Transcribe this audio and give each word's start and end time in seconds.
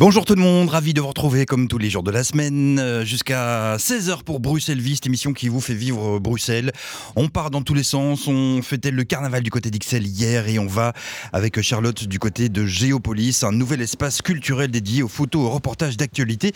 Bonjour 0.00 0.24
tout 0.24 0.34
le 0.34 0.40
monde, 0.40 0.70
ravi 0.70 0.94
de 0.94 1.02
vous 1.02 1.08
retrouver 1.08 1.44
comme 1.44 1.68
tous 1.68 1.76
les 1.76 1.90
jours 1.90 2.02
de 2.02 2.10
la 2.10 2.24
semaine 2.24 2.78
euh, 2.78 3.04
jusqu'à 3.04 3.76
16h 3.76 4.22
pour 4.22 4.40
Bruxelles 4.40 4.80
Vie, 4.80 4.94
cette 4.94 5.04
émission 5.04 5.34
qui 5.34 5.50
vous 5.50 5.60
fait 5.60 5.74
vivre 5.74 6.18
Bruxelles. 6.18 6.72
On 7.16 7.28
part 7.28 7.50
dans 7.50 7.60
tous 7.60 7.74
les 7.74 7.82
sens, 7.82 8.26
on 8.26 8.62
fêtait 8.62 8.92
le 8.92 9.04
carnaval 9.04 9.42
du 9.42 9.50
côté 9.50 9.70
d'Ixelles 9.70 10.06
hier 10.06 10.48
et 10.48 10.58
on 10.58 10.66
va 10.66 10.94
avec 11.34 11.60
Charlotte 11.60 12.04
du 12.04 12.18
côté 12.18 12.48
de 12.48 12.64
Géopolis, 12.64 13.44
un 13.44 13.52
nouvel 13.52 13.82
espace 13.82 14.22
culturel 14.22 14.70
dédié 14.70 15.02
aux 15.02 15.08
photos, 15.08 15.42
aux 15.42 15.50
reportages 15.50 15.98
d'actualité 15.98 16.52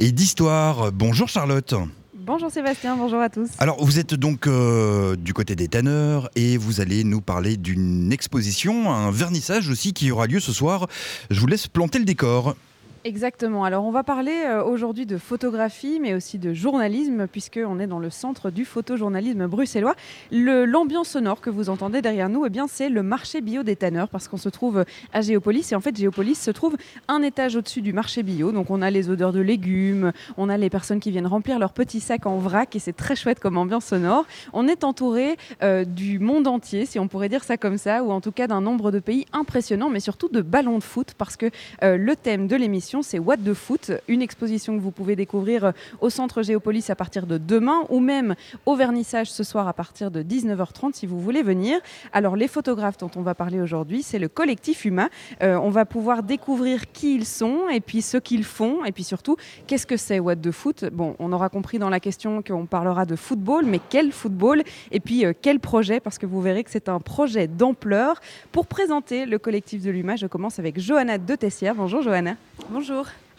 et 0.00 0.10
d'histoire. 0.10 0.90
Bonjour 0.90 1.28
Charlotte. 1.28 1.76
Bonjour 2.16 2.50
Sébastien, 2.50 2.96
bonjour 2.96 3.20
à 3.20 3.28
tous. 3.28 3.48
Alors 3.60 3.84
vous 3.84 4.00
êtes 4.00 4.14
donc 4.14 4.48
euh, 4.48 5.14
du 5.14 5.34
côté 5.34 5.54
des 5.54 5.68
tanneurs 5.68 6.30
et 6.34 6.56
vous 6.56 6.80
allez 6.80 7.04
nous 7.04 7.20
parler 7.20 7.56
d'une 7.56 8.10
exposition, 8.10 8.92
un 8.92 9.12
vernissage 9.12 9.68
aussi 9.68 9.92
qui 9.92 10.10
aura 10.10 10.26
lieu 10.26 10.40
ce 10.40 10.52
soir. 10.52 10.88
Je 11.30 11.38
vous 11.38 11.46
laisse 11.46 11.68
planter 11.68 12.00
le 12.00 12.04
décor. 12.04 12.56
Exactement. 13.04 13.62
Alors, 13.62 13.84
on 13.84 13.92
va 13.92 14.02
parler 14.02 14.42
euh, 14.44 14.64
aujourd'hui 14.64 15.06
de 15.06 15.18
photographie, 15.18 16.00
mais 16.00 16.14
aussi 16.14 16.38
de 16.38 16.52
journalisme, 16.52 17.28
puisqu'on 17.28 17.78
est 17.78 17.86
dans 17.86 18.00
le 18.00 18.10
centre 18.10 18.50
du 18.50 18.64
photojournalisme 18.64 19.46
bruxellois. 19.46 19.94
L'ambiance 20.32 21.10
sonore 21.10 21.40
que 21.40 21.48
vous 21.48 21.70
entendez 21.70 22.02
derrière 22.02 22.28
nous, 22.28 22.44
eh 22.44 22.50
bien, 22.50 22.66
c'est 22.66 22.88
le 22.88 23.04
marché 23.04 23.40
bio 23.40 23.62
des 23.62 23.76
tanneurs, 23.76 24.08
parce 24.08 24.26
qu'on 24.26 24.36
se 24.36 24.48
trouve 24.48 24.84
à 25.12 25.20
Géopolis. 25.20 25.70
Et 25.70 25.76
en 25.76 25.80
fait, 25.80 25.96
Géopolis 25.96 26.34
se 26.34 26.50
trouve 26.50 26.76
un 27.06 27.22
étage 27.22 27.54
au-dessus 27.54 27.82
du 27.82 27.92
marché 27.92 28.24
bio. 28.24 28.50
Donc, 28.50 28.68
on 28.68 28.82
a 28.82 28.90
les 28.90 29.10
odeurs 29.10 29.32
de 29.32 29.40
légumes, 29.40 30.12
on 30.36 30.48
a 30.48 30.56
les 30.56 30.68
personnes 30.68 30.98
qui 30.98 31.12
viennent 31.12 31.26
remplir 31.26 31.60
leurs 31.60 31.72
petits 31.72 32.00
sacs 32.00 32.26
en 32.26 32.38
vrac, 32.38 32.74
et 32.74 32.80
c'est 32.80 32.96
très 32.96 33.14
chouette 33.14 33.38
comme 33.38 33.58
ambiance 33.58 33.86
sonore. 33.86 34.26
On 34.52 34.66
est 34.66 34.82
entouré 34.82 35.36
euh, 35.62 35.84
du 35.84 36.18
monde 36.18 36.48
entier, 36.48 36.84
si 36.84 36.98
on 36.98 37.06
pourrait 37.06 37.28
dire 37.28 37.44
ça 37.44 37.56
comme 37.56 37.78
ça, 37.78 38.02
ou 38.02 38.10
en 38.10 38.20
tout 38.20 38.32
cas 38.32 38.48
d'un 38.48 38.60
nombre 38.60 38.90
de 38.90 38.98
pays 38.98 39.24
impressionnant, 39.32 39.88
mais 39.88 40.00
surtout 40.00 40.28
de 40.28 40.42
ballons 40.42 40.78
de 40.78 40.84
foot, 40.84 41.14
parce 41.16 41.36
que 41.36 41.46
euh, 41.84 41.96
le 41.96 42.16
thème 42.16 42.48
de 42.48 42.56
l'émission, 42.56 42.87
c'est 43.02 43.18
What 43.18 43.36
the 43.38 43.52
Foot, 43.52 43.92
une 44.08 44.22
exposition 44.22 44.74
que 44.74 44.80
vous 44.80 44.90
pouvez 44.90 45.14
découvrir 45.14 45.64
euh, 45.64 45.72
au 46.00 46.08
centre 46.08 46.42
Géopolis 46.42 46.88
à 46.88 46.96
partir 46.96 47.26
de 47.26 47.36
demain 47.36 47.82
ou 47.90 48.00
même 48.00 48.34
au 48.64 48.76
vernissage 48.76 49.30
ce 49.30 49.44
soir 49.44 49.68
à 49.68 49.74
partir 49.74 50.10
de 50.10 50.22
19h30 50.22 50.94
si 50.94 51.06
vous 51.06 51.20
voulez 51.20 51.42
venir. 51.42 51.78
Alors 52.14 52.34
les 52.34 52.48
photographes 52.48 52.96
dont 52.96 53.10
on 53.16 53.20
va 53.20 53.34
parler 53.34 53.60
aujourd'hui, 53.60 54.02
c'est 54.02 54.18
le 54.18 54.28
collectif 54.28 54.86
Huma. 54.86 55.10
Euh, 55.42 55.56
on 55.56 55.68
va 55.68 55.84
pouvoir 55.84 56.22
découvrir 56.22 56.90
qui 56.90 57.14
ils 57.14 57.26
sont 57.26 57.68
et 57.68 57.80
puis 57.80 58.00
ce 58.00 58.16
qu'ils 58.16 58.44
font 58.44 58.84
et 58.86 58.92
puis 58.92 59.04
surtout 59.04 59.36
qu'est-ce 59.66 59.86
que 59.86 59.98
c'est 59.98 60.18
What 60.18 60.36
the 60.36 60.50
Foot? 60.50 60.86
Bon, 60.90 61.14
on 61.18 61.30
aura 61.32 61.50
compris 61.50 61.78
dans 61.78 61.90
la 61.90 62.00
question 62.00 62.42
qu'on 62.42 62.64
parlera 62.64 63.04
de 63.04 63.16
football, 63.16 63.66
mais 63.66 63.80
quel 63.90 64.12
football? 64.12 64.62
Et 64.92 65.00
puis 65.00 65.26
euh, 65.26 65.34
quel 65.40 65.60
projet? 65.60 66.00
Parce 66.00 66.16
que 66.16 66.24
vous 66.24 66.40
verrez 66.40 66.64
que 66.64 66.70
c'est 66.70 66.88
un 66.88 67.00
projet 67.00 67.48
d'ampleur. 67.48 68.20
Pour 68.50 68.66
présenter 68.66 69.26
le 69.26 69.38
collectif 69.38 69.82
de 69.82 69.90
l'Huma, 69.90 70.16
je 70.16 70.26
commence 70.26 70.58
avec 70.58 70.80
Johanna 70.80 71.18
de 71.18 71.34
Tessière. 71.34 71.74
Bonjour 71.74 72.00
Johanna. 72.00 72.36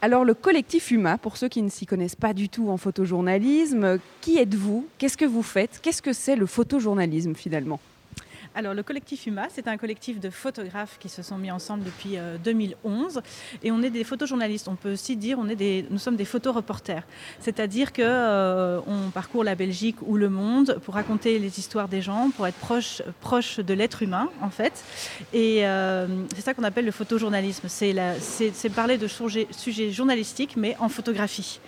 Alors 0.02 0.24
le 0.24 0.34
collectif 0.34 0.92
UMA, 0.92 1.18
pour 1.18 1.38
ceux 1.38 1.50
qui 1.50 1.62
ne 1.62 1.70
s'y 1.70 1.86
connaissent 1.86 2.16
pas 2.16 2.34
du 2.34 2.48
tout 2.50 2.70
en 2.70 2.78
photojournalisme, 2.78 4.00
qui 4.22 4.38
êtes-vous? 4.38 4.88
Qu'est-ce 4.98 5.18
que 5.18 5.26
vous 5.26 5.44
faites? 5.44 5.80
Qu'est-ce 5.82 6.02
que 6.02 6.14
c'est 6.14 6.36
le 6.36 6.46
photojournalisme 6.46 7.36
finalement? 7.36 7.80
Alors 8.56 8.74
le 8.74 8.84
collectif 8.84 9.28
UMA, 9.28 9.48
c'est 9.54 9.68
un 9.68 9.78
collectif 9.78 10.20
de 10.20 10.30
photographes 10.30 10.98
qui 11.00 11.08
se 11.08 11.22
sont 11.22 11.38
mis 11.38 11.52
ensemble 11.52 11.84
depuis 11.84 12.18
2011 12.44 13.18
euh, 13.18 13.22
et 13.64 13.72
on 13.72 13.82
est 13.82 13.90
des 13.90 14.04
photojournalistes. 14.04 14.68
On 14.68 14.76
peut 14.76 14.94
aussi 14.94 15.16
dire 15.16 15.38
on 15.40 15.48
est 15.48 15.56
des, 15.56 15.86
nous 15.90 16.00
sommes 16.00 16.16
des 16.16 16.26
photoreporters, 16.26 17.04
c'est-à-dire 17.40 17.94
que 17.94 18.02
euh, 18.04 18.80
on 18.88 19.12
parcourt 19.12 19.44
la 19.44 19.56
Belgique 19.56 19.98
ou 20.02 20.18
le 20.18 20.30
monde 20.30 20.80
pour 20.84 20.96
raconter 20.96 21.38
les 21.38 21.60
histoires 21.60 21.88
des 21.88 22.02
gens, 22.02 22.32
pour 22.36 22.48
être 22.48 22.58
proche, 22.58 23.02
proche 23.22 23.60
de 23.60 23.74
l'être 23.74 24.02
humain 24.02 24.30
en 24.42 24.50
fait. 24.50 24.84
Et 25.32 25.66
euh, 25.68 26.08
c'est 26.36 26.42
ça 26.42 26.54
qu'on 26.54 26.64
appelle 26.64 26.86
le 26.86 26.92
photojournalisme. 26.92 27.68
C'est, 27.70 27.94
parler 28.76 28.98
de 28.98 29.08
sujets, 29.08 29.92
journalistiques 29.92 30.56
mais 30.58 30.76
en 30.80 30.90
photographie. 30.90 31.60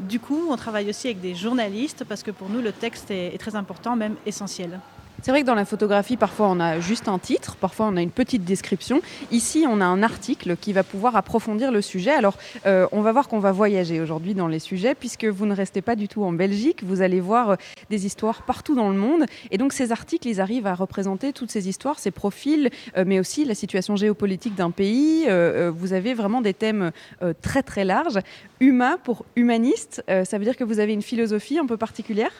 Du 0.00 0.18
coup, 0.18 0.48
on 0.50 0.56
travaille 0.56 0.90
aussi 0.90 1.06
avec 1.06 1.20
des 1.20 1.36
journalistes 1.36 2.04
parce 2.08 2.24
que 2.24 2.32
pour 2.32 2.48
nous, 2.48 2.60
le 2.60 2.72
texte 2.72 3.12
est 3.12 3.38
très 3.38 3.54
important, 3.54 3.94
même 3.94 4.16
essentiel. 4.26 4.80
C'est 5.24 5.30
vrai 5.30 5.40
que 5.40 5.46
dans 5.46 5.54
la 5.54 5.64
photographie, 5.64 6.18
parfois 6.18 6.48
on 6.50 6.60
a 6.60 6.80
juste 6.80 7.08
un 7.08 7.18
titre, 7.18 7.56
parfois 7.56 7.86
on 7.86 7.96
a 7.96 8.02
une 8.02 8.10
petite 8.10 8.44
description. 8.44 9.00
Ici, 9.30 9.64
on 9.66 9.80
a 9.80 9.84
un 9.86 10.02
article 10.02 10.54
qui 10.54 10.74
va 10.74 10.82
pouvoir 10.82 11.16
approfondir 11.16 11.72
le 11.72 11.80
sujet. 11.80 12.10
Alors, 12.10 12.36
euh, 12.66 12.86
on 12.92 13.00
va 13.00 13.10
voir 13.10 13.26
qu'on 13.26 13.38
va 13.38 13.50
voyager 13.50 14.02
aujourd'hui 14.02 14.34
dans 14.34 14.48
les 14.48 14.58
sujets, 14.58 14.94
puisque 14.94 15.24
vous 15.24 15.46
ne 15.46 15.54
restez 15.54 15.80
pas 15.80 15.96
du 15.96 16.08
tout 16.08 16.24
en 16.24 16.32
Belgique. 16.32 16.84
Vous 16.84 17.00
allez 17.00 17.20
voir 17.20 17.52
euh, 17.52 17.56
des 17.88 18.04
histoires 18.04 18.42
partout 18.42 18.74
dans 18.74 18.90
le 18.90 18.98
monde. 18.98 19.24
Et 19.50 19.56
donc, 19.56 19.72
ces 19.72 19.92
articles, 19.92 20.28
ils 20.28 20.42
arrivent 20.42 20.66
à 20.66 20.74
représenter 20.74 21.32
toutes 21.32 21.50
ces 21.50 21.70
histoires, 21.70 21.98
ces 21.98 22.10
profils, 22.10 22.68
euh, 22.98 23.04
mais 23.06 23.18
aussi 23.18 23.46
la 23.46 23.54
situation 23.54 23.96
géopolitique 23.96 24.54
d'un 24.54 24.72
pays. 24.72 25.26
vous 25.74 25.94
avez 25.94 26.12
vraiment 26.12 26.42
des 26.42 26.52
thèmes 26.52 26.92
très 27.40 27.62
très 27.62 27.86
larges. 27.86 28.18
Huma 28.60 28.98
pour 29.02 29.24
humaniste, 29.36 30.04
ça 30.06 30.36
veut 30.36 30.44
dire 30.44 30.56
que 30.56 30.64
vous 30.64 30.80
avez 30.80 30.92
une 30.92 31.00
philosophie 31.00 31.58
un 31.58 31.64
peu 31.64 31.78
particulière? 31.78 32.32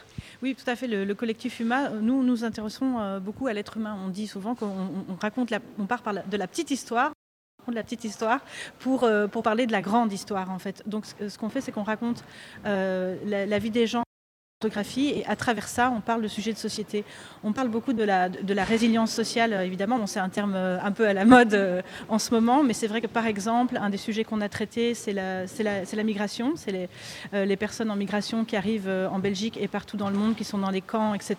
Oui, 0.45 0.53
tout 0.53 0.69
à 0.69 0.75
fait. 0.75 0.85
Le, 0.85 1.15
collectif 1.15 1.59
Huma, 1.59 1.89
nous 1.89 2.21
nous 2.21 2.43
intéressons 2.43 2.99
euh, 2.99 3.19
beaucoup 3.19 3.47
à 3.47 3.53
l'être 3.53 3.77
humain. 3.77 3.97
On 4.05 4.09
dit 4.09 4.27
souvent 4.27 4.53
qu'on 4.53 5.17
raconte, 5.19 5.51
on 5.79 5.87
part 5.87 6.03
de 6.03 6.37
la 6.37 6.47
petite 6.47 6.69
histoire 6.69 7.11
de 7.67 7.73
la 7.73 7.81
petite 7.81 8.03
histoire 8.03 8.41
pour, 8.77 9.05
euh, 9.05 9.25
pour 9.25 9.41
parler 9.41 9.65
de 9.65 9.71
la 9.71 9.81
grande 9.81 10.13
histoire 10.13 10.51
en 10.51 10.59
fait. 10.59 10.83
Donc 10.85 11.03
ce, 11.07 11.35
qu'on 11.39 11.49
fait 11.49 11.61
c'est 11.61 11.71
qu'on 11.71 11.81
raconte 11.81 12.23
euh, 12.67 13.15
la, 13.25 13.57
vie 13.57 13.71
des 13.71 13.87
gens 13.87 14.03
et 14.97 15.25
à 15.27 15.35
travers 15.35 15.67
ça, 15.67 15.91
on 15.95 16.01
parle 16.01 16.21
de 16.21 16.27
sujets 16.27 16.53
de 16.53 16.57
société. 16.57 17.03
On 17.43 17.53
parle 17.53 17.69
beaucoup 17.69 17.93
de 17.93 18.03
la, 18.03 18.29
résilience 18.63 19.11
sociale, 19.11 19.53
évidemment, 19.63 20.05
c'est 20.07 20.19
un 20.19 20.29
terme 20.29 20.53
euh, 20.55 20.77
un 20.83 20.91
peu 20.91 21.07
à 21.07 21.13
la 21.13 21.25
mode 21.25 21.53
euh, 21.53 21.81
en 22.09 22.19
ce 22.19 22.33
moment, 22.33 22.63
mais 22.63 22.73
c'est 22.73 22.87
vrai 22.87 23.01
que 23.01 23.07
par 23.07 23.27
exemple, 23.27 23.77
un 23.77 23.89
des 23.89 23.97
sujets 23.97 24.23
qu'on 24.23 24.41
a 24.41 24.49
traité, 24.49 24.93
c'est 24.93 25.13
la, 25.13 26.03
migration, 26.03 26.53
c'est 26.55 26.71
les, 26.71 26.89
euh, 27.33 27.55
personnes 27.55 27.91
en 27.91 27.95
migration 27.95 28.45
qui 28.45 28.55
arrivent 28.55 28.91
en 29.11 29.19
Belgique 29.19 29.57
et 29.61 29.67
partout 29.67 29.97
dans 29.97 30.09
le 30.09 30.17
monde, 30.17 30.35
qui 30.35 30.43
sont 30.43 30.57
dans 30.57 30.71
les 30.71 30.81
camps, 30.81 31.13
etc. 31.13 31.37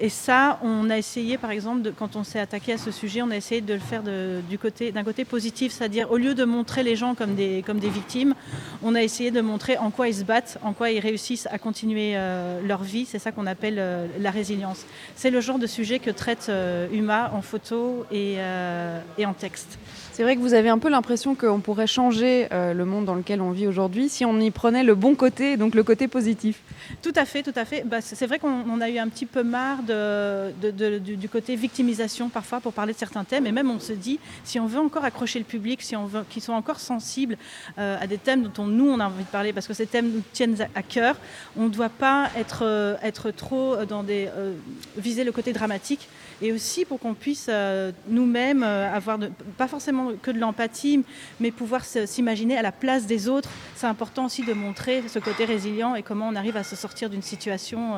Et 0.00 0.08
ça, 0.08 0.58
on 0.62 0.90
a 0.90 0.98
essayé, 0.98 1.38
par 1.38 1.50
exemple, 1.50 1.92
quand 1.96 2.16
on 2.16 2.24
s'est 2.24 2.40
attaqué 2.40 2.72
à 2.72 2.78
ce 2.78 2.90
sujet, 2.90 3.22
on 3.22 3.30
a 3.30 3.36
essayé 3.36 3.60
de 3.60 3.74
le 3.74 3.80
faire 3.80 4.02
d'un 4.02 5.04
côté 5.04 5.24
positif, 5.24 5.72
c'est-à-dire 5.72 6.10
au 6.10 6.16
lieu 6.16 6.34
de 6.34 6.44
montrer 6.44 6.82
les 6.82 6.96
gens 6.96 7.14
comme 7.14 7.34
des, 7.34 7.62
comme 7.64 7.78
des 7.78 7.88
victimes, 7.88 8.34
on 8.82 8.94
a 8.94 9.02
essayé 9.02 9.30
de 9.30 9.40
montrer 9.40 9.76
en 9.78 9.90
quoi 9.90 10.08
ils 10.08 10.14
se 10.14 10.24
battent, 10.24 10.58
en 10.62 10.72
quoi 10.72 10.90
ils 10.90 11.00
réussissent 11.00 11.48
à 11.50 11.58
continuer 11.58 12.16
euh, 12.16 12.37
leur 12.64 12.82
vie. 12.82 13.06
C'est 13.06 13.18
ça 13.18 13.32
qu'on 13.32 13.46
appelle 13.46 13.76
euh, 13.78 14.06
la 14.18 14.30
résilience. 14.30 14.84
C'est 15.16 15.30
le 15.30 15.40
genre 15.40 15.58
de 15.58 15.66
sujet 15.66 15.98
que 15.98 16.10
traite 16.10 16.46
euh, 16.48 16.88
Huma 16.92 17.30
en 17.32 17.42
photo 17.42 18.06
et 18.10 18.38
en 18.40 19.34
texte. 19.34 19.78
C'est 20.18 20.24
vrai 20.24 20.34
que 20.34 20.40
vous 20.40 20.54
avez 20.54 20.68
un 20.68 20.78
peu 20.78 20.88
l'impression 20.88 21.36
qu'on 21.36 21.60
pourrait 21.60 21.86
changer 21.86 22.48
le 22.50 22.84
monde 22.84 23.04
dans 23.04 23.14
lequel 23.14 23.40
on 23.40 23.52
vit 23.52 23.68
aujourd'hui 23.68 24.08
si 24.08 24.24
on 24.24 24.40
y 24.40 24.50
prenait 24.50 24.82
le 24.82 24.96
bon 24.96 25.14
côté, 25.14 25.56
donc 25.56 25.76
le 25.76 25.84
côté 25.84 26.08
positif. 26.08 26.60
Tout 27.02 27.12
à 27.14 27.24
fait, 27.24 27.44
tout 27.44 27.52
à 27.54 27.64
fait. 27.64 27.84
Bah, 27.86 28.00
c'est 28.00 28.26
vrai 28.26 28.40
qu'on 28.40 28.80
a 28.80 28.90
eu 28.90 28.98
un 28.98 29.06
petit 29.06 29.26
peu 29.26 29.44
marre 29.44 29.78
du, 29.84 31.28
côté 31.28 31.54
victimisation 31.54 32.30
parfois 32.30 32.58
pour 32.58 32.72
parler 32.72 32.94
de 32.94 32.98
certains 32.98 33.22
thèmes. 33.22 33.46
Et 33.46 33.52
même 33.52 33.70
on 33.70 33.78
se 33.78 33.92
dit, 33.92 34.18
si 34.42 34.58
on 34.58 34.66
veut 34.66 34.80
encore 34.80 35.04
accrocher 35.04 35.38
le 35.38 35.44
public, 35.44 35.82
si 35.82 35.94
on 35.94 36.06
veut 36.06 36.24
qu'ils 36.28 36.42
soient 36.42 36.56
encore 36.56 36.80
sensibles 36.80 37.36
à 37.76 38.04
des 38.08 38.18
thèmes 38.18 38.50
dont 38.52 38.66
nous 38.66 38.90
on 38.90 38.98
a 38.98 39.06
envie 39.06 39.22
de 39.22 39.28
parler, 39.28 39.52
parce 39.52 39.68
que 39.68 39.74
ces 39.74 39.86
thèmes 39.86 40.10
nous 40.10 40.22
tiennent 40.32 40.56
à, 40.74 40.82
cœur, 40.82 41.14
on 41.56 41.66
ne 41.66 41.68
doit 41.68 41.90
pas 41.90 42.28
être, 42.36 42.64
euh, 42.64 42.96
trop 43.36 43.76
dans 43.84 44.02
des. 44.02 44.28
Euh, 44.36 44.54
viser 44.96 45.22
le 45.22 45.30
côté 45.30 45.52
dramatique 45.52 46.08
et 46.42 46.52
aussi 46.52 46.84
pour 46.84 47.00
qu'on 47.00 47.14
puisse 47.14 47.46
euh, 47.48 47.92
nous-mêmes 48.08 48.62
avoir, 48.62 49.18
pas 49.56 49.68
forcément 49.68 50.12
que 50.20 50.30
de 50.30 50.38
l'empathie, 50.38 51.04
mais 51.40 51.50
pouvoir 51.50 51.84
s'imaginer 51.84 52.56
à 52.56 52.62
la 52.62 52.72
place 52.72 53.06
des 53.06 53.28
autres. 53.28 53.50
C'est 53.76 53.86
important 53.86 54.26
aussi 54.26 54.44
de 54.44 54.52
montrer 54.52 55.02
ce 55.08 55.18
côté 55.18 55.44
résilient 55.44 55.94
et 55.94 56.02
comment 56.02 56.28
on 56.28 56.36
arrive 56.36 56.56
à 56.56 56.64
se 56.64 56.76
sortir 56.76 57.10
d'une 57.10 57.22
situation 57.22 57.94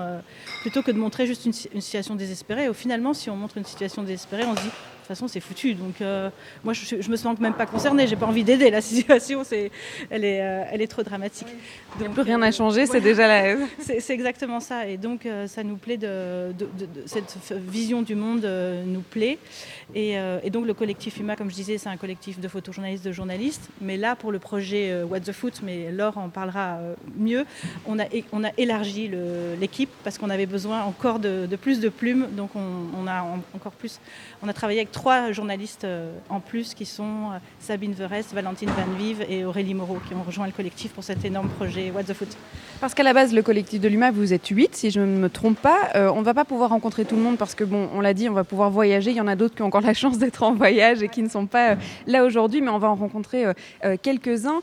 plutôt 0.62 0.82
que 0.82 0.90
de 0.90 0.98
montrer 0.98 1.26
juste 1.26 1.46
une, 1.46 1.80
situation 1.80 2.14
désespérée. 2.14 2.66
Et 2.66 2.74
finalement, 2.74 3.14
si 3.14 3.30
on 3.30 3.36
montre 3.36 3.58
une 3.58 3.64
situation 3.64 4.02
désespérée, 4.02 4.44
on 4.44 4.56
se 4.56 4.62
dit 4.62 4.70
façon, 5.10 5.28
c'est 5.28 5.41
foutu. 5.41 5.75
Donc, 5.75 6.00
euh, 6.00 6.31
moi, 6.65 6.72
je, 6.72 7.10
me 7.10 7.16
sens 7.16 7.38
même 7.38 7.54
pas 7.54 7.66
concernée. 7.66 8.06
J'ai 8.06 8.16
pas 8.16 8.26
envie 8.26 8.44
d'aider. 8.44 8.71
La 8.71 8.81
situation, 8.91 9.43
c'est, 9.44 9.71
elle 10.10 10.25
est, 10.25 10.41
euh, 10.41 10.65
elle 10.71 10.83
est 10.83 10.86
trop 10.86 11.03
dramatique. 11.03 11.48
Donc, 11.98 12.15
plus 12.15 12.22
rien 12.22 12.41
à 12.42 12.51
changer. 12.51 12.86
C'est 12.86 13.01
déjà 13.01 13.27
la. 13.27 13.57
c'est, 13.80 14.10
exactement 14.10 14.60
ça. 14.60 14.86
Et 14.86 14.97
donc, 14.97 15.27
euh, 15.27 15.47
ça 15.47 15.62
nous 15.62 15.77
plaît 15.77 15.97
de, 15.97 16.53
cette 17.07 17.53
vision 17.53 18.03
du 18.03 18.15
monde 18.15 18.48
nous 18.86 19.03
plaît. 19.03 19.39
Et, 19.95 20.51
donc, 20.51 20.66
le 20.66 20.75
collectif 20.75 21.19
UMA, 21.19 21.37
comme 21.37 21.51
je 21.51 21.54
disais, 21.54 21.78
c'est 21.78 21.89
un 21.89 21.97
collectif 21.97 22.41
de 22.41 22.48
photojournalistes, 22.48 23.04
de 23.04 23.13
journalistes. 23.13 23.69
Mais 23.81 23.97
là, 23.97 24.16
pour 24.16 24.33
le 24.33 24.39
projet 24.39 25.03
What 25.03 25.21
the 25.21 25.33
Foot, 25.33 25.60
mais 25.63 25.91
Laure 25.91 26.19
en 26.19 26.28
parlera 26.28 26.78
mieux, 27.16 27.45
on 27.87 27.98
a, 27.98 28.07
élargi 28.57 29.10
l'équipe 29.60 29.91
parce 30.04 30.19
qu'on 30.19 30.31
avait 30.31 30.47
besoin 30.47 30.83
encore 30.83 31.19
de, 31.19 31.47
plus 31.60 31.81
de 31.81 31.89
plumes. 31.89 32.28
Donc, 32.33 32.51
on, 32.54 33.07
a 33.07 33.25
encore 33.54 33.72
plus. 33.72 34.01
On 34.42 34.48
a 34.48 34.53
travaillé 34.53 34.81
avec 34.81 34.92
trois 34.92 35.33
journalistes 35.33 35.87
en 36.28 36.41
plus 36.41 36.75
qui 36.75 36.87
sont 36.87 37.31
Sabine 37.59 37.92
Verest, 37.92 38.33
Valentine 38.33 38.71
Van 38.71 38.92
Vive 38.98 39.25
et 39.28 39.45
Aurélie 39.45 39.75
Moreau 39.75 39.98
qui 40.07 40.15
ont 40.15 40.22
rejoint 40.22 40.47
le 40.47 40.53
collectif 40.53 40.92
pour 40.92 41.04
cet 41.04 41.25
énorme 41.25 41.48
projet 41.48 41.91
What 41.91 42.04
the 42.04 42.15
Foot. 42.15 42.37
Parce 42.81 42.95
qu'à 42.95 43.03
la 43.03 43.13
base, 43.13 43.34
le 43.34 43.42
collectif 43.42 43.81
de 43.81 43.89
l'UMA, 43.89 44.10
vous 44.10 44.33
êtes 44.33 44.47
huit, 44.47 44.75
si 44.75 44.91
je 44.91 45.01
ne 45.01 45.19
me 45.19 45.28
trompe 45.28 45.59
pas. 45.59 45.91
on 45.95 46.21
ne 46.21 46.25
va 46.25 46.34
pas 46.34 46.45
pouvoir 46.45 46.71
rencontrer 46.71 47.04
tout 47.04 47.16
le 47.16 47.22
monde 47.22 47.37
parce 47.37 47.54
que, 47.54 47.65
bon, 47.65 47.89
on 47.95 48.01
l'a 48.01 48.15
dit, 48.15 48.28
on 48.28 48.33
va 48.33 48.45
pouvoir 48.45 48.71
voyager. 48.71 49.10
Il 49.10 49.16
y 49.16 49.21
en 49.21 49.28
a 49.28 49.37
d'autres 49.37 49.54
qui 49.54 49.63
ont 49.63 49.66
encore 49.66 49.79
la 49.80 49.94
chance 49.94 50.18
d'être 50.18 50.42
en 50.42 50.54
voyage 50.54 51.03
et 51.03 51.09
qui 51.09 51.22
ne 51.22 51.28
sont 51.28 51.47
pas 51.47 51.77
là 52.06 52.24
aujourd'hui, 52.24 52.60
mais 52.60 52.71
on 52.71 52.78
va 52.78 52.88
en 52.91 52.94
rencontrer 52.94 53.44
quelques-uns. 54.03 54.60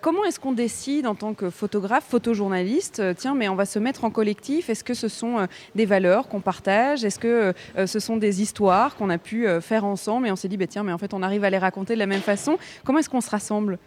comment 0.00 0.24
est-ce 0.24 0.40
qu'on 0.40 0.52
décide 0.52 1.06
en 1.06 1.14
tant 1.14 1.34
que 1.34 1.50
photographe, 1.50 2.04
photojournaliste, 2.08 3.02
tiens, 3.16 3.34
mais 3.34 3.48
on 3.48 3.54
va 3.54 3.66
se 3.66 3.78
mettre 3.78 4.04
en 4.04 4.10
collectif 4.10 4.70
Est-ce 4.70 4.84
que 4.84 4.94
ce 4.94 5.08
sont 5.08 5.46
des 5.74 5.86
valeurs 5.86 6.28
qu'on 6.28 6.40
partage? 6.40 7.04
Est-ce 7.04 7.18
que 7.18 7.52
ce 7.86 7.98
sont 7.98 8.16
des 8.16 8.42
histoires 8.42 8.96
qu'on 8.96 9.10
a 9.10 9.18
pu 9.18 9.46
faire 9.60 9.84
ensemble 9.84 10.26
et 10.26 10.30
on 10.30 10.36
s'est 10.36 10.48
dit, 10.48 10.56
bah, 10.56 10.66
tiens, 10.66 10.82
mais 10.82 10.92
en 10.92 10.98
fait, 10.98 11.14
on 11.14 11.22
arrive 11.22 11.44
à 11.44 11.50
les 11.50 11.58
raconter 11.58 11.94
de 11.94 11.98
la 11.98 12.06
même 12.06 12.20
façon. 12.20 12.58
Comment 12.84 12.98
est-ce 12.98 13.10
qu'on 13.10 13.20
se 13.20 13.30
rassemble? 13.30 13.78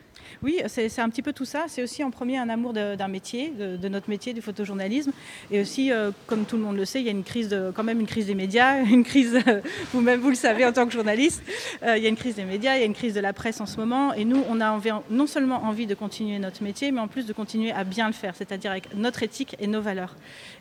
Oui, 0.42 0.62
c'est 0.68 1.00
un 1.00 1.10
petit 1.10 1.22
peu 1.22 1.34
tout 1.34 1.46
ça. 1.46 1.66
C'est 1.68 1.84
aussi 1.84 2.02
en 2.04 2.12
premier 2.12 2.38
un 2.38 2.48
amour 2.48 2.72
d'un 2.72 3.08
métier, 3.10 3.50
de, 3.50 3.90
notre 3.90 4.10
métier 4.10 4.34
du 4.34 4.42
photojournalisme. 4.42 5.12
Et 5.52 5.60
aussi, 5.60 5.92
euh, 5.92 6.12
comme 6.28 6.46
tout 6.46 6.56
le 6.56 6.64
monde 6.64 6.78
le 6.78 6.86
sait, 6.86 7.02
il 7.02 7.06
y 7.06 7.10
a 7.10 7.12
une 7.12 7.24
crise 7.24 7.56
quand 7.76 7.84
même 7.84 8.00
une 8.00 8.08
crise 8.08 8.28
des 8.28 8.36
médias, 8.36 8.82
une 8.84 9.04
crise, 9.04 9.38
euh, 9.48 9.62
vous-même 9.94 10.22
vous 10.22 10.30
le 10.30 10.36
savez 10.36 10.66
en 10.66 10.72
tant 10.72 10.86
que 10.86 10.94
journaliste, 10.94 11.44
euh, 11.84 11.98
il 11.98 12.04
y 12.04 12.06
a 12.06 12.10
une 12.10 12.16
crise 12.16 12.36
des 12.36 12.46
médias, 12.46 12.76
il 12.76 12.80
y 12.80 12.84
a 12.84 12.86
une 12.86 12.94
crise 12.94 13.14
de 13.14 13.20
la 13.20 13.34
presse 13.34 13.60
en 13.60 13.66
ce 13.66 13.78
moment. 13.78 14.14
Et 14.14 14.24
nous, 14.24 14.42
on 14.50 14.62
a 14.62 14.80
non 15.10 15.28
seulement 15.28 15.64
envie 15.66 15.88
de 15.88 15.96
continuer 15.96 16.40
notre 16.40 16.64
métier, 16.64 16.92
mais 16.92 17.02
en 17.02 17.10
plus 17.10 17.26
de 17.26 17.34
continuer 17.34 17.72
à 17.74 17.84
bien 17.84 18.08
le 18.08 18.14
faire, 18.14 18.34
c'est-à-dire 18.36 18.72
avec 18.72 18.96
notre 18.96 19.24
éthique 19.24 19.58
et 19.60 19.68
nos 19.68 19.82
valeurs. 19.82 20.16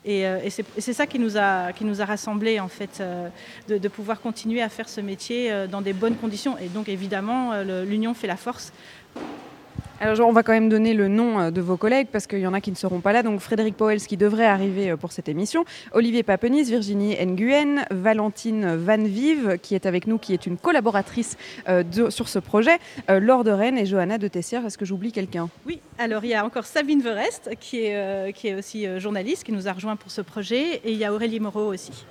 Et, 0.04 0.24
c'est 0.78 0.92
ça 0.92 1.06
qui 1.06 1.18
nous 1.18 1.36
a, 1.36 1.72
qui 1.72 1.84
nous 1.84 2.00
a 2.00 2.04
rassemblés, 2.04 2.58
en 2.60 2.68
fait, 2.68 3.02
de, 3.68 3.88
pouvoir 3.88 4.20
continuer 4.20 4.62
à 4.62 4.68
faire 4.68 4.88
ce 4.88 5.00
métier 5.00 5.66
dans 5.70 5.82
des 5.82 5.92
bonnes 5.92 6.16
conditions. 6.16 6.56
Et 6.58 6.68
donc, 6.68 6.88
évidemment, 6.88 7.52
l'union 7.62 8.14
fait 8.14 8.26
la 8.26 8.36
force. 8.36 8.72
Alors, 10.00 10.28
on 10.28 10.32
va 10.32 10.44
quand 10.44 10.52
même 10.52 10.68
donner 10.68 10.94
le 10.94 11.08
nom 11.08 11.40
euh, 11.40 11.50
de 11.50 11.60
vos 11.60 11.76
collègues 11.76 12.06
parce 12.12 12.28
qu'il 12.28 12.38
y 12.38 12.46
en 12.46 12.54
a 12.54 12.60
qui 12.60 12.70
ne 12.70 12.76
seront 12.76 13.00
pas 13.00 13.12
là. 13.12 13.24
Donc, 13.24 13.40
Frédéric 13.40 13.76
Powels 13.76 14.00
qui 14.00 14.16
devrait 14.16 14.46
arriver 14.46 14.92
euh, 14.92 14.96
pour 14.96 15.10
cette 15.10 15.28
émission, 15.28 15.64
Olivier 15.90 16.22
Papenis, 16.22 16.62
Virginie 16.64 17.16
Nguyen, 17.16 17.84
Valentine 17.90 18.76
Van 18.76 19.02
Vive 19.02 19.58
qui 19.60 19.74
est 19.74 19.86
avec 19.86 20.06
nous, 20.06 20.18
qui 20.18 20.34
est 20.34 20.46
une 20.46 20.56
collaboratrice 20.56 21.36
euh, 21.68 21.82
sur 22.10 22.28
ce 22.28 22.38
projet, 22.38 22.78
Laure 23.08 23.42
de 23.42 23.50
Rennes 23.50 23.76
et 23.76 23.86
Johanna 23.86 24.18
de 24.18 24.28
Tessier. 24.28 24.60
Est-ce 24.64 24.78
que 24.78 24.84
j'oublie 24.84 25.10
quelqu'un? 25.10 25.48
Oui, 25.66 25.80
alors 25.98 26.24
il 26.24 26.30
y 26.30 26.34
a 26.34 26.44
encore 26.44 26.64
Sabine 26.64 27.00
Verest 27.00 27.50
qui 27.58 27.86
est, 27.86 28.32
qui 28.34 28.48
est 28.48 28.54
aussi 28.54 28.86
journaliste, 29.00 29.44
qui 29.44 29.52
nous 29.52 29.66
a 29.66 29.72
rejoint 29.72 29.96
pour 29.96 30.10
ce 30.10 30.20
projet, 30.20 30.76
et 30.84 30.92
il 30.92 30.98
y 30.98 31.04
a 31.04 31.12
Aurélie 31.12 31.40
Moreau 31.40 31.72
aussi. 31.72 32.04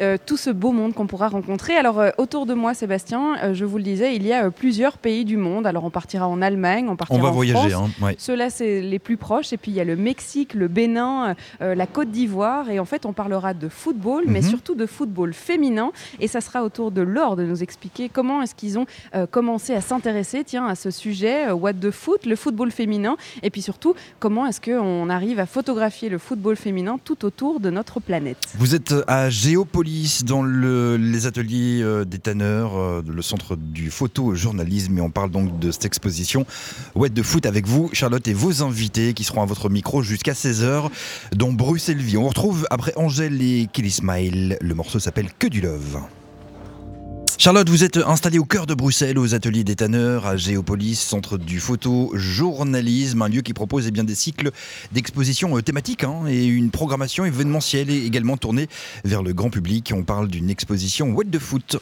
Euh, 0.00 0.16
tout 0.24 0.36
ce 0.36 0.50
beau 0.50 0.72
monde 0.72 0.94
qu'on 0.94 1.06
pourra 1.06 1.28
rencontrer. 1.28 1.76
Alors 1.76 2.00
euh, 2.00 2.10
autour 2.16 2.46
de 2.46 2.54
moi, 2.54 2.72
Sébastien, 2.72 3.36
euh, 3.42 3.54
je 3.54 3.64
vous 3.64 3.76
le 3.76 3.82
disais, 3.82 4.16
il 4.16 4.26
y 4.26 4.32
a 4.32 4.50
plusieurs 4.50 4.96
pays 4.96 5.26
du 5.26 5.36
monde. 5.36 5.66
Alors 5.66 5.84
on 5.84 5.90
partira 5.90 6.26
en 6.26 6.40
Allemagne, 6.40 6.88
on 6.88 6.96
partira 6.96 7.18
on 7.18 7.22
va 7.22 7.28
en 7.28 7.32
voyager, 7.32 7.70
France. 7.70 7.90
Hein, 8.02 8.12
Ceux-là, 8.16 8.48
c'est 8.48 8.80
les 8.80 8.98
plus 8.98 9.18
proches. 9.18 9.52
Et 9.52 9.58
puis 9.58 9.70
il 9.70 9.74
y 9.74 9.80
a 9.80 9.84
le 9.84 9.96
Mexique, 9.96 10.54
le 10.54 10.68
Bénin, 10.68 11.34
la 11.60 11.86
Côte 11.86 12.10
d'Ivoire. 12.10 12.70
Et 12.70 12.78
en 12.78 12.84
fait, 12.84 13.04
on 13.04 13.12
parlera 13.12 13.52
de 13.52 13.68
football, 13.68 14.24
mais 14.26 14.40
mhm. 14.40 14.48
surtout 14.48 14.74
de 14.74 14.86
football 14.86 15.34
féminin. 15.34 15.92
Et 16.18 16.28
ça 16.28 16.40
sera 16.40 16.64
autour 16.64 16.90
de 16.90 17.02
Laure 17.02 17.36
de 17.36 17.44
nous 17.44 17.62
expliquer 17.62 18.08
comment 18.08 18.42
est-ce 18.42 18.54
qu'ils 18.54 18.78
ont 18.78 18.86
commencé 19.30 19.74
à 19.74 19.80
s'intéresser, 19.80 20.44
tiens, 20.44 20.66
à 20.66 20.74
ce 20.74 20.90
sujet, 20.90 21.50
what 21.50 21.74
the 21.74 21.90
foot, 21.90 22.24
le 22.26 22.36
football 22.36 22.70
féminin. 22.70 23.16
Et 23.42 23.50
puis 23.50 23.62
surtout, 23.62 23.94
comment 24.18 24.46
est-ce 24.46 24.60
qu'on 24.60 25.10
arrive 25.10 25.38
à 25.40 25.46
photographier 25.46 26.08
le 26.08 26.18
football 26.18 26.56
féminin 26.56 26.98
tout 27.02 27.24
autour 27.24 27.60
de 27.60 27.70
notre 27.70 28.00
planète. 28.00 28.38
Vous 28.58 28.74
êtes 28.74 28.94
à 29.06 29.30
Géopolis 29.30 29.89
dans 30.24 30.42
le 30.42 30.96
les 30.96 31.26
ateliers 31.26 31.80
euh, 31.82 32.04
des 32.04 32.18
tanneurs, 32.18 32.76
euh, 32.76 33.02
le 33.06 33.22
centre 33.22 33.56
du 33.56 33.90
photojournalisme. 33.90 34.96
Et 34.98 35.00
on 35.00 35.10
parle 35.10 35.30
donc 35.30 35.58
de 35.58 35.70
cette 35.70 35.84
exposition 35.84 36.46
What 36.94 37.10
de 37.10 37.22
foot 37.22 37.46
avec 37.46 37.66
vous, 37.66 37.90
Charlotte, 37.92 38.26
et 38.28 38.34
vos 38.34 38.62
invités 38.62 39.14
qui 39.14 39.24
seront 39.24 39.42
à 39.42 39.46
votre 39.46 39.68
micro 39.68 40.02
jusqu'à 40.02 40.32
16h, 40.32 40.88
dont 41.32 41.52
Bruxelles 41.52 41.98
Vie. 41.98 42.16
On 42.16 42.28
retrouve 42.28 42.66
après 42.70 42.92
Angèle 42.96 43.40
et 43.42 43.68
Kelly 43.72 43.90
Smile. 43.90 44.58
Le 44.60 44.74
morceau 44.74 44.98
s'appelle 44.98 45.28
Que 45.38 45.46
du 45.46 45.60
Love. 45.60 46.00
Charlotte, 47.38 47.68
vous 47.68 47.84
êtes 47.84 47.96
installée 47.96 48.38
au 48.38 48.44
cœur 48.44 48.66
de 48.66 48.74
Bruxelles, 48.74 49.18
aux 49.18 49.34
ateliers 49.34 49.64
des 49.64 49.76
tanneurs, 49.76 50.26
à 50.26 50.36
Géopolis, 50.36 50.96
centre 50.96 51.38
du 51.38 51.60
photojournalisme, 51.60 53.22
un 53.22 53.28
lieu 53.28 53.40
qui 53.40 53.52
propose 53.54 53.86
eh 53.86 53.90
des 53.90 54.14
cycles 54.14 54.50
d'exposition 54.92 55.56
euh, 55.56 55.62
thématiques 55.62 56.04
hein, 56.04 56.26
et 56.28 56.44
une 56.44 56.70
programmation 56.70 57.24
événementielle 57.24 57.90
également 57.90 58.36
tournée 58.36 58.68
vers 59.04 59.22
le 59.22 59.32
grand 59.32 59.50
public. 59.50 59.92
On 59.94 60.02
parle 60.02 60.28
d'une 60.28 60.50
exposition 60.50 61.10
What 61.10 61.24
the 61.32 61.38
Foot 61.38 61.78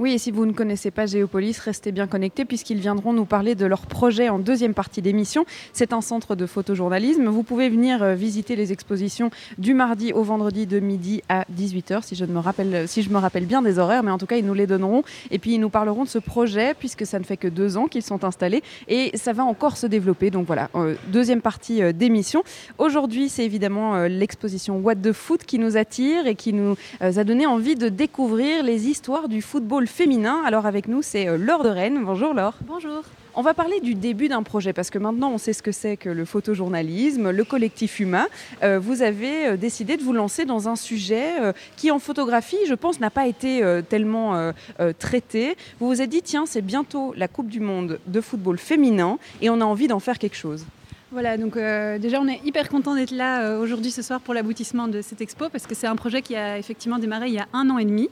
oui, 0.00 0.12
et 0.12 0.18
si 0.18 0.30
vous 0.30 0.46
ne 0.46 0.52
connaissez 0.52 0.92
pas 0.92 1.06
Géopolis, 1.06 1.58
restez 1.58 1.90
bien 1.90 2.06
connectés 2.06 2.44
puisqu'ils 2.44 2.78
viendront 2.78 3.12
nous 3.12 3.24
parler 3.24 3.56
de 3.56 3.66
leur 3.66 3.80
projet 3.80 4.28
en 4.28 4.38
deuxième 4.38 4.72
partie 4.72 5.02
d'émission. 5.02 5.44
C'est 5.72 5.92
un 5.92 6.00
centre 6.00 6.36
de 6.36 6.46
photojournalisme. 6.46 7.26
Vous 7.26 7.42
pouvez 7.42 7.68
venir 7.68 8.00
euh, 8.04 8.14
visiter 8.14 8.54
les 8.54 8.70
expositions 8.70 9.30
du 9.58 9.74
mardi 9.74 10.12
au 10.12 10.22
vendredi 10.22 10.66
de 10.68 10.78
midi 10.78 11.22
à 11.28 11.44
18h, 11.52 12.04
si 12.04 12.14
je, 12.14 12.24
me 12.26 12.38
rappelle, 12.38 12.86
si 12.86 13.02
je 13.02 13.10
me 13.10 13.18
rappelle 13.18 13.44
bien 13.44 13.60
des 13.60 13.80
horaires, 13.80 14.04
mais 14.04 14.12
en 14.12 14.18
tout 14.18 14.26
cas, 14.26 14.36
ils 14.36 14.46
nous 14.46 14.54
les 14.54 14.68
donneront. 14.68 15.02
Et 15.32 15.40
puis, 15.40 15.54
ils 15.54 15.58
nous 15.58 15.68
parleront 15.68 16.04
de 16.04 16.08
ce 16.08 16.18
projet 16.18 16.74
puisque 16.78 17.04
ça 17.04 17.18
ne 17.18 17.24
fait 17.24 17.36
que 17.36 17.48
deux 17.48 17.76
ans 17.76 17.86
qu'ils 17.86 18.04
sont 18.04 18.22
installés 18.22 18.62
et 18.86 19.10
ça 19.16 19.32
va 19.32 19.42
encore 19.42 19.76
se 19.76 19.88
développer. 19.88 20.30
Donc 20.30 20.46
voilà, 20.46 20.70
euh, 20.76 20.94
deuxième 21.08 21.40
partie 21.40 21.82
euh, 21.82 21.90
d'émission. 21.90 22.44
Aujourd'hui, 22.78 23.28
c'est 23.28 23.44
évidemment 23.44 24.04
l'exposition 24.04 24.78
What 24.78 24.96
the 24.96 25.12
Foot 25.12 25.42
qui 25.44 25.58
nous 25.58 25.76
attire 25.76 26.28
et 26.28 26.36
qui 26.36 26.52
nous 26.52 26.76
a 27.00 27.24
donné 27.24 27.46
envie 27.46 27.74
de 27.74 27.88
découvrir 27.88 28.62
les 28.62 28.86
histoires 28.86 29.28
du 29.28 29.42
football 29.42 29.87
féminin. 29.88 30.42
Alors 30.44 30.66
avec 30.66 30.86
nous, 30.88 31.02
c'est 31.02 31.28
euh, 31.28 31.36
Laure 31.36 31.64
de 31.64 31.68
Rennes. 31.68 32.04
Bonjour 32.04 32.34
Laure. 32.34 32.54
Bonjour. 32.62 33.02
On 33.34 33.42
va 33.42 33.54
parler 33.54 33.80
du 33.80 33.94
début 33.94 34.28
d'un 34.28 34.42
projet 34.42 34.72
parce 34.72 34.90
que 34.90 34.98
maintenant 34.98 35.30
on 35.30 35.38
sait 35.38 35.52
ce 35.52 35.62
que 35.62 35.72
c'est 35.72 35.96
que 35.96 36.08
le 36.08 36.24
photojournalisme, 36.24 37.30
le 37.30 37.44
collectif 37.44 38.00
humain. 38.00 38.26
Euh, 38.62 38.78
vous 38.78 39.02
avez 39.02 39.46
euh, 39.46 39.56
décidé 39.56 39.96
de 39.96 40.02
vous 40.02 40.12
lancer 40.12 40.44
dans 40.44 40.68
un 40.68 40.76
sujet 40.76 41.34
qui 41.76 41.90
en 41.90 41.98
photographie, 41.98 42.58
je 42.66 42.74
pense, 42.74 43.00
n'a 43.00 43.10
pas 43.10 43.26
été 43.26 43.62
tellement 43.88 44.52
traité. 44.98 45.56
Vous 45.78 45.86
vous 45.88 46.02
êtes 46.02 46.10
dit, 46.10 46.22
tiens, 46.22 46.46
c'est 46.46 46.62
bientôt 46.62 47.12
la 47.16 47.28
Coupe 47.28 47.48
du 47.48 47.60
Monde 47.60 47.98
de 48.06 48.20
football 48.20 48.58
féminin 48.58 49.18
et 49.40 49.50
on 49.50 49.60
a 49.60 49.64
envie 49.64 49.88
d'en 49.88 50.00
faire 50.00 50.18
quelque 50.18 50.36
chose. 50.36 50.64
Voilà, 51.12 51.36
donc 51.36 51.54
déjà 51.54 52.20
on 52.20 52.28
est 52.28 52.40
hyper 52.44 52.68
content 52.68 52.94
d'être 52.94 53.12
là 53.12 53.58
aujourd'hui 53.58 53.90
ce 53.90 54.02
soir 54.02 54.20
pour 54.20 54.34
l'aboutissement 54.34 54.88
de 54.88 55.00
cette 55.00 55.20
expo 55.20 55.48
parce 55.48 55.66
que 55.66 55.74
c'est 55.74 55.86
un 55.86 55.96
projet 55.96 56.22
qui 56.22 56.36
a 56.36 56.58
effectivement 56.58 56.98
démarré 56.98 57.28
il 57.28 57.34
y 57.34 57.38
a 57.38 57.48
un 57.52 57.70
an 57.70 57.78
et 57.78 57.84
demi. 57.84 58.08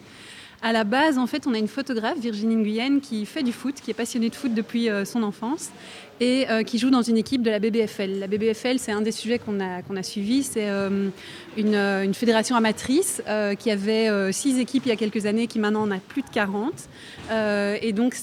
À 0.63 0.73
la 0.73 0.85
base, 0.85 1.19
en 1.19 1.27
fait, 1.27 1.47
on 1.47 1.55
a 1.55 1.59
une 1.59 1.69
photographe, 1.69 2.19
Virginie 2.19 2.57
Nguyen, 2.57 3.01
qui 3.01 3.27
fait 3.27 3.43
du 3.43 3.53
foot, 3.53 3.75
qui 3.75 3.91
est 3.91 3.95
passionnée 3.95 4.31
de 4.31 4.35
foot 4.35 4.55
depuis 4.55 4.89
euh, 4.89 5.05
son 5.05 5.23
enfance 5.23 5.71
et 6.21 6.49
euh, 6.51 6.63
qui 6.63 6.79
joue 6.79 6.91
dans 6.91 7.03
une 7.03 7.17
équipe 7.17 7.43
de 7.43 7.51
la 7.51 7.59
BBFL. 7.59 8.19
La 8.19 8.27
BBFL, 8.27 8.79
c'est 8.79 8.93
un 8.93 9.03
des 9.03 9.13
sujets 9.13 9.39
qu'on 9.39 9.61
a, 9.61 10.03
suivi. 10.03 10.43
C'est 10.43 10.69
euh, 10.69 11.09
une, 11.57 11.75
une, 11.75 12.15
fédération 12.15 12.57
amatrice 12.57 13.23
qui 13.59 13.71
avait 13.71 14.33
six 14.33 14.59
équipes 14.59 14.85
il 14.87 14.91
y 14.91 14.93
a 14.93 14.97
quelques 14.97 15.27
années, 15.27 15.47
qui 15.47 15.59
maintenant 15.59 15.83
en 15.83 15.91
a 15.91 15.99
plus 15.99 16.23
de 16.23 16.29
40. 16.29 16.73
et 17.83 17.93
donc, 17.93 18.15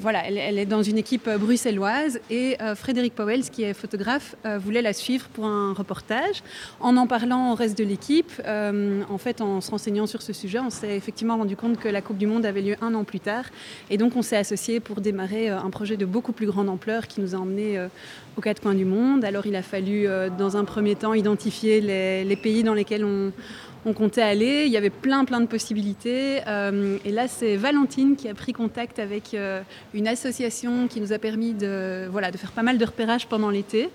voilà, 0.00 0.24
elle, 0.26 0.58
est 0.58 0.66
dans 0.66 0.82
une 0.82 0.98
équipe 0.98 1.28
bruxelloise. 1.28 2.20
Et 2.30 2.56
Frédéric 2.76 3.14
Powell, 3.14 3.42
qui 3.50 3.62
est 3.64 3.74
photographe, 3.74 4.36
voulait 4.58 4.82
la 4.82 4.92
suivre 4.92 5.28
pour 5.28 5.46
un 5.46 5.72
reportage. 5.72 6.42
En 6.80 6.96
en 6.96 7.06
parlant 7.06 7.52
au 7.52 7.54
reste 7.54 7.76
de 7.78 7.84
l'équipe, 7.84 8.32
en 8.46 9.18
fait, 9.18 9.40
en 9.40 9.60
se 9.60 9.70
renseignant 9.70 10.06
sur 10.06 10.22
ce 10.22 10.32
sujet, 10.32 10.58
on 10.58 10.70
s'est 10.70 10.96
effectivement 10.96 11.36
rendu 11.36 11.56
compte 11.56 11.78
que 11.78 11.88
la 11.88 12.02
Coupe 12.02 12.18
du 12.18 12.26
Monde 12.26 12.46
avait 12.46 12.62
lieu 12.62 12.76
un 12.80 12.94
an 12.94 13.04
plus 13.04 13.20
tard. 13.20 13.44
Et 13.90 13.98
donc 13.98 14.16
on 14.16 14.22
s'est 14.22 14.36
associé 14.36 14.80
pour 14.80 15.00
démarrer 15.00 15.50
euh, 15.50 15.58
un 15.58 15.70
projet 15.70 15.96
de 15.96 16.04
beaucoup 16.04 16.32
plus 16.32 16.46
grande 16.46 16.68
ampleur 16.68 17.06
qui 17.06 17.20
nous 17.20 17.27
a 17.34 17.38
emmenés 17.38 17.78
euh, 17.78 17.88
aux 18.36 18.40
quatre 18.40 18.60
coins 18.60 18.74
du 18.74 18.84
monde. 18.84 19.24
Alors 19.24 19.46
il 19.46 19.56
a 19.56 19.62
fallu, 19.62 20.06
euh, 20.06 20.28
dans 20.30 20.56
un 20.56 20.64
premier 20.64 20.94
temps, 20.94 21.14
identifier 21.14 21.80
les, 21.80 22.36
pays 22.36 22.62
dans 22.62 22.74
lesquels 22.74 23.04
on, 23.04 23.32
comptait 23.94 24.20
aller. 24.20 24.64
Il 24.66 24.72
y 24.72 24.76
avait 24.76 24.90
plein, 24.90 25.24
plein 25.24 25.40
de 25.40 25.46
possibilités. 25.46 26.40
et 26.40 27.10
là, 27.10 27.26
c'est 27.26 27.56
Valentine 27.56 28.16
qui 28.16 28.28
a 28.28 28.34
pris 28.34 28.52
contact 28.52 28.98
avec 28.98 29.34
une 29.94 30.06
association 30.06 30.88
qui 30.88 31.00
nous 31.00 31.14
a 31.14 31.18
permis 31.18 31.54
de, 31.54 32.06
voilà, 32.10 32.30
de 32.30 32.36
faire 32.36 32.52
pas 32.52 32.62
mal 32.62 32.76
de 32.76 32.84
repérages 32.84 33.26
pendant 33.28 33.48
l'été. 33.48 33.88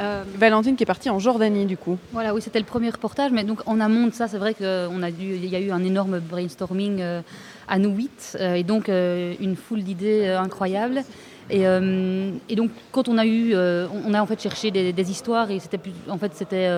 Euh, 0.00 0.22
Valentine 0.36 0.76
qui 0.76 0.84
est 0.84 0.86
partie 0.86 1.10
en 1.10 1.18
Jordanie 1.18 1.66
du 1.66 1.76
coup. 1.76 1.98
Voilà, 2.12 2.34
oui, 2.34 2.40
c'était 2.40 2.60
le 2.60 2.64
premier 2.64 2.90
reportage, 2.90 3.32
mais 3.32 3.44
donc 3.44 3.60
en 3.66 3.80
amont 3.80 4.06
de 4.06 4.12
ça, 4.12 4.28
c'est 4.28 4.38
vrai 4.38 4.54
qu'il 4.54 4.66
y 4.66 5.56
a 5.56 5.60
eu 5.60 5.70
un 5.70 5.82
énorme 5.84 6.20
brainstorming 6.20 7.00
euh, 7.00 7.20
à 7.66 7.78
nous 7.78 7.90
huit, 7.90 8.36
euh, 8.40 8.54
et 8.54 8.62
donc 8.62 8.88
une 8.88 9.56
foule 9.56 9.82
d'idées 9.82 10.28
incroyables. 10.28 11.02
Et, 11.50 12.56
donc, 12.56 12.70
quand 12.92 13.08
on 13.08 13.18
a 13.18 13.26
eu, 13.26 13.54
on 13.54 14.14
a 14.14 14.20
en 14.20 14.26
fait 14.26 14.40
cherché 14.40 14.70
des, 14.70 15.10
histoires 15.10 15.50
et 15.50 15.58
c'était 15.58 15.78
plus, 15.78 15.92
en 16.08 16.18
fait 16.18 16.32
c'était 16.34 16.68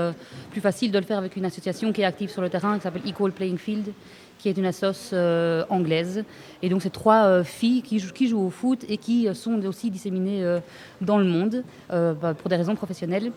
plus 0.51 0.61
facile 0.61 0.93
de 0.93 0.99
le 0.99 1.05
faire 1.05 1.19
avec 1.19 1.37
une 1.37 1.45
association 1.45 1.93
qui 1.93 2.03
est 2.03 2.05
active 2.05 2.31
sur 2.31 2.43
le 2.43 2.49
terrain, 2.49 2.77
qui 2.77 2.83
s'appelle 2.83 3.07
Equal 3.07 3.33
Playing 3.33 3.59
Field, 3.59 3.93
qui 4.41 4.49
est 4.49 4.57
une 4.57 4.67
assoce 4.67 5.11
euh, 5.13 5.65
anglaise. 5.69 6.25
Et 6.63 6.69
donc, 6.69 6.83
c'est 6.83 6.91
trois 6.91 7.25
euh, 7.25 7.45
filles 7.45 7.83
qui 7.83 8.01
qui 8.01 8.29
jouent 8.29 8.47
au 8.47 8.51
foot 8.51 8.85
et 8.89 8.97
qui 8.97 9.29
euh, 9.29 9.35
sont 9.35 9.63
aussi 9.67 9.91
disséminées 9.91 10.59
dans 11.01 11.19
le 11.19 11.25
monde 11.25 11.63
bah, 11.91 12.35
pour 12.35 12.49
des 12.49 12.57
raisons 12.57 12.75
professionnelles. 12.75 13.31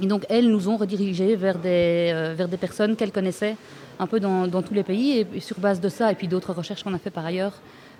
Et 0.00 0.06
donc, 0.06 0.24
elles 0.28 0.48
nous 0.48 0.68
ont 0.68 0.76
redirigés 0.76 1.36
vers 1.36 1.58
des, 1.58 2.34
vers 2.36 2.48
des 2.48 2.56
personnes 2.56 2.96
qu'elles 2.96 3.12
connaissaient 3.12 3.56
un 3.98 4.06
peu 4.06 4.20
dans, 4.20 4.62
tous 4.62 4.74
les 4.74 4.82
pays. 4.82 5.26
Et, 5.34 5.40
sur 5.40 5.58
base 5.58 5.80
de 5.80 5.88
ça, 5.88 6.12
et 6.12 6.14
puis 6.14 6.28
d'autres 6.28 6.52
recherches 6.52 6.84
qu'on 6.84 6.94
a 6.94 6.98
fait 6.98 7.10
par 7.10 7.24
ailleurs, 7.24 7.54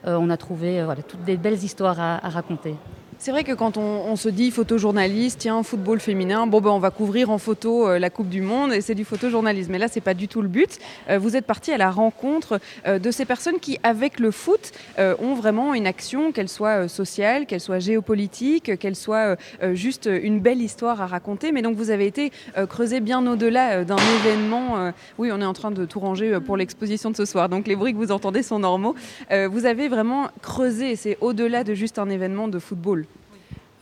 on 0.07 0.31
a 0.31 0.37
trouvé 0.37 0.83
voilà, 0.85 1.03
toutes 1.03 1.25
des 1.25 1.37
belles 1.37 1.63
histoires 1.63 2.01
à 2.01 2.29
raconter. 2.29 2.75
C'est 3.19 3.31
vrai 3.31 3.45
que 3.45 3.53
quand 3.53 3.79
on, 3.79 4.15
se 4.15 4.29
dit 4.29 4.51
photojournaliste, 4.51 5.41
tiens, 5.41 5.63
football 5.63 6.01
féminin, 6.01 6.47
bon 6.47 6.61
ben 6.61 6.71
on 6.71 6.79
va 6.79 6.91
couvrir 6.91 7.31
en 7.31 7.39
photo 7.39 7.89
euh, 7.89 7.99
la 7.99 8.11
Coupe 8.11 8.29
du 8.29 8.43
Monde 8.43 8.73
et 8.73 8.83
c'est 8.83 8.95
du 8.95 9.05
photojournalisme. 9.05 9.73
Mais 9.73 9.79
là, 9.79 9.89
c'est 9.89 10.03
pas 10.03 10.15
du 10.15 10.29
tout 10.29 10.43
le 10.43 10.49
but. 10.49 10.79
Euh, 11.09 11.19
vous 11.19 11.35
êtes 11.35 11.47
parti 11.47 11.73
à 11.73 11.79
la 11.79 11.91
rencontre 11.91 12.61
euh, 12.87 12.99
de 12.99 13.11
ces 13.11 13.25
personnes 13.25 13.59
qui, 13.59 13.79
avec 13.83 14.21
le 14.21 14.31
foot, 14.31 14.73
ont 14.99 15.35
vraiment 15.35 15.75
une 15.75 15.87
action, 15.87 16.31
qu'elle 16.31 16.49
soit 16.49 16.89
sociale, 16.89 17.47
qu'elle 17.47 17.61
soit 17.61 17.79
géopolitique, 17.79 18.79
qu'elle 18.79 18.97
soit 18.97 19.37
juste 19.73 20.09
une 20.11 20.41
belle 20.41 20.61
histoire 20.61 21.01
à 21.01 21.07
raconter. 21.07 21.53
Mais 21.53 21.63
donc 21.63 21.77
vous 21.77 21.91
avez 21.91 22.07
été 22.07 22.33
creusé 22.69 23.01
bien 23.01 23.27
au-delà 23.27 23.85
d'un 23.85 23.97
événement. 24.21 24.93
oui, 25.19 25.31
on 25.33 25.41
est 25.41 25.45
en 25.45 25.53
train 25.53 25.71
de 25.71 25.85
tout 25.85 26.01
ranger 26.01 26.39
pour 26.41 26.57
l'exposition 26.57 27.11
de 27.11 27.17
ce 27.17 27.25
soir. 27.25 27.49
Donc 27.49 27.67
les 27.67 27.77
bruits 27.77 27.93
que 27.93 27.99
vous 27.99 28.13
entendez 28.13 28.43
sont 28.43 28.59
normaux. 28.59 28.95
vous 29.31 29.67
avez 29.67 29.89
vraiment 29.89 30.29
creusé. 30.43 30.97
C'est 30.97 31.19
au-delà 31.21 31.65
de 31.65 31.75
juste 31.75 31.99
un 31.99 32.09
événement 32.09 32.49
de 32.49 32.59
football. 32.59 33.06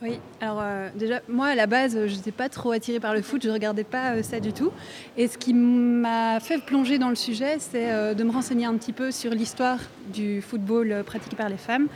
Oui, 0.01 0.19
alors 0.41 0.59
euh, 0.61 0.89
déjà, 0.93 1.21
moi 1.29 1.47
à 1.47 1.55
la 1.55 1.67
base, 1.67 1.97
je 2.07 2.15
n'étais 2.15 2.31
pas 2.31 2.49
trop 2.49 2.71
attirée 2.71 2.99
par 2.99 3.13
le 3.13 3.21
foot, 3.21 3.41
je 3.41 3.47
ne 3.47 3.53
regardais 3.53 3.85
pas 3.85 4.15
euh, 4.15 4.23
ça 4.23 4.41
du 4.41 4.51
tout. 4.51 4.71
Et 5.15 5.29
ce 5.29 5.37
qui 5.37 5.53
m'a 5.53 6.41
fait 6.41 6.57
plonger 6.57 6.97
dans 6.97 7.07
le 7.07 7.15
sujet, 7.15 7.57
c'est 7.59 7.91
euh, 7.91 8.13
de 8.13 8.23
me 8.25 8.31
renseigner 8.31 8.65
un 8.65 8.75
petit 8.75 8.91
peu 8.91 9.11
sur 9.11 9.31
l'histoire 9.31 9.79
du 10.13 10.41
football 10.41 11.03
pratiqué 11.05 11.37
par 11.37 11.47
les 11.47 11.57
femmes. 11.57 11.87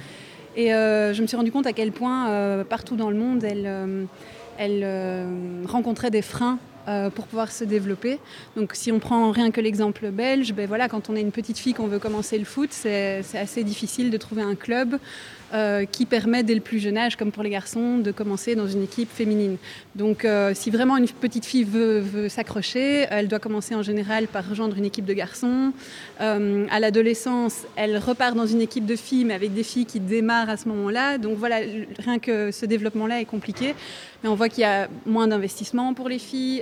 Et 0.56 0.70
je 0.70 1.22
me 1.22 1.28
suis 1.28 1.38
rendu 1.38 1.52
compte 1.52 1.68
à 1.68 1.74
quel 1.74 1.92
point, 1.94 2.66
partout 2.68 2.98
dans 2.98 3.10
le 3.10 3.16
monde, 3.16 3.46
elles, 3.46 4.08
elles 4.58 5.66
rencontraient 5.68 6.10
des 6.10 6.24
freins 6.24 6.58
pour 7.14 7.28
pouvoir 7.28 7.52
se 7.52 7.64
développer. 7.64 8.20
Donc 8.56 8.72
si 8.74 8.92
on 8.92 9.00
prend 9.00 9.32
rien 9.32 9.52
que 9.52 9.62
l'exemple 9.62 10.10
belge, 10.10 10.54
ben 10.54 10.68
voilà, 10.68 10.88
quand 10.88 11.10
on 11.10 11.16
est 11.16 11.22
une 11.22 11.32
petite 11.32 11.58
fille 11.58 11.74
qu'on 11.74 11.88
veut 11.88 12.00
commencer 12.00 12.38
le 12.38 12.46
foot, 12.46 12.70
c'est 12.72 13.24
assez 13.34 13.64
difficile 13.64 14.10
de 14.10 14.18
trouver 14.18 14.42
un 14.42 14.56
club. 14.56 15.00
Euh, 15.52 15.86
qui 15.86 16.06
permet 16.06 16.44
dès 16.44 16.54
le 16.54 16.62
plus 16.62 16.78
jeune 16.78 16.96
âge, 16.96 17.16
comme 17.16 17.32
pour 17.32 17.42
les 17.42 17.50
garçons, 17.50 17.98
de 17.98 18.12
commencer 18.12 18.54
dans 18.54 18.68
une 18.68 18.84
équipe 18.84 19.10
féminine. 19.12 19.58
Donc 19.96 20.24
euh, 20.24 20.52
si 20.54 20.70
vraiment 20.70 20.96
une 20.96 21.08
petite 21.08 21.44
fille 21.44 21.64
veut, 21.64 22.30
s'accrocher, 22.30 23.08
elle 23.10 23.28
doit 23.28 23.40
commencer 23.40 23.74
en 23.74 23.82
général 23.82 24.28
par 24.28 24.48
rejoindre 24.48 24.78
une 24.78 24.86
équipe 24.86 25.06
de 25.06 25.14
garçons. 25.14 25.74
Euh, 26.22 26.68
à 26.70 26.80
l'adolescence, 26.80 27.64
elle 27.76 27.98
repart 27.98 28.36
dans 28.36 28.46
une 28.46 28.62
équipe 28.62 28.86
de 28.86 28.96
filles, 28.96 29.26
mais 29.26 29.34
avec 29.34 29.52
des 29.52 29.64
filles 29.64 29.88
qui 29.88 30.00
démarrent 30.00 30.50
à 30.50 30.58
ce 30.58 30.68
moment-là. 30.68 31.18
Donc 31.18 31.36
voilà, 31.36 31.62
rien 31.98 32.20
que 32.20 32.52
ce 32.52 32.68
développement-là 32.68 33.20
est 33.20 33.26
compliqué. 33.26 33.74
On 34.26 34.36
voit 34.36 34.50
qu'il 34.50 34.62
y 34.62 34.66
a 34.66 34.90
moins 35.06 35.30
d'investissement 35.30 35.94
pour 35.94 36.10
les 36.10 36.20
filles, 36.20 36.62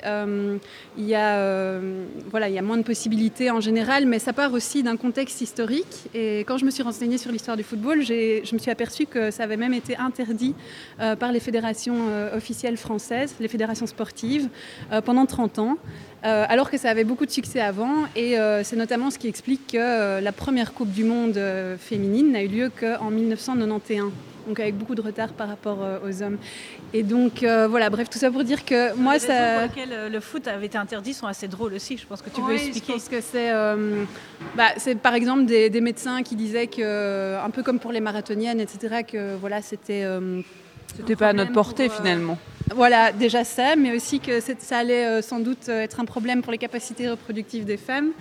il, 0.97 1.05
y 1.05 1.15
a, 1.15 1.79
voilà, 2.29 2.49
il 2.49 2.55
y 2.55 2.59
a 2.59 2.61
moins 2.61 2.77
de 2.77 2.83
possibilités 2.83 3.49
en 3.49 3.59
général, 3.61 4.05
mais 4.05 4.19
ça 4.19 4.31
part 4.31 4.53
aussi 4.53 4.83
d'un 4.83 4.95
contexte 4.95 5.41
historique. 5.41 6.09
Et 6.13 6.41
quand 6.41 6.57
je 6.57 6.65
me 6.65 6.71
suis 6.71 6.83
renseignée 6.83 7.17
sur 7.17 7.31
l'histoire 7.31 7.57
du 7.57 7.63
football, 7.63 8.03
je 8.03 8.53
me 8.53 8.59
suis 8.59 8.71
aperçu 8.71 9.07
que 9.07 9.31
ça 9.31 9.43
avait 9.43 9.57
même 9.57 9.73
été 9.73 9.97
interdit 9.97 10.53
euh, 10.99 11.15
par 11.15 11.31
les 11.31 11.39
fédérations 11.39 11.95
euh, 12.09 12.35
officielles 12.35 12.77
françaises, 12.77 13.35
les 13.39 13.47
fédérations 13.47 13.87
sportives, 13.87 14.49
euh, 14.91 15.01
pendant 15.01 15.25
30 15.25 15.59
ans. 15.59 15.77
alors 16.23 16.69
que 16.69 16.77
ça 16.77 16.89
avait 16.89 17.05
beaucoup 17.05 17.25
de 17.25 17.31
succès 17.31 17.61
avant, 17.61 18.05
et 18.15 18.35
c'est 18.63 18.75
notamment 18.75 19.11
ce 19.11 19.17
qui 19.17 19.27
explique 19.27 19.67
que 19.73 20.19
la 20.19 20.31
première 20.33 20.73
Coupe 20.73 20.91
du 20.91 21.05
Monde 21.05 21.39
féminine 21.79 22.33
n'a 22.33 22.43
eu 22.43 22.49
lieu 22.49 22.71
qu'en 22.77 23.09
1991 23.11 24.11
donc 24.47 24.59
avec 24.59 24.75
beaucoup 24.75 24.95
de 24.95 25.01
retard 25.01 25.29
par 25.29 25.47
rapport 25.47 25.77
aux 26.05 26.23
hommes. 26.23 26.37
Et 26.93 27.03
donc 27.03 27.43
voilà, 27.43 27.89
bref, 27.89 28.09
tout 28.09 28.17
ça 28.17 28.31
pour 28.31 28.43
dire 28.43 28.65
que 28.65 28.95
moi 28.95 29.13
les 29.13 29.19
ça. 29.19 29.53
pour 29.53 29.61
lesquelles 29.75 30.11
le 30.11 30.19
foot 30.19 30.47
avait 30.47 30.67
été 30.67 30.77
interdit 30.77 31.13
sont 31.13 31.27
assez 31.27 31.47
drôles 31.47 31.73
aussi. 31.73 31.97
Je 31.97 32.05
pense 32.05 32.21
que 32.21 32.29
tu 32.29 32.41
peux 32.41 32.53
expliquer. 32.53 32.79
Je 32.87 32.91
pense 32.93 33.09
que 33.09 33.21
c'est, 33.21 33.51
bah, 34.55 34.69
c'est 34.77 34.95
par 34.95 35.13
exemple 35.13 35.45
des, 35.45 35.69
des, 35.69 35.81
médecins 35.81 36.23
qui 36.23 36.35
disaient 36.35 36.67
que, 36.67 37.37
un 37.43 37.49
peu 37.49 37.63
comme 37.63 37.79
pour 37.79 37.91
les 37.91 38.01
marathoniennes, 38.01 38.59
etc., 38.59 39.03
que 39.09 39.35
voilà, 39.35 39.61
c'était. 39.61 40.05
c'était 40.95 41.15
pas 41.15 41.29
à 41.29 41.33
notre 41.33 41.51
portée 41.51 41.89
finalement. 41.89 42.37
Voilà, 42.75 43.11
déjà 43.11 43.43
ça, 43.43 43.75
mais 43.75 43.95
aussi 43.95 44.19
que 44.19 44.39
ça 44.41 44.77
allait 44.77 45.21
sans 45.21 45.39
doute 45.39 45.69
être 45.69 45.99
un 45.99 46.05
problème 46.05 46.41
pour 46.41 46.51
les 46.51 46.57
capacités 46.57 47.09
reproductives 47.09 47.65
des 47.65 47.77
femmes, 47.77 48.11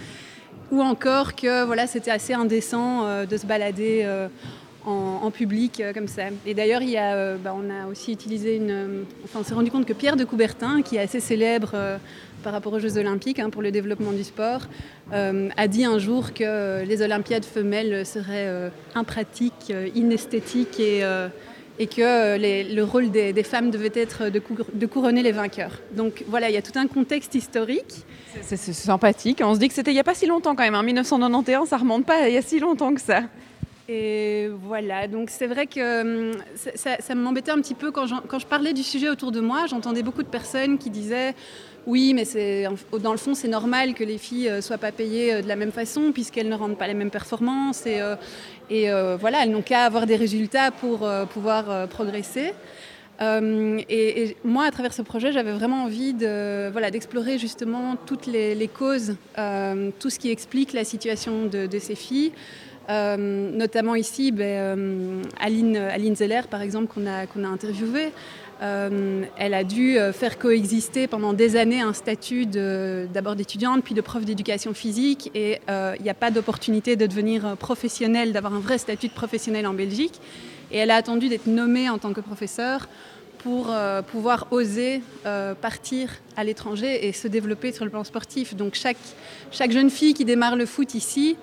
ou 0.71 0.80
encore 0.83 1.35
que 1.35 1.64
voilà, 1.64 1.87
c'était 1.87 2.11
assez 2.11 2.33
indécent 2.33 3.25
de 3.25 3.37
se 3.37 3.47
balader 3.47 4.06
en, 4.87 5.31
public 5.31 5.81
euh, 5.81 5.93
comme 5.93 6.09
ça. 6.09 6.25
Et 6.47 6.55
d'ailleurs, 6.55 6.81
euh, 6.83 7.37
bah, 7.37 7.55
on 7.57 7.69
a 7.71 7.87
aussi 7.88 8.12
utilisé 8.12 8.57
une. 8.57 8.71
Euh, 8.71 9.02
enfin, 9.25 9.40
on 9.40 9.45
s'est 9.45 9.55
rendu 9.55 9.71
compte 9.71 9.87
que 9.87 9.93
Pierre 9.93 10.16
de 10.16 10.25
Coubertin, 10.25 10.83
qui 10.83 10.97
est 10.97 11.00
assez 11.00 11.21
célèbre 11.21 11.99
par 12.43 12.52
rapport 12.52 12.73
aux 12.73 12.78
Jeux 12.78 12.97
Olympiques 12.97 13.40
hein, 13.40 13.50
pour 13.50 13.62
le 13.62 13.73
développement 13.73 14.12
du 14.12 14.23
sport, 14.23 14.62
a 15.11 15.69
dit 15.69 15.85
un 15.85 15.99
jour 15.99 16.33
que 16.33 16.85
les 16.85 17.02
Olympiades 17.02 17.45
femelles 17.45 18.07
seraient 18.07 18.71
impratiques, 18.95 19.73
inesthétiques 19.95 20.78
et 20.78 21.02
et 21.78 21.87
que 21.87 22.38
le 22.38 22.83
rôle 22.83 23.11
des, 23.11 23.43
femmes 23.43 23.71
devait 23.71 23.93
être 23.95 24.28
de, 24.28 24.87
couronner 24.87 25.23
les 25.23 25.33
vainqueurs. 25.33 25.81
Donc 25.93 26.25
voilà, 26.28 26.49
il 26.49 26.55
y 26.55 26.59
a 26.59 26.62
tout 26.62 26.78
un 26.78 26.87
contexte 26.87 27.35
historique. 27.35 28.05
C'est 28.43 28.57
sympathique. 28.57 29.40
On 29.43 29.55
se 29.55 29.59
dit 29.59 29.69
que 29.69 29.75
c'était 29.75 29.90
il 29.90 29.95
n'y 29.95 30.00
a 30.00 30.05
pas 30.05 30.14
si 30.14 30.26
longtemps 30.26 30.55
quand 30.55 30.62
même. 30.62 30.75
En 30.75 30.81
hein. 30.81 30.83
1991, 30.83 31.69
ça 31.69 31.76
remonte 31.76 32.07
pas 32.07 32.28
il 32.28 32.35
y 32.35 32.38
a 32.38 32.43
si 32.43 32.61
longtemps 32.61 32.95
que 32.95 33.00
ça. 33.00 33.23
Et 33.88 34.49
voilà, 34.49 35.07
donc 35.07 35.31
c'est 35.31 35.47
vrai 35.47 35.66
que 35.66 36.33
hum, 36.33 36.43
ça, 36.75 37.14
m'embêtait 37.14 37.52
un 37.52 37.61
petit 37.61 37.75
peu 37.75 37.93
quand, 37.93 38.07
quand, 38.26 38.38
je 38.40 38.47
parlais 38.47 38.73
du 38.73 38.83
sujet 38.83 39.09
autour 39.09 39.31
de 39.31 39.40
moi. 39.40 39.66
J'entendais 39.66 40.02
beaucoup 40.02 40.25
de 40.25 40.28
personnes 40.28 40.76
qui 40.76 40.90
disaient 40.90 41.35
oui, 41.87 42.14
mais 42.14 42.25
dans 43.00 43.12
le 43.12 43.19
fond, 43.19 43.35
c'est 43.35 43.49
normal 43.49 43.95
que 43.95 44.02
les 44.02 44.19
filles 44.19 44.49
ne 44.49 44.55
euh, 44.55 44.61
soient 44.61 44.78
pas 44.78 44.90
payées 44.90 45.35
euh, 45.35 45.43
de 45.43 45.47
la 45.47 45.55
même 45.55 45.71
façon 45.71 46.11
puisqu'elles 46.12 46.49
ne 46.49 46.57
rendent 46.57 46.76
pas 46.76 46.88
les 46.88 46.95
mêmes 46.95 47.11
performances. 47.11 47.87
Et, 47.87 48.00
euh, 48.90 49.16
voilà, 49.16 49.45
elles 49.45 49.52
n'ont 49.52 49.62
qu'à 49.62 49.85
avoir 49.85 50.07
des 50.07 50.16
résultats 50.16 50.73
pour 50.73 51.09
pouvoir 51.31 51.87
progresser. 51.88 52.52
Hum, 53.21 53.78
et, 53.88 54.37
moi, 54.45 54.64
à 54.64 54.71
travers 54.73 54.93
ce 54.93 55.02
projet, 55.02 55.31
j'avais 55.31 55.52
vraiment 55.52 55.85
envie 55.85 56.12
de, 56.12 56.69
voilà, 56.71 56.90
d'explorer 56.90 57.38
justement 57.38 57.95
toutes 58.05 58.26
les, 58.26 58.69
causes, 58.69 59.14
tout 60.00 60.11
ce 60.11 60.19
qui 60.19 60.31
explique 60.33 60.73
la 60.73 60.83
situation 60.83 61.47
de 61.47 61.78
ces 61.78 61.95
filles. 61.95 62.33
Euh, 62.88 63.16
notamment 63.16 63.95
ici, 63.95 64.31
ben, 64.31 64.78
euh, 64.78 65.23
Aline, 65.40 66.16
Zeller, 66.16 66.43
par 66.49 66.62
exemple, 66.62 66.93
qu'on 66.93 67.07
a, 67.07 67.26
qu'on 67.26 67.45
a 67.45 67.49
interviewé. 67.49 68.12
Euh, 68.62 69.25
elle 69.37 69.52
a 69.52 69.64
dû 69.64 69.99
faire 70.14 70.38
coexister 70.38 71.07
pendant 71.09 71.35
des 71.35 71.57
années 71.57 71.83
un 71.83 71.93
statut 71.93 72.47
d'abord 72.47 73.37
d'étudiante, 73.37 73.85
puis 73.85 73.95
de 73.95 74.00
prof 74.00 74.25
d'éducation 74.25 74.73
physique, 74.73 75.31
et 75.35 75.61
il 75.69 76.02
n'y 76.02 76.09
a 76.09 76.14
pas 76.14 76.31
d'opportunité 76.31 76.97
de 76.97 77.07
devenir 77.07 77.57
professionnelle, 77.59 78.33
d'avoir 78.33 78.55
un 78.55 78.61
vrai 78.61 78.78
statut 78.78 79.09
de 79.09 79.12
professionnel 79.12 79.66
en 79.66 79.75
Belgique. 79.75 80.21
Et 80.73 80.78
elle 80.78 80.90
a 80.90 80.97
attendu 80.97 81.28
d'être 81.28 81.47
nommée 81.47 81.90
en 81.90 81.99
tant 81.99 82.14
que 82.14 82.23
professeure 82.23 82.88
pour 83.40 83.75
pouvoir 84.11 84.47
oser 84.50 85.02
partir 85.61 86.09
à 86.35 86.43
l'étranger 86.43 87.07
et 87.07 87.12
se 87.12 87.28
développer 87.28 87.73
sur 87.73 87.85
le 87.85 87.90
plan 87.90 88.05
sportif. 88.05 88.55
Donc 88.55 88.75
chaque 88.75 89.71
jeune 89.71 89.90
fille 89.90 90.14
qui 90.14 90.25
démarre 90.25 90.57
le 90.57 90.64
foot 90.64 90.95
ici 90.95 91.37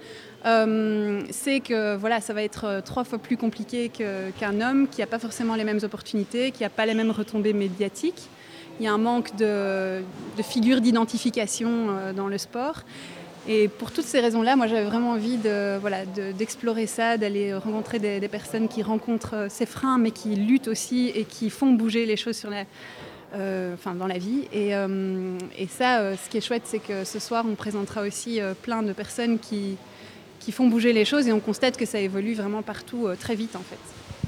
euh, 0.45 1.21
c'est 1.29 1.62
que 1.62 1.95
voilà, 1.95 2.19
ça 2.19 2.33
va 2.33 2.43
être 2.43 2.65
euh, 2.65 2.81
trois 2.81 3.03
fois 3.03 3.17
plus 3.17 3.38
compliqué 3.38 3.89
qu'un 3.89 4.62
homme 4.62 4.88
qui 4.89 5.00
n'a 5.00 5.07
pas 5.07 5.19
forcément 5.19 5.55
les 5.55 5.63
mêmes 5.63 5.79
opportunités, 5.83 6.51
qui 6.51 6.63
n'a 6.63 6.69
pas 6.69 6.85
les 6.85 6.93
mêmes 6.93 7.12
retombées 7.12 7.53
médiatiques. 7.53 8.29
Il 8.79 8.85
y 8.85 8.88
a 8.88 8.93
un 8.93 8.97
manque 8.97 9.35
de, 9.35 10.01
de 10.38 10.43
figures 10.43 10.81
d'identification 10.81 11.69
euh, 11.69 12.13
dans 12.13 12.27
le 12.27 12.38
sport. 12.38 12.81
Et 13.47 13.67
pour 13.67 13.91
toutes 13.91 14.05
ces 14.05 14.19
raisons-là, 14.21 14.55
moi 14.55 14.67
j'avais 14.67 14.85
vraiment 14.85 15.12
envie 15.12 15.38
de, 15.38 15.77
voilà, 15.77 16.05
d'explorer 16.05 16.88
ça, 16.88 17.17
d'aller 17.17 17.53
rencontrer 17.53 18.00
des, 18.00 18.27
personnes 18.29 18.69
qui 18.69 18.81
rencontrent 18.83 19.47
ces 19.50 19.65
freins, 19.65 19.97
mais 19.97 20.12
qui 20.12 20.35
luttent 20.35 20.69
aussi 20.69 21.12
et 21.13 21.25
qui 21.25 21.50
font 21.50 21.71
bouger 21.73 22.05
les 22.05 22.15
choses 22.15 22.45
dans 23.33 24.07
la 24.07 24.17
vie. 24.17 24.47
Et 24.53 24.71
ça, 25.67 26.15
ce 26.15 26.29
qui 26.29 26.38
est 26.38 26.41
chouette, 26.41 26.62
c'est 26.63 26.79
que 26.79 27.03
ce 27.03 27.19
soir, 27.19 27.43
on 27.45 27.55
présentera 27.55 28.03
aussi 28.03 28.39
plein 28.62 28.81
de 28.81 28.93
personnes 28.93 29.38
qui, 29.39 29.75
qui 30.43 30.51
font 30.51 30.67
bouger 30.67 30.91
les 30.91 31.05
choses 31.05 31.27
et 31.27 31.31
on 31.31 31.39
constate 31.39 31.77
que 31.77 31.85
ça 31.85 32.00
évolue 32.00 32.33
vraiment 32.33 32.62
partout 32.62 33.07
euh, 33.07 33.15
très 33.15 33.35
vite 33.35 33.55
en 33.55 33.62
fait. 33.62 33.77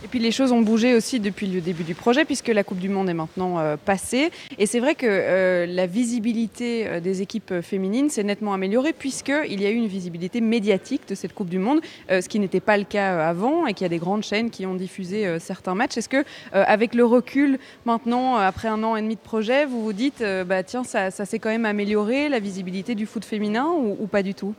Et 0.04 0.08
puis 0.08 0.20
les 0.20 0.32
choses 0.32 0.52
ont 0.52 0.62
bougé 0.62 0.94
aussi 0.94 1.20
depuis 1.20 1.48
le 1.48 1.62
début 1.62 1.84
du 1.84 1.96
projet 1.96 2.26
puisque 2.26 2.50
la 2.50 2.64
Coupe 2.64 2.78
du 2.78 2.90
Monde 2.90 3.10
est 3.10 3.16
maintenant 3.16 3.60
euh, 3.60 3.76
passée. 3.76 4.30
Et 4.60 4.68
c'est 4.68 4.80
vrai 4.80 4.94
que 4.94 5.08
euh, 5.10 5.66
la 5.66 5.88
visibilité 5.88 7.02
des 7.02 7.24
équipes 7.24 7.62
féminines 7.62 8.10
s'est 8.10 8.24
nettement 8.24 8.54
améliorée 8.54 8.94
puisqu'il 8.94 9.60
y 9.60 9.66
a 9.66 9.72
eu 9.72 9.76
une 9.76 9.88
visibilité 9.88 10.42
médiatique 10.42 11.02
de 11.10 11.16
cette 11.16 11.34
Coupe 11.34 11.50
du 11.50 11.58
Monde, 11.58 11.82
ce 12.10 12.30
qui 12.30 12.40
n'était 12.40 12.60
pas 12.60 12.78
le 12.78 12.84
cas 12.84 13.28
avant 13.28 13.66
et 13.66 13.74
qu'il 13.74 13.84
y 13.84 13.88
a 13.88 13.90
des 13.90 13.98
grandes 13.98 14.24
chaînes 14.24 14.52
qui 14.52 14.66
ont 14.66 14.76
diffusé 14.76 15.40
certains 15.40 15.74
matchs. 15.74 15.98
Est-ce 15.98 16.10
que 16.10 16.24
avec 16.52 16.94
le 16.94 17.04
recul 17.04 17.58
maintenant, 17.86 18.36
après 18.36 18.68
un 18.68 18.84
an 18.84 18.96
et 18.96 19.02
demi 19.02 19.16
de 19.16 19.22
projet, 19.22 19.66
vous 19.66 19.84
vous 19.84 19.94
dites, 19.94 20.24
bah, 20.46 20.62
tiens, 20.64 20.84
ça, 20.84 21.10
s'est 21.10 21.40
quand 21.40 21.50
même 21.50 21.66
amélioré, 21.66 22.30
la 22.30 22.40
visibilité 22.40 22.94
du 22.94 23.08
foot 23.08 23.26
féminin 23.26 23.68
ou 23.68 24.06
pas 24.08 24.22
du 24.22 24.36
tout? 24.36 24.54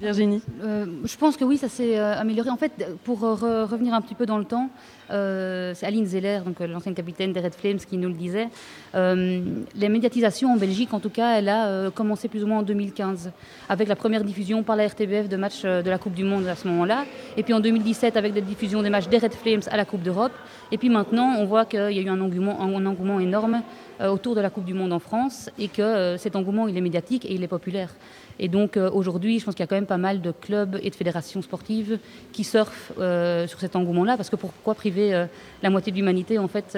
Virginie 0.00 0.42
Euh, 0.62 0.86
je 1.04 1.16
pense 1.16 1.36
que 1.36 1.44
oui, 1.44 1.56
ça 1.56 1.68
s'est 1.68 1.98
euh, 1.98 2.18
amélioré. 2.18 2.50
En 2.50 2.56
fait, 2.56 2.72
pour 3.04 3.24
euh, 3.24 3.34
re- 3.34 3.64
revenir 3.70 3.94
un 3.94 4.00
petit 4.00 4.14
peu 4.14 4.26
dans 4.26 4.38
le 4.38 4.44
temps, 4.44 4.68
c'est 5.08 5.84
Aline 5.86 6.06
Zeller, 6.06 6.40
donc 6.44 6.58
l'ancienne 6.60 6.94
capitaine 6.94 7.32
des 7.32 7.40
Red 7.40 7.54
Flames, 7.54 7.76
qui 7.78 7.96
nous 7.98 8.08
le 8.08 8.14
disait. 8.14 8.48
Euh, 8.94 9.40
la 9.76 9.88
médiatisation 9.88 10.52
en 10.52 10.56
Belgique, 10.56 10.92
en 10.94 10.98
tout 11.00 11.10
cas, 11.10 11.38
elle 11.38 11.48
a 11.48 11.90
commencé 11.90 12.26
plus 12.28 12.42
ou 12.42 12.46
moins 12.46 12.58
en 12.60 12.62
2015, 12.62 13.30
avec 13.68 13.86
la 13.88 13.96
première 13.96 14.24
diffusion 14.24 14.62
par 14.62 14.76
la 14.76 14.86
RTBF 14.88 15.28
de 15.28 15.36
matchs 15.36 15.62
de 15.62 15.88
la 15.88 15.98
Coupe 15.98 16.14
du 16.14 16.24
Monde 16.24 16.46
à 16.48 16.56
ce 16.56 16.66
moment-là. 16.68 17.04
Et 17.36 17.42
puis 17.42 17.52
en 17.52 17.60
2017, 17.60 18.16
avec 18.16 18.34
la 18.34 18.40
diffusion 18.40 18.82
des 18.82 18.90
matchs 18.90 19.08
des 19.08 19.18
Red 19.18 19.34
Flames 19.34 19.60
à 19.70 19.76
la 19.76 19.84
Coupe 19.84 20.02
d'Europe. 20.02 20.32
Et 20.72 20.78
puis 20.78 20.88
maintenant, 20.88 21.36
on 21.38 21.44
voit 21.44 21.66
qu'il 21.66 21.78
y 21.92 21.98
a 21.98 22.02
eu 22.02 22.08
un 22.08 22.20
engouement, 22.20 23.20
énorme 23.20 23.62
autour 24.02 24.34
de 24.34 24.40
la 24.40 24.50
Coupe 24.50 24.64
du 24.64 24.74
Monde 24.74 24.92
en 24.92 24.98
France 24.98 25.50
et 25.58 25.68
que 25.68 26.16
cet 26.18 26.34
engouement, 26.34 26.66
il 26.66 26.76
est 26.76 26.80
médiatique 26.80 27.24
et 27.26 27.34
il 27.34 27.42
est 27.44 27.48
populaire. 27.48 27.90
Et 28.38 28.48
donc 28.48 28.76
euh, 28.76 28.90
aujourd'hui, 28.90 29.38
je 29.38 29.44
pense 29.44 29.54
qu'il 29.54 29.62
y 29.62 29.64
a 29.64 29.66
quand 29.66 29.76
même 29.76 29.86
pas 29.86 29.96
mal 29.96 30.20
de 30.20 30.32
clubs 30.32 30.78
et 30.82 30.90
de 30.90 30.94
fédérations 30.94 31.42
sportives 31.42 31.98
qui 32.32 32.44
surfent 32.44 32.92
euh, 32.98 33.46
sur 33.46 33.60
cet 33.60 33.76
engouement-là, 33.76 34.16
parce 34.16 34.30
que 34.30 34.36
pourquoi 34.36 34.74
priver 34.74 35.14
euh, 35.14 35.26
la 35.62 35.70
moitié 35.70 35.92
de 35.92 35.96
l'humanité 35.96 36.38
en 36.38 36.48
fait 36.48 36.76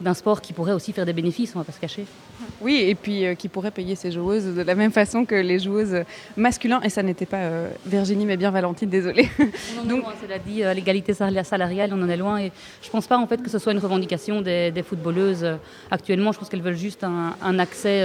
d'un 0.00 0.14
sport 0.14 0.40
qui 0.40 0.52
pourrait 0.52 0.72
aussi 0.72 0.92
faire 0.92 1.06
des 1.06 1.12
bénéfices, 1.12 1.52
on 1.54 1.58
va 1.58 1.64
pas 1.64 1.72
se 1.72 1.80
cacher. 1.80 2.04
Oui, 2.60 2.84
et 2.86 2.94
puis 2.94 3.24
euh, 3.24 3.34
qui 3.34 3.48
pourrait 3.48 3.70
payer 3.70 3.94
ses 3.94 4.10
joueuses 4.10 4.54
de 4.56 4.62
la 4.62 4.74
même 4.74 4.90
façon 4.90 5.24
que 5.24 5.34
les 5.34 5.58
joueuses 5.58 6.02
masculines. 6.36 6.80
Et 6.82 6.90
ça 6.90 7.02
n'était 7.02 7.26
pas 7.26 7.36
euh, 7.38 7.68
Virginie, 7.86 8.26
mais 8.26 8.36
bien 8.36 8.50
Valentine, 8.50 8.88
désolée. 8.88 9.28
On 9.38 9.82
en 9.82 9.84
Donc- 9.84 9.98
est 9.98 10.02
loin, 10.02 10.12
cela 10.20 10.38
dit, 10.38 10.62
euh, 10.64 10.74
l'égalité 10.74 11.14
sal- 11.14 11.44
salariale, 11.44 11.90
on 11.94 12.02
en 12.02 12.08
est 12.08 12.16
loin. 12.16 12.38
Et 12.38 12.50
je 12.82 12.90
pense 12.90 13.06
pas 13.06 13.16
en 13.18 13.26
fait 13.26 13.42
que 13.42 13.48
ce 13.50 13.58
soit 13.58 13.72
une 13.72 13.78
revendication 13.78 14.42
des, 14.42 14.70
des 14.70 14.82
footballeuses 14.82 15.46
actuellement. 15.90 16.32
Je 16.32 16.38
pense 16.38 16.48
qu'elles 16.48 16.62
veulent 16.62 16.76
juste 16.76 17.04
un, 17.04 17.34
un 17.42 17.58
accès 17.58 18.04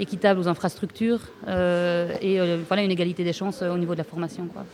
équitable 0.00 0.40
aux 0.40 0.48
infrastructures 0.48 1.20
et 1.46 2.38
voilà 2.68 2.82
une 2.82 2.90
égalité 2.90 3.24
des 3.24 3.32
chances 3.32 3.62
au 3.62 3.78
niveau 3.78 3.92
de 3.94 3.98
la 3.98 4.04
formation. 4.04 4.46
Quoi. 4.52 4.64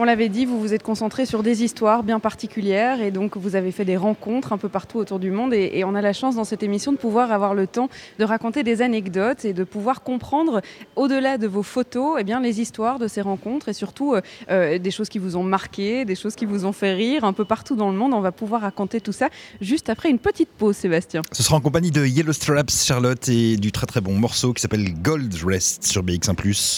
On 0.00 0.04
l'avait 0.04 0.28
dit, 0.28 0.44
vous 0.44 0.60
vous 0.60 0.74
êtes 0.74 0.84
concentré 0.84 1.26
sur 1.26 1.42
des 1.42 1.64
histoires 1.64 2.04
bien 2.04 2.20
particulières 2.20 3.02
et 3.02 3.10
donc 3.10 3.36
vous 3.36 3.56
avez 3.56 3.72
fait 3.72 3.84
des 3.84 3.96
rencontres 3.96 4.52
un 4.52 4.56
peu 4.56 4.68
partout 4.68 4.98
autour 4.98 5.18
du 5.18 5.32
monde 5.32 5.52
et, 5.52 5.82
on 5.84 5.96
a 5.96 6.00
la 6.00 6.12
chance 6.12 6.36
dans 6.36 6.44
cette 6.44 6.62
émission 6.62 6.92
de 6.92 6.98
pouvoir 6.98 7.32
avoir 7.32 7.52
le 7.52 7.66
temps 7.66 7.88
de 8.20 8.24
raconter 8.24 8.62
des 8.62 8.80
anecdotes 8.80 9.44
et 9.44 9.52
de 9.52 9.64
pouvoir 9.64 10.04
comprendre 10.04 10.60
au-delà 10.94 11.36
de 11.36 11.48
vos 11.48 11.64
photos 11.64 12.16
eh 12.20 12.22
bien, 12.22 12.38
les 12.40 12.60
histoires 12.60 13.00
de 13.00 13.08
ces 13.08 13.22
rencontres 13.22 13.70
et 13.70 13.72
surtout 13.72 14.14
euh, 14.14 14.20
euh, 14.52 14.78
des 14.78 14.92
choses 14.92 15.08
qui 15.08 15.18
vous 15.18 15.34
ont 15.34 15.42
marqué, 15.42 16.04
des 16.04 16.14
choses 16.14 16.36
qui 16.36 16.46
vous 16.46 16.64
ont 16.64 16.72
fait 16.72 16.94
rire 16.94 17.24
un 17.24 17.32
peu 17.32 17.44
partout 17.44 17.74
dans 17.74 17.90
le 17.90 17.96
monde. 17.96 18.14
On 18.14 18.20
va 18.20 18.30
pouvoir 18.30 18.60
raconter 18.60 19.00
tout 19.00 19.10
ça 19.10 19.30
juste 19.60 19.90
après 19.90 20.10
une 20.10 20.20
petite 20.20 20.50
pause 20.50 20.76
Sébastien. 20.76 21.22
Ce 21.32 21.42
sera 21.42 21.56
en 21.56 21.60
compagnie 21.60 21.90
de 21.90 22.06
Yellow 22.06 22.32
Straps, 22.32 22.84
Charlotte, 22.84 23.28
et 23.28 23.56
du 23.56 23.72
très 23.72 23.86
très 23.86 24.00
bon 24.00 24.12
morceau 24.12 24.52
qui 24.52 24.62
s'appelle 24.62 24.94
Gold 25.02 25.34
Rest 25.44 25.84
sur 25.84 26.04
BX1+. 26.04 26.76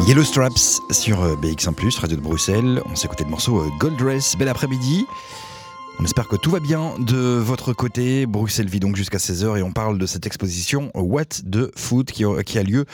Yellow 0.00 0.24
Straps 0.24 0.80
sur 0.90 1.22
euh, 1.22 1.36
BX1+, 1.36 2.00
Radio 2.00 2.16
de 2.16 2.22
Bruxelles. 2.22 2.82
On 2.90 2.96
s'est 2.96 3.06
écouté 3.06 3.24
le 3.24 3.30
morceau 3.30 3.60
euh, 3.60 3.68
Gold 3.78 4.00
Rest. 4.00 4.36
Bel 4.38 4.48
après-midi. 4.48 5.06
On 6.00 6.04
espère 6.04 6.26
que 6.26 6.36
tout 6.36 6.50
va 6.50 6.58
bien 6.60 6.94
de 6.98 7.16
votre 7.38 7.72
côté. 7.72 8.26
Bruxelles 8.26 8.68
vit 8.68 8.80
donc 8.80 8.96
jusqu'à 8.96 9.18
16h 9.18 9.58
et 9.58 9.62
on 9.62 9.70
parle 9.72 9.98
de 9.98 10.06
cette 10.06 10.26
exposition 10.26 10.90
What 10.94 11.42
de 11.44 11.70
Foot 11.76 12.10
qui, 12.10 12.24
a- 12.24 12.42
qui 12.42 12.58
a 12.58 12.62
lieu, 12.62 12.86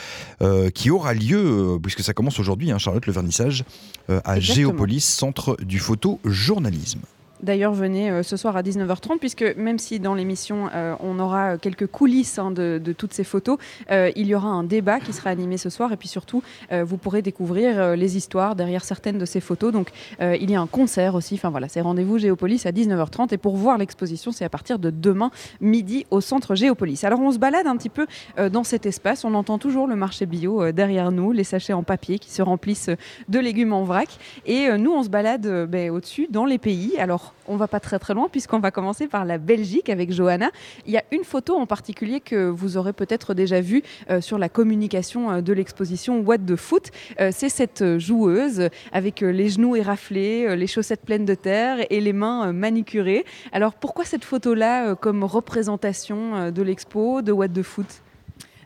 euh, 0.43 0.69
qui 0.71 0.90
aura 0.90 1.14
lieu, 1.14 1.78
puisque 1.83 2.02
ça 2.02 2.12
commence 2.12 2.38
aujourd'hui, 2.40 2.71
hein, 2.71 2.78
Charlotte, 2.78 3.07
le 3.07 3.12
vernissage, 3.12 3.64
euh, 4.11 4.21
à 4.25 4.37
Exactement. 4.37 4.69
Géopolis, 4.71 5.00
centre 5.05 5.57
du 5.62 5.78
photojournalisme. 5.78 7.00
D'ailleurs, 7.42 7.73
venez 7.73 8.11
euh, 8.11 8.23
ce 8.23 8.37
soir 8.37 8.57
à 8.57 8.62
19h30, 8.62 9.18
puisque 9.18 9.45
même 9.57 9.78
si 9.78 10.00
dans 10.00 10.14
l'émission, 10.14 10.68
euh, 10.75 10.95
on 11.00 11.18
aura 11.18 11.59
quelques 11.59 11.87
coulisses 11.87 12.38
hein, 12.38 12.50
de, 12.50 12.80
toutes 12.97 13.12
ces 13.12 13.25
photos, 13.25 13.59
euh, 13.90 14.11
il 14.16 14.26
y 14.26 14.35
aura 14.35 14.49
un 14.49 14.64
débat 14.64 15.00
qui 15.00 15.12
sera 15.12 15.30
animé 15.30 15.57
ce 15.57 15.71
soir. 15.71 15.92
Et 15.92 15.97
puis 15.97 16.09
surtout, 16.09 16.42
euh, 16.73 16.85
vous 16.85 16.97
pourrez 16.97 17.23
découvrir 17.23 17.78
euh, 17.78 17.97
les 17.97 18.16
histoires 18.16 18.57
derrière 18.57 18.85
certaines 18.85 19.18
de 19.18 19.25
ces 19.25 19.40
photos. 19.40 19.73
Donc, 19.73 19.88
euh, 20.21 20.37
il 20.40 20.50
y 20.50 20.54
a 20.54 20.61
un 20.61 20.66
concert 20.66 21.14
aussi. 21.14 21.35
Enfin 21.35 21.50
voilà, 21.50 21.68
c'est 21.68 21.80
rendez-vous 21.80 22.18
Géopolis 22.18 22.66
à 22.66 22.73
19h30. 22.73 23.33
Et 23.33 23.38
pour 23.38 23.57
voir 23.57 23.78
l'exposition, 23.78 24.33
c'est 24.33 24.45
à 24.45 24.49
partir 24.49 24.78
de 24.78 24.90
demain 24.90 25.30
midi 25.61 26.07
au 26.11 26.21
centre 26.21 26.54
Géopolis. 26.54 27.04
Alors, 27.04 27.21
on 27.21 27.33
se 27.33 27.38
balade 27.38 27.66
un 27.66 27.76
petit 27.76 27.88
peu 27.88 28.07
euh, 28.38 28.49
dans 28.49 28.64
cet 28.64 28.87
espace. 28.87 29.25
On 29.25 29.35
entend 29.35 29.59
toujours 29.59 29.87
le 29.87 29.97
marché 29.97 30.26
bio 30.26 30.62
euh, 30.62 30.73
derrière 30.73 31.12
nous, 31.12 31.33
les 31.33 31.45
sachets 31.45 31.73
en 31.73 31.83
papier 31.83 32.18
qui 32.18 32.30
se 32.30 32.42
remplissent 32.42 32.90
de 33.28 33.38
légumes 33.38 33.73
en 33.73 33.85
vrac. 33.85 34.09
Et 34.47 34.68
euh, 34.68 34.78
nous, 34.78 34.92
on 34.92 35.02
se 35.02 35.09
balade 35.09 35.47
euh, 35.47 35.66
ben, 35.66 35.90
au-dessus 35.90 36.28
dans 36.30 36.45
les 36.45 36.59
pays. 36.59 36.99
Alors, 36.99 37.27
on 37.47 37.56
va 37.56 37.68
pas 37.68 37.80
très 37.80 37.99
très 37.99 38.14
loin 38.14 38.28
puisqu'on 38.30 38.61
va 38.61 38.70
commencer 38.70 39.08
par 39.08 39.25
la 39.25 39.38
Belgique 39.38 39.88
avec 39.88 40.12
Johanna. 40.12 40.50
Il 40.87 40.92
y 40.92 40.97
a 40.97 41.04
une 41.12 41.25
photo 41.25 41.56
en 41.56 41.66
particulier 41.66 42.20
que 42.20 42.49
vous 42.49 42.76
aurez 42.76 42.92
peut-être 42.92 43.35
déjà 43.35 43.61
vue 43.61 43.82
euh, 44.11 44.20
sur 44.20 44.38
la 44.38 44.49
communication 44.49 45.30
euh, 45.30 45.40
de 45.40 45.52
l'exposition 45.52 46.20
What 46.20 46.38
the 46.38 46.56
Foot. 46.56 46.90
Euh, 47.20 47.30
C'est 47.32 47.49
cette 47.49 47.99
joueuse 47.99 48.68
avec 48.92 49.20
les 49.20 49.49
genoux 49.49 49.76
éraflés, 49.76 50.56
les 50.56 50.66
chaussettes 50.66 51.02
pleines 51.02 51.25
de 51.25 51.35
terre 51.35 51.78
et 51.90 52.00
les 52.00 52.12
mains 52.12 52.52
manicurées. 52.52 53.25
Alors 53.52 53.75
pourquoi 53.75 54.04
cette 54.04 54.25
photo-là 54.25 54.94
comme 54.94 55.25
représentation 55.25 56.50
de 56.50 56.62
l'expo 56.62 57.23
de 57.23 57.32
What 57.32 57.49
the 57.49 57.62
Foot? 57.62 58.02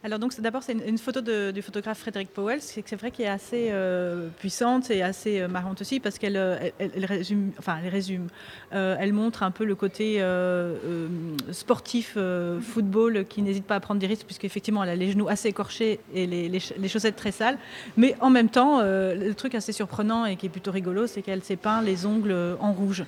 Alors 0.04 0.18
donc 0.18 0.38
d'abord 0.40 0.64
c'est 0.64 0.73
une, 0.73 0.99
photo 0.99 1.21
du 1.52 1.62
photographe 1.62 2.00
Frédéric 2.00 2.30
Powell, 2.30 2.60
c'est 2.60 2.97
vrai 2.97 3.12
qu'elle 3.12 3.26
est 3.26 3.28
assez 3.28 3.69
euh, 3.71 4.30
puissante 4.41 4.91
et 4.91 5.00
assez 5.00 5.41
euh, 5.41 5.47
marrante 5.47 5.80
aussi 5.80 6.00
parce 6.00 6.19
qu'elle 6.19 6.36
euh, 6.36 6.71
elle, 6.80 7.04
résume, 7.04 7.52
enfin 7.56 7.76
elle 7.80 7.88
résume, 7.88 8.26
elle 8.73 9.12
montre 9.12 9.45
un 9.45 9.52
peu 9.52 9.65
le 9.65 9.76
côté 9.76 10.21
sportif 11.52 12.19
football 12.60 13.26
qui 13.28 13.43
n'hésite 13.43 13.65
pas 13.65 13.76
à 13.76 13.80
prendre 13.80 14.00
des 14.00 14.08
risques 14.08 14.26
puisqu'effectivement 14.26 14.82
elle 14.82 14.91
a 14.91 14.97
les 14.97 15.12
genoux 15.12 15.28
assez 15.28 15.49
écorchés 15.49 16.00
et 16.12 16.26
les, 16.26 16.49
les 16.49 16.58
les 16.76 16.88
chaussettes 16.88 17.17
très 17.17 17.30
sales, 17.30 17.58
mais 17.97 18.17
en 18.21 18.30
même 18.30 18.49
temps 18.49 18.82
le 18.82 19.32
truc 19.34 19.54
assez 19.54 19.73
surprenant 19.73 20.26
et 20.26 20.34
qui 20.34 20.47
est 20.47 20.49
plutôt 20.49 20.73
rigolo 20.73 21.06
c'est 21.06 21.23
qu'elle 21.23 21.45
s'est 21.45 21.56
peint 21.56 21.80
les 21.80 22.06
ongles 22.06 22.56
en 22.58 22.73
rouge. 22.73 23.04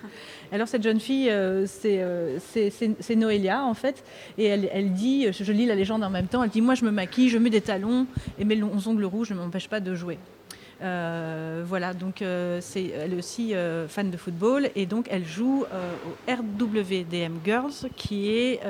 Alors 0.53 0.69
cette 0.69 0.83
jeune 0.83 1.01
fille 1.01 1.31
euh, 1.31 1.67
c'est 1.67 2.03
euh, 2.03 2.39
c'est- 2.39 3.17
Noélia 3.17 3.65
en 3.65 3.75
fait 3.75 4.05
et 4.39 4.45
elle, 4.47 4.93
dit, 4.93 5.29
je, 5.33 5.53
lis 5.53 5.67
la 5.67 5.75
légende 5.75 6.03
en 6.05 6.11
même 6.11 6.27
temps, 6.27 6.43
elle 6.43 6.51
dit 6.51 6.61
Moi, 6.61 6.75
je 6.75 6.85
me 6.85 6.91
maquille, 6.91 7.29
je 7.29 7.39
mets 7.39 7.51
des 7.51 7.61
talons 7.61 8.07
et 8.39 8.45
mes 8.45 8.57
longs 8.57 8.87
ongles 8.87 9.05
rouges 9.05 9.31
ne 9.31 9.37
m'empêchent 9.37 9.69
pas 9.69 9.81
de 9.81 9.95
jouer. 9.95 10.19
Euh, 10.83 11.63
voilà, 11.67 11.95
donc 11.95 12.21
euh, 12.21 12.61
est 12.75 13.15
aussi 13.17 13.55
fan 13.89 14.11
de 14.11 14.17
football 14.17 14.69
et 14.75 14.87
donc 14.87 15.07
elle 15.11 15.25
joue 15.25 15.65
au 15.65 16.31
RWDM 16.33 17.39
Girls 17.45 17.89
qui 17.97 18.31
est, 18.31 18.61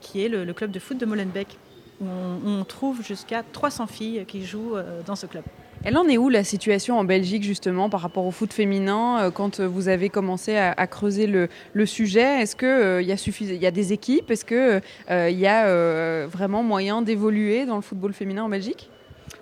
qui 0.00 0.28
le, 0.28 0.52
club 0.52 0.70
de 0.70 0.78
foot 0.78 0.98
de 0.98 1.06
Molenbeek 1.06 1.58
où 2.00 2.06
on, 2.06 2.64
trouve 2.64 3.02
jusqu'à 3.02 3.42
300 3.42 3.86
filles 3.86 4.24
qui 4.26 4.44
jouent 4.44 4.76
dans 5.06 5.16
ce 5.16 5.26
club. 5.26 5.44
Elle 5.82 5.96
en 5.96 6.06
est 6.08 6.18
où 6.18 6.28
la 6.28 6.44
situation 6.44 6.98
en 6.98 7.04
Belgique 7.04 7.42
justement 7.42 7.88
par 7.88 8.02
rapport 8.02 8.26
au 8.26 8.30
foot 8.30 8.52
féminin 8.52 9.18
euh, 9.18 9.30
quand 9.30 9.60
euh, 9.60 9.66
vous 9.66 9.88
avez 9.88 10.10
commencé 10.10 10.54
à, 10.56 10.86
creuser 10.86 11.26
le, 11.26 11.86
sujet? 11.86 12.42
Est-ce 12.42 12.54
qu'il 12.54 13.00
il 13.00 13.54
y, 13.54 13.58
y 13.58 13.66
a 13.66 13.70
des 13.70 13.92
équipes? 13.94 14.30
Est-ce 14.30 14.44
qu'il 14.44 15.38
y 15.38 15.46
a 15.46 15.66
euh, 15.66 16.26
vraiment 16.30 16.62
moyen 16.62 17.00
d'évoluer 17.00 17.64
dans 17.64 17.76
le 17.76 17.82
football 17.82 18.12
féminin 18.12 18.44
en 18.44 18.50
Belgique? 18.50 18.89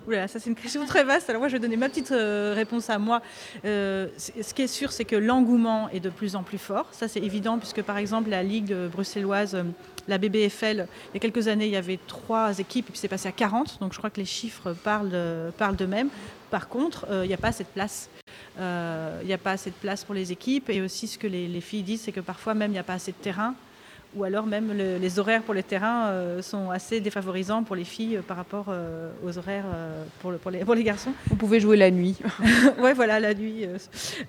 Ça 0.09 0.39
c'est 0.39 0.49
une 0.49 0.55
question 0.55 0.85
très 0.85 1.03
vaste. 1.03 1.29
Alors 1.29 1.41
moi 1.41 1.49
je 1.49 1.53
vais 1.53 1.59
donner 1.59 1.77
ma 1.77 1.87
petite 1.87 2.11
euh, 2.11 2.53
réponse 2.55 2.89
à 2.89 2.97
moi. 2.97 3.21
Euh, 3.63 4.07
ce 4.17 4.53
qui 4.53 4.63
est 4.63 4.67
sûr, 4.67 4.91
c'est 4.91 5.05
que 5.05 5.15
l'engouement 5.15 5.87
est 5.89 5.99
de 5.99 6.09
plus 6.09 6.35
en 6.35 6.41
plus 6.41 6.57
fort. 6.57 6.87
Ça 6.91 7.07
c'est 7.07 7.19
évident 7.19 7.59
puisque 7.59 7.83
par 7.83 7.97
exemple 7.97 8.29
la 8.29 8.41
ligue 8.41 8.73
bruxelloise, 8.91 9.53
euh, 9.53 9.63
la 10.07 10.17
BBFL, 10.17 10.87
il 11.11 11.13
y 11.13 11.17
a 11.17 11.19
quelques 11.19 11.47
années 11.47 11.67
il 11.67 11.71
y 11.71 11.77
avait 11.77 11.99
trois 12.07 12.57
équipes 12.57 12.87
et 12.89 12.91
puis 12.91 12.99
c'est 12.99 13.07
passé 13.07 13.27
à 13.27 13.31
40. 13.31 13.79
Donc 13.81 13.93
je 13.93 13.99
crois 13.99 14.09
que 14.09 14.19
les 14.19 14.25
chiffres 14.25 14.73
parlent, 14.73 15.51
parlent 15.57 15.75
d'eux-mêmes. 15.75 16.09
Par 16.49 16.67
contre, 16.67 17.05
il 17.11 17.27
n'y 17.27 17.33
a 17.33 17.37
pas 17.37 17.51
de 17.51 17.63
place. 17.63 18.09
Il 18.57 19.27
n'y 19.27 19.33
a 19.33 19.37
pas 19.37 19.51
assez 19.51 19.69
de 19.69 19.75
place 19.75 20.03
pour 20.03 20.15
les 20.15 20.31
équipes 20.31 20.69
et 20.71 20.81
aussi 20.81 21.05
ce 21.07 21.19
que 21.19 21.27
les, 21.27 21.47
les 21.47 21.61
filles 21.61 21.83
disent, 21.83 22.01
c'est 22.01 22.11
que 22.11 22.19
parfois 22.19 22.55
même 22.55 22.71
il 22.71 22.73
n'y 22.73 22.79
a 22.79 22.83
pas 22.83 22.93
assez 22.93 23.11
de 23.11 23.17
terrain 23.17 23.53
ou 24.15 24.23
alors 24.23 24.45
même 24.47 24.75
le- 24.75 24.97
les 24.97 25.19
horaires 25.19 25.43
pour 25.43 25.53
les 25.53 25.61
terrains 25.63 26.07
euh, 26.07 26.41
sont 26.41 26.71
assez 26.71 26.99
défavorisants 26.99 27.63
pour 27.63 27.75
les 27.75 27.83
filles 27.83 28.17
euh, 28.17 28.21
par 28.21 28.37
rapport 28.37 28.65
euh, 28.69 29.09
aux 29.23 29.37
horaires 29.37 29.65
euh, 29.73 30.03
pour, 30.19 30.31
le- 30.31 30.37
pour 30.37 30.49
les, 30.51 30.59
pour 30.65 30.73
les 30.75 30.83
garçons. 30.83 31.11
Vous 31.27 31.35
pouvez 31.35 31.59
jouer 31.59 31.77
la 31.77 31.91
nuit. 31.91 32.17
ouais, 32.81 32.93
voilà, 32.93 33.19
la 33.19 33.33
nuit 33.35 33.65
euh, 33.65 33.77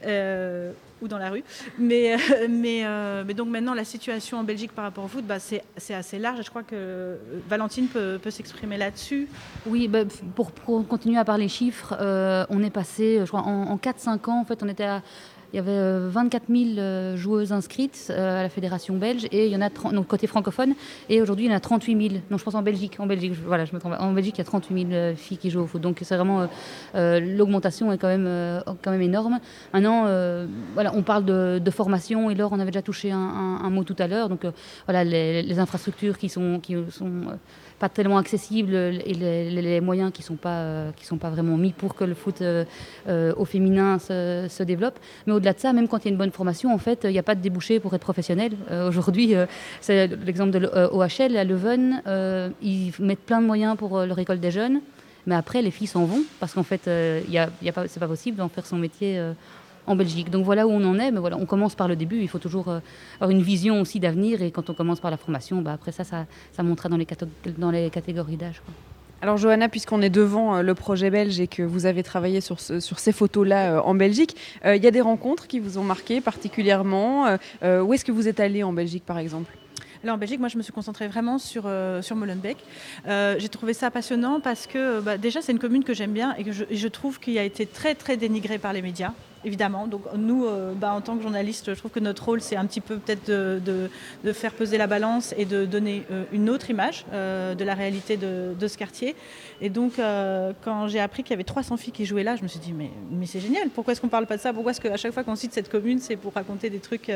euh, 0.06 0.72
ou 1.02 1.08
dans 1.08 1.16
la 1.18 1.30
rue. 1.30 1.42
Mais, 1.78 2.16
mais, 2.50 2.84
mais 3.26 3.32
donc 3.34 3.48
maintenant, 3.48 3.72
la 3.72 3.84
situation 3.84 4.36
en 4.38 4.44
Belgique 4.44 4.72
par 4.72 4.84
rapport 4.84 5.02
au 5.04 5.08
foot, 5.08 5.24
bah, 5.26 5.38
c'est 5.38 5.94
assez 5.94 6.18
large. 6.18 6.42
Je 6.44 6.50
crois 6.50 6.62
que 6.62 7.16
Valentine 7.48 7.86
peut, 7.88 8.18
peut 8.22 8.30
s'exprimer 8.30 8.76
là-dessus. 8.76 9.26
Oui, 9.66 9.88
bah, 9.88 10.00
pour, 10.34 10.52
pour 10.52 10.86
continuer 10.86 11.16
à 11.18 11.24
parler 11.24 11.48
chiffres, 11.48 11.96
euh, 12.00 12.44
on 12.50 12.62
est 12.62 12.68
passé, 12.70 13.20
je 13.22 13.28
crois, 13.28 13.40
en, 13.40 13.68
en 13.70 13.76
4-5 13.78 14.28
ans, 14.28 14.40
en 14.40 14.44
fait, 14.44 14.62
on 14.62 14.68
était 14.68 14.84
à 14.84 15.02
il 15.52 15.56
y 15.56 15.58
avait 15.58 16.08
24 16.08 16.44
000 16.48 17.16
joueuses 17.16 17.52
inscrites 17.52 18.12
à 18.14 18.42
la 18.42 18.48
fédération 18.48 18.96
belge 18.96 19.26
et 19.32 19.46
il 19.46 19.52
y 19.52 19.56
en 19.56 19.60
a 19.60 19.68
donc 19.68 20.06
côté 20.06 20.26
francophone 20.26 20.74
et 21.08 21.20
aujourd'hui 21.20 21.46
il 21.46 21.50
y 21.50 21.52
en 21.52 21.56
a 21.56 21.60
38 21.60 22.08
000. 22.08 22.22
Non, 22.30 22.38
je 22.38 22.44
pense 22.44 22.54
en 22.54 22.62
Belgique. 22.62 22.96
En 22.98 23.06
Belgique, 23.06 23.32
voilà, 23.46 23.64
je 23.64 23.74
me 23.74 23.80
trompe. 23.80 23.94
En 23.98 24.12
Belgique, 24.12 24.36
il 24.36 24.40
y 24.40 24.42
a 24.42 24.44
38 24.44 24.88
000 24.90 25.14
filles 25.16 25.38
qui 25.38 25.50
jouent 25.50 25.62
au 25.62 25.66
foot. 25.66 25.80
Donc 25.80 25.98
c'est 26.02 26.16
vraiment 26.16 26.48
l'augmentation 26.94 27.92
est 27.92 27.98
quand 27.98 28.08
même 28.08 28.62
quand 28.82 28.90
même 28.90 29.02
énorme. 29.02 29.38
Maintenant, 29.72 30.04
voilà, 30.74 30.92
on 30.94 31.02
parle 31.02 31.24
de, 31.24 31.70
formation 31.70 32.30
et 32.30 32.34
Laure, 32.34 32.52
on 32.52 32.58
avait 32.58 32.72
déjà 32.72 32.82
touché 32.82 33.10
un, 33.12 33.70
mot 33.70 33.84
tout 33.84 33.96
à 33.98 34.06
l'heure. 34.06 34.28
Donc 34.28 34.46
voilà, 34.86 35.04
les, 35.04 35.42
les, 35.42 35.58
infrastructures 35.58 36.18
qui 36.18 36.28
sont 36.28 36.60
qui 36.60 36.76
sont 36.90 37.22
pas 37.80 37.88
tellement 37.88 38.18
accessibles 38.18 38.74
et 38.74 39.14
les, 39.14 39.80
moyens 39.80 40.12
qui 40.12 40.20
ne 40.20 40.26
sont, 40.26 40.36
pas, 40.36 40.58
euh, 40.60 40.90
sont 41.02 41.16
pas 41.16 41.30
vraiment 41.30 41.56
mis 41.56 41.72
pour 41.72 41.94
que 41.94 42.04
le 42.04 42.14
foot 42.14 42.42
euh, 42.42 42.64
euh, 43.08 43.32
au 43.36 43.46
féminin 43.46 43.98
se, 43.98 44.62
développe. 44.62 44.98
Mais 45.26 45.32
au-delà 45.32 45.54
de 45.54 45.58
ça, 45.58 45.72
même 45.72 45.88
quand 45.88 45.98
il 45.98 46.04
y 46.04 46.08
a 46.08 46.12
une 46.12 46.18
bonne 46.18 46.30
formation, 46.30 46.72
en 46.74 46.78
fait, 46.78 47.00
il 47.04 47.10
n'y 47.10 47.18
a 47.18 47.22
pas 47.22 47.34
de 47.34 47.40
débouché 47.40 47.80
pour 47.80 47.94
être 47.94 48.02
professionnel. 48.02 48.52
Aujourd'hui, 48.86 49.34
c'est 49.80 50.06
l'exemple 50.26 50.50
de 50.50 50.58
l'OHL 50.58 51.34
à 51.36 51.44
Leuven, 51.44 52.02
ils 52.60 52.92
mettent 52.98 53.24
plein 53.24 53.40
de 53.40 53.46
moyens 53.46 53.76
pour 53.78 53.98
leur 54.00 54.18
école 54.18 54.38
des 54.38 54.50
jeunes. 54.50 54.80
Mais 55.26 55.34
après, 55.34 55.62
les 55.62 55.70
filles 55.70 55.86
s'en 55.86 56.04
vont 56.04 56.22
parce 56.38 56.52
qu'en 56.52 56.62
fait, 56.62 56.82
il 56.86 57.32
y 57.32 57.38
a, 57.38 57.48
y 57.62 57.68
a 57.70 57.72
pas 57.72 57.86
possible 58.06 58.36
d'en 58.36 58.50
faire 58.50 58.66
son 58.66 58.76
métier 58.76 59.18
en 59.86 59.96
Belgique. 59.96 60.30
Donc 60.30 60.44
voilà 60.44 60.66
où 60.66 60.70
on 60.70 60.84
en 60.84 60.98
est, 60.98 61.10
mais 61.10 61.20
voilà, 61.20 61.36
on 61.36 61.46
commence 61.46 61.74
par 61.74 61.88
le 61.88 61.96
début. 61.96 62.20
Il 62.20 62.28
faut 62.28 62.38
toujours 62.38 62.68
euh, 62.68 62.80
avoir 63.16 63.30
une 63.30 63.42
vision 63.42 63.80
aussi 63.80 64.00
d'avenir 64.00 64.42
et 64.42 64.50
quand 64.50 64.70
on 64.70 64.74
commence 64.74 65.00
par 65.00 65.10
la 65.10 65.16
formation, 65.16 65.62
bah, 65.62 65.72
après 65.72 65.92
ça, 65.92 66.04
ça, 66.04 66.26
ça 66.52 66.62
montera 66.62 66.88
dans 66.88 66.96
les, 66.96 67.06
dans 67.58 67.70
les 67.70 67.90
catégories 67.90 68.36
d'âge. 68.36 68.62
Alors 69.22 69.36
Johanna, 69.36 69.68
puisqu'on 69.68 70.00
est 70.00 70.10
devant 70.10 70.56
euh, 70.56 70.62
le 70.62 70.74
projet 70.74 71.10
belge 71.10 71.40
et 71.40 71.46
que 71.46 71.62
vous 71.62 71.84
avez 71.84 72.02
travaillé 72.02 72.40
sur, 72.40 72.58
sur 72.58 72.98
ces 72.98 73.12
photos-là 73.12 73.74
euh, 73.74 73.80
en 73.80 73.94
Belgique, 73.94 74.36
il 74.64 74.82
y 74.82 74.86
a 74.86 74.90
des 74.90 75.00
rencontres 75.00 75.46
qui 75.46 75.58
vous 75.58 75.78
ont 75.78 75.84
marqué 75.84 76.20
particulièrement. 76.20 77.36
où 77.62 77.92
est-ce 77.92 78.04
que 78.04 78.12
vous 78.12 78.28
êtes 78.28 78.40
allé 78.40 78.62
en 78.62 78.72
Belgique 78.72 79.04
par 79.04 79.18
exemple? 79.18 79.56
Là, 80.02 80.14
en 80.14 80.16
Belgique, 80.16 80.40
moi, 80.40 80.48
je 80.48 80.56
me 80.56 80.62
suis 80.62 80.72
concentrée 80.72 81.08
vraiment 81.08 81.38
sur, 81.38 81.68
sur 82.00 82.16
Molenbeek. 82.16 82.56
j'ai 83.06 83.48
trouvé 83.48 83.74
ça 83.74 83.90
passionnant 83.90 84.40
parce 84.40 84.66
que, 84.66 85.00
bah, 85.00 85.18
déjà, 85.18 85.42
c'est 85.42 85.52
une 85.52 85.58
commune 85.58 85.84
que 85.84 85.92
j'aime 85.92 86.12
bien 86.12 86.34
et 86.36 86.44
que 86.44 86.52
je, 86.52 86.64
je 86.70 86.88
trouve 86.88 87.20
qu'il 87.20 87.36
a 87.36 87.44
été 87.44 87.66
très, 87.66 87.94
très 87.94 88.16
dénigré 88.16 88.58
par 88.58 88.72
les 88.72 88.82
médias 88.82 89.12
évidemment. 89.44 89.86
Donc 89.86 90.02
nous, 90.16 90.46
euh, 90.46 90.72
bah, 90.74 90.92
en 90.92 91.00
tant 91.00 91.16
que 91.16 91.22
journaliste, 91.22 91.74
je 91.74 91.78
trouve 91.78 91.90
que 91.90 92.00
notre 92.00 92.24
rôle, 92.24 92.40
c'est 92.40 92.56
un 92.56 92.66
petit 92.66 92.80
peu 92.80 92.98
peut-être 92.98 93.26
de, 93.26 94.32
faire 94.32 94.52
peser 94.52 94.78
la 94.78 94.86
balance 94.86 95.34
et 95.36 95.44
de 95.44 95.64
donner 95.64 96.04
euh, 96.10 96.24
une 96.32 96.48
autre 96.48 96.70
image 96.70 97.04
euh, 97.12 97.54
de 97.54 97.64
la 97.64 97.74
réalité 97.74 98.16
de, 98.16 98.68
ce 98.68 98.76
quartier. 98.76 99.16
Et 99.60 99.68
donc, 99.68 99.94
quand 100.64 100.88
j'ai 100.88 101.00
appris 101.00 101.22
qu'il 101.22 101.32
y 101.32 101.34
avait 101.34 101.44
300 101.44 101.76
filles 101.76 101.92
qui 101.92 102.06
jouaient 102.06 102.22
là, 102.22 102.36
je 102.36 102.42
me 102.42 102.48
suis 102.48 102.60
dit, 102.60 102.72
mais, 102.72 102.90
c'est 103.26 103.40
génial, 103.40 103.68
pourquoi 103.70 103.92
est-ce 103.92 104.00
qu'on 104.00 104.08
parle 104.08 104.26
pas 104.26 104.36
de 104.36 104.42
ça? 104.42 104.52
Pourquoi 104.52 104.72
est-ce 104.72 104.80
qu'à 104.80 104.96
chaque 104.96 105.12
fois 105.12 105.24
qu'on 105.24 105.34
cite 105.34 105.52
cette 105.52 105.68
commune, 105.68 105.98
c'est 105.98 106.16
pour 106.16 106.32
raconter 106.34 106.70
des 106.70 106.78
trucs 106.78 107.10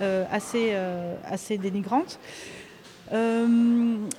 assez, 0.00 0.74
assez 1.24 1.58
dénigrantes 1.58 2.18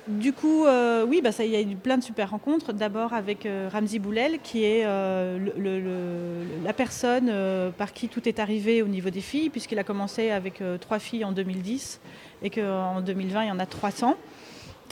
du 0.08 0.32
coup, 0.32 0.66
euh, 0.66 1.04
oui, 1.06 1.20
bah, 1.22 1.30
il 1.38 1.50
y 1.50 1.56
a 1.56 1.60
eu 1.60 1.76
plein 1.76 1.98
de 1.98 2.02
super 2.02 2.30
rencontres. 2.30 2.72
D'abord 2.72 3.12
avec 3.12 3.46
euh, 3.46 3.68
Ramzi 3.72 3.98
Boulel, 3.98 4.40
qui 4.42 4.64
est 4.64 4.84
la 4.84 6.72
personne 6.72 7.32
par 7.76 7.92
qui 7.92 8.08
tout 8.08 8.28
est 8.28 8.38
arrivé 8.38 8.82
au 8.82 8.88
niveau 8.88 9.10
des 9.10 9.20
filles, 9.20 9.50
puisqu'il 9.50 9.78
a 9.78 9.84
commencé 9.84 10.30
avec 10.30 10.62
trois 10.80 10.98
filles 10.98 11.24
en 11.24 11.32
2010 11.32 12.00
et 12.42 12.50
qu'en 12.50 13.00
2020, 13.00 13.44
il 13.44 13.48
y 13.48 13.52
en 13.52 13.58
a 13.58 13.66
300. 13.66 14.16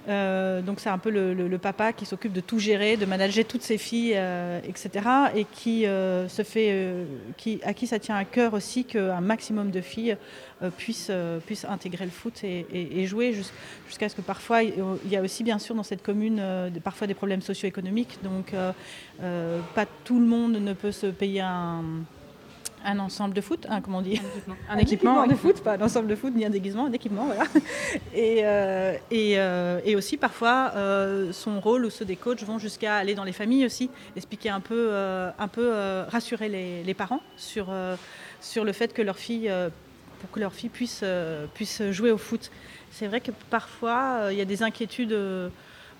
Euh, 0.09 0.63
donc 0.63 0.81
c'est 0.81 0.89
un 0.89 0.99
peu 0.99 1.11
le, 1.11 1.59
papa 1.59 1.93
qui 1.93 2.07
s'occupe 2.07 2.33
de 2.33 2.41
tout 2.41 2.59
gérer, 2.59 2.97
de 2.97 3.05
manager 3.05 3.45
toutes 3.45 3.63
ses 3.63 3.79
filles, 3.79 4.15
euh, 4.17 4.61
etc. 4.65 5.07
Et 5.35 5.45
qui 5.45 5.87
euh, 5.87 6.29
se 6.29 6.43
fait, 6.43 7.07
à 7.65 7.75
qui 7.75 7.87
ça 7.87 7.99
tient 7.99 8.17
à 8.17 8.25
cœur 8.25 8.55
aussi 8.55 8.85
qu'un 8.85 9.21
maximum 9.21 9.71
de 9.71 9.81
filles 9.81 10.17
puissent, 10.77 11.13
puissent 11.47 11.65
intégrer 11.65 12.05
le 12.05 12.11
foot 12.11 12.43
et, 12.45 13.07
jouer 13.07 13.33
jusqu'à 13.87 14.09
ce 14.09 14.15
que 14.15 14.21
parfois 14.21 14.63
il 14.63 14.75
y 15.09 15.17
a 15.17 15.23
aussi 15.23 15.45
bien 15.45 15.59
sûr 15.59 15.75
dans 15.75 15.83
cette 15.83 16.03
commune 16.03 16.43
parfois 16.83 17.07
des 17.07 17.15
problèmes 17.15 17.43
socio-économiques. 17.43 18.19
Donc 18.23 18.55
pas 19.21 19.87
tout 20.05 20.21
le 20.21 20.27
monde 20.27 20.53
ne 20.53 20.73
peut 20.73 20.93
se 20.93 21.07
payer 21.07 21.41
un 21.41 21.83
un 22.85 22.99
ensemble 22.99 23.35
de 23.35 23.41
foot, 23.41 23.67
un, 23.69 23.81
comment 23.81 23.99
on 23.99 24.03
dit 24.03 24.21
Un 24.69 24.79
équipement, 24.79 25.27
de 25.27 25.35
foot, 25.35 25.63
pas 25.63 25.75
un 25.75 25.81
ensemble 25.81 26.09
de 26.09 26.15
foot 26.15 26.33
ni 26.35 26.45
un 26.45 26.51
déguisement, 26.51 26.87
un 26.87 26.93
équipement, 26.93 27.27
voilà. 27.27 27.45
Et, 28.15 28.41
euh, 28.45 28.95
euh, 29.13 29.81
et, 29.85 29.97
aussi 29.97 30.17
parfois 30.17 30.73
euh, 30.77 31.33
son 31.33 31.61
rôle 31.61 31.85
ou 31.85 31.91
ceux 31.91 32.05
des 32.05 32.17
coachs 32.17 32.43
vont 32.43 32.59
jusqu'à 32.59 32.97
aller 32.97 33.15
dans 33.15 33.25
les 33.25 33.33
familles 33.33 33.67
aussi, 33.67 33.91
expliquer 34.17 34.51
un 34.51 34.61
peu, 34.61 34.93
un 35.39 35.49
peu 35.49 35.71
rassurer 36.09 36.49
les, 36.49 36.95
parents 36.95 37.23
sur, 37.37 37.73
sur 38.41 38.65
le 38.65 38.73
fait 38.73 38.93
que 38.93 39.03
leur 39.03 39.19
fille, 39.19 39.51
pour 40.21 40.31
que 40.31 40.41
leur 40.41 40.53
fille 40.53 40.71
puisse, 40.71 41.05
puisse 41.55 41.83
jouer 41.91 42.11
au 42.11 42.19
foot. 42.19 42.51
C'est 42.91 43.07
vrai 43.07 43.21
que 43.21 43.31
parfois 43.51 44.29
il 44.31 44.37
y 44.37 44.41
a 44.41 44.45
des 44.45 44.63
inquiétudes. 44.63 45.17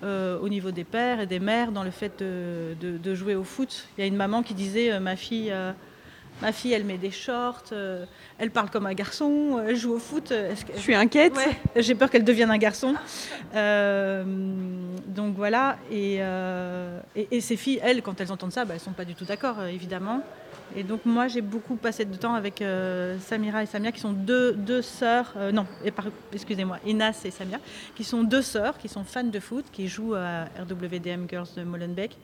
au 0.03 0.49
niveau 0.49 0.71
des 0.71 0.85
pères 0.85 1.19
et 1.19 1.27
des 1.27 1.39
mères 1.39 1.71
dans 1.71 1.83
le 1.83 1.91
fait 1.91 2.19
de, 2.19 2.75
de, 2.81 3.15
jouer 3.15 3.35
au 3.35 3.43
foot. 3.43 3.87
Il 3.97 4.01
y 4.01 4.03
a 4.03 4.07
une 4.07 4.15
maman 4.15 4.43
qui 4.43 4.53
disait 4.53 4.99
ma 4.99 5.15
fille 5.15 5.53
Ma 6.41 6.53
fille, 6.53 6.71
elle 6.71 6.85
met 6.85 6.97
des 6.97 7.11
shorts, 7.11 7.65
euh, 7.73 8.05
elle 8.37 8.49
parle 8.49 8.69
comme 8.69 8.85
un 8.85 8.93
garçon, 8.93 9.57
euh, 9.57 9.67
elle 9.67 9.75
joue 9.75 9.93
au 9.93 9.99
foot. 9.99 10.33
Je 10.75 10.79
suis 10.79 10.95
inquiète. 10.95 11.33
J'ai 11.75 11.95
peur 11.95 12.09
qu'elle 12.09 12.23
devienne 12.23 12.49
un 12.49 12.57
garçon. 12.57 12.95
Euh, 13.55 14.23
donc 15.07 15.35
voilà. 15.35 15.77
Et, 15.91 16.21
et, 17.15 17.41
ces 17.41 17.57
filles, 17.57 17.79
elles, 17.83 18.01
quand 18.01 18.21
elles 18.21 18.31
entendent 18.31 18.53
ça, 18.53 18.63
bah, 18.63 18.73
elles 18.73 18.79
ne 18.79 18.85
sont 18.85 18.93
pas 18.93 19.05
du 19.05 19.15
tout 19.15 19.25
d'accord, 19.25 19.63
évidemment. 19.65 20.21
Et 20.75 20.83
donc 20.83 21.03
moi, 21.03 21.27
j'ai 21.27 21.41
beaucoup 21.41 21.75
passé 21.75 22.05
de 22.05 22.15
temps 22.15 22.35
avec 22.35 22.63
Samira 23.21 23.63
et 23.63 23.65
Samia, 23.65 23.91
qui 23.91 23.99
sont 23.99 24.13
deux, 24.13 24.53
deux 24.53 24.83
sœurs, 24.83 25.33
non, 25.51 25.65
excusez-moi, 26.31 26.77
Inas 26.85 27.21
et 27.25 27.31
Samia, 27.31 27.57
qui 27.95 28.03
sont 28.03 28.23
deux 28.23 28.43
sœurs, 28.43 28.77
qui 28.77 28.87
sont 28.87 29.03
fans 29.03 29.23
de 29.23 29.39
foot, 29.39 29.65
qui 29.71 29.87
jouent 29.87 30.13
à 30.13 30.45
RWDM 30.59 31.27
Girls 31.27 31.47
de 31.57 31.63
Molenbeek. 31.63 32.15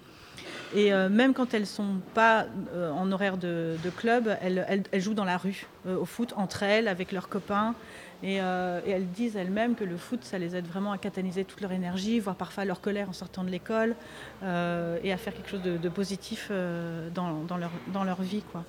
Et 0.74 0.94
euh, 0.94 1.10
même 1.10 1.34
quand 1.34 1.54
elles 1.54 1.62
ne 1.62 1.66
sont 1.66 2.02
pas 2.14 2.46
euh, 2.74 2.92
en 2.92 3.12
horaire 3.12 3.38
de, 3.38 3.78
club, 3.98 4.36
elles, 4.42 4.84
jouent 5.02 5.14
dans 5.14 5.26
la 5.26 5.38
rue, 5.38 5.68
euh, 5.88 5.98
au 5.98 6.06
foot, 6.06 6.34
entre 6.36 6.64
elles, 6.64 6.88
avec 6.88 7.12
leurs 7.12 7.30
copains. 7.30 7.76
Et, 8.24 8.36
elles 8.36 9.08
disent 9.12 9.36
elles-mêmes 9.36 9.76
que 9.76 9.84
le 9.84 9.98
foot, 9.98 10.24
ça 10.24 10.38
les 10.38 10.56
aide 10.56 10.68
vraiment 10.68 10.92
à 10.92 10.98
catalyser 10.98 11.44
toute 11.44 11.62
leur 11.62 11.72
énergie, 11.72 12.20
voire 12.20 12.36
parfois 12.36 12.66
leur 12.66 12.82
colère 12.82 13.10
en 13.10 13.14
sortant 13.14 13.44
de 13.44 13.50
l'école, 13.50 13.96
et 14.42 15.12
à 15.12 15.18
faire 15.18 15.34
quelque 15.34 15.50
chose 15.50 15.62
de, 15.62 15.90
positif 15.90 16.52
dans, 17.14 17.44
dans, 17.48 17.58
leur, 17.58 17.72
dans 17.94 18.04
leur 18.04 18.22
vie. 18.22 18.44
Quoi. 18.52 18.64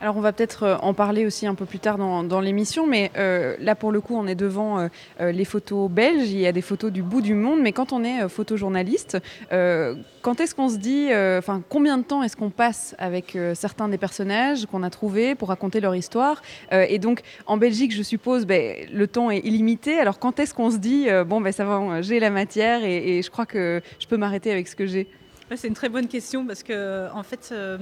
Alors 0.00 0.16
on 0.16 0.20
va 0.20 0.32
peut-être 0.32 0.78
en 0.82 0.94
parler 0.94 1.26
aussi 1.26 1.46
un 1.46 1.54
peu 1.54 1.66
plus 1.66 1.78
tard 1.78 1.98
dans, 1.98 2.22
dans 2.22 2.40
l'émission, 2.40 2.86
mais 2.86 3.10
là 3.16 3.74
pour 3.74 3.92
le 3.92 4.00
coup 4.00 4.16
on 4.16 4.26
est 4.26 4.34
devant 4.34 4.88
les 5.20 5.44
photos 5.44 5.90
belges, 5.90 6.30
il 6.30 6.40
y 6.40 6.46
a 6.46 6.52
des 6.52 6.62
photos 6.62 6.92
du 6.92 7.02
bout 7.02 7.22
du 7.22 7.34
monde, 7.34 7.60
mais 7.60 7.72
quand 7.72 7.92
on 7.92 8.04
est 8.04 8.28
photojournaliste, 8.28 9.18
quand 9.50 10.40
est-ce 10.40 10.54
qu'on 10.54 10.68
se 10.68 10.76
dit 10.76 11.08
enfin, 11.38 11.62
combien 11.68 11.98
de 11.98 12.04
temps 12.04 12.22
est-ce 12.22 12.36
qu'on 12.36 12.50
passe 12.50 12.94
avec 12.98 13.36
euh, 13.36 13.54
certains 13.54 13.88
des 13.88 13.98
personnages 13.98 14.66
qu'on 14.66 14.82
a 14.82 14.90
trouvés 14.90 15.34
pour 15.34 15.48
raconter 15.48 15.80
leur 15.80 15.94
histoire 15.94 16.42
euh, 16.72 16.86
Et 16.88 16.98
donc, 16.98 17.22
en 17.46 17.56
Belgique, 17.56 17.94
je 17.94 18.02
suppose, 18.02 18.46
ben, 18.46 18.76
le 18.92 19.06
temps 19.06 19.30
est 19.30 19.38
illimité. 19.38 19.98
Alors, 19.98 20.18
quand 20.18 20.38
est-ce 20.38 20.54
qu'on 20.54 20.70
se 20.70 20.78
dit, 20.78 21.08
euh, 21.08 21.24
bon, 21.24 21.40
ben, 21.40 21.52
ça 21.52 21.64
va, 21.64 22.02
j'ai 22.02 22.20
la 22.20 22.30
matière 22.30 22.84
et 22.84 23.20
je 23.22 23.30
crois 23.30 23.46
que 23.46 23.80
je 23.98 24.06
peux 24.06 24.16
m'arrêter 24.16 24.50
avec 24.50 24.68
ce 24.68 24.76
que 24.76 24.86
j'ai? 24.86 25.08
C'est 25.56 25.68
une 25.68 25.74
très 25.74 25.88
bonne 25.88 26.08
question 26.08 26.46
parce 26.46 26.62
que 26.62 27.08
en 27.12 27.22
fait, 27.22 27.50
euh, 27.52 27.78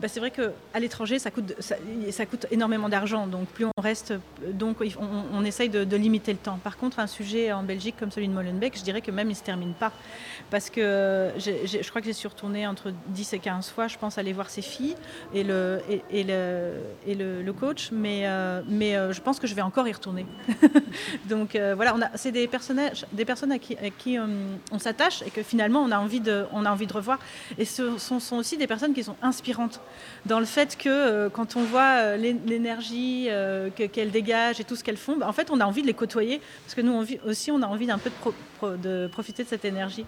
bah, 0.00 0.08
c'est 0.08 0.20
vrai 0.20 0.30
qu'à 0.30 0.80
l'étranger, 0.80 1.18
ça 1.18 1.30
coûte, 1.30 1.54
ça, 1.60 2.26
coûte 2.26 2.46
énormément 2.50 2.88
d'argent. 2.88 3.26
Donc 3.26 3.46
plus 3.48 3.66
on 3.66 3.80
reste, 3.80 4.14
donc 4.52 4.78
on, 5.32 5.44
essaye 5.44 5.68
de, 5.68 5.96
limiter 5.96 6.32
le 6.32 6.38
temps. 6.38 6.58
Par 6.62 6.76
contre, 6.76 6.98
un 6.98 7.06
sujet 7.06 7.52
en 7.52 7.62
Belgique 7.62 7.94
comme 7.98 8.10
celui 8.10 8.28
de 8.28 8.32
Molenbeek, 8.32 8.76
je 8.76 8.82
dirais 8.82 9.00
que 9.00 9.10
même 9.10 9.28
il 9.28 9.34
ne 9.34 9.36
se 9.36 9.42
termine 9.42 9.74
pas. 9.74 9.92
Parce 10.50 10.70
que 10.70 11.30
je 11.38 11.88
crois 11.88 12.00
que 12.00 12.06
j'ai 12.06 12.12
su 12.12 12.26
retourner 12.26 12.66
entre 12.66 12.92
10 13.08 13.34
et 13.34 13.38
15 13.38 13.70
fois, 13.70 13.86
je 13.86 13.96
pense, 13.96 14.18
aller 14.18 14.32
voir 14.32 14.50
ses 14.50 14.62
filles 14.62 14.96
et 15.32 15.44
le, 15.44 15.80
et, 16.10 16.24
le, 16.24 16.72
et 17.06 17.14
le, 17.14 17.52
coach. 17.52 17.90
Mais, 17.92 18.22
euh, 18.24 18.62
mais 18.68 18.96
euh, 18.96 19.12
je 19.12 19.20
pense 19.20 19.38
que 19.38 19.46
je 19.46 19.54
vais 19.54 19.62
encore 19.62 19.86
y 19.86 19.92
retourner. 19.92 20.26
donc 21.28 21.56
voilà, 21.76 21.94
c'est 22.16 22.32
des, 22.32 22.48
des 23.12 23.24
personnes 23.24 23.52
à 23.52 23.58
qui, 23.58 24.18
on 24.18 24.78
s'attache 24.78 25.22
et 25.22 25.30
que 25.30 25.42
finalement 25.42 25.80
on 25.80 25.92
a 25.92 25.98
envie 25.98 26.20
de, 26.20 26.44
on 26.52 26.64
a 26.64 26.70
envie 26.70 26.86
de 26.86 26.92
Et 27.58 27.64
ce 27.64 27.98
sont, 27.98 28.36
aussi 28.36 28.56
des 28.56 28.66
personnes 28.66 28.94
qui 28.94 29.02
sont 29.02 29.16
inspirantes 29.22 29.80
dans 30.26 30.38
le 30.38 30.44
fait 30.44 30.76
que 30.76 30.88
euh, 30.88 31.28
quand 31.28 31.56
on 31.56 31.62
voit 31.62 31.98
euh, 31.98 32.16
l'énergie 32.16 33.26
euh, 33.28 33.70
qu'elles 33.70 34.10
dégagent 34.10 34.60
et 34.60 34.64
tout 34.64 34.76
ce 34.76 34.84
qu'elles 34.84 34.96
font, 34.96 35.16
bah, 35.16 35.28
en 35.28 35.32
fait, 35.32 35.50
on 35.50 35.60
a 35.60 35.64
envie 35.64 35.82
de 35.82 35.86
les 35.86 35.94
côtoyer 35.94 36.40
parce 36.64 36.74
que 36.74 36.80
nous 36.80 37.04
aussi, 37.26 37.50
on 37.50 37.62
a 37.62 37.66
envie 37.66 37.86
d'un 37.86 37.98
peu 37.98 38.10
de, 38.78 39.06
profiter 39.08 39.44
de 39.44 39.48
cette 39.48 39.64
énergie. 39.64 40.06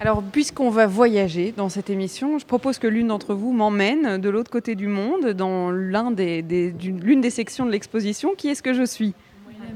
Alors, 0.00 0.22
puisqu'on 0.22 0.70
va 0.70 0.86
voyager 0.86 1.52
dans 1.56 1.68
cette 1.68 1.88
émission, 1.88 2.38
je 2.38 2.46
propose 2.46 2.78
que 2.78 2.88
l'une 2.88 3.08
d'entre 3.08 3.34
vous 3.34 3.52
m'emmène 3.52 4.18
de 4.18 4.28
l'autre 4.28 4.50
côté 4.50 4.74
du 4.74 4.88
monde, 4.88 5.28
dans 5.28 5.70
l'une 5.70 6.14
des 6.16 7.30
sections 7.30 7.64
de 7.64 7.70
l'exposition. 7.70 8.34
Qui 8.36 8.48
est-ce 8.48 8.62
que 8.62 8.74
je 8.74 8.84
suis? 8.84 9.14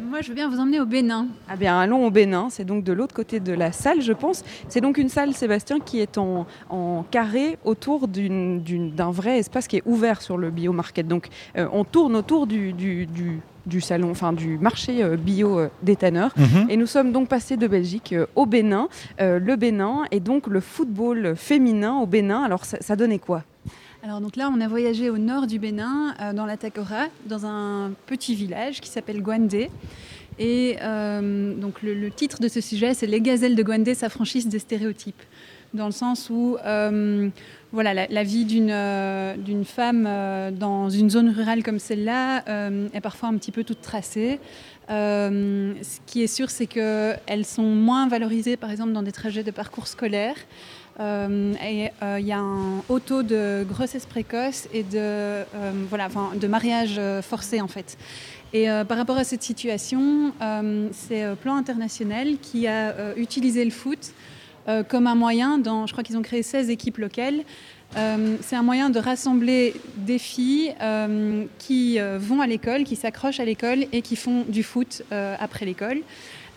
Moi, 0.01 0.21
je 0.23 0.29
veux 0.29 0.35
bien 0.35 0.49
vous 0.49 0.59
emmener 0.59 0.81
au 0.81 0.87
Bénin. 0.87 1.27
Ah 1.49 1.57
bien, 1.57 1.79
allons 1.79 2.07
au 2.07 2.11
Bénin. 2.11 2.49
C'est 2.51 2.65
donc 2.65 2.85
de 2.85 2.93
l'autre 2.93 3.15
côté 3.15 3.41
de 3.41 3.53
la 3.53 3.73
salle, 3.73 4.01
je 4.01 4.13
pense. 4.13 4.45
C'est 4.69 4.81
donc 4.81 4.97
une 4.97 5.09
salle, 5.09 5.35
Sébastien, 5.35 5.81
qui 5.81 6.01
est 6.01 6.17
en, 6.19 6.47
en 6.71 7.05
carré 7.11 7.59
autour 7.65 8.09
d'un 8.09 9.11
vrai 9.11 9.39
espace 9.39 9.67
qui 9.67 9.77
est 9.77 9.83
ouvert 9.87 10.23
sur 10.23 10.37
le 10.39 10.51
biomarket. 10.51 11.07
Donc, 11.07 11.29
euh, 11.57 11.67
on 11.73 11.85
tourne 11.85 12.17
autour 12.17 12.47
du, 12.47 12.73
du- 12.73 13.07
du- 13.07 13.41
du 13.67 13.81
salon, 13.83 14.11
enfin 14.11 14.33
du 14.33 14.57
marché 14.57 15.03
euh, 15.03 15.17
bio 15.19 15.59
euh, 15.59 15.69
des 15.83 15.95
tanneurs. 15.97 16.33
Mhm. 16.39 16.71
Et 16.71 16.77
nous 16.79 16.87
sommes 16.87 17.13
donc 17.13 17.29
passés 17.29 17.59
de 17.59 17.67
Belgique 17.67 18.15
euh, 18.15 18.25
au 18.35 18.47
Bénin. 18.47 18.89
Euh, 19.21 19.39
le 19.39 19.57
Bénin 19.57 20.05
et 20.11 20.21
donc 20.21 20.47
le 20.47 20.61
football 20.61 21.35
féminin 21.37 21.97
au 21.99 22.07
Bénin. 22.07 22.43
Alors, 22.43 22.65
ça, 22.65 22.79
ça 22.81 22.97
donnait 22.97 23.19
quoi? 23.19 23.43
Alors 24.05 24.21
donc 24.21 24.37
là, 24.37 24.49
on 24.55 24.61
a 24.61 24.69
voyagé 24.69 25.11
au 25.11 25.19
nord 25.19 25.49
du 25.49 25.59
Bénin, 25.59 26.15
euh, 26.21 26.33
dans 26.33 26.47
la 26.47 26.57
Takora, 26.57 27.09
dans 27.27 27.47
un 27.47 27.91
petit 28.07 28.37
village 28.37 28.81
qui 28.81 28.89
s'appelle 28.89 29.21
Gwandé. 29.21 29.71
Et 30.39 30.77
euh, 30.83 31.53
donc 31.55 31.83
le, 31.83 32.09
titre 32.11 32.39
de 32.41 32.47
ce 32.47 32.61
sujet, 32.61 32.95
c'est 32.95 33.09
Les 33.09 33.21
gazelles 33.21 33.57
de 33.57 33.63
Gwandé 33.65 33.95
s'affranchissent 33.95 34.47
des 34.47 34.61
stéréotypes. 34.61 35.21
Dans 35.75 35.87
le 35.87 35.93
sens 35.93 36.31
où 36.31 36.57
euh, 36.65 37.29
voilà, 37.73 37.93
la, 37.93 38.07
la 38.07 38.23
vie 38.23 38.45
d'une 38.45 39.65
femme 39.65 40.09
dans 40.53 40.89
une 40.89 41.11
zone 41.11 41.31
rurale 41.31 41.65
comme 41.65 41.81
celle-là 41.81 42.45
est 42.95 43.01
parfois 43.01 43.29
un 43.31 43.37
petit 43.37 43.51
peu 43.51 43.65
toute 43.65 43.83
tracée. 43.83 44.39
Ce 44.89 45.99
qui 46.07 46.23
est 46.23 46.29
sûr, 46.29 46.51
c'est 46.51 46.67
qu'elles 46.67 47.45
sont 47.45 47.65
moins 47.65 48.09
valorisées, 48.09 48.57
par 48.57 48.71
exemple, 48.71 48.93
dans 48.93 49.03
des 49.03 49.13
trajets 49.13 49.43
de 49.43 49.51
parcours 49.51 49.89
scolaires. 49.89 50.37
Euh, 51.01 51.55
et 51.65 51.91
euh, 52.03 52.19
il 52.19 52.27
y 52.27 52.33
a 52.33 52.39
un 52.39 52.83
haut 52.89 52.99
taux 52.99 53.23
de 53.23 53.65
grossesse 53.69 54.05
précoce 54.05 54.69
et 54.73 54.83
de, 54.83 54.97
euh, 54.97 55.45
voilà, 55.89 56.09
de 56.35 56.47
mariage 56.49 56.97
euh, 56.99 57.23
forcé 57.23 57.61
en 57.61 57.69
fait. 57.69 57.97
Et 58.53 58.69
euh, 58.69 58.85
par 58.85 58.97
rapport 58.97 59.17
à 59.17 59.25
cette 59.25 59.43
situation, 59.43 60.33
euh, 60.43 60.89
c'est 60.93 61.23
euh, 61.23 61.35
Plan 61.35 61.57
International 61.57 62.39
qui 62.41 62.67
a 62.67 62.91
euh, 62.91 63.13
utilisé 63.17 63.65
le 63.65 63.71
foot 63.71 64.13
euh, 64.69 64.83
comme 64.83 65.07
un 65.07 65.15
moyen, 65.15 65.59
dans, 65.59 65.87
je 65.87 65.93
crois 65.93 66.03
qu'ils 66.05 66.17
ont 66.17 66.23
créé 66.23 66.43
16 66.43 66.69
équipes 66.69 66.99
locales, 66.99 67.43
euh, 67.97 68.37
c'est 68.43 68.57
un 68.57 68.63
moyen 68.63 68.91
de 68.91 68.99
rassembler 68.99 69.75
des 69.97 70.19
filles 70.19 70.75
euh, 70.83 71.45
qui 71.59 71.99
euh, 71.99 72.19
vont 72.21 72.41
à 72.41 72.47
l'école, 72.47 72.85
qui 72.85 72.97
s'accrochent 72.97 73.41
à 73.41 73.45
l'école 73.47 73.87
et 73.93 74.03
qui 74.03 74.17
font 74.17 74.45
du 74.47 74.63
foot 74.63 75.03
euh, 75.11 75.35
après 75.39 75.65
l'école. 75.65 76.01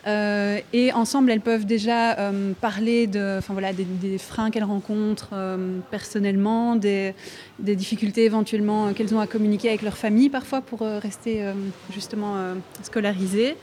Euh, 0.07 0.59
et 0.73 0.91
ensemble, 0.93 1.31
elles 1.31 1.41
peuvent 1.41 1.65
déjà 1.65 2.17
euh, 2.17 2.53
parler 2.59 3.07
de, 3.07 3.39
voilà, 3.49 3.71
des, 3.73 4.17
freins 4.17 4.49
qu'elles 4.49 4.63
rencontrent 4.63 5.31
euh, 5.33 5.79
personnellement, 5.91 6.75
des, 6.75 7.13
des 7.59 7.75
difficultés 7.75 8.25
éventuellement 8.25 8.93
qu'elles 8.93 9.13
ont 9.13 9.19
à 9.19 9.27
communiquer 9.27 9.69
avec 9.69 9.81
leur 9.83 9.97
famille 9.97 10.29
parfois 10.29 10.61
pour 10.61 10.79
rester 10.79 11.45
justement 11.93 12.35
scolarisées. 12.81 13.55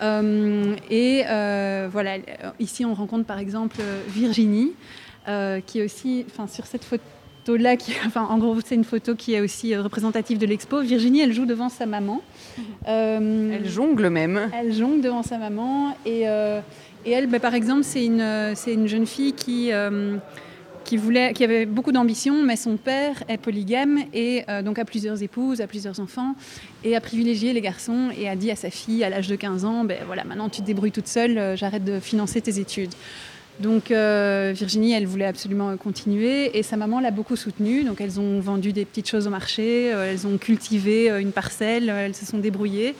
Et 0.00 1.22
voilà, 1.26 2.16
ici 2.58 2.84
on 2.84 2.94
rencontre 2.94 3.26
par 3.26 3.38
exemple 3.38 3.76
Virginie, 4.08 4.72
qui 5.66 5.80
est 5.80 5.84
aussi, 5.84 6.26
sur 6.48 6.66
cette 6.66 6.84
photo 6.84 7.02
là, 7.48 7.76
qui, 7.76 7.92
enfin 8.06 8.22
en 8.22 8.38
gros 8.38 8.56
c'est 8.64 8.74
une 8.74 8.84
photo 8.84 9.14
qui 9.14 9.34
est 9.34 9.40
aussi 9.40 9.74
euh, 9.74 9.82
représentative 9.82 10.38
de 10.38 10.46
l'expo. 10.46 10.80
Virginie, 10.80 11.20
elle 11.20 11.32
joue 11.32 11.46
devant 11.46 11.68
sa 11.68 11.86
maman. 11.86 12.22
Euh, 12.88 13.52
Elle 13.54 13.68
jongle 13.68 14.08
même. 14.08 14.50
elle 14.58 14.72
jongle 14.72 15.00
devant 15.00 15.22
sa 15.22 15.38
maman 15.38 15.96
et, 16.04 16.28
euh, 16.28 16.60
et 17.04 17.12
elle, 17.12 17.26
bah, 17.28 17.40
par 17.40 17.54
exemple, 17.54 17.84
c'est 17.84 18.04
une, 18.04 18.52
c'est 18.54 18.74
une 18.74 18.86
jeune 18.86 19.06
fille 19.06 19.32
qui, 19.32 19.72
euh, 19.72 20.16
qui, 20.84 20.96
voulait, 20.98 21.32
qui 21.32 21.44
avait 21.44 21.64
beaucoup 21.64 21.92
d'ambition, 21.92 22.42
mais 22.42 22.56
son 22.56 22.76
père 22.76 23.22
est 23.28 23.38
polygame 23.38 24.00
et 24.12 24.42
euh, 24.48 24.62
donc 24.62 24.78
a 24.78 24.84
plusieurs 24.84 25.22
épouses, 25.22 25.60
a 25.60 25.66
plusieurs 25.66 25.98
enfants 26.00 26.34
et 26.84 26.94
a 26.96 27.00
privilégié 27.00 27.52
les 27.52 27.60
garçons 27.62 28.08
et 28.18 28.28
a 28.28 28.36
dit 28.36 28.50
à 28.50 28.56
sa 28.56 28.70
fille 28.70 29.02
à 29.02 29.08
l'âge 29.08 29.28
de 29.28 29.36
15 29.36 29.64
ans, 29.64 29.84
ben 29.84 29.98
voilà, 30.06 30.24
maintenant 30.24 30.48
tu 30.48 30.60
te 30.60 30.66
débrouilles 30.66 30.92
toute 30.92 31.06
seule, 31.08 31.56
j'arrête 31.56 31.84
de 31.84 32.00
financer 32.00 32.40
tes 32.42 32.58
études. 32.58 32.92
Donc 33.60 33.90
euh, 33.90 34.52
Virginie, 34.54 34.92
elle 34.92 35.06
voulait 35.06 35.26
absolument 35.26 35.76
continuer 35.76 36.58
et 36.58 36.62
sa 36.62 36.76
maman 36.76 36.98
l'a 36.98 37.10
beaucoup 37.10 37.36
soutenue. 37.36 37.84
Donc 37.84 38.00
elles 38.00 38.18
ont 38.18 38.40
vendu 38.40 38.72
des 38.72 38.86
petites 38.86 39.08
choses 39.08 39.26
au 39.26 39.30
marché, 39.30 39.92
euh, 39.92 40.10
elles 40.10 40.26
ont 40.26 40.38
cultivé 40.38 41.10
euh, 41.10 41.20
une 41.20 41.32
parcelle, 41.32 41.90
elles 41.90 42.14
se 42.14 42.24
sont 42.24 42.38
débrouillées. 42.38 42.94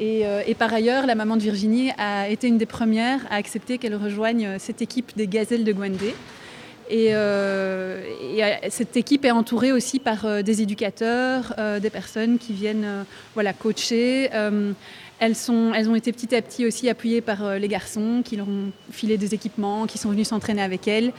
Et, 0.00 0.54
par 0.58 0.72
ailleurs, 0.72 1.04
la 1.04 1.14
maman 1.14 1.36
de 1.36 1.42
Virginie 1.42 1.90
a 1.98 2.30
été 2.30 2.48
une 2.48 2.56
des 2.56 2.64
premières 2.64 3.20
à 3.30 3.34
accepter 3.34 3.76
qu'elle 3.76 3.94
rejoigne 3.94 4.58
cette 4.58 4.80
équipe 4.80 5.12
des 5.16 5.26
gazelles 5.26 5.64
de 5.64 5.72
Gwandé. 5.72 6.14
Et, 6.88 7.08
et, 7.08 8.70
cette 8.70 8.96
équipe 8.96 9.26
est 9.26 9.30
entourée 9.30 9.72
aussi 9.72 9.98
par 9.98 10.42
des 10.42 10.62
éducateurs, 10.62 11.54
des 11.82 11.90
personnes 11.90 12.38
qui 12.38 12.54
viennent 12.54 13.04
voilà, 13.34 13.52
coacher. 13.52 14.30
Elles, 15.18 15.34
sont, 15.34 15.72
elles 15.74 15.88
ont 15.88 15.94
été 15.94 16.12
petit 16.12 16.34
à 16.34 16.42
petit 16.42 16.66
aussi 16.66 16.88
appuyées 16.90 17.22
par 17.22 17.42
euh, 17.42 17.58
les 17.58 17.68
garçons 17.68 18.22
qui 18.22 18.36
leur 18.36 18.48
ont 18.48 18.70
filé 18.90 19.16
des 19.16 19.34
équipements, 19.34 19.86
qui 19.86 19.96
sont 19.96 20.10
venus 20.10 20.28
s'entraîner 20.28 20.62
avec 20.62 20.86
elles. 20.88 21.12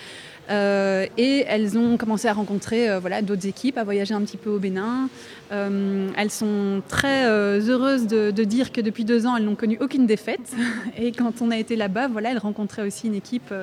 Euh, 0.50 1.06
et 1.18 1.44
elles 1.48 1.78
ont 1.78 1.98
commencé 1.98 2.28
à 2.28 2.34
rencontrer 2.34 2.90
euh, 2.90 3.22
d'autres 3.22 3.48
équipes, 3.48 3.78
à 3.78 3.84
voyager 3.84 4.14
un 4.14 4.22
petit 4.22 4.38
peu 4.38 4.52
au 4.52 4.60
Bénin. 4.60 5.10
Elles 5.50 6.30
sont 6.30 6.82
très 6.88 7.26
heureuses 7.26 8.06
de, 8.08 8.44
dire 8.44 8.72
que 8.72 8.82
depuis 8.82 9.04
deux 9.04 9.26
ans, 9.26 9.36
elles 9.36 9.46
n'ont 9.46 9.56
connu 9.56 9.78
aucune 9.82 10.06
défaite. 10.06 10.54
Et 10.98 11.12
quand 11.12 11.42
on 11.42 11.52
a 11.52 11.58
été 11.58 11.76
là-bas, 11.76 12.08
voilà, 12.08 12.32
elles 12.32 12.38
rencontraient 12.38 12.86
aussi 12.86 13.08
une 13.08 13.16
équipe 13.16 13.54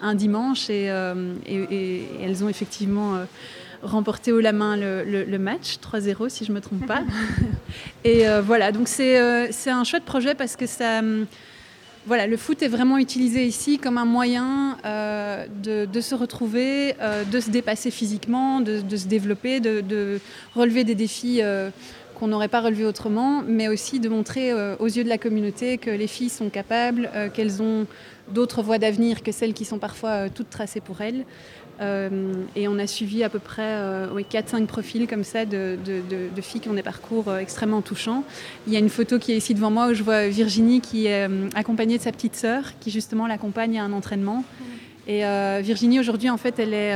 un 0.00 0.14
dimanche 0.14 0.70
et, 0.70 0.84
elles 0.86 2.44
ont 2.44 2.48
effectivement 2.48 3.18
remporté 3.86 4.32
haut 4.32 4.40
la 4.40 4.52
main 4.52 4.76
le, 4.76 5.04
le- 5.04 5.24
le 5.24 5.38
match, 5.38 5.76
3-0 5.78 6.28
si 6.28 6.44
je 6.44 6.50
ne 6.50 6.56
me 6.56 6.60
trompe 6.60 6.86
pas. 6.86 7.02
et 8.04 8.28
euh, 8.28 8.40
voilà, 8.42 8.72
donc 8.72 8.88
c'est 8.88 9.18
euh, 9.18 9.48
un 9.66 9.84
chouette 9.84 10.04
projet 10.04 10.34
parce 10.34 10.56
que 10.56 10.66
ça... 10.66 10.98
hum, 11.00 11.26
voilà, 12.08 12.28
le 12.28 12.36
foot 12.36 12.62
est 12.62 12.68
vraiment 12.68 12.98
utilisé 12.98 13.44
ici 13.46 13.78
comme 13.80 13.98
un 13.98 14.04
moyen 14.04 14.76
euh, 14.84 15.44
de, 15.62 15.86
de 15.86 16.00
se 16.00 16.14
retrouver, 16.14 16.94
euh, 17.00 17.24
de 17.24 17.40
se 17.40 17.50
dépasser 17.50 17.90
physiquement, 17.90 18.60
de, 18.60 18.80
de 18.80 18.96
se 18.96 19.06
développer, 19.08 19.58
de, 19.58 19.80
de 19.80 20.20
relever 20.54 20.84
des 20.84 20.94
défis 20.94 21.40
qu'on 22.14 22.28
n'aurait 22.28 22.46
pas 22.46 22.60
relevés 22.60 22.84
autrement, 22.86 23.42
mais 23.46 23.66
aussi 23.66 23.98
de 23.98 24.08
montrer 24.08 24.52
aux 24.78 24.86
yeux 24.86 25.02
de 25.02 25.08
la 25.08 25.18
communauté 25.18 25.78
que 25.78 25.90
les 25.90 26.06
filles 26.06 26.30
sont 26.30 26.48
capables, 26.48 27.10
qu'elles 27.34 27.60
ont 27.60 27.86
d'autres 28.32 28.62
voies 28.62 28.78
d'avenir 28.78 29.22
que 29.24 29.32
celles 29.32 29.52
qui 29.52 29.64
sont 29.64 29.78
parfois 29.78 30.28
toutes 30.30 30.48
tracées 30.48 30.80
pour 30.80 31.00
elles. 31.00 31.24
Euh, 31.80 32.08
et 32.54 32.68
on 32.68 32.78
a 32.78 32.86
suivi 32.86 33.22
à 33.22 33.28
peu 33.28 33.38
près 33.38 33.60
euh, 33.62 34.06
oui, 34.14 34.24
4-5 34.30 34.64
profils 34.64 35.06
comme 35.06 35.24
ça 35.24 35.44
de, 35.44 35.76
de- 35.84 36.00
de- 36.08 36.34
de 36.34 36.40
filles 36.40 36.62
qui 36.62 36.70
ont 36.70 36.74
des 36.74 36.82
parcours 36.82 37.28
euh, 37.28 37.38
extrêmement 37.38 37.82
touchants. 37.82 38.24
Il 38.66 38.72
y 38.72 38.76
a 38.76 38.78
une 38.78 38.88
photo 38.88 39.18
qui 39.18 39.32
est 39.32 39.36
ici 39.36 39.52
devant 39.52 39.70
moi 39.70 39.88
où 39.88 39.92
je 39.94 40.02
vois 40.02 40.26
Virginie 40.28 40.80
qui 40.80 41.06
est 41.06 41.28
accompagnée 41.54 41.98
de 41.98 42.02
sa 42.02 42.12
petite 42.12 42.34
sœur 42.34 42.62
qui 42.80 42.90
justement 42.90 43.26
l'accompagne 43.26 43.78
à 43.78 43.84
un 43.84 43.92
entraînement. 43.92 44.42
Et 45.06 45.26
euh, 45.26 45.60
Virginie 45.62 46.00
aujourd'hui 46.00 46.30
en 46.30 46.38
fait 46.38 46.58
elle 46.58 46.72
est, 46.72 46.94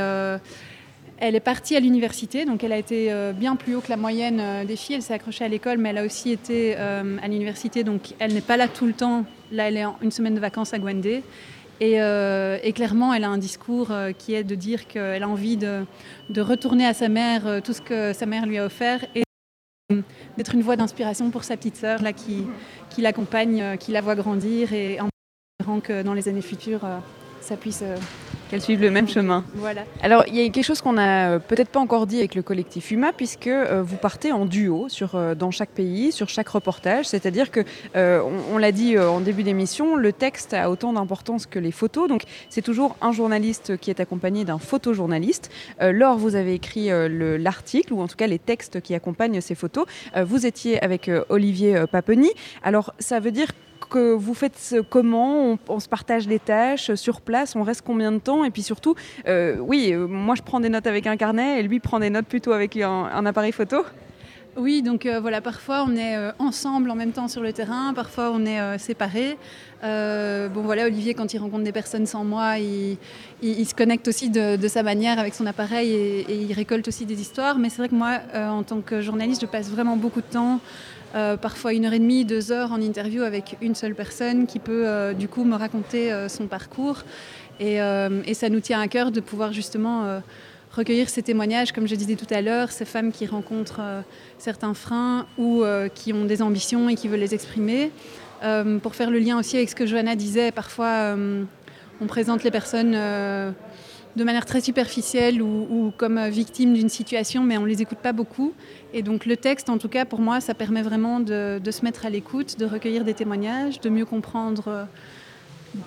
elle 1.19 1.35
est 1.35 1.39
partie 1.39 1.75
à 1.75 1.79
l'université, 1.79 2.45
donc 2.45 2.63
elle 2.63 2.71
a 2.73 2.77
été 2.79 3.13
bien 3.37 3.55
plus 3.55 3.75
haut 3.75 3.81
que 3.81 3.89
la 3.89 3.97
moyenne 3.97 4.65
des 4.65 4.75
filles. 4.75 4.95
Elle 4.95 5.01
s'est 5.03 5.13
accrochée 5.13 5.45
à 5.45 5.47
l'école, 5.47 5.77
mais 5.77 5.89
elle 5.89 5.99
a 5.99 6.03
aussi 6.05 6.31
été 6.31 6.75
à 6.75 7.03
l'université, 7.27 7.83
donc 7.83 8.15
elle 8.17 8.33
n'est 8.33 8.41
pas 8.41 8.57
là 8.57 8.67
tout 8.67 8.87
le 8.87 8.93
temps. 8.93 9.25
Là, 9.51 9.67
elle 9.67 9.77
est 9.77 9.85
en 9.85 9.95
une 10.01 10.09
semaine 10.11 10.33
de 10.33 10.39
vacances 10.39 10.73
à 10.73 10.79
Gwandé. 10.79 11.21
Et, 11.81 11.99
euh, 11.99 12.59
et 12.61 12.73
clairement, 12.73 13.11
elle 13.11 13.23
a 13.23 13.29
un 13.29 13.39
discours 13.39 13.89
euh, 13.89 14.11
qui 14.11 14.35
est 14.35 14.43
de 14.43 14.53
dire 14.53 14.87
qu'elle 14.87 15.23
a 15.23 15.27
envie 15.27 15.57
de, 15.57 15.83
retourner 16.37 16.85
à 16.85 16.93
sa 16.93 17.09
mère 17.09 17.47
euh, 17.47 17.59
tout 17.59 17.73
ce 17.73 17.81
que 17.81 18.13
sa 18.13 18.27
mère 18.27 18.45
lui 18.45 18.59
a 18.59 18.65
offert 18.65 19.03
et 19.15 19.23
d'être 20.37 20.53
une 20.53 20.61
voie 20.61 20.75
d'inspiration 20.75 21.31
pour 21.31 21.43
sa 21.43 21.57
petite 21.57 21.75
sœur 21.75 21.99
qui, 22.15 22.45
l'accompagne, 22.99 23.77
qui 23.79 23.91
la 23.91 24.01
voit 24.01 24.15
grandir 24.15 24.73
et 24.73 25.01
en 25.01 25.09
espérant 25.59 25.79
que 25.79 26.03
dans 26.03 26.13
les 26.13 26.29
années 26.29 26.43
futures, 26.43 26.87
ça 27.41 27.57
puisse. 27.57 27.83
Qu'elles 28.51 28.61
suivent 28.61 28.81
le 28.81 28.91
même 28.91 29.07
chemin. 29.07 29.45
voilà. 29.55 29.83
Alors, 30.01 30.25
il 30.27 30.35
y 30.35 30.41
a 30.41 30.49
quelque 30.49 30.65
chose 30.65 30.81
qu'on 30.81 30.91
n'a 30.91 31.31
euh, 31.31 31.39
peut-être 31.39 31.69
pas 31.69 31.79
encore 31.79 32.05
dit 32.05 32.17
avec 32.17 32.35
le 32.35 32.41
collectif 32.41 32.91
UMA, 32.91 33.13
puisque 33.13 33.47
euh, 33.47 33.81
vous 33.81 33.95
partez 33.95 34.33
en 34.33 34.45
duo 34.45 34.89
sur, 34.89 35.15
euh, 35.15 35.35
dans 35.35 35.51
chaque 35.51 35.69
pays, 35.69 36.11
sur 36.11 36.27
chaque 36.27 36.49
reportage. 36.49 37.05
C'est-à-dire 37.05 37.49
que, 37.49 37.61
on, 37.95 38.57
l'a 38.57 38.73
dit 38.73 38.99
en 38.99 39.21
début 39.21 39.43
d'émission, 39.43 39.95
le 39.95 40.11
texte 40.11 40.53
a 40.53 40.69
autant 40.69 40.91
d'importance 40.91 41.45
que 41.45 41.59
les 41.59 41.71
photos. 41.71 42.09
Donc, 42.09 42.23
c'est 42.49 42.61
toujours 42.61 42.97
un 42.99 43.13
journaliste 43.13 43.77
qui 43.77 43.89
est 43.89 44.01
accompagné 44.01 44.43
d'un 44.43 44.59
photojournaliste. 44.59 45.49
Laure, 45.79 46.17
vous 46.17 46.35
avez 46.35 46.53
écrit 46.53 46.89
le- 46.89 47.37
l'article, 47.37 47.93
ou 47.93 48.01
en 48.01 48.07
tout 48.07 48.17
cas 48.17 48.27
les 48.27 48.39
textes 48.39 48.81
qui 48.81 48.93
accompagnent 48.95 49.39
ces 49.39 49.55
photos. 49.55 49.85
Vous 50.25 50.45
étiez 50.45 50.83
avec 50.83 51.09
Olivier 51.29 51.85
Paponi. 51.89 52.29
Alors, 52.63 52.93
ça 52.99 53.21
veut 53.21 53.31
dire 53.31 53.47
que 53.89 54.13
vous 54.13 54.33
faites 54.33 54.75
comment 54.89 55.57
on, 55.67 55.79
se 55.79 55.89
partage 55.89 56.27
les 56.27 56.39
tâches 56.39 56.93
sur 56.95 57.21
place, 57.21 57.55
on 57.55 57.63
reste 57.63 57.81
combien 57.85 58.11
de 58.11 58.19
temps 58.19 58.43
et 58.43 58.51
puis 58.51 58.63
surtout, 58.63 58.95
euh, 59.27 59.57
oui, 59.59 59.91
euh, 59.93 60.07
moi 60.07 60.35
je 60.35 60.41
prends 60.41 60.59
des 60.59 60.69
notes 60.69 60.87
avec 60.87 61.07
un 61.07 61.17
carnet 61.17 61.59
et 61.59 61.63
lui 61.63 61.79
prend 61.79 61.99
des 61.99 62.09
notes 62.09 62.27
plutôt 62.27 62.51
avec 62.51 62.77
un, 62.77 63.25
appareil 63.25 63.51
photo. 63.51 63.83
Oui, 64.57 64.81
donc 64.81 65.05
euh, 65.05 65.21
voilà, 65.21 65.39
parfois 65.39 65.85
on 65.87 65.95
est 65.95 66.17
euh, 66.17 66.31
ensemble 66.37 66.89
en 66.89 66.95
même 66.95 67.13
temps 67.13 67.29
sur 67.29 67.41
le 67.41 67.53
terrain, 67.53 67.93
parfois 67.93 68.31
on 68.31 68.45
est 68.45 68.59
euh, 68.59 68.77
séparés. 68.77 69.37
Euh, 69.83 70.47
bon 70.47 70.61
voilà, 70.61 70.85
Olivier, 70.85 71.13
quand 71.13 71.33
il 71.33 71.39
rencontre 71.39 71.63
des 71.63 71.71
personnes 71.71 72.05
sans 72.05 72.23
moi, 72.23 72.57
il, 72.59 72.97
se 73.41 73.73
connecte 73.73 74.07
aussi 74.07 74.29
de, 74.29 74.67
sa 74.67 74.83
manière 74.83 75.17
avec 75.19 75.33
son 75.33 75.45
appareil 75.45 75.91
et, 75.91 76.35
il 76.35 76.53
récolte 76.53 76.87
aussi 76.87 77.05
des 77.05 77.19
histoires. 77.19 77.57
Mais 77.57 77.69
c'est 77.69 77.77
vrai 77.77 77.89
que 77.89 77.95
moi, 77.95 78.19
euh, 78.35 78.49
en 78.49 78.63
tant 78.63 78.81
que 78.81 79.01
journaliste, 79.01 79.41
je 79.41 79.47
passe 79.47 79.69
vraiment 79.69 79.97
beaucoup 79.97 80.21
de 80.21 80.27
temps 80.27 80.59
parfois 81.13 81.73
une 81.73 81.85
heure 81.85 81.93
et 81.93 81.99
demie, 81.99 82.25
deux 82.25 82.51
heures 82.51 82.71
en 82.71 82.81
interview 82.81 83.23
avec 83.23 83.57
une 83.61 83.75
seule 83.75 83.95
personne 83.95 84.47
qui 84.47 84.59
peut 84.59 85.13
du 85.13 85.27
coup 85.27 85.43
me 85.43 85.55
raconter 85.55 86.11
son 86.29 86.47
parcours. 86.47 87.03
Et, 87.59 87.75
et, 87.75 88.33
ça 88.33 88.49
nous 88.49 88.59
tient 88.59 88.79
à 88.79 88.87
cœur 88.87 89.11
de 89.11 89.19
pouvoir 89.19 89.53
justement 89.53 90.21
recueillir 90.73 91.09
ces 91.09 91.21
témoignages, 91.21 91.71
comme 91.71 91.87
je 91.87 91.95
disais 91.95 92.15
tout 92.15 92.31
à 92.33 92.41
l'heure, 92.41 92.71
ces 92.71 92.85
femmes 92.85 93.11
qui 93.11 93.25
rencontrent 93.25 93.81
euh, 93.81 94.01
certains 94.37 94.73
freins 94.73 95.25
ou 95.37 95.63
euh, 95.63 95.89
qui 95.89 96.13
ont 96.13 96.25
des 96.25 96.41
ambitions 96.41 96.89
et 96.89 96.95
qui 96.95 97.07
veulent 97.07 97.19
les 97.19 97.33
exprimer. 97.33 97.91
Euh, 98.43 98.79
pour 98.79 98.95
faire 98.95 99.11
le 99.11 99.19
lien 99.19 99.37
aussi 99.37 99.57
avec 99.57 99.69
ce 99.69 99.75
que 99.75 99.85
Johanna 99.85 100.15
disait, 100.15 100.51
parfois 100.51 101.15
on 102.01 102.07
présente 102.07 102.43
les 102.43 102.49
personnes 102.49 102.97
de 104.15 104.23
manière 104.23 104.45
très 104.45 104.61
superficielle 104.61 105.41
ou, 105.41 105.91
comme 105.97 106.19
victimes 106.27 106.73
d'une 106.73 106.89
situation, 106.89 107.43
mais 107.43 107.57
on 107.57 107.61
ne 107.61 107.67
les 107.67 107.81
écoute 107.81 107.99
pas 107.99 108.13
beaucoup. 108.13 108.53
Et 108.93 109.01
donc 109.03 109.25
le 109.25 109.37
texte, 109.37 109.69
en 109.69 109.77
tout 109.77 109.89
cas 109.89 110.05
pour 110.05 110.19
moi, 110.19 110.41
ça 110.41 110.53
permet 110.53 110.81
vraiment 110.81 111.19
de, 111.19 111.59
se 111.71 111.83
mettre 111.83 112.05
à 112.05 112.09
l'écoute, 112.09 112.59
de 112.59 112.65
recueillir 112.65 113.03
des 113.03 113.13
témoignages, 113.13 113.79
de 113.79 113.89
mieux 113.89 114.05
comprendre, 114.05 114.87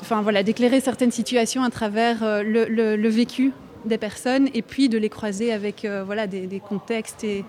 enfin 0.01 0.23
voilà, 0.23 0.43
d'éclairer 0.43 0.81
certaines 0.81 1.13
situations 1.13 1.63
à 1.63 1.71
travers 1.71 2.43
le 2.43 3.09
vécu 3.09 3.53
des 3.85 3.99
personnes 3.99 4.49
et 4.55 4.63
puis 4.63 4.89
de 4.89 4.99
les 4.99 5.09
croiser 5.09 5.53
avec 5.53 5.85
euh, 5.85 6.03
voilà, 6.05 6.27
des, 6.27 6.61
contextes 6.67 7.25
et, 7.25 7.45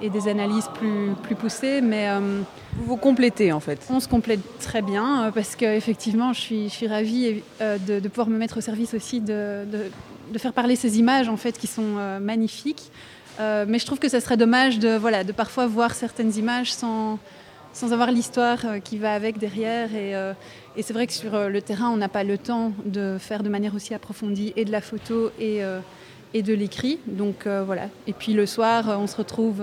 des 0.00 0.28
analyses 0.28 0.68
plus, 0.74 1.12
plus 1.22 1.34
poussées. 1.34 1.80
Mais, 1.80 2.08
euh, 2.08 2.40
vous 2.76 2.84
vous 2.86 2.96
complétez 2.96 3.52
en 3.52 3.60
fait 3.60 3.80
On 3.90 4.00
se 4.00 4.08
complète 4.08 4.40
très 4.60 4.82
bien 4.82 5.24
euh, 5.24 5.30
parce 5.30 5.56
qu'effectivement 5.56 6.32
je 6.32 6.40
suis, 6.40 6.64
je 6.68 6.74
suis 6.74 6.88
ravie 6.88 7.42
de, 7.60 8.08
pouvoir 8.08 8.28
me 8.28 8.38
mettre 8.38 8.58
au 8.58 8.60
service 8.60 8.94
aussi 8.94 9.20
de, 9.20 9.64
de, 9.64 9.90
faire 10.36 10.52
parler 10.52 10.76
ces 10.76 10.98
images 10.98 11.28
en 11.28 11.38
fait 11.38 11.56
qui 11.56 11.66
sont 11.66 12.18
magnifiques. 12.20 12.90
mais 13.38 13.78
je 13.78 13.86
trouve 13.86 13.98
que 13.98 14.08
ça 14.08 14.20
serait 14.20 14.36
dommage 14.36 14.78
de, 14.78 14.96
voilà, 14.96 15.24
de 15.24 15.32
parfois 15.32 15.66
voir 15.66 15.94
certaines 15.94 16.36
images 16.36 16.72
sans, 16.72 17.18
sans 17.72 17.92
avoir 17.92 18.10
l'histoire 18.10 18.58
qui 18.84 18.98
va 18.98 19.14
avec 19.14 19.38
derrière. 19.38 19.94
Et, 19.94 20.14
et 20.78 20.82
c'est 20.82 20.92
vrai 20.92 21.08
que 21.08 21.12
sur 21.12 21.34
euh, 21.34 21.48
le 21.48 21.60
terrain, 21.60 21.90
on 21.90 21.96
n'a 21.96 22.08
pas 22.08 22.22
le 22.22 22.38
temps 22.38 22.72
de 22.84 23.16
faire 23.18 23.42
de 23.42 23.48
manière 23.48 23.74
aussi 23.74 23.94
approfondie 23.94 24.52
et 24.54 24.64
de 24.64 24.70
la 24.70 24.80
photo 24.80 25.32
et, 25.40 25.64
euh, 25.64 25.80
et 26.34 26.42
de 26.42 26.54
l'écrit. 26.54 27.00
Donc 27.08 27.48
euh, 27.48 27.64
voilà. 27.66 27.88
Et 28.06 28.12
puis 28.12 28.32
le 28.32 28.46
soir, 28.46 28.96
on 29.00 29.08
se 29.08 29.16
retrouve, 29.16 29.60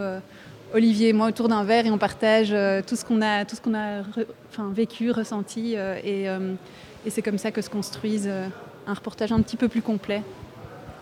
Olivier 0.74 1.10
et 1.10 1.14
moi, 1.14 1.28
autour 1.28 1.48
d'un 1.48 1.64
verre 1.64 1.86
et 1.86 1.92
on 1.92 1.98
partage 1.98 2.54
tout 2.86 2.98
ce 2.98 3.06
qu'on 3.06 3.22
a, 3.22 3.46
tout 3.46 3.56
ce 3.56 3.62
qu'on 3.62 3.76
a 3.76 4.02
enfin, 4.50 4.72
vécu, 4.74 5.10
ressenti. 5.12 5.76
et, 5.76 6.26
et 6.26 7.10
c'est 7.10 7.22
comme 7.22 7.38
ça 7.38 7.52
que 7.52 7.62
se 7.62 7.70
construise 7.70 8.30
un 8.86 8.94
reportage 8.94 9.32
un 9.32 9.42
petit 9.42 9.56
peu 9.56 9.70
plus 9.70 9.82
complet 9.82 10.22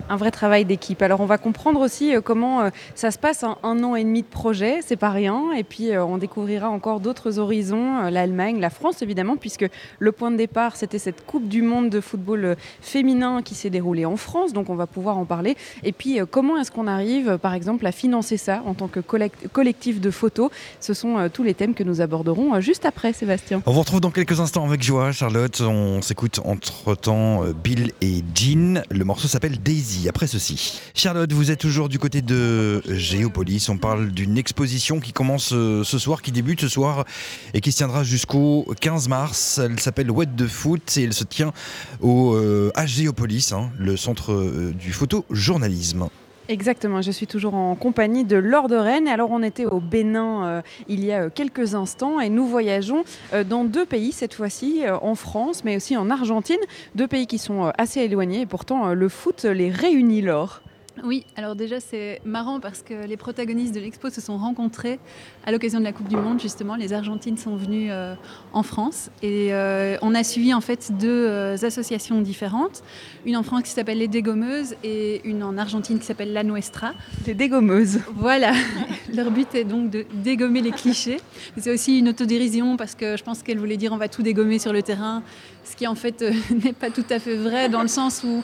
un 0.10 0.16
vrai 0.18 0.32
travail 0.32 0.66
d'équipe. 0.66 1.02
Alors 1.02 1.22
on 1.22 1.26
va 1.26 1.38
comprendre 1.38 1.80
aussi 1.80 2.16
euh, 2.16 2.22
comment 2.22 2.62
euh, 2.62 2.70
ça 2.96 3.12
se 3.12 3.18
passe 3.18 3.44
un 3.44 3.84
an 3.84 3.96
et 3.96 4.04
demi 4.04 4.22
de 4.22 4.28
projet, 4.28 4.80
c'est 4.86 4.96
pas 4.96 5.10
rien. 5.10 5.52
Et 5.54 5.63
puis 5.63 5.92
euh, 5.92 6.04
on 6.04 6.18
découvrira 6.18 6.70
encore 6.70 7.00
d'autres 7.00 7.39
horizons, 7.39 8.10
l'Allemagne, 8.10 8.60
la 8.60 8.70
France 8.70 9.02
évidemment, 9.02 9.38
puisque 9.38 9.66
le 10.00 10.12
point 10.12 10.32
de 10.32 10.38
départ 10.38 10.76
c'était 10.76 11.00
cette 11.00 11.26
Coupe 11.26 11.48
du 11.48 11.62
Monde 11.62 11.89
de 11.89 12.02
football 12.02 12.56
féminin 12.82 13.42
qui 13.42 13.56
s'est 13.56 13.70
déroulée 13.70 14.06
en 14.06 14.18
France, 14.18 14.54
donc 14.54 14.70
on 14.70 14.76
va 14.76 14.88
pouvoir 14.88 15.18
en 15.18 15.26
parler. 15.26 15.56
Et 15.84 15.92
puis 15.92 16.20
comment 16.30 16.58
est-ce 16.58 16.72
qu'on 16.72 16.88
arrive 16.88 17.38
par 17.38 17.54
exemple 17.54 17.86
à 17.86 17.92
financer 17.92 18.38
ça 18.38 18.62
en 18.66 18.74
tant 18.74 18.88
que 18.88 19.00
collectif 19.00 20.02
de 20.02 20.12
photos? 20.12 20.50
Ce 20.80 20.94
sont 20.94 21.30
tous 21.32 21.44
les 21.44 21.54
thèmes 21.54 21.74
que 21.74 21.84
nous 21.84 22.02
aborderons 22.02 22.60
juste 22.60 22.86
après, 22.86 23.13
Sébastien. 23.13 23.62
On 23.66 23.72
vous 23.72 23.80
retrouve 23.80 24.02
dans 24.02 24.12
quelques 24.12 24.39
instants 24.39 24.66
avec 24.66 24.84
joie, 24.84 25.12
Charlotte. 25.12 25.62
On 25.62 26.02
s'écoute 26.02 26.39
entre-temps 26.44 27.44
Bill 27.63 27.92
et 28.02 28.24
Jean. 28.36 28.84
Le 28.89 29.06
morceau 29.06 29.28
s'appelle 29.28 29.60
Daisy 29.62 29.92
après 30.08 30.27
ceci. 30.27 30.79
Charlotte, 30.93 31.32
vous 31.34 31.51
êtes 31.51 31.60
toujours 31.60 31.89
du 31.89 31.99
côté 31.99 32.21
de 32.21 32.82
Géopolis. 32.88 33.67
On 33.69 33.77
parle 33.77 34.12
d'une 34.12 34.38
exposition 34.38 34.99
qui 34.99 35.13
commence 35.13 35.53
euh, 35.53 35.84
ce 35.84 35.97
soir, 35.97 36.21
qui 36.21 36.32
débute 36.32 36.62
ce 36.62 36.67
soir 36.67 37.06
et 37.53 37.62
qui 37.62 37.71
se 37.71 37.77
tiendra 37.77 38.03
jusqu'au 38.03 38.65
15 38.79 39.08
mars. 39.08 39.60
Elle 39.63 39.79
s'appelle 39.79 40.12
What 40.12 40.25
de 40.25 40.47
Foot 40.47 40.97
et 40.97 41.03
elle 41.03 41.13
se 41.13 41.23
tient 41.23 41.53
au, 42.01 42.36
euh, 42.36 42.71
à 42.75 42.86
Géopolis, 42.86 43.51
hein, 43.51 43.71
le 43.77 43.97
centre 43.97 44.34
euh, 44.34 44.73
du 44.77 44.91
photojournalisme. 44.91 46.08
Exactement, 46.49 47.01
je 47.01 47.12
suis 47.12 47.25
toujours 47.25 47.56
en 47.56 47.73
compagnie 47.75 48.25
de 48.25 48.36
Laure 48.36 48.67
de 48.67 48.75
Rennes. 48.75 49.08
Alors 49.08 49.32
on 49.32 49.41
était 49.43 49.65
au 49.65 49.79
Bénin 49.79 50.62
il 50.89 51.03
y 51.06 51.13
a 51.13 51.29
quelques 51.29 51.73
instants 51.73 52.19
et 52.19 52.29
nous 52.29 52.45
voyageons 52.45 53.03
dans 53.47 53.63
deux 53.63 53.86
pays 53.86 54.12
cette 54.12 54.34
fois-ci, 54.34 54.84
en 55.01 55.15
France 55.15 55.63
mais 55.63 55.77
aussi 55.77 55.95
en 55.95 56.10
Argentine, 56.10 56.60
deux 56.95 57.08
pays 57.08 57.27
qui 57.27 57.38
sont 57.38 57.71
assez 57.77 58.01
éloignés 58.01 58.41
et 58.41 58.45
pourtant 58.45 58.93
le 58.93 59.10
foot 59.10 59.45
les 59.45 59.69
réunit, 59.69 60.21
Laure. 60.21 60.62
Oui, 61.01 61.25
alors 61.36 61.56
déjà 61.56 61.79
c'est 61.79 62.21
marrant 62.23 62.60
parce 62.60 62.84
que 62.84 63.08
les 63.08 63.17
protagonistes 63.17 63.73
de 63.73 63.79
l'expo 63.79 64.12
se 64.12 64.21
sont 64.21 64.38
rencontrés 64.38 64.99
à 65.43 65.51
l'occasion 65.51 65.79
de 65.79 65.84
la 65.84 65.91
Coupe 65.91 66.08
du 66.08 66.15
Monde 66.15 66.39
justement. 66.39 66.75
Les 66.75 66.93
Argentines 66.93 67.38
sont 67.38 67.56
venues 67.56 67.91
euh, 67.91 68.13
en 68.53 68.62
France 68.62 69.10
et 69.23 69.53
euh, 69.53 69.97
on 70.03 70.13
a 70.13 70.23
suivi 70.23 70.53
en 70.53 70.62
fait 70.62 70.91
deux 70.99 71.10
euh, 71.27 71.58
associations 71.63 72.21
différentes. 72.21 72.84
Une 73.25 73.36
en 73.36 73.43
France 73.43 73.63
qui 73.63 73.71
s'appelle 73.71 73.97
les 73.97 74.08
Dégommeuses 74.08 74.75
et 74.84 75.27
une 75.27 75.41
en 75.41 75.58
Argentine 75.58 75.97
qui 75.97 76.06
s'appelle 76.06 76.32
La 76.32 76.43
Nuestra. 76.43 76.93
Les 77.25 77.34
Dégommeuses. 77.34 78.01
Voilà. 78.15 78.53
Leur 79.13 79.32
but 79.32 79.53
est 79.56 79.63
donc 79.63 79.89
de 79.89 80.06
dégommer 80.13 80.62
les 80.62 80.71
clichés. 80.71 81.19
C'est 81.58 81.73
aussi 81.73 81.99
une 81.99 82.10
autodérision 82.10 82.77
parce 82.77 82.93
que 82.93 83.17
je 83.17 83.23
pense 83.23 83.41
qu'elle 83.41 83.58
voulait 83.58 83.77
dire 83.77 83.93
on 83.93 83.97
va 83.97 84.10
tout 84.10 84.21
dégommer 84.21 84.60
sur 84.60 84.71
le 84.71 84.84
terrain, 84.84 85.23
ce 85.63 85.75
qui 85.75 85.88
en 85.88 85.95
fait 85.95 86.23
n'est 86.63 86.73
pas 86.73 86.91
tout 86.91 87.06
à 87.10 87.17
fait 87.17 87.36
vrai 87.36 87.67
dans 87.67 87.82
le 87.82 87.88
sens 87.88 88.23
où 88.23 88.43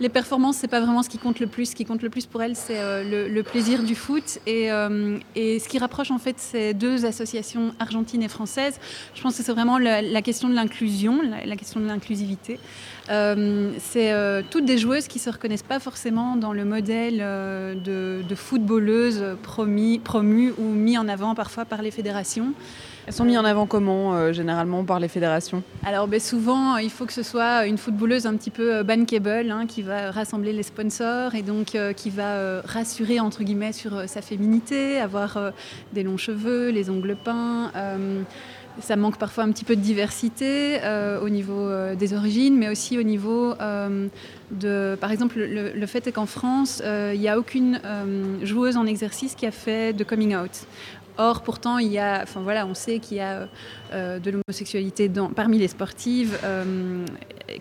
les 0.00 0.08
performances, 0.08 0.56
c'est 0.56 0.68
pas 0.68 0.80
vraiment 0.80 1.02
ce 1.02 1.10
qui 1.10 1.18
compte 1.18 1.40
le 1.40 1.46
plus. 1.46 1.70
Ce 1.70 1.76
qui 1.76 1.84
compte 1.84 2.02
le 2.02 2.08
plus 2.08 2.26
pour 2.26 2.42
elle, 2.42 2.56
c'est 2.56 2.78
euh, 2.78 3.28
le, 3.28 3.42
plaisir 3.42 3.82
du 3.82 3.94
foot. 3.94 4.38
Euh, 4.48 5.18
et, 5.36 5.58
ce 5.58 5.68
qui 5.68 5.78
rapproche 5.78 6.10
en 6.10 6.18
fait 6.18 6.38
ces 6.38 6.72
deux 6.72 7.04
associations 7.04 7.74
argentines 7.78 8.22
et 8.22 8.28
françaises, 8.28 8.80
je 9.14 9.22
pense 9.22 9.36
que 9.36 9.42
c'est 9.42 9.52
vraiment 9.52 9.78
la, 9.78 10.22
question 10.22 10.48
de 10.48 10.54
l'inclusion, 10.54 11.20
la, 11.44 11.56
question 11.56 11.80
de 11.80 11.86
l'inclusivité. 11.86 12.58
Euh, 13.10 13.72
c'est 13.78 14.14
toutes 14.50 14.64
des 14.64 14.78
joueuses 14.78 15.06
qui 15.06 15.18
se 15.18 15.28
reconnaissent 15.28 15.62
pas 15.62 15.80
forcément 15.80 16.36
dans 16.36 16.52
le 16.52 16.64
modèle 16.64 17.18
de, 17.18 18.22
de 18.26 18.34
footballeuse 18.34 19.36
promis, 19.42 20.00
ou 20.58 20.64
mis 20.64 20.96
en 20.96 21.08
avant 21.08 21.34
parfois 21.34 21.64
par 21.66 21.82
les 21.82 21.90
fédérations. 21.90 22.54
Elles 23.06 23.14
sont 23.14 23.24
mises 23.24 23.38
en 23.38 23.44
avant 23.44 23.66
comment, 23.66 24.14
euh, 24.14 24.32
généralement, 24.32 24.84
par 24.84 25.00
les 25.00 25.08
fédérations? 25.08 25.62
Alors, 25.84 26.06
ben, 26.06 26.20
souvent, 26.20 26.76
il 26.76 26.90
faut 26.90 27.06
que 27.06 27.12
ce 27.12 27.22
soit 27.22 27.66
une 27.66 27.78
footballeuse 27.78 28.26
un 28.26 28.36
petit 28.36 28.50
peu 28.50 28.76
euh, 28.76 28.82
bankable, 28.82 29.50
hein, 29.50 29.66
qui 29.66 29.82
va 29.82 30.10
rassembler 30.10 30.52
les 30.52 30.62
sponsors 30.62 31.34
et 31.34 31.42
donc 31.42 31.74
euh, 31.74 31.92
qui 31.92 32.10
va 32.10 32.60
rassurer, 32.62 33.20
entre 33.20 33.42
guillemets, 33.42 33.72
sur 33.72 34.08
sa 34.08 34.22
féminité, 34.22 34.98
avoir 34.98 35.52
des 35.92 36.02
longs 36.02 36.16
cheveux, 36.16 36.70
les 36.70 36.90
ongles 36.90 37.16
peints. 37.16 37.72
ça 38.80 38.96
manque 38.96 39.18
parfois 39.18 39.44
un 39.44 39.50
petit 39.50 39.64
peu 39.64 39.76
de 39.76 39.80
diversité 39.80 40.78
au 41.22 41.28
niveau 41.28 41.68
des 41.98 42.14
origines, 42.14 42.56
mais 42.56 42.68
aussi 42.68 42.98
au 42.98 43.02
niveau 43.02 43.54
de... 44.50 44.96
Par 45.00 45.10
exemple, 45.10 45.38
le, 45.38 45.72
le 45.72 45.86
fait 45.86 46.06
est 46.06 46.12
qu'en 46.12 46.26
France, 46.26 46.82
il 46.84 47.20
n'y 47.20 47.28
a 47.28 47.38
aucune 47.38 47.80
joueuse 48.42 48.76
en 48.76 48.86
exercice 48.86 49.34
qui 49.34 49.46
a 49.46 49.52
fait 49.52 49.92
de 49.92 50.04
coming 50.04 50.36
out. 50.36 50.66
Or, 51.22 51.42
pourtant, 51.42 51.76
il 51.76 51.92
y 51.92 51.98
a, 51.98 52.20
enfin 52.22 52.40
voilà, 52.40 52.66
on 52.66 52.72
sait 52.72 52.98
qu'il 52.98 53.18
y 53.18 53.20
a 53.20 53.46
euh, 53.92 54.18
de 54.18 54.30
l'homosexualité 54.30 55.10
parmi 55.36 55.58
les 55.58 55.68
sportives, 55.68 56.38
euh, 56.44 57.04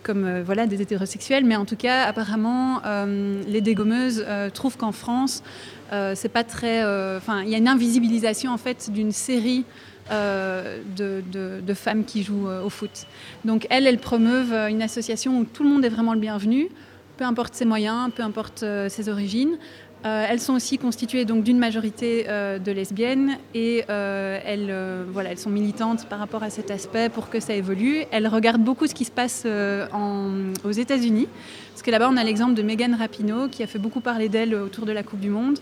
comme 0.02 0.24
euh, 0.24 0.44
voilà 0.46 0.66
des 0.66 0.82
hétérosexuels, 0.82 1.44
mais 1.44 1.58
en 1.58 1.66
tout 1.66 1.76
cas, 1.76 2.06
apparemment, 2.06 2.82
les 3.06 3.60
dégommeuses 3.60 4.26
trouvent 4.54 4.78
qu'en 4.78 4.94
France, 4.94 5.44
c'est 5.92 6.32
pas 6.32 6.46
très, 6.46 6.86
enfin, 7.18 7.42
il 7.44 7.50
y 7.50 7.56
a 7.56 7.58
une 7.58 7.68
invisibilisation 7.68 8.54
en 8.54 8.58
fait 8.58 8.90
d'une 8.92 9.12
série 9.12 9.66
de, 10.10 11.22
de, 11.60 11.74
femmes 11.74 12.06
qui 12.06 12.24
jouent 12.24 12.48
au 12.48 12.70
foot. 12.70 13.08
Donc 13.44 13.68
elles, 13.70 13.88
elles 13.88 14.00
promeuvent 14.00 14.54
une 14.70 14.82
association 14.82 15.40
où 15.40 15.44
tout 15.44 15.64
le 15.64 15.70
monde 15.70 15.84
est 15.84 15.90
vraiment 15.90 16.14
le 16.14 16.22
bienvenu, 16.22 16.70
peu 17.18 17.26
importe 17.26 17.56
ses 17.56 17.66
moyens, 17.66 18.10
peu 18.16 18.24
importe 18.24 18.64
ses 18.88 19.10
origines. 19.10 19.58
Euh, 20.06 20.26
elles 20.30 20.40
sont 20.40 20.54
aussi 20.54 20.78
constituées 20.78 21.26
donc 21.26 21.44
d'une 21.44 21.60
majorité 21.60 22.26
euh, 22.30 22.58
de 22.58 22.72
lesbiennes 22.72 23.38
et 23.54 23.84
euh, 23.90 24.40
elles, 24.46 24.74
voilà, 25.12 25.32
elles 25.32 25.38
sont 25.38 25.50
militantes 25.50 26.08
par 26.08 26.20
rapport 26.20 26.42
à 26.42 26.50
cet 26.50 26.72
aspect 26.72 27.10
pour 27.10 27.30
que 27.30 27.42
ça 27.42 27.54
évolue. 27.54 28.04
Elles 28.12 28.28
regardent 28.28 28.64
beaucoup 28.64 28.88
ce 28.88 28.94
qui 28.94 29.04
se 29.04 29.12
passe 29.12 29.46
aux 29.46 30.72
États-Unis, 30.72 31.28
parce 31.74 31.82
que 31.82 31.92
là-bas 31.92 32.10
on 32.12 32.18
a 32.18 32.24
l'exemple 32.24 32.54
de 32.54 32.62
Megan 32.62 32.96
Rapinoe 32.96 33.50
qui 33.50 33.62
a 33.62 33.68
fait 33.68 33.80
beaucoup 33.80 34.00
parler 34.00 34.30
d'elle 34.30 34.56
autour 34.56 34.86
de 34.86 34.94
la 34.94 35.04
Coupe 35.04 35.20
du 35.20 35.30
Monde, 35.30 35.60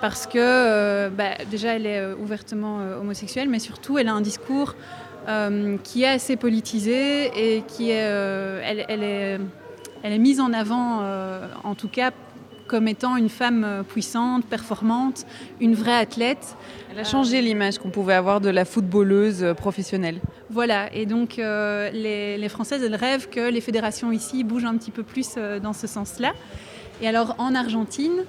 parce 0.00 0.26
que 0.28 1.08
bah, 1.08 1.34
déjà 1.50 1.74
elle 1.74 1.86
est 1.86 2.12
ouvertement 2.14 2.78
homosexuelle, 3.00 3.48
mais 3.48 3.58
surtout 3.58 3.98
elle 3.98 4.08
a 4.08 4.12
un 4.12 4.20
discours 4.20 4.76
qui 5.82 6.02
est 6.02 6.08
assez 6.08 6.36
politisé 6.36 7.56
et 7.56 7.62
qui 7.62 7.90
est, 7.90 7.94
elle, 7.94 8.84
elle 8.88 9.02
est, 9.02 9.40
elle 10.04 10.12
est 10.12 10.18
mise 10.18 10.40
en 10.40 10.52
avant, 10.52 11.02
en 11.64 11.74
tout 11.74 11.88
cas 11.88 12.12
comme 12.72 12.88
étant 12.88 13.18
une 13.18 13.28
femme 13.28 13.64
euh, 13.64 13.82
puissante, 13.82 14.46
performante, 14.46 15.26
une 15.60 15.74
vraie 15.74 15.94
athlète. 15.94 16.56
Elle 16.90 17.00
a 17.00 17.04
changé 17.04 17.42
l'image 17.42 17.78
qu'on 17.78 17.90
pouvait 17.90 18.14
avoir 18.14 18.40
de 18.40 18.48
la 18.48 18.64
footballeuse 18.64 19.44
euh, 19.44 19.52
professionnelle. 19.52 20.20
Voilà, 20.48 20.90
et 20.94 21.04
donc 21.04 21.38
euh, 21.38 21.90
les, 21.90 22.48
Françaises, 22.48 22.82
elles 22.82 22.94
rêvent 22.94 23.28
que 23.28 23.50
les 23.50 23.60
fédérations 23.60 24.10
ici 24.10 24.42
bougent 24.42 24.64
un 24.64 24.78
petit 24.78 24.90
peu 24.90 25.02
plus 25.02 25.34
dans 25.62 25.74
ce 25.74 25.86
sens-là. 25.86 26.32
Et 27.02 27.08
alors 27.08 27.34
en 27.36 27.54
Argentine, 27.54 28.24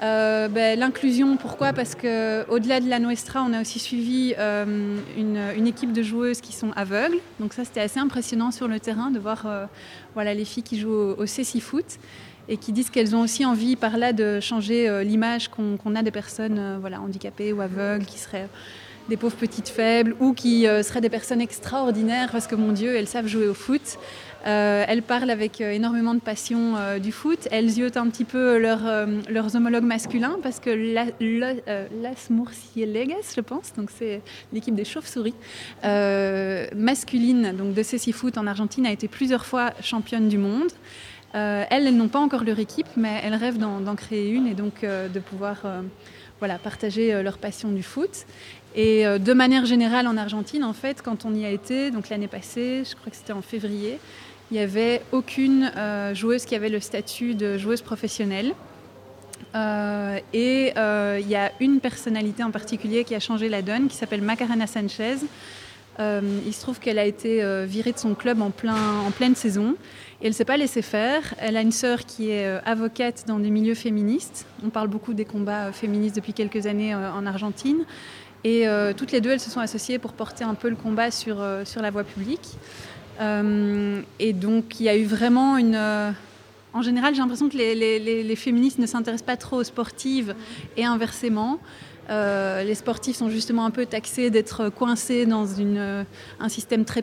ben, 0.00 0.78
L'inclusion, 0.78 1.36
pourquoi? 1.36 1.72
Parce 1.72 1.96
qu'au-delà 1.96 2.78
de 2.78 2.88
la 2.88 3.00
Nuestra, 3.00 3.42
on 3.42 3.52
a 3.52 3.60
aussi 3.60 3.80
suivi 3.80 4.34
une, 4.36 5.66
équipe 5.66 5.92
de 5.92 6.02
joueuses 6.02 6.40
qui 6.40 6.52
sont 6.52 6.70
aveugles. 6.76 7.18
Donc 7.40 7.52
ça, 7.52 7.64
c'était 7.64 7.80
assez 7.80 7.98
impressionnant 7.98 8.52
sur 8.52 8.68
le 8.68 8.78
terrain 8.78 9.10
de 9.10 9.18
voir 9.18 9.46
voilà, 10.14 10.34
les 10.34 10.44
filles 10.44 10.62
qui 10.62 10.78
jouent 10.78 11.16
au, 11.18 11.22
au 11.22 11.60
Foot 11.60 11.98
et 12.48 12.56
qui 12.56 12.72
disent 12.72 12.90
qu'elles 12.90 13.14
ont 13.14 13.20
aussi 13.20 13.44
envie 13.44 13.76
par 13.76 13.96
là 13.96 14.12
de 14.12 14.40
changer 14.40 15.04
l'image 15.04 15.48
qu'on 15.48 15.94
a 15.94 16.02
des 16.02 16.10
personnes 16.10 16.78
voilà, 16.80 17.00
handicapées 17.00 17.52
ou 17.52 17.60
aveugles 17.60 18.06
qui 18.06 18.18
seraient 18.18 18.48
des 19.08 19.16
pauvres 19.16 19.36
petites 19.36 19.68
faibles 19.68 20.14
ou 20.20 20.32
qui 20.34 20.66
euh, 20.66 20.82
seraient 20.82 21.00
des 21.00 21.08
personnes 21.08 21.40
extraordinaires 21.40 22.28
parce 22.30 22.46
que 22.46 22.54
mon 22.54 22.72
Dieu, 22.72 22.94
elles 22.94 23.08
savent 23.08 23.26
jouer 23.26 23.48
au 23.48 23.54
foot. 23.54 23.98
Euh, 24.46 24.84
elles 24.86 25.02
parlent 25.02 25.30
avec 25.30 25.60
euh, 25.60 25.72
énormément 25.72 26.14
de 26.14 26.20
passion 26.20 26.74
du 27.00 27.10
foot. 27.10 27.48
Elles 27.50 27.68
ziotent 27.68 27.96
un 27.96 28.08
petit 28.08 28.24
peu 28.24 28.58
leurs 28.58 29.56
homologues 29.56 29.84
masculins 29.84 30.38
parce 30.42 30.60
que 30.60 30.70
Las 30.70 32.30
Murciélagas, 32.30 33.34
je 33.34 33.40
pense, 33.40 33.72
donc 33.76 33.90
c'est 33.96 34.22
l'équipe 34.52 34.74
des 34.74 34.84
chauves-souris 34.84 35.34
masculine 35.82 37.54
donc 37.56 37.74
de 37.74 37.82
Ceci 37.82 38.12
Foot 38.12 38.38
en 38.38 38.46
Argentine 38.46 38.86
a 38.86 38.92
été 38.92 39.08
plusieurs 39.08 39.46
fois 39.46 39.72
championne 39.82 40.28
du 40.28 40.38
monde. 40.38 40.70
Elles, 41.32 41.66
elles 41.70 41.96
n'ont 41.96 42.08
pas 42.08 42.18
encore 42.18 42.44
leur 42.44 42.58
équipe, 42.58 42.88
mais 42.96 43.20
elles 43.22 43.34
rêvent 43.34 43.58
d'en 43.58 43.94
créer 43.94 44.30
une 44.30 44.46
et 44.46 44.54
donc 44.54 44.82
de 44.82 45.18
pouvoir 45.18 45.62
voilà, 46.38 46.58
partager 46.58 47.22
leur 47.22 47.38
passion 47.38 47.70
du 47.70 47.82
foot. 47.82 48.26
Et 48.74 49.06
euh, 49.06 49.18
de 49.18 49.32
manière 49.32 49.66
générale, 49.66 50.06
en 50.06 50.16
Argentine, 50.16 50.64
en 50.64 50.72
fait, 50.72 51.02
quand 51.02 51.24
on 51.24 51.34
y 51.34 51.44
a 51.44 51.50
été, 51.50 51.90
donc 51.90 52.08
l'année 52.10 52.28
passée, 52.28 52.82
je 52.88 52.94
crois 52.94 53.10
que 53.10 53.16
c'était 53.16 53.32
en 53.32 53.42
février, 53.42 53.98
il 54.50 54.54
n'y 54.54 54.60
avait 54.60 55.02
aucune 55.12 55.72
euh, 55.76 56.14
joueuse 56.14 56.44
qui 56.44 56.54
avait 56.54 56.68
le 56.68 56.80
statut 56.80 57.34
de 57.34 57.58
joueuse 57.58 57.82
professionnelle. 57.82 58.54
Euh, 59.54 60.18
et 60.32 60.72
il 60.76 61.28
y 61.28 61.36
a 61.36 61.52
une 61.60 61.80
personnalité 61.80 62.42
en 62.42 62.50
particulier 62.50 63.04
qui 63.04 63.14
a 63.14 63.20
changé 63.20 63.48
la 63.48 63.62
donne, 63.62 63.88
qui 63.88 63.96
s'appelle 63.96 64.22
Macarena 64.22 64.66
Sanchez. 64.66 65.16
il 65.98 66.52
se 66.52 66.60
trouve 66.60 66.78
qu'elle 66.78 66.98
a 66.98 67.04
été 67.04 67.42
virée 67.66 67.92
de 67.92 67.98
son 67.98 68.14
club 68.14 68.42
en, 68.42 68.50
plein, 68.50 69.00
en 69.06 69.10
pleine 69.10 69.34
saison. 69.34 69.74
Et 70.20 70.24
elle 70.26 70.30
ne 70.30 70.34
s'est 70.34 70.44
pas 70.44 70.56
laissée 70.56 70.82
faire. 70.82 71.34
Elle 71.38 71.56
a 71.56 71.60
une 71.60 71.72
sœur 71.72 72.04
qui 72.04 72.30
est 72.30 72.46
avocate 72.64 73.24
dans 73.28 73.38
des 73.38 73.50
milieux 73.50 73.74
féministes. 73.74 74.46
On 74.64 74.68
parle 74.70 74.88
beaucoup 74.88 75.14
des 75.14 75.24
combats 75.24 75.70
féministes 75.72 76.16
depuis 76.16 76.32
quelques 76.32 76.66
années 76.66 76.94
en 76.94 77.24
Argentine. 77.24 77.84
Et 78.44 78.68
euh, 78.68 78.92
toutes 78.92 79.12
les 79.12 79.20
deux, 79.20 79.30
elles 79.30 79.40
se 79.40 79.50
sont 79.50 79.60
associées 79.60 79.98
pour 79.98 80.12
porter 80.12 80.44
un 80.44 80.54
peu 80.54 80.68
le 80.68 80.76
combat 80.76 81.10
sur, 81.10 81.40
euh, 81.40 81.64
sur 81.64 81.82
la 81.82 81.90
voie 81.90 82.04
publique. 82.04 82.56
Euh, 83.20 84.00
et 84.18 84.32
donc, 84.32 84.78
il 84.78 84.84
y 84.84 84.88
a 84.88 84.96
eu 84.96 85.04
vraiment 85.04 85.56
une... 85.56 85.76
en 86.72 86.82
général, 86.82 87.14
j'ai 87.14 87.20
l'impression 87.20 87.48
que 87.48 87.56
les, 87.56 87.74
les, 87.74 88.36
féministes 88.36 88.78
ne 88.78 88.86
s'intéressent 88.86 89.26
pas 89.26 89.36
trop 89.36 89.56
aux 89.56 89.64
sportives 89.64 90.34
et 90.76 90.84
inversement. 90.84 91.58
Les 92.08 92.74
sportifs 92.74 93.16
sont 93.16 93.30
justement 93.30 93.66
un 93.66 93.70
peu 93.70 93.86
taxés 93.86 94.30
d'être 94.30 94.68
coincés 94.70 95.26
dans 95.26 95.46
une, 95.46 96.04
un 96.40 96.48
système 96.48 96.84
très, 96.84 97.02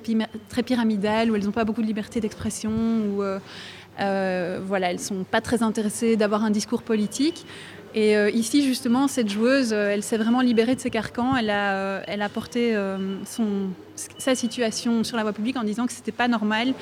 pyramidal 0.63 1.31
où 1.31 1.35
elles 1.35 1.45
n'ont 1.45 1.51
pas 1.51 1.65
beaucoup 1.65 1.81
de 1.81 1.87
liberté 1.87 2.19
d'expression, 2.19 2.71
où 2.71 3.23
voilà, 3.97 4.89
elles 4.89 4.97
ne 4.97 5.01
sont 5.01 5.23
pas 5.23 5.41
très 5.41 5.63
intéressées 5.63 6.15
d'avoir 6.15 6.43
un 6.43 6.51
discours 6.51 6.83
politique. 6.83 7.45
Et 7.95 8.17
euh, 8.17 8.29
ici, 8.29 8.61
justement, 8.61 9.07
cette 9.07 9.29
joueuse, 9.29 9.71
euh, 9.71 9.91
elle 9.93 10.03
s'est 10.03 10.17
vraiment 10.17 10.41
libérée 10.41 10.75
de 10.75 10.81
ses 10.81 10.89
carcans. 10.89 11.33
Elle 11.37 11.49
a, 11.49 11.75
euh, 11.75 12.01
elle 12.07 12.21
a 12.21 12.27
porté 12.27 12.75
son, 13.25 13.69
sa 14.17 14.35
situation 14.35 15.05
sur 15.05 15.15
la 15.15 15.23
voie 15.23 15.31
publique 15.31 15.55
en 15.55 15.63
disant 15.63 15.87
que 15.87 15.93
c'était 15.93 16.11
pas 16.11 16.27
normal. 16.27 16.73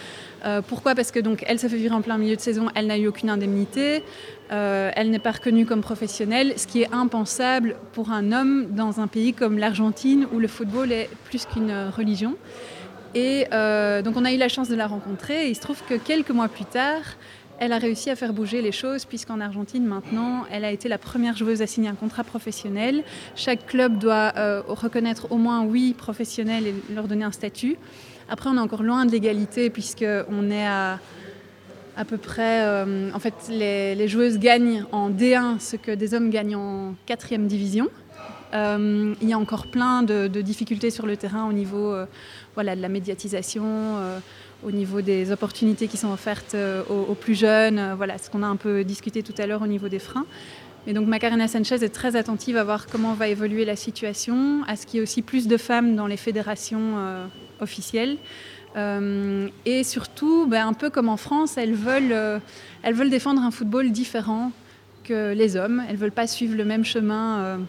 pourquoi? 0.67 0.95
Parce 0.95 1.11
que 1.11 1.19
donc, 1.19 1.43
elle 1.47 1.59
s'est 1.59 1.69
fait 1.69 1.77
virer 1.77 1.93
en 1.93 2.01
plein 2.01 2.17
milieu 2.17 2.35
de 2.35 2.41
saison. 2.41 2.69
Elle 2.73 2.87
n'a 2.87 2.97
eu 2.97 3.07
aucune 3.07 3.29
indemnité. 3.29 4.03
elle 4.49 5.11
n'est 5.11 5.19
pas 5.19 5.33
reconnue 5.33 5.67
comme 5.67 5.81
professionnelle, 5.81 6.53
ce 6.57 6.65
qui 6.65 6.81
est 6.81 6.91
impensable 6.91 7.75
pour 7.93 8.11
un 8.11 8.31
homme 8.31 8.67
dans 8.71 8.99
un 8.99 9.07
pays 9.07 9.33
comme 9.33 9.59
l'Argentine 9.59 10.27
où 10.33 10.39
le 10.39 10.47
football 10.47 10.91
est 10.91 11.09
plus 11.25 11.45
qu'une 11.45 11.71
religion. 11.95 12.35
Et 13.15 13.45
donc, 14.03 14.17
on 14.17 14.25
a 14.25 14.33
eu 14.33 14.37
la 14.37 14.49
chance 14.49 14.69
de 14.69 14.75
la 14.75 14.87
rencontrer. 14.87 15.49
Il 15.49 15.55
se 15.55 15.61
trouve 15.61 15.81
que 15.87 15.95
quelques 15.95 16.31
mois 16.31 16.47
plus 16.47 16.65
tard, 16.65 17.03
elle 17.59 17.71
a 17.71 17.77
réussi 17.77 18.09
à 18.09 18.15
faire 18.15 18.33
bouger 18.33 18.61
les 18.61 18.71
choses 18.71 19.05
puisqu'en 19.05 19.39
Argentine 19.39 19.85
maintenant, 19.85 20.43
elle 20.51 20.65
a 20.65 20.71
été 20.71 20.89
la 20.89 20.97
première 20.97 21.37
joueuse 21.37 21.61
à 21.61 21.67
signer 21.67 21.89
un 21.89 21.95
contrat 21.95 22.23
professionnel. 22.23 23.03
Chaque 23.35 23.65
club 23.67 23.99
doit 23.99 24.33
euh, 24.37 24.61
reconnaître 24.67 25.31
au 25.31 25.37
moins 25.37 25.63
oui 25.63 25.93
professionnel 25.93 26.67
et 26.67 26.75
leur 26.93 27.07
donner 27.07 27.23
un 27.23 27.31
statut. 27.31 27.77
Après, 28.29 28.49
on 28.49 28.57
est 28.57 28.59
encore 28.59 28.83
loin 28.83 29.05
de 29.05 29.11
l'égalité 29.11 29.69
puisqu'on 29.69 30.51
est 30.51 30.65
à 30.65 30.99
à 31.95 32.05
peu 32.05 32.17
près... 32.17 32.63
Euh, 32.63 33.11
en 33.13 33.19
fait, 33.19 33.35
les, 33.49 34.07
joueuses 34.07 34.39
gagnent 34.39 34.83
en 34.91 35.11
D1 35.11 35.59
ce 35.59 35.75
que 35.75 35.91
des 35.91 36.15
hommes 36.15 36.31
gagnent 36.31 36.55
en 36.55 36.95
4e 37.07 37.45
division. 37.45 37.87
Euh, 38.55 39.13
il 39.21 39.29
y 39.29 39.33
a 39.33 39.37
encore 39.37 39.67
plein 39.67 40.01
de, 40.01 40.27
difficultés 40.27 40.89
sur 40.89 41.05
le 41.05 41.17
terrain 41.17 41.47
au 41.47 41.53
niveau 41.53 41.95
voilà, 42.55 42.75
de 42.75 42.81
la 42.81 42.89
médiatisation, 42.89 43.99
au 44.65 44.71
niveau 44.71 45.01
des 45.01 45.31
opportunités 45.31 45.87
qui 45.87 45.97
sont 45.97 46.11
offertes 46.11 46.55
euh, 46.55 46.83
aux, 46.85 47.15
plus 47.15 47.37
jeunes, 47.37 47.79
euh, 47.79 47.95
voilà, 47.95 48.17
ce 48.17 48.29
qu'on 48.29 48.43
a 48.43 48.47
un 48.47 48.55
peu 48.55 48.83
discuté 48.83 49.23
tout 49.23 49.33
à 49.37 49.45
l'heure 49.45 49.61
au 49.61 49.67
niveau 49.67 49.89
des 49.89 49.99
freins. 49.99 50.25
Et 50.85 50.93
donc 50.93 51.07
Macarena 51.07 51.47
Sanchez 51.47 51.75
est 51.75 51.93
très 51.93 52.15
attentive 52.15 52.57
à 52.57 52.63
voir 52.63 52.87
comment 52.87 53.13
va 53.13 53.27
évoluer 53.27 53.63
la 53.65 53.75
situation, 53.75 54.63
à 54.67 54.75
ce 54.75 54.85
qu'il 54.85 54.97
y 54.97 54.99
ait 54.99 55.03
aussi 55.03 55.21
plus 55.21 55.47
de 55.47 55.57
femmes 55.57 55.95
dans 55.95 56.07
les 56.07 56.17
fédérations 56.17 56.97
euh, 56.97 57.25
officielles. 57.61 58.17
et 59.65 59.83
surtout, 59.83 60.47
ben, 60.47 60.67
un 60.67 60.73
peu 60.73 60.89
comme 60.89 61.07
en 61.07 61.15
France, 61.17 61.57
elles 61.57 61.75
veulent, 61.75 62.41
elles 62.81 62.95
veulent 62.95 63.11
défendre 63.11 63.41
un 63.41 63.51
football 63.51 63.91
différent 63.91 64.51
que 65.03 65.33
les 65.33 65.55
hommes. 65.55 65.83
Elles 65.87 65.95
ne 65.95 65.99
veulent 65.99 66.11
pas 66.11 66.27
suivre 66.27 66.57
le 66.57 66.65
même 66.65 66.83
chemin, 66.83 67.59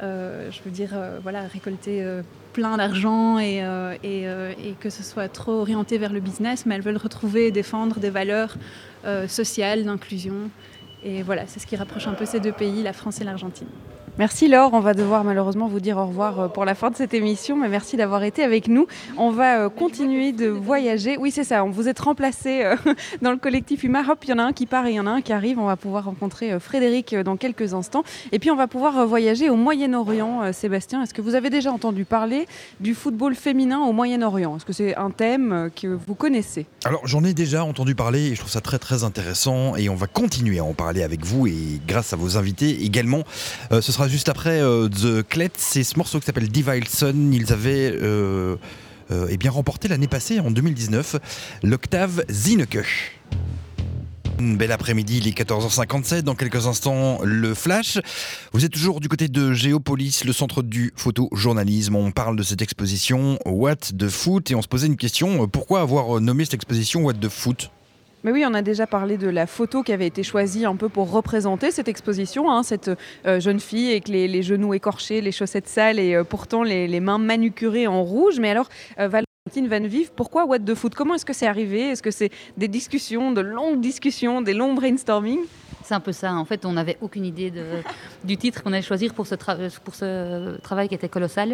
je 0.00 0.62
veux 0.64 0.70
dire, 0.70 0.90
voilà, 1.22 1.42
récolter 1.42 2.04
plein 2.58 2.76
d'argent 2.76 3.38
et, 3.38 3.62
euh, 3.62 3.94
euh, 4.04 4.52
et, 4.64 4.72
que 4.80 4.90
ce 4.90 5.04
soit 5.04 5.28
trop 5.28 5.52
orienté 5.52 5.96
vers 5.96 6.12
le 6.12 6.18
business, 6.18 6.66
mais 6.66 6.74
elles 6.74 6.82
veulent 6.82 6.96
retrouver 6.96 7.46
et 7.46 7.50
défendre 7.52 8.00
des 8.00 8.10
valeurs 8.10 8.56
euh, 9.04 9.28
sociales, 9.28 9.84
d'inclusion. 9.84 10.50
Et 11.04 11.22
voilà, 11.22 11.46
c'est 11.46 11.60
ce 11.60 11.68
qui 11.68 11.76
rapproche 11.76 12.08
un 12.08 12.14
peu 12.14 12.26
ces 12.26 12.40
deux 12.40 12.50
pays, 12.50 12.82
la 12.82 12.92
France 12.92 13.20
et 13.20 13.24
l'Argentine. 13.24 13.68
Merci 14.18 14.48
Laure, 14.48 14.70
on 14.72 14.80
va 14.80 14.94
devoir 14.94 15.22
malheureusement 15.22 15.68
vous 15.68 15.78
dire 15.78 15.96
au 15.96 16.06
revoir 16.06 16.40
euh, 16.40 16.48
pour 16.48 16.64
la 16.64 16.74
fin 16.74 16.90
de 16.90 16.96
cette 16.96 17.14
émission, 17.14 17.56
mais 17.56 17.68
merci 17.68 17.96
d'avoir 17.96 18.24
été 18.24 18.42
avec 18.42 18.66
nous. 18.66 18.88
On 19.16 19.30
va 19.30 19.60
euh, 19.60 19.68
continuer 19.68 20.32
de 20.32 20.48
voyager. 20.48 21.16
Oui, 21.16 21.30
c'est 21.30 21.44
ça, 21.44 21.62
on 21.62 21.70
vous 21.70 21.86
êtes 21.86 22.00
remplacé 22.00 22.64
euh, 22.64 22.74
dans 23.22 23.30
le 23.30 23.36
collectif 23.36 23.84
Huma. 23.84 24.02
Hop, 24.10 24.18
il 24.24 24.30
y 24.30 24.32
en 24.32 24.38
a 24.38 24.42
un 24.42 24.52
qui 24.52 24.66
part 24.66 24.86
et 24.86 24.90
il 24.90 24.96
y 24.96 25.00
en 25.00 25.06
a 25.06 25.10
un 25.10 25.20
qui 25.20 25.32
arrive. 25.32 25.60
On 25.60 25.66
va 25.66 25.76
pouvoir 25.76 26.06
rencontrer 26.06 26.58
Frédéric 26.58 27.14
dans 27.14 27.36
quelques 27.36 27.74
instants. 27.74 28.02
Et 28.32 28.40
puis 28.40 28.50
on 28.50 28.56
va 28.56 28.66
pouvoir 28.66 29.06
voyager 29.06 29.50
au 29.50 29.54
Moyen-Orient. 29.54 30.52
Sébastien, 30.52 31.04
est-ce 31.04 31.14
que 31.14 31.22
vous 31.22 31.36
avez 31.36 31.48
déjà 31.48 31.70
entendu 31.70 32.04
parler 32.04 32.48
du 32.80 32.96
football 32.96 33.36
féminin 33.36 33.82
au 33.82 33.92
Moyen-Orient? 33.92 34.56
Est-ce 34.56 34.64
que 34.64 34.72
c'est 34.72 34.96
un 34.96 35.10
thème 35.10 35.70
que 35.80 35.86
vous 35.86 36.16
connaissez? 36.16 36.66
Alors 36.84 37.06
j'en 37.06 37.22
ai 37.22 37.34
déjà 37.34 37.62
entendu 37.62 37.94
parler 37.94 38.30
et 38.30 38.34
je 38.34 38.40
trouve 38.40 38.50
ça 38.50 38.60
très 38.60 38.80
très 38.80 39.04
intéressant 39.04 39.76
et 39.76 39.88
on 39.88 39.94
va 39.94 40.08
continuer 40.08 40.58
à 40.58 40.64
en 40.64 40.74
parler 40.74 41.04
avec 41.04 41.24
vous 41.24 41.46
et 41.46 41.80
grâce 41.86 42.12
à 42.12 42.16
vos 42.16 42.36
invités 42.36 42.82
également. 42.82 43.22
ce 43.70 43.92
sera 43.92 44.07
juste 44.08 44.28
après 44.28 44.60
euh, 44.60 44.88
The 44.88 45.26
Clet, 45.26 45.50
c'est 45.56 45.84
ce 45.84 45.96
morceau 45.96 46.18
qui 46.18 46.26
s'appelle 46.26 46.48
Divilson. 46.48 47.30
Ils 47.32 47.52
avaient 47.52 47.92
euh, 47.92 48.56
euh, 49.10 49.28
eh 49.30 49.48
remporté 49.48 49.88
l'année 49.88 50.08
passée, 50.08 50.40
en 50.40 50.50
2019, 50.50 51.16
l'octave 51.62 52.24
Zineke. 52.30 52.78
Une 54.40 54.56
belle 54.56 54.72
après-midi, 54.72 55.18
il 55.18 55.28
est 55.28 55.36
14h57. 55.38 56.22
Dans 56.22 56.34
quelques 56.34 56.66
instants, 56.66 57.18
le 57.24 57.54
flash. 57.54 57.98
Vous 58.52 58.64
êtes 58.64 58.72
toujours 58.72 59.00
du 59.00 59.08
côté 59.08 59.28
de 59.28 59.52
Géopolis, 59.52 60.22
le 60.24 60.32
centre 60.32 60.62
du 60.62 60.92
photojournalisme. 60.96 61.96
On 61.96 62.12
parle 62.12 62.36
de 62.36 62.42
cette 62.44 62.62
exposition 62.62 63.38
What 63.44 63.76
the 63.98 64.08
Foot 64.08 64.50
et 64.50 64.54
on 64.54 64.62
se 64.62 64.68
posait 64.68 64.86
une 64.86 64.96
question 64.96 65.48
pourquoi 65.48 65.80
avoir 65.80 66.20
nommé 66.20 66.44
cette 66.44 66.54
exposition 66.54 67.02
What 67.02 67.14
the 67.14 67.28
Foot? 67.28 67.70
Mais 68.24 68.32
oui, 68.32 68.44
on 68.46 68.54
a 68.54 68.62
déjà 68.62 68.86
parlé 68.86 69.16
de 69.16 69.28
la 69.28 69.46
photo 69.46 69.82
qui 69.82 69.92
avait 69.92 70.06
été 70.06 70.22
choisie 70.22 70.64
un 70.64 70.76
peu 70.76 70.88
pour 70.88 71.10
représenter 71.10 71.70
cette 71.70 71.88
exposition, 71.88 72.50
hein, 72.50 72.62
cette 72.62 72.90
euh, 73.26 73.40
jeune 73.40 73.60
fille 73.60 73.90
avec 73.90 74.08
les, 74.08 74.42
genoux 74.42 74.74
écorchés, 74.74 75.20
les 75.20 75.32
chaussettes 75.32 75.68
sales 75.68 75.98
et 75.98 76.14
euh, 76.14 76.24
pourtant 76.24 76.62
les, 76.62 77.00
mains 77.00 77.18
manucurées 77.18 77.86
en 77.86 78.02
rouge. 78.02 78.40
Mais 78.40 78.50
alors, 78.50 78.68
euh, 78.98 79.08
Van 79.56 79.80
Vive, 79.80 80.10
pourquoi 80.14 80.44
What 80.44 80.60
the 80.60 80.74
Foot? 80.74 80.94
Comment 80.94 81.14
est-ce 81.14 81.24
que 81.24 81.32
c'est 81.32 81.46
arrivé? 81.46 81.90
Est-ce 81.90 82.02
que 82.02 82.10
c'est 82.10 82.30
des 82.56 82.68
discussions, 82.68 83.32
de 83.32 83.40
longues 83.40 83.80
discussions, 83.80 84.42
des 84.42 84.54
longs 84.54 84.74
brainstorming? 84.74 85.40
C'est 85.82 85.94
un 85.94 86.00
peu 86.00 86.12
ça. 86.12 86.34
En 86.34 86.44
fait, 86.44 86.66
on 86.66 86.72
n'avait 86.72 86.98
aucune 87.00 87.24
idée 87.24 87.52
du 88.22 88.36
titre 88.36 88.62
qu'on 88.62 88.72
allait 88.72 88.82
choisir 88.82 89.14
pour 89.14 89.26
ce, 89.26 90.60
travail 90.60 90.88
qui 90.88 90.94
était 90.94 91.08
colossal. 91.08 91.52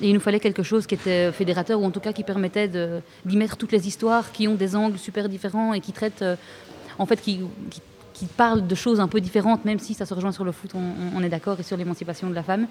Et 0.00 0.08
il 0.08 0.14
nous 0.14 0.20
fallait 0.20 0.40
quelque 0.40 0.62
chose 0.62 0.86
qui 0.86 0.94
était 0.94 1.32
fédérateur, 1.32 1.80
ou 1.80 1.84
en 1.84 1.90
tout 1.90 2.00
cas 2.00 2.12
qui 2.12 2.24
permettait 2.24 2.68
d'y 2.68 3.36
mettre 3.36 3.56
toutes 3.56 3.72
les 3.72 3.86
histoires 3.86 4.32
qui 4.32 4.48
ont 4.48 4.54
des 4.54 4.74
angles 4.74 4.98
super 4.98 5.28
différents 5.28 5.74
et 5.74 5.80
qui 5.80 5.92
traitent, 5.92 6.22
euh, 6.22 6.36
en 6.98 7.06
fait, 7.06 7.20
parle 8.36 8.66
de 8.66 8.74
choses 8.74 9.00
un 9.00 9.08
peu 9.08 9.20
différentes, 9.20 9.64
même 9.64 9.78
si 9.78 9.94
ça 9.94 10.06
se 10.06 10.14
rejoint 10.14 10.32
sur 10.32 10.44
le 10.44 10.52
foot, 10.52 10.72
on, 10.74 11.22
est 11.22 11.28
d'accord, 11.28 11.58
et 11.58 11.62
sur 11.62 11.76
l'émancipation 11.76 12.28
de 12.30 12.34
la 12.34 12.42
femme. 12.42 12.66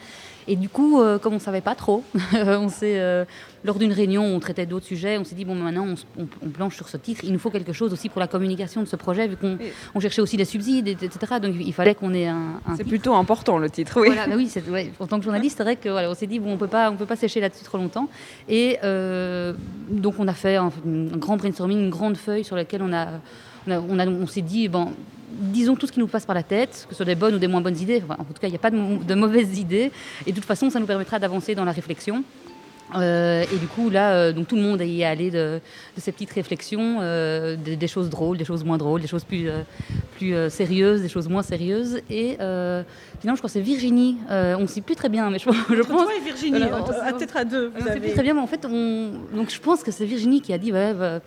Et 0.47 0.55
du 0.55 0.69
coup, 0.69 1.01
euh, 1.01 1.19
comme 1.19 1.33
on 1.33 1.37
ne 1.37 1.41
savait 1.41 1.61
pas 1.61 1.75
trop, 1.75 2.03
on 2.33 2.69
s'est, 2.69 2.99
euh, 2.99 3.25
lors 3.63 3.77
d'une 3.77 3.91
réunion 3.91 4.23
on 4.23 4.39
traitait 4.39 4.65
d'autres 4.65 4.85
sujets, 4.85 5.17
on 5.17 5.23
s'est 5.23 5.35
dit, 5.35 5.45
bon, 5.45 5.55
maintenant, 5.55 5.87
on, 6.17 6.27
on, 6.41 6.49
planche 6.49 6.75
sur 6.75 6.87
ce 6.87 6.97
titre. 6.97 7.21
Il 7.23 7.33
nous 7.33 7.39
faut 7.39 7.49
quelque 7.49 7.73
chose 7.73 7.93
aussi 7.93 8.09
pour 8.09 8.19
la 8.19 8.27
communication 8.27 8.81
de 8.81 8.87
ce 8.87 8.95
projet, 8.95 9.27
vu 9.27 9.37
qu'on 9.37 9.57
on 9.95 9.99
cherchait 9.99 10.21
aussi 10.21 10.37
des 10.37 10.45
subsides, 10.45 10.87
etc. 10.87 11.39
Donc, 11.41 11.55
il 11.59 11.73
fallait 11.73 11.95
qu'on 11.95 12.13
ait 12.13 12.27
un. 12.27 12.61
c'est 12.77 12.83
plutôt 12.83 13.15
important, 13.15 13.57
le 13.57 13.69
titre, 13.69 13.99
oui. 13.99 14.07
Voilà, 14.07 14.27
bah 14.27 14.35
oui, 14.37 14.49
en 14.99 15.07
tant 15.07 15.17
que 15.17 15.23
journaliste, 15.23 15.57
c'est 15.57 15.63
vrai 15.63 15.75
qu'on 15.75 15.91
voilà, 15.91 16.09
on 16.09 16.15
s'est 16.15 16.27
dit, 16.27 16.39
bon, 16.39 16.51
on 16.51 16.63
on 16.63 16.95
peut 16.95 17.05
pas 17.05 17.15
sécher 17.15 17.39
là-dessus 17.39 17.63
trop 17.63 17.77
longtemps. 17.77 18.07
Et 18.47 18.77
euh, 18.83 19.53
donc, 19.89 20.15
on 20.19 20.27
a 20.27 20.33
fait 20.33 20.55
un, 20.55 20.71
un, 20.85 21.17
grand 21.17 21.37
brainstorming, 21.37 21.79
une 21.79 21.89
grande 21.89 22.17
feuille 22.17 22.43
sur 22.43 22.55
laquelle 22.55 22.81
on 22.81 22.93
a. 22.93 23.07
On, 23.65 23.97
a, 23.97 24.05
on 24.05 24.27
s'est 24.27 24.41
dit, 24.41 24.67
bon, 24.67 24.91
disons 25.33 25.75
tout 25.75 25.87
ce 25.87 25.91
qui 25.91 25.99
nous 25.99 26.07
passe 26.07 26.25
par 26.25 26.35
la 26.35 26.43
tête, 26.43 26.85
que 26.87 26.93
ce 26.93 26.97
soit 26.97 27.05
des 27.05 27.15
bonnes 27.15 27.35
ou 27.35 27.39
des 27.39 27.47
moins 27.47 27.61
bonnes 27.61 27.79
idées. 27.79 28.01
en 28.09 28.23
tout 28.23 28.33
cas, 28.33 28.47
il 28.47 28.51
n'y 28.51 28.55
a 28.55 28.59
pas 28.59 28.71
de, 28.71 29.15
mauvaises 29.15 29.59
idées. 29.59 29.91
Et 30.25 30.31
de 30.31 30.35
toute 30.35 30.45
façon, 30.45 30.69
ça 30.69 30.79
nous 30.79 30.85
permettra 30.85 31.19
d'avancer 31.19 31.55
dans 31.55 31.65
la 31.65 31.71
réflexion. 31.71 32.23
Euh, 32.95 33.43
et 33.51 33.57
du 33.57 33.67
coup, 33.67 33.89
là, 33.89 34.13
euh, 34.13 34.33
donc 34.33 34.47
tout 34.47 34.55
le 34.55 34.61
monde 34.61 34.81
y 34.81 35.01
est 35.01 35.05
allé 35.05 35.31
de, 35.31 35.59
ces 35.97 36.11
petites 36.11 36.31
réflexions, 36.31 36.97
euh, 37.01 37.55
des, 37.55 37.87
choses 37.87 38.09
drôles, 38.09 38.37
des 38.37 38.45
choses 38.45 38.63
moins 38.63 38.77
drôles, 38.77 39.01
des 39.01 39.07
choses 39.07 39.23
plus, 39.23 39.49
plus 40.17 40.35
sérieuses, 40.49 41.01
des 41.01 41.09
choses 41.09 41.27
moins 41.27 41.43
sérieuses. 41.43 42.01
Et 42.09 42.33
finalement, 42.33 42.83
je 43.23 43.37
crois 43.37 43.47
que 43.47 43.53
c'est 43.53 43.61
Virginie, 43.61 44.17
on 44.29 44.61
ne 44.61 44.67
sait 44.67 44.81
plus 44.81 44.95
très 44.95 45.09
bien, 45.09 45.29
mais 45.29 45.39
je, 45.39 45.49
je 45.49 45.81
pense. 45.81 46.03
Toi 46.03 46.13
et 46.15 46.23
Virginie, 46.23 46.59
peut-être 46.59 47.37
à 47.37 47.45
deux. 47.45 47.71
On 47.75 47.83
ne 47.83 47.89
sait 47.89 47.99
plus 47.99 48.11
très 48.11 48.23
bien, 48.23 48.33
mais 48.33 48.41
en 48.41 48.47
fait, 48.47 48.65
on, 48.65 49.11
donc 49.35 49.49
je 49.49 49.59
pense 49.59 49.83
que 49.83 49.91
c'est 49.91 50.05
Virginie 50.05 50.41
qui 50.41 50.53
a 50.53 50.57
dit 50.57 50.71
ouais, 50.71 50.93
bah, 50.93 51.19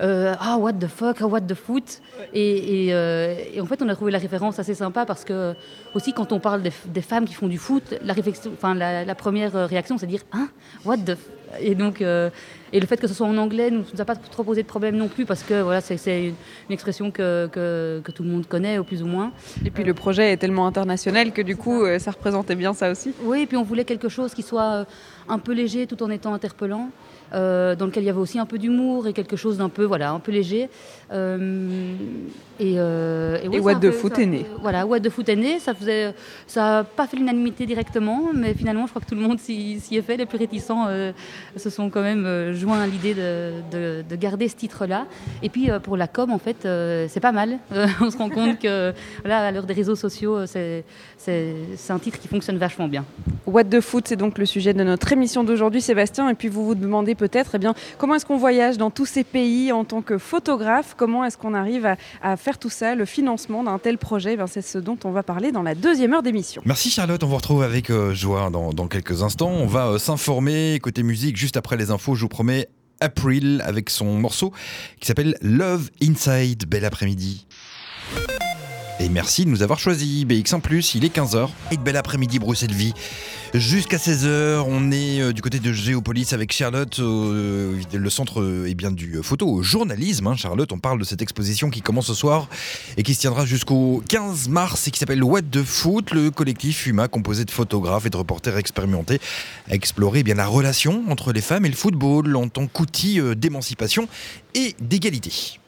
ah 0.00 0.56
what 0.58 0.74
the 0.74 0.86
fuck, 0.86 1.18
ah 1.20 1.26
what 1.26 1.40
the 1.42 1.54
foot. 1.54 2.00
Euh, 2.34 3.34
et, 3.54 3.60
en 3.60 3.66
fait, 3.66 3.82
on 3.82 3.88
a 3.88 3.94
trouvé 3.94 4.12
la 4.12 4.18
référence 4.18 4.58
assez 4.58 4.74
sympa 4.74 5.06
parce 5.06 5.24
que 5.24 5.54
aussi 5.94 6.12
quand 6.12 6.32
on 6.32 6.40
parle 6.40 6.62
des, 6.62 7.00
femmes 7.00 7.24
qui 7.24 7.34
font 7.34 7.48
du 7.48 7.58
foot, 7.58 7.94
la, 8.04 8.12
réflexion, 8.12 8.50
enfin, 8.54 8.74
la, 8.74 9.14
première 9.14 9.68
réaction, 9.68 9.98
c'est 9.98 10.06
de 10.06 10.10
dire 10.10 10.22
hein, 10.32 10.48
what 10.84 10.98
the. 10.98 11.16
Et 11.60 11.74
donc, 11.74 12.02
euh, 12.02 12.28
et 12.74 12.80
le 12.80 12.86
fait 12.86 12.98
que 12.98 13.06
ce 13.06 13.14
soit 13.14 13.26
en 13.26 13.38
anglais 13.38 13.70
ne 13.70 13.78
nous 13.78 14.00
a 14.00 14.04
pas 14.04 14.16
trop 14.16 14.44
posé 14.44 14.62
de 14.62 14.66
problème 14.66 14.96
non 14.96 15.08
plus 15.08 15.24
parce 15.24 15.42
que 15.42 15.62
voilà, 15.62 15.80
c'est 15.80 16.28
une, 16.28 16.34
expression 16.68 17.10
que, 17.10 17.48
que, 17.50 18.10
tout 18.12 18.22
le 18.22 18.28
monde 18.28 18.46
connaît 18.46 18.76
au 18.76 18.84
plus 18.84 19.02
ou 19.02 19.06
moins. 19.06 19.32
Et 19.64 19.70
puis 19.70 19.82
le 19.82 19.94
projet 19.94 20.32
est 20.32 20.36
tellement 20.36 20.66
international 20.66 21.32
que 21.32 21.40
du 21.40 21.56
coup, 21.56 21.86
ça 21.98 22.10
représentait 22.10 22.54
bien 22.54 22.74
ça 22.74 22.90
aussi. 22.90 23.14
Oui, 23.22 23.42
et 23.42 23.46
puis 23.46 23.56
on 23.56 23.62
voulait 23.62 23.86
quelque 23.86 24.10
chose 24.10 24.34
qui 24.34 24.42
soit 24.42 24.84
un 25.26 25.38
peu 25.38 25.52
léger 25.52 25.86
tout 25.86 26.02
en 26.02 26.10
étant 26.10 26.34
interpellant. 26.34 26.90
Euh, 27.34 27.76
dans 27.76 27.86
lequel 27.86 28.02
il 28.02 28.06
y 28.06 28.10
avait 28.10 28.18
aussi 28.18 28.38
un 28.38 28.46
peu 28.46 28.58
d'humour 28.58 29.06
et 29.06 29.12
quelque 29.12 29.36
chose 29.36 29.58
d'un 29.58 29.68
peu, 29.68 29.84
voilà, 29.84 30.12
un 30.12 30.20
peu 30.20 30.32
léger. 30.32 30.70
Euh, 32.60 33.38
et, 33.42 33.46
euh, 33.46 33.52
et, 33.52 33.60
What 33.60 33.76
the 33.76 33.90
Foot 33.90 34.18
est 34.18 34.26
né. 34.26 34.46
Voilà, 34.60 34.86
What 34.86 35.00
the 35.00 35.10
Foot 35.10 35.28
est 35.28 35.36
né. 35.36 35.58
Ça 35.58 35.74
faisait, 35.74 36.14
ça 36.46 36.60
n'a 36.60 36.84
pas 36.84 37.06
fait 37.06 37.16
l'unanimité 37.16 37.66
directement, 37.66 38.30
mais 38.34 38.54
finalement, 38.54 38.86
je 38.86 38.90
crois 38.90 39.02
que 39.02 39.08
tout 39.08 39.14
le 39.14 39.20
monde 39.20 39.38
s'y 39.38 39.80
est 39.92 40.02
fait. 40.02 40.16
Les 40.16 40.26
plus 40.26 40.38
réticents 40.38 40.86
se 41.56 41.70
sont 41.70 41.90
quand 41.90 42.02
même 42.02 42.52
joints 42.52 42.80
à 42.80 42.86
l'idée 42.86 43.14
de, 43.14 44.02
de, 44.02 44.16
garder 44.16 44.48
ce 44.48 44.56
titre-là. 44.56 45.06
Et 45.42 45.48
puis 45.48 45.70
pour 45.82 45.96
la 45.96 46.08
com, 46.08 46.32
en 46.32 46.38
fait, 46.38 46.68
c'est 47.08 47.20
pas 47.20 47.32
mal. 47.32 47.58
on 48.00 48.10
se 48.10 48.16
rend 48.16 48.30
compte 48.30 48.58
que, 48.58 48.92
voilà, 49.20 49.46
à 49.46 49.52
l'heure 49.52 49.66
des 49.66 49.74
réseaux 49.74 49.96
sociaux, 49.96 50.46
c'est 50.46 50.84
un 51.90 51.98
titre 51.98 52.18
qui 52.18 52.28
fonctionne 52.28 52.58
vachement 52.58 52.88
bien. 52.88 53.04
What 53.46 53.64
the 53.64 53.80
Foot, 53.80 54.08
c'est 54.08 54.16
donc 54.16 54.38
le 54.38 54.46
sujet 54.46 54.74
de 54.74 54.84
notre 54.84 55.10
émission 55.12 55.44
d'aujourd'hui, 55.44 55.80
Sébastien. 55.80 56.28
Et 56.28 56.34
puis 56.34 56.48
vous 56.48 56.64
vous 56.64 56.74
demandez 56.74 57.14
peut-être, 57.14 57.52
eh 57.54 57.58
bien, 57.58 57.74
comment 57.96 58.14
est-ce 58.14 58.26
qu'on 58.26 58.36
voyage 58.36 58.78
dans 58.78 58.90
tous 58.90 59.06
ces 59.06 59.24
pays 59.24 59.72
en 59.72 59.84
tant 59.84 60.02
que 60.02 60.18
photographe? 60.18 60.94
Comment 60.96 61.24
est-ce 61.24 61.38
qu'on 61.38 61.54
arrive 61.54 61.86
à, 62.22 62.36
faire 62.36 62.47
tout 62.56 62.70
ça, 62.70 62.94
le 62.94 63.04
financement 63.04 63.64
d'un 63.64 63.78
tel 63.78 63.98
projet 63.98 64.38
eh 64.40 64.46
C'est 64.46 64.62
ce 64.62 64.78
dont 64.78 64.96
on 65.04 65.10
va 65.10 65.22
parler 65.22 65.52
dans 65.52 65.62
la 65.62 65.74
deuxième 65.74 66.14
heure 66.14 66.22
d'émission. 66.22 66.62
Merci 66.64 66.88
Charlotte, 66.88 67.22
on 67.22 67.26
vous 67.26 67.36
retrouve 67.36 67.62
avec 67.62 67.90
euh, 67.90 68.14
joie 68.14 68.48
dans, 68.48 68.88
quelques 68.88 69.22
instants. 69.22 69.50
On 69.50 69.66
va 69.66 69.88
euh, 69.88 69.98
s'informer 69.98 70.78
côté 70.80 71.02
musique 71.02 71.36
juste 71.36 71.56
après 71.56 71.76
les 71.76 71.90
infos, 71.90 72.14
je 72.14 72.22
vous 72.22 72.28
promets. 72.28 72.68
April 73.00 73.62
avec 73.64 73.90
son 73.90 74.18
morceau 74.18 74.52
qui 75.00 75.06
s'appelle 75.06 75.36
Love 75.42 75.90
Inside. 76.02 76.66
Bel 76.66 76.84
après-midi. 76.84 77.46
Et 79.00 79.08
merci 79.08 79.44
de 79.44 79.50
nous 79.50 79.62
avoir 79.62 79.78
choisi. 79.78 80.24
BX 80.24 80.54
en 80.54 80.60
plus, 80.60 80.96
il 80.96 81.04
est 81.04 81.14
15h. 81.14 81.48
Et 81.70 81.76
bel 81.76 81.96
après-midi, 81.96 82.40
Bruxelles 82.40 82.72
Vie. 82.72 82.94
Jusqu'à 83.54 83.96
16h, 83.96 84.64
on 84.66 84.90
est 84.90 85.20
euh, 85.20 85.32
du 85.32 85.40
côté 85.40 85.60
de 85.60 85.72
Géopolis 85.72 86.32
avec 86.32 86.52
Charlotte, 86.52 86.98
euh, 86.98 87.80
le 87.92 88.10
centre 88.10 88.42
euh, 88.42 88.66
eh 88.68 88.74
bien, 88.74 88.90
du 88.90 89.22
photojournalisme. 89.22 90.26
Hein, 90.26 90.34
Charlotte, 90.34 90.72
on 90.72 90.80
parle 90.80 90.98
de 90.98 91.04
cette 91.04 91.22
exposition 91.22 91.70
qui 91.70 91.80
commence 91.80 92.08
ce 92.08 92.14
soir 92.14 92.48
et 92.96 93.04
qui 93.04 93.14
se 93.14 93.20
tiendra 93.20 93.46
jusqu'au 93.46 94.02
15 94.08 94.48
mars 94.48 94.88
et 94.88 94.90
qui 94.90 94.98
s'appelle 94.98 95.22
What 95.22 95.42
the 95.42 95.62
Foot. 95.62 96.10
Le 96.10 96.32
collectif 96.32 96.84
UMA, 96.86 97.06
composé 97.06 97.44
de 97.44 97.52
photographes 97.52 98.06
et 98.06 98.10
de 98.10 98.16
reporters 98.16 98.56
expérimentés, 98.56 99.20
a 99.70 99.74
exploré 99.74 100.20
eh 100.20 100.22
bien, 100.24 100.34
la 100.34 100.46
relation 100.46 101.04
entre 101.08 101.32
les 101.32 101.40
femmes 101.40 101.64
et 101.64 101.70
le 101.70 101.76
football 101.76 102.34
en 102.34 102.48
tant 102.48 102.66
qu'outil 102.66 103.20
d'émancipation 103.36 104.08
et 104.54 104.74
d'égalité 104.80 105.58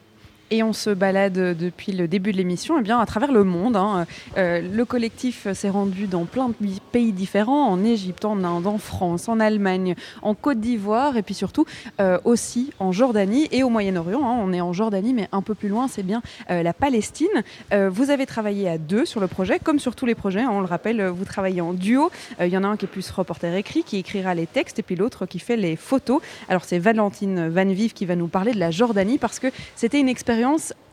et 0.51 0.63
on 0.63 0.73
se 0.73 0.89
balade 0.89 1.55
depuis 1.57 1.93
le 1.93 2.07
début 2.07 2.33
de 2.33 2.37
l'émission 2.37 2.75
eh 2.85 2.91
à 2.91 3.05
travers 3.05 3.31
le 3.31 3.45
monde. 3.45 3.77
Hein. 3.77 4.05
Euh, 4.37 4.61
le 4.61 4.85
collectif 4.85 5.51
s'est 5.53 5.69
rendu 5.69 6.07
dans 6.07 6.25
plein 6.25 6.49
de 6.49 6.55
pays 6.91 7.13
différents, 7.13 7.69
en 7.69 7.83
Égypte, 7.83 8.25
en 8.25 8.43
Inde, 8.43 8.67
en 8.67 8.77
France, 8.77 9.29
en 9.29 9.39
Allemagne, 9.39 9.95
en 10.21 10.35
Côte 10.35 10.59
d'Ivoire 10.59 11.15
et 11.15 11.21
puis 11.21 11.33
surtout 11.33 11.65
euh, 12.01 12.19
aussi 12.25 12.71
en 12.79 12.91
Jordanie 12.91 13.47
et 13.51 13.63
au 13.63 13.69
Moyen-Orient. 13.69 14.21
Hein. 14.23 14.37
On 14.41 14.51
est 14.51 14.59
en 14.59 14.73
Jordanie 14.73 15.13
mais 15.13 15.29
un 15.31 15.41
peu 15.41 15.55
plus 15.55 15.69
loin, 15.69 15.87
c'est 15.87 16.03
bien 16.03 16.21
euh, 16.49 16.61
la 16.61 16.73
Palestine. 16.73 17.27
vous 17.71 18.09
avez 18.09 18.25
travaillé 18.25 18.67
à 18.67 18.77
deux 18.77 19.05
sur 19.05 19.21
le 19.21 19.27
projet, 19.27 19.59
comme 19.59 19.79
sur 19.79 19.95
tous 19.95 20.05
les 20.05 20.15
projets. 20.15 20.41
Hein. 20.41 20.49
on 20.51 20.59
le 20.59 20.65
rappelle, 20.65 21.07
vous 21.07 21.23
travaillez 21.23 21.61
en 21.61 21.73
duo. 21.73 22.11
Il 22.41 22.47
y 22.47 22.57
en 22.57 22.63
a 22.63 22.67
un 22.67 22.75
qui 22.75 22.85
est 22.85 22.89
plus 22.89 23.09
reporter 23.11 23.55
écrit, 23.55 23.83
qui 23.83 23.97
écrira 23.97 24.35
les 24.35 24.47
textes 24.47 24.79
et 24.79 24.83
puis 24.83 24.95
l'autre 24.95 25.25
qui 25.25 25.39
fait 25.39 25.55
les 25.55 25.77
photos. 25.77 26.21
Alors 26.49 26.65
c'est 26.65 26.79
Valentine 26.79 27.47
Van 27.47 27.65
Vive 27.65 27.93
qui 27.93 28.05
va 28.05 28.15
nous 28.15 28.27
parler 28.27 28.51
de 28.51 28.59
la 28.59 28.71
Jordanie 28.71 29.17
parce 29.17 29.39
que 29.39 29.47
c'était 29.75 29.99
une 29.99 30.09
expérience 30.09 30.40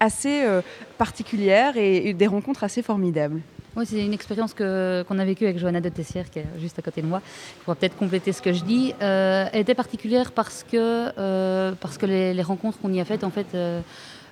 assez 0.00 0.42
euh, 0.42 0.62
particulière 0.96 1.76
et, 1.76 2.14
des 2.14 2.26
rencontres 2.26 2.64
assez 2.64 2.82
formidables. 2.82 3.40
Oui, 3.76 3.84
c'est 3.86 4.04
une 4.04 4.12
expérience 4.12 4.54
qu'on 4.54 5.18
a 5.18 5.24
vécue 5.24 5.44
avec 5.44 5.58
Johanna 5.58 5.80
de 5.80 5.88
Tessière, 5.88 6.30
qui 6.30 6.40
est 6.40 6.46
juste 6.58 6.78
à 6.78 6.82
côté 6.82 7.00
de 7.00 7.06
moi. 7.06 7.22
Pourrais 7.64 7.76
peut-être 7.76 7.96
compléter 7.96 8.32
ce 8.32 8.42
que 8.42 8.52
je 8.52 8.64
dis. 8.64 8.92
Euh, 9.00 9.46
elle 9.52 9.60
était 9.60 9.74
particulière 9.74 10.32
parce 10.32 10.64
que, 10.64 11.12
euh, 11.16 11.72
parce 11.80 11.96
que 11.96 12.06
les 12.06 12.42
rencontres 12.42 12.78
qu'on 12.80 12.92
y 12.92 13.00
a 13.00 13.04
faites, 13.04 13.22
en 13.22 13.30
fait, 13.30 13.46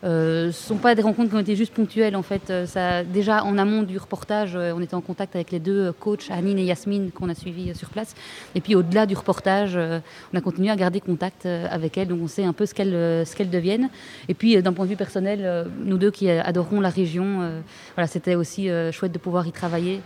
euh, 0.04 0.44
ce 0.44 0.46
ne 0.46 0.52
sont 0.52 0.76
pas 0.76 0.94
des 0.94 1.02
rencontres 1.02 1.30
qui 1.30 1.36
ont 1.36 1.40
été 1.40 1.56
juste 1.56 1.72
ponctuelles 1.72 2.16
en 2.16 2.22
fait. 2.22 2.50
Euh, 2.50 2.66
ça, 2.66 3.04
déjà 3.04 3.44
en 3.44 3.58
amont 3.58 3.82
du 3.82 3.98
reportage, 3.98 4.54
euh, 4.54 4.72
on 4.74 4.80
était 4.80 4.94
en 4.94 5.00
contact 5.00 5.34
avec 5.34 5.50
les 5.50 5.58
deux 5.58 5.92
coachs, 5.92 6.30
Anine 6.30 6.58
et 6.58 6.64
Yasmine, 6.64 7.10
qu'on 7.10 7.28
a 7.28 7.34
suivis 7.34 7.74
sur 7.74 7.90
place. 7.90 8.14
Et 8.54 8.60
puis 8.60 8.74
au-delà 8.74 9.06
du 9.06 9.14
reportage, 9.14 9.76
on 9.76 10.36
a 10.36 10.40
continué 10.40 10.70
à 10.70 10.76
garder 10.76 11.00
contact 11.00 11.46
avec 11.46 11.98
elles, 11.98 12.08
donc 12.08 12.20
on 12.22 12.28
sait 12.28 12.44
un 12.44 12.52
peu 12.52 12.66
ce 12.66 12.74
qu'elles 12.74 13.24
qu'elles 13.36 13.50
deviennent. 13.50 13.90
Et 14.28 14.34
puis 14.34 14.60
d'un 14.62 14.72
point 14.72 14.86
de 14.86 14.90
vue 14.90 14.96
personnel, 14.96 15.66
nous 15.84 15.98
deux 15.98 16.10
qui 16.10 16.30
adorons 16.30 16.80
la 16.80 16.88
région, 16.88 17.50
voilà, 17.94 18.06
c'était 18.06 18.34
aussi 18.34 18.68
chouette 18.92 19.12
de 19.12 19.18
pouvoir 19.18 19.46
y 19.46 19.52
travailler. 19.52 20.00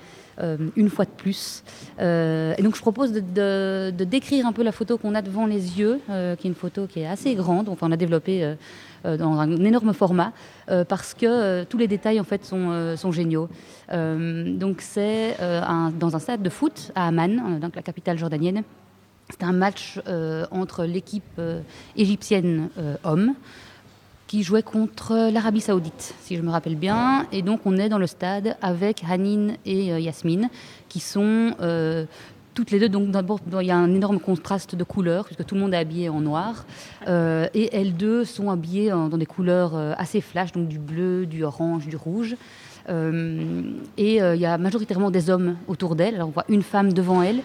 une 0.76 0.88
fois 0.88 1.04
de 1.04 1.10
plus. 1.10 1.62
et 1.98 2.62
donc 2.62 2.74
je 2.74 2.80
propose 2.80 3.12
de, 3.12 3.90
décrire 4.04 4.46
un 4.46 4.52
peu 4.52 4.62
la 4.62 4.72
photo 4.72 4.98
qu'on 4.98 5.14
a 5.14 5.22
devant 5.22 5.46
les 5.46 5.78
yeux, 5.78 6.00
qui 6.06 6.46
est 6.46 6.50
une 6.50 6.54
photo 6.54 6.86
qui 6.86 7.00
est 7.00 7.06
assez 7.06 7.34
grande. 7.34 7.68
Enfin, 7.68 7.88
on 7.88 7.92
a 7.92 7.96
développé 7.96 8.56
dans 9.04 9.38
un 9.38 9.50
énorme 9.64 9.92
format 9.92 10.32
euh, 10.70 10.84
parce 10.84 11.14
que 11.14 11.26
euh, 11.26 11.64
tous 11.68 11.78
les 11.78 11.88
détails 11.88 12.20
en 12.20 12.24
fait 12.24 12.44
sont, 12.44 12.96
sont 12.96 13.12
géniaux. 13.12 13.48
donc 13.90 14.80
c'est 14.80 15.36
dans 15.98 16.16
un 16.16 16.18
stade 16.18 16.42
de 16.42 16.50
foot 16.50 16.92
à 16.94 17.08
Amman, 17.08 17.58
donc 17.60 17.76
la 17.76 17.82
capitale 17.82 18.18
jordanienne. 18.18 18.62
C'est 19.30 19.44
un 19.44 19.52
match 19.52 20.00
entre 20.50 20.84
l'équipe 20.84 21.40
égyptienne 21.96 22.68
homme 23.04 23.34
qui 24.26 24.42
jouait 24.44 24.62
contre 24.62 25.30
l'Arabie 25.32 25.60
Saoudite, 25.60 26.14
si 26.20 26.36
je 26.36 26.42
me 26.42 26.50
rappelle 26.50 26.76
bien. 26.76 27.26
Et 27.32 27.42
donc, 27.42 27.60
on 27.64 27.76
est 27.76 27.88
dans 27.88 27.98
le 27.98 28.06
stade 28.06 28.56
avec 28.62 29.02
Hanin 29.08 29.54
et 29.64 29.86
Yasmine, 30.00 30.48
qui 30.88 31.00
sont 31.00 31.54
toutes 32.54 32.70
les 32.70 32.80
deux, 32.80 32.88
donc 32.88 33.10
d'abord, 33.10 33.40
il 33.60 33.66
y 33.66 33.70
a 33.70 33.76
un 33.76 33.94
énorme 33.94 34.18
contraste 34.18 34.74
de 34.74 34.84
couleurs, 34.84 35.24
puisque 35.24 35.44
tout 35.44 35.54
le 35.54 35.60
monde 35.60 35.74
est 35.74 35.78
habillé 35.78 36.08
en 36.08 36.20
noir. 36.20 36.64
Euh, 37.06 37.46
et 37.54 37.74
elles 37.74 37.94
deux 37.94 38.24
sont 38.24 38.50
habillées 38.50 38.90
dans 38.90 39.08
des 39.08 39.26
couleurs 39.26 39.74
euh, 39.74 39.92
assez 39.96 40.20
flash, 40.20 40.52
donc 40.52 40.68
du 40.68 40.78
bleu, 40.78 41.26
du 41.26 41.44
orange, 41.44 41.86
du 41.86 41.96
rouge. 41.96 42.36
Euh, 42.88 43.62
et 43.96 44.16
il 44.16 44.40
y 44.40 44.46
a 44.46 44.58
majoritairement 44.58 45.10
des 45.10 45.30
hommes 45.30 45.56
autour 45.68 45.94
d'elles. 45.94 46.16
Alors 46.16 46.28
on 46.28 46.32
voit 46.32 46.46
une 46.48 46.62
femme 46.62 46.92
devant 46.92 47.22
elle, 47.22 47.40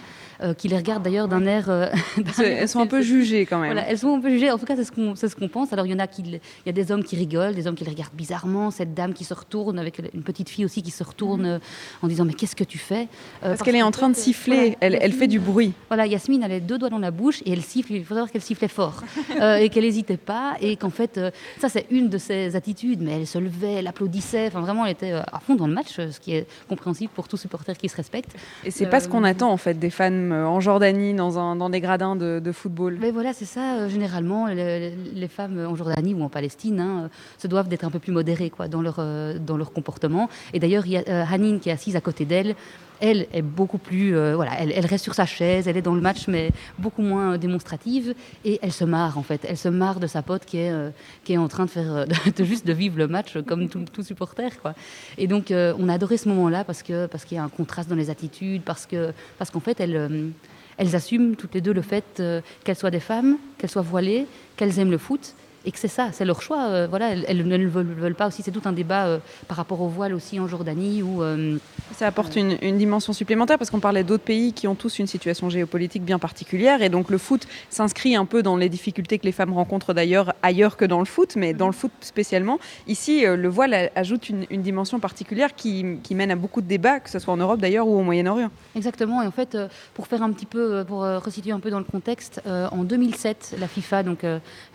qui 0.57 0.67
les 0.67 0.77
regardent 0.77 1.03
d'ailleurs 1.03 1.27
d'un 1.27 1.45
air. 1.45 1.69
elles 2.39 2.69
sont 2.69 2.79
un 2.79 2.87
peu 2.87 3.01
jugées 3.01 3.45
quand 3.45 3.59
même. 3.59 3.71
Voilà, 3.71 3.89
elles 3.89 3.97
sont 3.97 4.15
un 4.15 4.19
peu 4.19 4.29
jugées. 4.29 4.51
En 4.51 4.57
tout 4.57 4.65
cas, 4.65 4.75
c'est 4.75 4.83
ce 4.83 4.91
qu'on 4.91 5.15
ce 5.15 5.35
qu'on 5.35 5.47
pense. 5.47 5.73
Alors 5.73 5.85
il 5.85 5.91
y 5.91 5.95
en 5.95 5.99
a 5.99 6.07
qui, 6.07 6.21
il 6.21 6.39
y 6.65 6.69
a 6.69 6.71
des 6.71 6.91
hommes 6.91 7.03
qui 7.03 7.15
rigolent, 7.15 7.55
des 7.55 7.67
hommes 7.67 7.75
qui 7.75 7.83
les 7.83 7.91
regardent 7.91 8.13
bizarrement, 8.13 8.71
cette 8.71 8.93
dame 8.93 9.13
qui 9.13 9.23
se 9.23 9.33
retourne 9.33 9.79
avec 9.79 10.01
une 10.13 10.23
petite 10.23 10.49
fille 10.49 10.65
aussi 10.65 10.81
qui 10.81 10.91
se 10.91 11.03
retourne 11.03 11.59
en 12.01 12.07
disant 12.07 12.25
mais 12.25 12.33
qu'est-ce 12.33 12.55
que 12.55 12.63
tu 12.63 12.77
fais 12.77 13.07
Parce, 13.41 13.61
qu'elle 13.61 13.75
est 13.75 13.81
en 13.81 13.91
train 13.91 14.09
de 14.09 14.15
siffler. 14.15 14.77
elle, 14.81 14.97
elle, 15.01 15.13
fait 15.13 15.27
du 15.27 15.39
bruit. 15.39 15.73
Voilà, 15.89 16.05
Yasmine, 16.07 16.43
elle 16.43 16.51
a 16.51 16.59
deux 16.59 16.77
doigts 16.77 16.89
dans 16.89 16.99
la 16.99 17.11
bouche 17.11 17.41
et 17.45 17.51
elle 17.51 17.61
siffle. 17.61 17.93
Il 17.93 18.03
faut 18.03 18.15
savoir 18.15 18.31
qu'elle 18.31 18.41
sifflait 18.41 18.67
fort 18.67 19.03
et 19.59 19.69
qu'elle 19.69 19.83
n'hésitait 19.83 20.17
pas 20.17 20.55
et 20.61 20.75
qu'en 20.75 20.89
fait, 20.89 21.19
ça 21.59 21.69
c'est 21.69 21.87
une 21.89 22.09
de 22.09 22.17
ses 22.17 22.55
attitudes. 22.55 23.01
Mais 23.01 23.13
elle 23.13 23.27
se 23.27 23.37
levait, 23.37 23.73
elle 23.73 23.87
applaudissait. 23.87 24.47
Enfin 24.47 24.61
vraiment, 24.61 24.85
elle 24.85 24.91
était 24.91 25.11
à 25.11 25.39
fond 25.39 25.55
dans 25.55 25.67
le 25.67 25.73
match, 25.73 25.95
ce 25.95 26.19
qui 26.19 26.33
est 26.33 26.47
compréhensible 26.67 27.11
pour 27.13 27.27
tout 27.27 27.37
supporter 27.37 27.77
qui 27.77 27.89
se 27.89 27.95
respecte. 27.95 28.31
Et 28.63 28.71
c'est 28.71 28.87
pas 28.87 28.99
ce 28.99 29.07
qu'on 29.07 29.23
attend 29.23 29.51
en 29.51 29.57
fait 29.57 29.77
des 29.77 29.89
fans 29.89 30.11
en 30.31 30.59
Jordanie 30.59 31.13
dans, 31.13 31.69
des 31.69 31.81
gradins 31.81 32.15
de, 32.15 32.51
football. 32.51 32.97
Mais 32.99 33.11
voilà, 33.11 33.33
c'est 33.33 33.45
ça. 33.45 33.87
généralement, 33.87 34.47
les, 34.47 35.27
femmes 35.27 35.65
en 35.67 35.75
Jordanie 35.75 36.13
ou 36.13 36.23
en 36.23 36.29
Palestine 36.29 36.79
hein, 36.79 37.09
se 37.37 37.47
doivent 37.47 37.67
d'être 37.67 37.83
un 37.83 37.89
peu 37.89 37.99
plus 37.99 38.11
modérées 38.11 38.49
quoi, 38.49 38.67
dans, 38.67 38.81
leur, 38.81 38.99
dans 39.39 39.57
leur 39.57 39.71
comportement. 39.73 40.29
Et 40.53 40.59
d'ailleurs, 40.59 40.85
il 40.85 40.93
y 40.93 40.97
a 40.97 41.27
Hanine 41.29 41.59
qui 41.59 41.69
est 41.69 41.73
assise 41.73 41.95
à 41.95 42.01
côté 42.01 42.25
d'elle 42.25 42.55
elle 42.99 43.27
est 43.33 43.41
beaucoup 43.41 43.77
plus. 43.77 44.15
Euh, 44.15 44.35
voilà, 44.35 44.59
elle, 44.59 44.85
reste 44.85 45.03
sur 45.03 45.13
sa 45.13 45.25
chaise, 45.25 45.67
elle 45.67 45.77
est 45.77 45.81
dans 45.81 45.95
le 45.95 46.01
match, 46.01 46.27
mais 46.27 46.51
beaucoup 46.79 47.01
moins 47.01 47.37
démonstrative. 47.37 48.13
Et 48.43 48.59
elle 48.61 48.71
se 48.71 48.83
marre, 48.83 49.17
en 49.17 49.23
fait. 49.23 49.45
Elle 49.47 49.57
se 49.57 49.69
marre 49.69 49.99
de 49.99 50.07
sa 50.07 50.21
pote 50.21 50.45
qui 50.45 50.57
est, 50.57 50.71
euh, 50.71 50.89
qui 51.23 51.33
est 51.33 51.37
en 51.37 51.47
train 51.47 51.65
de 51.65 51.69
faire. 51.69 51.95
Euh, 51.95 52.05
de, 52.35 52.43
juste 52.43 52.65
de 52.65 52.73
vivre 52.73 52.97
le 52.97 53.07
match 53.07 53.37
comme 53.45 53.69
tout, 53.69 53.85
tout 53.91 54.03
supporter, 54.03 54.59
quoi. 54.61 54.73
Et 55.17 55.27
donc, 55.27 55.51
on 55.51 55.89
a 55.89 55.93
adoré 55.93 56.17
ce 56.17 56.29
moment-là 56.29 56.63
parce 56.63 56.83
qu'il 56.83 57.07
parce 57.11 57.25
qu'il 57.25 57.37
y 57.37 57.39
a 57.39 57.43
un 57.43 57.49
contraste 57.49 57.89
dans 57.89 57.95
les 57.95 58.09
attitudes, 58.09 58.63
parce 58.63 58.85
qu'en 58.85 59.11
parce 59.37 59.51
qu'en 59.51 59.59
fait, 59.59 59.79
elles 59.79 60.95
assument 60.95 61.35
toutes 61.35 61.53
les 61.53 61.61
deux 61.61 61.73
le 61.73 61.81
fait 61.81 62.21
qu'elles 62.63 62.75
soient 62.75 62.91
des 62.91 62.99
femmes, 62.99 63.37
qu'elles 63.57 63.69
soient 63.69 63.81
voilées, 63.81 64.27
qu'elles 64.55 64.79
aiment 64.79 64.91
le 64.91 64.97
foot 64.97 65.35
et 65.65 65.71
que 65.71 65.79
c'est 65.79 65.87
ça, 65.87 66.09
c'est 66.11 66.25
leur 66.25 66.41
choix. 66.41 66.65
Euh, 66.65 66.87
voilà, 66.87 67.09
elles, 67.09 67.45
ne 67.45 67.57
le 67.57 67.67
veulent, 67.67 68.15
pas 68.15 68.27
aussi. 68.27 68.43
C'est 68.43 68.51
tout 68.51 68.61
un 68.65 68.71
débat 68.71 69.07
euh, 69.07 69.17
par 69.47 69.57
rapport 69.57 69.81
au 69.81 69.87
voile 69.87 70.13
aussi 70.13 70.39
en 70.39 70.47
Jordanie. 70.47 71.01
Où, 71.01 71.23
euh, 71.23 71.57
ça 71.93 72.07
apporte 72.07 72.35
une, 72.35 72.77
dimension 72.77 73.13
supplémentaire 73.13 73.57
parce 73.57 73.69
qu'on 73.69 73.79
parlait 73.79 74.03
d'autres 74.03 74.23
pays 74.23 74.53
qui 74.53 74.67
ont 74.67 74.75
tous 74.75 74.99
une 74.99 75.07
situation 75.07 75.49
géopolitique 75.49 76.03
bien 76.03 76.19
particulière. 76.19 76.81
Et 76.81 76.89
donc 76.89 77.09
le 77.09 77.17
foot 77.17 77.47
s'inscrit 77.69 78.15
un 78.15 78.25
peu 78.25 78.43
dans 78.43 78.57
les 78.57 78.69
difficultés 78.69 79.17
que 79.17 79.25
les 79.25 79.31
femmes 79.31 79.53
rencontrent 79.53 79.93
d'ailleurs 79.93 80.33
ailleurs 80.43 80.77
que 80.77 80.85
dans 80.85 80.99
le 80.99 81.05
foot, 81.05 81.35
mais 81.35 81.53
dans 81.53 81.67
le 81.67 81.73
foot 81.73 81.91
spécialement. 82.01 82.59
Ici, 82.87 83.25
le 83.25 83.47
voile 83.47 83.91
ajoute 83.95 84.29
une, 84.29 84.45
dimension 84.65 84.99
particulière 84.99 85.55
qui, 85.55 85.99
qui, 86.03 86.15
mène 86.15 86.31
à 86.31 86.35
beaucoup 86.35 86.61
de 86.61 86.67
débats, 86.67 86.99
que 86.99 87.09
ce 87.09 87.19
soit 87.19 87.33
en 87.33 87.37
Europe 87.37 87.59
d'ailleurs 87.59 87.87
ou 87.87 87.99
au 87.99 88.03
Moyen-Orient. 88.03 88.49
Exactement. 88.75 89.21
Et 89.21 89.27
en 89.27 89.31
fait, 89.31 89.57
pour 89.93 90.07
faire 90.07 90.21
un 90.21 90.31
petit 90.31 90.45
peu, 90.45 90.83
pour 90.85 91.01
resituer 91.01 91.51
un 91.51 91.59
peu 91.59 91.69
dans 91.69 91.79
le 91.79 91.85
contexte, 91.85 92.41
en 92.45 92.83
2007, 92.83 93.55
la 93.59 93.67
FIFA, 93.67 94.03
donc 94.03 94.25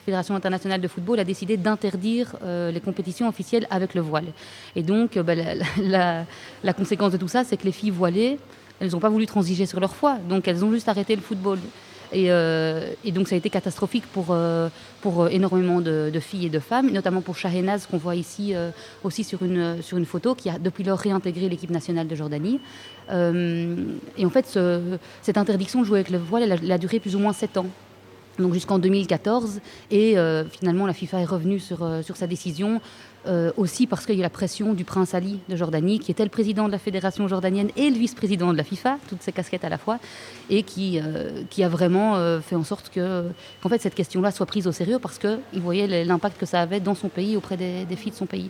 Fédération 0.05 0.35
internationale 0.35 0.81
de 0.81 0.89
football 0.89 1.21
a 1.21 1.25
décidé 1.25 1.57
d'interdire 1.57 2.37
euh, 2.43 2.71
les 2.71 2.81
compétitions 2.81 3.29
officielles 3.29 3.67
avec 3.71 3.95
le 3.95 4.01
voile. 4.01 4.27
Et 4.75 4.83
donc, 4.83 5.17
euh, 5.17 5.23
bah, 5.23 5.35
la, 5.83 6.73
conséquence 6.73 7.13
de 7.13 7.19
tout 7.19 7.29
ça, 7.29 7.45
c'est 7.45 7.57
que 7.57 7.65
les 7.65 7.73
filles 7.73 7.91
voilées, 7.91 8.39
elles 8.81 8.93
n'ont 8.93 9.01
pas 9.01 9.11
voulu 9.11 9.27
transiger 9.27 9.67
sur 9.67 9.79
leur 9.79 9.95
foi, 9.95 10.17
donc 10.29 10.49
elles 10.49 10.65
ont 10.65 10.73
juste 10.73 10.89
arrêté 10.89 11.15
le 11.15 11.23
football. 11.23 11.59
Et, 12.13 12.33
euh, 12.33 12.89
donc 13.13 13.29
ça 13.29 13.37
a 13.37 13.39
été 13.39 13.51
catastrophique 13.51 14.05
pour, 14.07 14.35
énormément 15.29 15.81
de, 15.81 16.11
filles 16.19 16.47
et 16.47 16.51
de 16.51 16.59
femmes, 16.59 16.91
notamment 16.91 17.21
pour 17.21 17.37
Shahenaz 17.37 17.87
qu'on 17.89 17.99
voit 17.99 18.17
ici 18.17 18.55
aussi 19.05 19.23
sur 19.23 19.45
une, 19.45 20.05
photo, 20.07 20.35
qui 20.35 20.49
a 20.49 20.59
depuis 20.59 20.83
lors 20.83 20.99
réintégré 20.99 21.49
l'équipe 21.49 21.71
nationale 21.71 22.09
de 22.09 22.17
Jordanie. 22.17 22.59
et 23.11 24.25
en 24.25 24.31
fait, 24.31 24.59
cette 25.23 25.39
interdiction 25.39 25.83
de 25.83 25.85
jouer 25.87 26.01
avec 26.01 26.11
le 26.11 26.19
voile, 26.19 26.51
elle 26.51 26.73
a 26.73 26.79
duré 26.79 26.99
plus 26.99 27.15
ou 27.15 27.21
moins 27.21 27.33
sept 27.33 27.59
ans 27.59 27.67
donc 28.41 28.55
jusqu'en 28.55 28.79
2014. 28.79 29.61
Et 29.91 30.19
euh, 30.19 30.45
finalement, 30.45 30.87
la 30.87 30.93
FIFA 30.93 31.21
est 31.21 31.25
revenue 31.25 31.61
sur, 31.61 31.83
euh, 31.83 32.03
sur 32.03 32.17
sa 32.17 32.27
décision 32.27 32.81
euh, 33.27 33.53
aussi 33.59 33.87
parce 33.87 34.07
qu'il 34.07 34.15
y 34.15 34.21
a 34.21 34.23
la 34.23 34.31
pression 34.31 34.73
du 34.73 34.85
prince 34.85 35.13
Ali 35.13 35.41
de 35.51 35.55
Jordanie, 35.55 35.99
qui 35.99 36.11
était 36.11 36.23
le 36.23 36.31
président 36.31 36.67
de 36.67 36.73
la 36.73 36.79
fédération 36.79 37.29
jordanienne 37.29 37.69
et 37.77 37.91
le 37.91 37.97
vice-président 37.97 38.51
de 38.51 38.57
la 38.57 38.65
FIFA, 38.65 38.97
toutes 39.11 39.23
ces 39.23 39.31
casquettes 39.31 39.65
à 39.65 39.69
la 39.69 39.77
fois, 39.77 39.99
et 40.49 40.63
qui, 40.63 40.99
euh, 40.99 41.43
qui 41.51 41.63
a 41.63 41.69
vraiment 41.69 42.17
euh, 42.17 42.41
fait 42.41 42.57
en 42.57 42.65
sorte 42.65 42.89
que, 42.89 43.25
qu'en 43.63 43.69
fait 43.69 43.79
cette 43.79 43.95
question-là 43.95 44.31
soit 44.31 44.47
prise 44.47 44.67
au 44.67 44.73
sérieux 44.73 44.99
parce 44.99 45.19
qu'il 45.19 45.61
voyait 45.61 46.05
l'impact 46.05 46.41
que 46.41 46.47
ça 46.47 46.63
avait 46.63 46.81
dans 46.81 46.95
son 46.95 47.09
pays, 47.09 47.37
auprès 47.37 47.59
des, 47.59 47.85
filles 47.95 48.13
de 48.13 48.17
son 48.17 48.25
pays. 48.25 48.49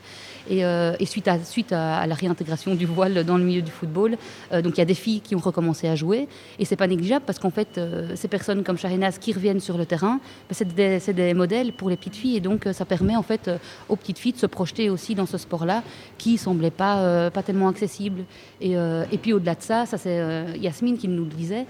Et, 0.48 0.60
et 0.60 1.06
suite, 1.06 1.26
à, 1.26 1.42
suite 1.42 1.72
à, 1.72 2.06
la 2.06 2.14
réintégration 2.14 2.74
du 2.74 2.86
voile 2.86 3.24
dans 3.24 3.36
le 3.36 3.44
milieu 3.44 3.62
du 3.62 3.70
football, 3.70 4.16
donc 4.52 4.74
il 4.74 4.78
y 4.78 4.80
a 4.80 4.84
des 4.84 4.94
filles 4.94 5.20
qui 5.20 5.34
ont 5.34 5.40
recommencé 5.40 5.88
à 5.88 5.96
jouer, 5.96 6.28
et 6.58 6.64
c'est 6.64 6.76
pas 6.76 6.86
négligeable 6.86 7.24
parce 7.26 7.38
qu'en 7.38 7.50
fait, 7.50 7.80
ces 8.14 8.28
personnes 8.28 8.62
comme 8.62 8.78
Shahinaz 8.78 9.18
qui 9.18 9.32
reviennent 9.32 9.60
sur 9.60 9.76
le 9.76 9.86
terrain, 9.86 10.20
ben, 10.48 10.54
c'est 10.54 10.74
des, 10.74 11.12
des, 11.12 11.34
modèles 11.34 11.72
pour 11.72 11.90
les 11.90 11.96
petites 11.96 12.16
filles, 12.16 12.36
et 12.36 12.40
donc 12.40 12.68
ça 12.72 12.84
permet 12.84 13.16
en 13.16 13.22
fait 13.22 13.50
aux 13.88 13.96
petites 13.96 14.18
filles 14.18 14.32
de 14.32 14.38
se 14.38 14.46
projeter 14.60 14.90
aussi 14.90 15.14
dans 15.14 15.24
ce 15.24 15.38
sport-là 15.38 15.82
qui 16.18 16.36
semblait 16.36 16.70
pas, 16.70 16.98
euh, 16.98 17.30
pas 17.30 17.42
tellement 17.42 17.68
accessible. 17.68 18.24
Et, 18.60 18.76
euh, 18.76 19.04
et 19.10 19.16
puis 19.16 19.32
au-delà 19.32 19.54
de 19.54 19.62
ça, 19.62 19.86
ça 19.86 19.96
c'est 19.96 20.20
euh, 20.20 20.54
Yasmine 20.54 20.98
qui 20.98 21.08
nous 21.08 21.24
le 21.24 21.30
disait, 21.30 21.64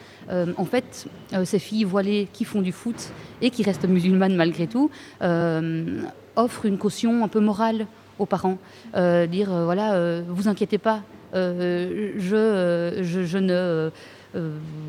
en 0.63 0.65
fait, 0.65 1.07
ces 1.45 1.61
filles 1.61 1.85
voilées 1.85 2.29
qui 2.33 2.45
font 2.45 2.63
du 2.63 2.73
foot 2.73 3.01
et 3.43 3.51
qui 3.51 3.63
restent 3.63 3.87
musulmanes 3.87 4.35
malgré 4.35 4.67
tout, 4.67 4.91
offrent 6.37 6.67
une 6.67 6.79
caution 6.79 7.23
un 7.23 7.29
peu 7.29 7.41
morale 7.41 7.87
aux 8.19 8.27
parents. 8.27 8.59
dire, 9.37 9.51
voilà, 9.69 10.21
vous 10.23 10.49
inquiétez 10.49 10.79
pas, 10.79 11.03
je, 11.33 12.99
je, 13.03 13.39
ne, 13.39 13.91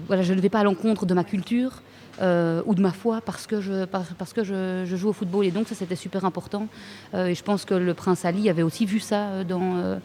voilà, 0.07 0.23
je 0.23 0.33
ne 0.33 0.41
vais 0.41 0.49
pas 0.49 0.61
à 0.61 0.63
l'encontre 0.63 1.05
de 1.05 1.13
ma 1.13 1.23
culture. 1.23 1.83
Euh, 2.21 2.61
ou 2.67 2.75
de 2.75 2.81
ma 2.81 2.91
foi 2.91 3.19
parce 3.25 3.47
que 3.47 3.61
je, 3.61 3.85
parce 3.85 4.33
que 4.33 4.43
je, 4.43 4.85
joue 4.95 5.09
au 5.09 5.13
football. 5.13 5.45
Et 5.45 5.51
donc 5.51 5.67
ça, 5.67 5.75
c'était 5.75 5.95
super 5.95 6.23
important. 6.23 6.67
Euh, 7.13 7.27
et 7.27 7.35
je 7.35 7.43
pense 7.43 7.65
que 7.65 7.73
le 7.73 7.93
prince 7.95 8.25
Ali 8.25 8.49
avait 8.49 8.61
aussi 8.61 8.85
vu 8.85 8.99
ça 8.99 9.29
euh, 9.29 9.43
dans, 9.43 9.99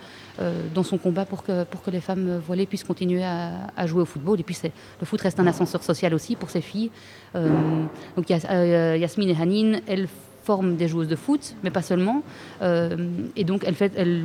dans 0.74 0.82
son 0.82 0.96
combat 0.96 1.26
pour 1.26 1.42
que, 1.42 1.64
pour 1.64 1.82
que 1.82 1.90
les 1.90 2.00
femmes 2.00 2.38
voilées 2.38 2.66
puissent 2.66 2.84
continuer 2.84 3.24
à, 3.24 3.86
jouer 3.86 4.02
au 4.02 4.06
football. 4.06 4.40
Et 4.40 4.44
puis 4.44 4.56
le 5.00 5.06
foot 5.06 5.20
reste 5.20 5.40
un 5.40 5.46
ascenseur 5.46 5.82
social 5.82 6.14
aussi 6.14 6.36
pour 6.36 6.50
ces 6.50 6.62
filles. 6.62 6.90
donc 7.34 8.30
Yasmine 8.30 9.28
et 9.28 9.36
Hanine, 9.40 9.80
elles 9.86 10.08
forment 10.44 10.76
des 10.76 10.88
joueuses 10.88 11.08
de 11.08 11.16
foot, 11.16 11.54
mais 11.62 11.70
pas 11.70 11.82
seulement. 11.82 12.22
et 12.62 13.44
donc 13.44 13.64
elles, 13.66 14.24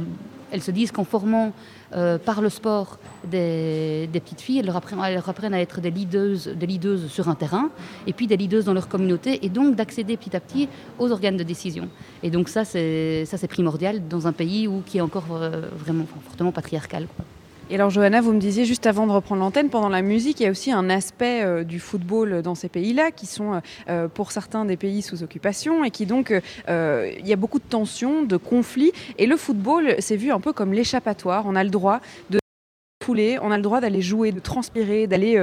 elles 0.52 0.62
se 0.62 0.72
disent 0.72 0.92
qu'en 0.92 1.04
formant 1.04 1.54
euh, 1.94 2.18
par 2.18 2.42
le 2.42 2.50
sport 2.50 3.00
des, 3.26 4.10
petites 4.14 4.42
filles. 4.42 4.60
Elles 4.60 4.66
leur, 4.66 4.78
apprennent, 4.78 5.54
à 5.54 5.62
être 5.62 5.82
des 5.82 5.92
leaders, 5.92 6.54
des 6.56 6.80
sur 7.10 7.30
un 7.30 7.36
terrain 7.36 7.70
et 8.08 8.14
puis 8.14 8.28
des 8.28 8.38
leaders 8.38 8.64
dans 8.64 8.74
leur 8.74 8.88
communauté 8.88 9.46
et 9.46 9.50
donc 9.50 9.76
d'accéder 9.76 10.18
petit 10.18 10.36
à 10.36 10.40
petit 10.40 10.70
aux 11.00 11.12
organes 11.12 11.38
de 11.38 11.44
décision. 11.44 11.90
Et 12.24 12.30
donc 12.30 12.50
ça, 12.50 12.64
c'est 12.66 13.48
primordial 13.50 14.08
dans 14.08 14.28
un 14.28 14.34
pays 14.34 14.68
où, 14.68 14.82
qui 14.86 14.98
est 15.00 15.02
encore 15.02 15.28
euh, 15.32 15.70
vraiment 15.78 16.06
fortement 16.26 16.52
patriarcal. 16.52 17.08
Et 17.72 17.76
alors, 17.76 17.90
Johanna, 17.90 18.20
vous 18.20 18.34
me 18.34 18.40
disiez 18.40 18.66
juste 18.66 18.86
avant 18.86 19.08
de 19.08 19.14
reprendre 19.14 19.40
l'antenne, 19.40 19.70
pendant 19.70 19.88
la 19.88 20.02
musique, 20.02 20.42
il 20.42 20.44
y 20.44 20.46
a 20.46 20.52
aussi 20.52 20.74
un 20.74 20.90
aspect 20.90 21.42
euh, 21.42 21.64
du 21.64 21.80
football 21.80 22.42
dans 22.42 22.54
ces 22.54 22.68
pays-là, 22.68 23.12
qui 23.12 23.26
sont 23.26 23.62
euh, 23.88 24.10
pour 24.10 24.34
certains 24.34 24.66
des 24.66 24.76
pays 24.76 25.02
sous 25.02 25.24
occupation, 25.24 25.86
et 25.86 25.90
qui 25.90 26.06
donc, 26.06 26.38
euh, 26.68 27.12
il 27.18 27.26
y 27.26 27.32
a 27.32 27.38
beaucoup 27.38 27.60
de 27.60 27.64
tensions, 27.64 28.24
de 28.24 28.36
conflits. 28.36 28.92
Et 29.18 29.26
le 29.26 29.38
football, 29.38 29.96
c'est 30.00 30.18
vu 30.18 30.34
un 30.34 30.42
peu 30.42 30.52
comme 30.52 30.74
l'échappatoire. 30.74 31.46
On 31.48 31.56
a 31.56 31.64
le 31.64 31.70
droit 31.70 32.02
de 32.30 32.40
fouler, 33.02 33.40
on 33.42 33.52
a 33.52 33.56
le 33.56 33.64
droit 33.64 33.80
d'aller 33.80 34.02
jouer, 34.02 34.34
de 34.34 34.42
transpirer, 34.42 35.08
d'aller 35.08 35.42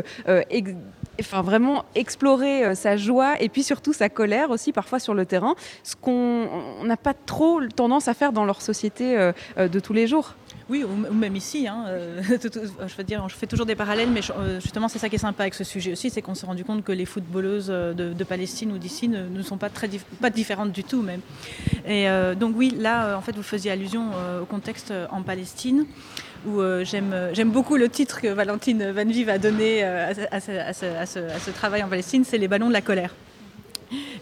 enfin 1.19 1.41
vraiment 1.41 1.87
explorer 1.95 2.75
sa 2.75 2.97
joie 2.99 3.41
et 3.41 3.49
puis 3.49 3.65
surtout 3.65 3.93
sa 3.93 4.09
colère 4.09 4.51
aussi 4.51 4.73
parfois 4.73 5.01
sur 5.01 5.15
le 5.15 5.27
terrain, 5.27 5.57
ce 5.83 5.97
qu'on 5.97 6.47
n'a 6.85 6.97
pas 6.97 7.15
trop 7.15 7.61
tendance 7.75 8.07
à 8.07 8.15
faire 8.15 8.33
dans 8.33 8.45
leur 8.45 8.61
société 8.61 9.33
de 9.57 9.81
tous 9.81 9.93
les 9.93 10.07
jours. 10.07 10.35
Oui, 10.69 10.85
ou 10.85 11.15
même 11.15 11.35
ici. 11.35 11.67
Hein, 11.67 11.85
euh, 11.89 12.21
je 12.29 13.35
fais 13.35 13.47
toujours 13.47 13.65
des 13.65 13.75
parallèles, 13.75 14.11
mais 14.11 14.21
euh, 14.37 14.61
justement, 14.61 14.89
c'est 14.89 14.99
ça 14.99 15.09
qui 15.09 15.15
est 15.15 15.19
sympa 15.19 15.45
avec 15.45 15.55
ce 15.55 15.65
sujet 15.65 15.93
aussi, 15.93 16.11
c'est 16.11 16.21
qu'on 16.21 16.35
s'est 16.35 16.45
rendu 16.45 16.65
compte 16.65 16.85
que 16.85 16.93
les 16.93 17.07
footballeuses 17.07 17.69
euh, 17.71 17.95
de, 17.95 18.25
Palestine 18.25 18.73
ou 18.73 18.79
d'ici 18.79 19.09
ne, 19.09 19.43
sont 19.43 19.57
pas 19.57 19.71
très 19.71 19.89
pas 20.21 20.29
différentes 20.29 20.73
du 20.73 20.85
tout 20.85 21.01
même. 21.01 21.21
Et 21.87 22.07
donc 22.39 22.55
oui, 22.59 22.75
là, 22.77 23.17
en 23.17 23.23
fait, 23.23 23.35
vous 23.35 23.43
faisiez 23.43 23.71
allusion 23.71 24.11
au 24.43 24.45
contexte 24.45 24.93
en 25.11 25.23
Palestine 25.23 25.87
où 26.47 26.61
j'aime 26.83 27.51
beaucoup 27.51 27.77
le 27.77 27.89
titre 27.89 28.21
que 28.21 28.29
Valentine 28.29 28.91
Van 28.91 29.07
Vive 29.07 29.31
a 29.31 29.39
donné 29.39 29.83
à, 29.83 30.41
ce, 30.41 31.51
travail 31.51 31.83
en 31.83 31.89
Palestine, 31.89 32.25
c'est 32.25 32.37
les 32.37 32.49
ballons 32.49 32.69
de 32.69 32.75
la 32.75 32.83
colère. 32.83 33.15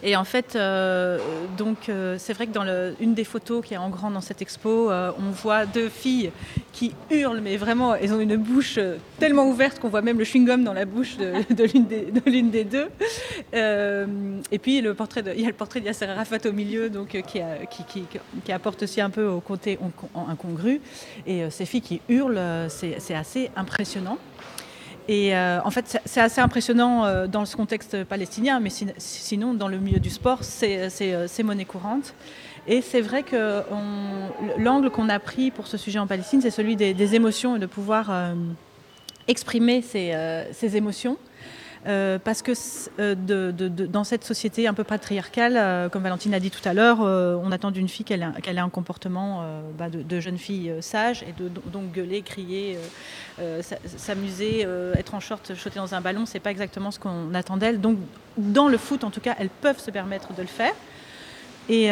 Et 0.03 0.15
en 0.15 0.23
fait, 0.23 0.55
euh, 0.55 1.19
donc 1.57 1.89
euh, 1.89 2.15
c'est 2.17 2.33
vrai 2.33 2.47
que 2.47 2.51
dans 2.51 2.65
une 2.99 3.13
des 3.13 3.23
photos 3.23 3.65
qui 3.65 3.73
est 3.73 3.77
en 3.77 3.89
grand 3.89 4.11
dans 4.11 4.21
cette 4.21 4.41
expo, 4.41 4.89
euh, 4.89 5.11
on 5.19 5.31
voit 5.31 5.65
deux 5.65 5.89
filles 5.89 6.31
qui 6.71 6.93
hurlent, 7.09 7.41
mais 7.41 7.57
vraiment, 7.57 7.95
elles 7.95 8.13
ont 8.13 8.19
une 8.19 8.37
bouche 8.37 8.79
tellement 9.19 9.49
ouverte 9.49 9.79
qu'on 9.79 9.89
voit 9.89 10.01
même 10.01 10.19
le 10.19 10.23
chewing-gum 10.23 10.63
dans 10.63 10.73
la 10.73 10.85
bouche 10.85 11.17
de, 11.17 11.63
l'une 12.25 12.51
des, 12.51 12.63
deux. 12.63 12.87
et 13.53 14.59
puis 14.59 14.81
le 14.81 14.93
portrait 14.93 15.23
il 15.35 15.41
y 15.41 15.45
a 15.45 15.47
le 15.47 15.53
portrait 15.53 15.79
de 15.79 15.85
Yasser 15.85 16.05
Arafat 16.05 16.37
au 16.45 16.51
milieu, 16.51 16.89
donc 16.89 17.17
qui, 17.27 17.41
qui, 18.43 18.51
apporte 18.51 18.83
aussi 18.83 19.01
un 19.01 19.09
peu 19.09 19.25
au 19.25 19.39
côté 19.39 19.79
incongru. 20.15 20.81
Et 21.25 21.49
ces 21.49 21.65
filles 21.65 21.81
qui 21.81 22.01
hurlent, 22.09 22.67
c'est 22.69 23.15
assez 23.15 23.49
impressionnant. 23.55 24.17
Et 25.07 25.35
en 25.37 25.71
fait, 25.71 26.01
c'est 26.05 26.19
assez 26.19 26.41
impressionnant 26.41 27.27
dans 27.27 27.45
ce 27.45 27.55
contexte 27.55 28.03
palestinien, 28.03 28.59
mais 28.59 28.69
sinon, 28.97 29.53
dans 29.53 29.67
le 29.67 29.77
milieu 29.77 29.99
du 29.99 30.09
sport, 30.09 30.43
c'est 30.43 31.43
monnaie 31.43 31.65
courante. 31.65 32.13
Et 32.67 32.81
c'est 32.81 32.99
vrai 32.99 33.23
que 33.23 33.63
l'angle 34.57 34.89
qu'on 34.89 35.07
a 35.07 35.19
pris 35.19 35.51
pour 35.51 35.67
ce 35.67 35.77
sujet 35.77 35.99
en 35.99 36.07
Palestine, 36.07 36.41
c'est 36.41 36.51
celui 36.51 36.75
des, 36.75 37.15
émotions 37.15 37.55
et 37.55 37.59
de 37.59 37.65
pouvoir 37.65 38.11
exprimer 39.27 39.81
ces 39.81 40.75
émotions. 40.75 41.17
Euh, 41.87 42.19
parce 42.21 42.41
que 42.41 42.51
euh, 42.99 43.15
dans 43.15 44.03
cette 44.03 44.25
société 44.25 44.67
un 44.67 44.73
peu 44.73 44.83
patriarcale, 44.83 45.55
euh, 45.55 45.87
comme 45.87 46.03
Valentine 46.03 46.33
a 46.33 46.39
dit 46.39 46.51
tout 46.51 46.67
à 46.67 46.73
l'heure, 46.73 46.99
on 46.99 47.51
attend 47.51 47.71
d'une 47.71 47.87
fille 47.87 48.03
qu'elle 48.03 48.23
ait, 48.45 48.57
un 48.59 48.69
comportement 48.69 49.43
bah, 49.77 49.89
de, 49.89 50.19
jeune 50.19 50.37
fille 50.37 50.73
sage 50.81 51.23
et 51.23 51.33
de, 51.41 51.49
donc 51.71 51.91
gueuler, 51.93 52.21
crier, 52.21 52.77
s'amuser, 53.97 54.65
être 54.95 55.13
en 55.13 55.19
short, 55.19 55.53
sauter 55.55 55.79
dans 55.79 55.95
un 55.95 56.01
ballon, 56.01 56.25
c'est 56.25 56.39
pas 56.39 56.51
exactement 56.51 56.91
ce 56.91 56.99
qu'on 56.99 57.33
attend 57.33 57.57
d'elle. 57.57 57.79
Donc 57.79 57.97
dans 58.37 58.67
le 58.67 58.77
foot, 58.77 59.03
en 59.03 59.11
tout 59.11 59.21
cas, 59.21 59.35
elles 59.39 59.49
peuvent 59.49 59.79
se 59.79 59.91
permettre 59.91 60.33
de 60.33 60.41
le 60.41 60.47
faire. 60.47 60.73
Et, 61.69 61.89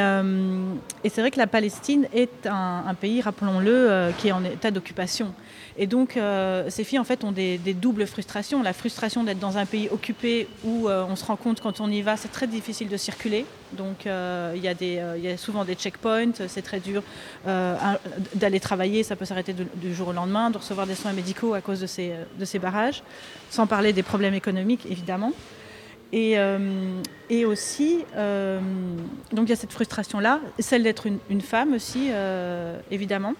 c'est 1.09 1.21
vrai 1.21 1.31
que 1.31 1.39
la 1.39 1.47
Palestine 1.47 2.07
est 2.13 2.47
un 2.47 2.93
pays, 2.99 3.21
rappelons-le, 3.21 4.11
qui 4.17 4.27
est 4.27 4.33
en 4.33 4.43
état 4.43 4.71
d'occupation. 4.71 5.33
Et 5.77 5.87
donc, 5.87 6.15
euh, 6.15 6.69
ces 6.69 6.85
filles, 6.85 6.99
en 6.99 7.03
fait, 7.03 7.23
ont 7.23 7.33
des, 7.33 7.57
doubles 7.57 8.07
frustrations. 8.07 8.63
La 8.63 8.71
frustration 8.71 9.23
d'être 9.23 9.39
dans 9.39 9.57
un 9.57 9.65
pays 9.65 9.89
occupé 9.91 10.47
où 10.63 10.87
euh, 10.87 11.05
on 11.09 11.15
se 11.15 11.25
rend 11.25 11.35
compte 11.35 11.59
quand 11.59 11.81
on 11.81 11.89
y 11.89 12.01
va, 12.01 12.15
c'est 12.15 12.31
très 12.31 12.47
difficile 12.47 12.87
de 12.87 12.95
circuler. 12.95 13.45
Donc, 13.73 14.07
euh, 14.07 14.53
il 14.55 14.63
y, 14.63 15.27
a 15.27 15.37
souvent 15.37 15.65
des 15.65 15.75
checkpoints, 15.75 16.31
c'est 16.47 16.61
très 16.61 16.79
dur 16.79 17.03
d'aller 17.45 18.59
travailler, 18.59 19.03
ça 19.03 19.15
peut 19.15 19.25
s'arrêter 19.25 19.53
du 19.53 19.93
jour 19.93 20.09
au 20.09 20.13
lendemain, 20.13 20.49
de 20.49 20.57
recevoir 20.57 20.87
des 20.87 20.95
soins 20.95 21.13
médicaux 21.13 21.53
à 21.53 21.61
cause 21.61 21.81
de 21.81 21.87
ces, 21.87 22.59
barrages, 22.59 23.03
sans 23.49 23.67
parler 23.67 23.91
des 23.91 24.03
problèmes 24.03 24.33
économiques, 24.33 24.85
évidemment. 24.89 25.33
Et, 26.13 26.37
aussi, 27.45 28.05
donc 28.15 29.43
il 29.43 29.49
y 29.49 29.53
a 29.53 29.57
cette 29.57 29.73
frustration-là, 29.73 30.39
celle 30.59 30.83
d'être 30.83 31.05
une, 31.29 31.41
femme 31.41 31.73
aussi, 31.73 32.11
évidemment. 32.91 33.33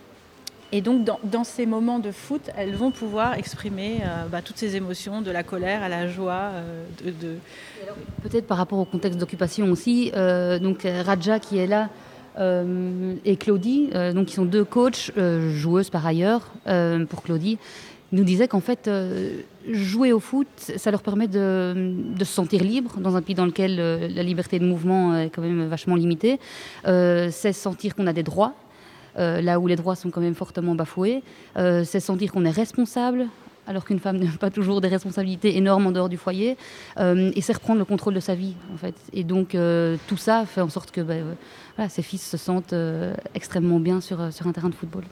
Et 0.72 0.82
donc, 0.82 1.05
dans, 1.24 1.43
ces 1.43 1.66
moments 1.66 1.99
de 1.99 2.11
foot, 2.11 2.49
elles 2.57 2.76
vont 2.76 2.91
pouvoir 2.91 3.36
exprimer 3.36 3.99
euh, 4.01 4.26
bah, 4.28 4.41
toutes 4.41 4.57
ces 4.57 4.76
émotions, 4.76 5.22
de 5.22 5.32
la 5.32 5.43
colère 5.43 5.84
à 5.84 5.89
la 5.89 6.07
joie. 6.07 6.51
Euh, 6.53 6.84
Peut-être 8.24 8.47
par 8.47 8.57
rapport 8.57 8.80
au 8.80 8.86
contexte 8.86 9.20
d'occupation 9.20 9.72
aussi. 9.72 10.11
Euh, 10.16 10.59
donc, 10.59 10.86
Raja 11.05 11.39
qui 11.39 11.57
est 11.57 11.68
là 11.68 11.89
et 13.24 13.38
Claudie, 13.38 13.91
donc 14.13 14.26
qui 14.26 14.34
sont 14.34 14.43
deux 14.43 14.66
coachs, 14.66 15.09
joueuses 15.53 15.89
par 15.89 16.05
ailleurs 16.05 16.51
pour 17.07 17.24
Claudie, 17.24 17.57
nous 18.11 18.26
disaient 18.26 18.49
qu'en 18.49 18.59
fait, 18.59 18.89
jouer 19.72 20.11
au 20.11 20.20
foot, 20.20 20.47
ça 20.57 20.91
leur 20.91 21.01
permet 21.01 21.30
de, 21.30 21.93
de, 22.13 22.26
se 22.26 22.34
sentir 22.34 22.61
libre 22.61 22.95
dans 22.99 23.16
un 23.16 23.22
pays 23.22 23.36
dans 23.36 23.45
lequel 23.45 23.78
la 23.78 24.24
liberté 24.24 24.59
de 24.59 24.66
mouvement 24.66 25.18
est 25.18 25.30
quand 25.30 25.41
même 25.41 25.68
vachement 25.68 25.95
limitée. 25.95 26.38
c'est 26.84 27.53
sentir 27.53 27.95
qu'on 27.95 28.05
a 28.05 28.11
des 28.11 28.24
droits 28.24 28.53
là 29.16 29.59
où 29.59 29.68
les 29.68 29.76
droits 29.76 29.95
sont 29.95 30.09
quand 30.09 30.22
même 30.22 30.36
fortement 30.36 30.76
bafoués. 30.76 31.24
Euh, 31.57 31.84
c'est 31.84 31.99
sentir 31.99 32.32
qu'on 32.32 32.45
est 32.45 32.51
responsable 32.51 33.28
alors 33.68 33.84
qu'une 33.84 33.99
femme 33.99 34.18
n'a 34.24 34.32
pas 34.39 34.51
toujours 34.51 34.80
des 34.82 34.88
responsabilités 34.88 35.57
énormes 35.57 35.88
en 35.88 35.91
dehors 35.91 36.09
du 36.09 36.18
foyer, 36.18 36.55
euh, 36.99 37.32
et 37.36 37.41
c'est 37.41 37.53
reprendre 37.53 37.80
le 37.80 37.86
contrôle 37.86 38.13
de 38.13 38.20
sa 38.20 38.36
vie, 38.36 38.53
en 38.72 38.78
fait. 38.78 38.95
Et 39.11 39.24
donc, 39.24 39.57
tout 40.07 40.18
ça 40.18 40.45
fait 40.45 40.61
en 40.61 40.70
sorte 40.70 40.91
que 40.91 41.01
bah, 41.01 41.89
ses 41.89 42.03
fils 42.03 42.30
se 42.30 42.38
sentent 42.38 42.76
extrêmement 43.34 43.80
bien 43.80 44.01
sur, 44.01 44.32
sur 44.32 44.47
un 44.47 44.51
terrain 44.51 44.70
de 44.70 44.76
football 44.76 45.03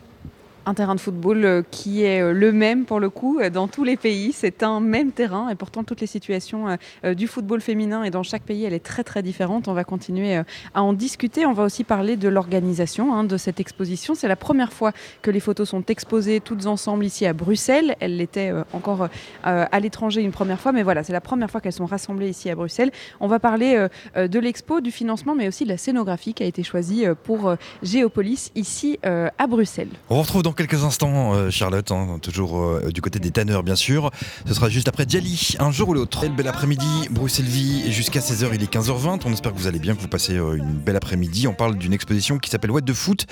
un 0.66 0.74
terrain 0.74 0.96
de 0.96 1.00
football 1.00 1.46
euh, 1.46 1.62
qui 1.70 2.04
est 2.04 2.22
euh, 2.22 2.32
le 2.32 2.52
même 2.52 2.86
pour 2.86 3.00
le 3.00 3.10
coup 3.10 3.40
euh, 3.40 3.50
dans 3.50 3.68
tous 3.68 3.84
les 3.84 3.98
pays. 3.98 4.32
C'est 4.34 4.64
un 4.64 4.80
même 4.80 5.12
terrain 5.12 5.50
et 5.50 5.56
pourtant 5.56 5.84
toutes 5.84 6.02
les 6.02 6.08
situations 6.08 6.78
du 7.04 7.28
football 7.28 7.62
féminin 7.62 8.04
et 8.04 8.10
dans 8.10 8.24
chaque 8.24 8.44
pays, 8.44 8.64
elle 8.64 8.74
est 8.74 8.84
très 8.84 9.04
très 9.04 9.22
différente. 9.22 9.68
On 9.68 9.74
va 9.74 9.84
continuer 9.84 10.38
à 10.74 10.84
en 10.84 10.94
discuter. 10.94 11.46
On 11.46 11.54
va 11.54 11.64
aussi 11.64 11.84
parler 11.84 12.16
de 12.16 12.28
l'organisation 12.28 13.14
hein, 13.14 13.24
de 13.24 13.38
cette 13.38 13.60
exposition. 13.60 14.16
C'est 14.16 14.28
la 14.28 14.36
première 14.36 14.72
fois 14.72 14.92
que 15.22 15.32
les 15.32 15.40
photos 15.40 15.70
sont 15.70 15.84
exposées 15.86 16.40
toutes 16.40 16.66
ensemble 16.66 17.06
ici 17.06 17.26
à 17.26 17.34
Bruxelles. 17.34 17.96
Elles 18.00 18.18
l'étaient 18.18 18.52
encore 18.74 19.08
à 19.44 19.80
l'étranger 19.80 20.22
une 20.22 20.32
première 20.32 20.60
fois, 20.60 20.72
mais 20.72 20.84
voilà, 20.84 21.04
c'est 21.04 21.14
la 21.14 21.22
première 21.22 21.50
fois 21.50 21.62
qu'elles 21.62 21.74
sont 21.74 21.86
rassemblées 21.86 22.30
ici 22.30 22.50
à 22.50 22.56
Bruxelles. 22.56 22.92
On 23.20 23.28
va 23.28 23.40
parler 23.40 23.88
de 24.16 24.40
l'expo, 24.40 24.82
du 24.82 24.92
financement, 24.92 25.36
mais 25.36 25.48
aussi 25.48 25.64
de 25.64 25.70
la 25.70 25.78
scénographie 25.78 26.34
qui 26.34 26.44
a 26.44 26.48
été 26.48 26.64
choisie 26.64 27.06
pour 27.24 27.56
Géopolis 27.82 28.52
ici 28.56 29.00
à 29.04 29.48
Bruxelles. 29.48 29.90
On 30.10 30.22
retrouve 30.22 30.44
quelques 30.56 30.84
instants, 30.84 31.34
euh, 31.34 31.50
Charlotte, 31.50 31.92
hein, 31.92 32.18
toujours 32.22 32.62
euh, 32.62 32.90
du 32.94 33.02
côté 33.02 33.20
des 33.20 33.32
tanneurs, 33.32 33.64
bien 33.64 33.76
sûr. 33.76 34.12
Ce 34.46 34.54
sera 34.54 34.70
juste 34.70 34.88
après 34.88 35.06
Diali, 35.06 35.56
un 35.60 35.72
jour 35.72 35.90
ou 35.90 35.94
l'autre. 35.94 36.28
Bel 36.28 36.48
après-midi, 36.48 37.08
Bruxelles-Vie, 37.12 37.92
jusqu'à 37.92 38.20
16h, 38.20 38.50
il 38.54 38.64
est 38.64 38.72
15h20. 38.74 39.22
On 39.26 39.32
espère 39.32 39.54
que 39.54 39.58
vous 39.58 39.68
allez 39.68 39.80
bien, 39.80 39.96
que 39.96 40.02
vous 40.02 40.08
passez 40.08 40.38
euh, 40.38 40.56
une 40.56 40.74
belle 40.74 40.96
après-midi. 40.96 41.48
On 41.48 41.54
parle 41.54 41.78
d'une 41.78 41.94
exposition 41.94 42.40
qui 42.40 42.50
s'appelle 42.50 42.72
What 42.72 42.82
de 42.82 42.94
Foot 42.94 43.26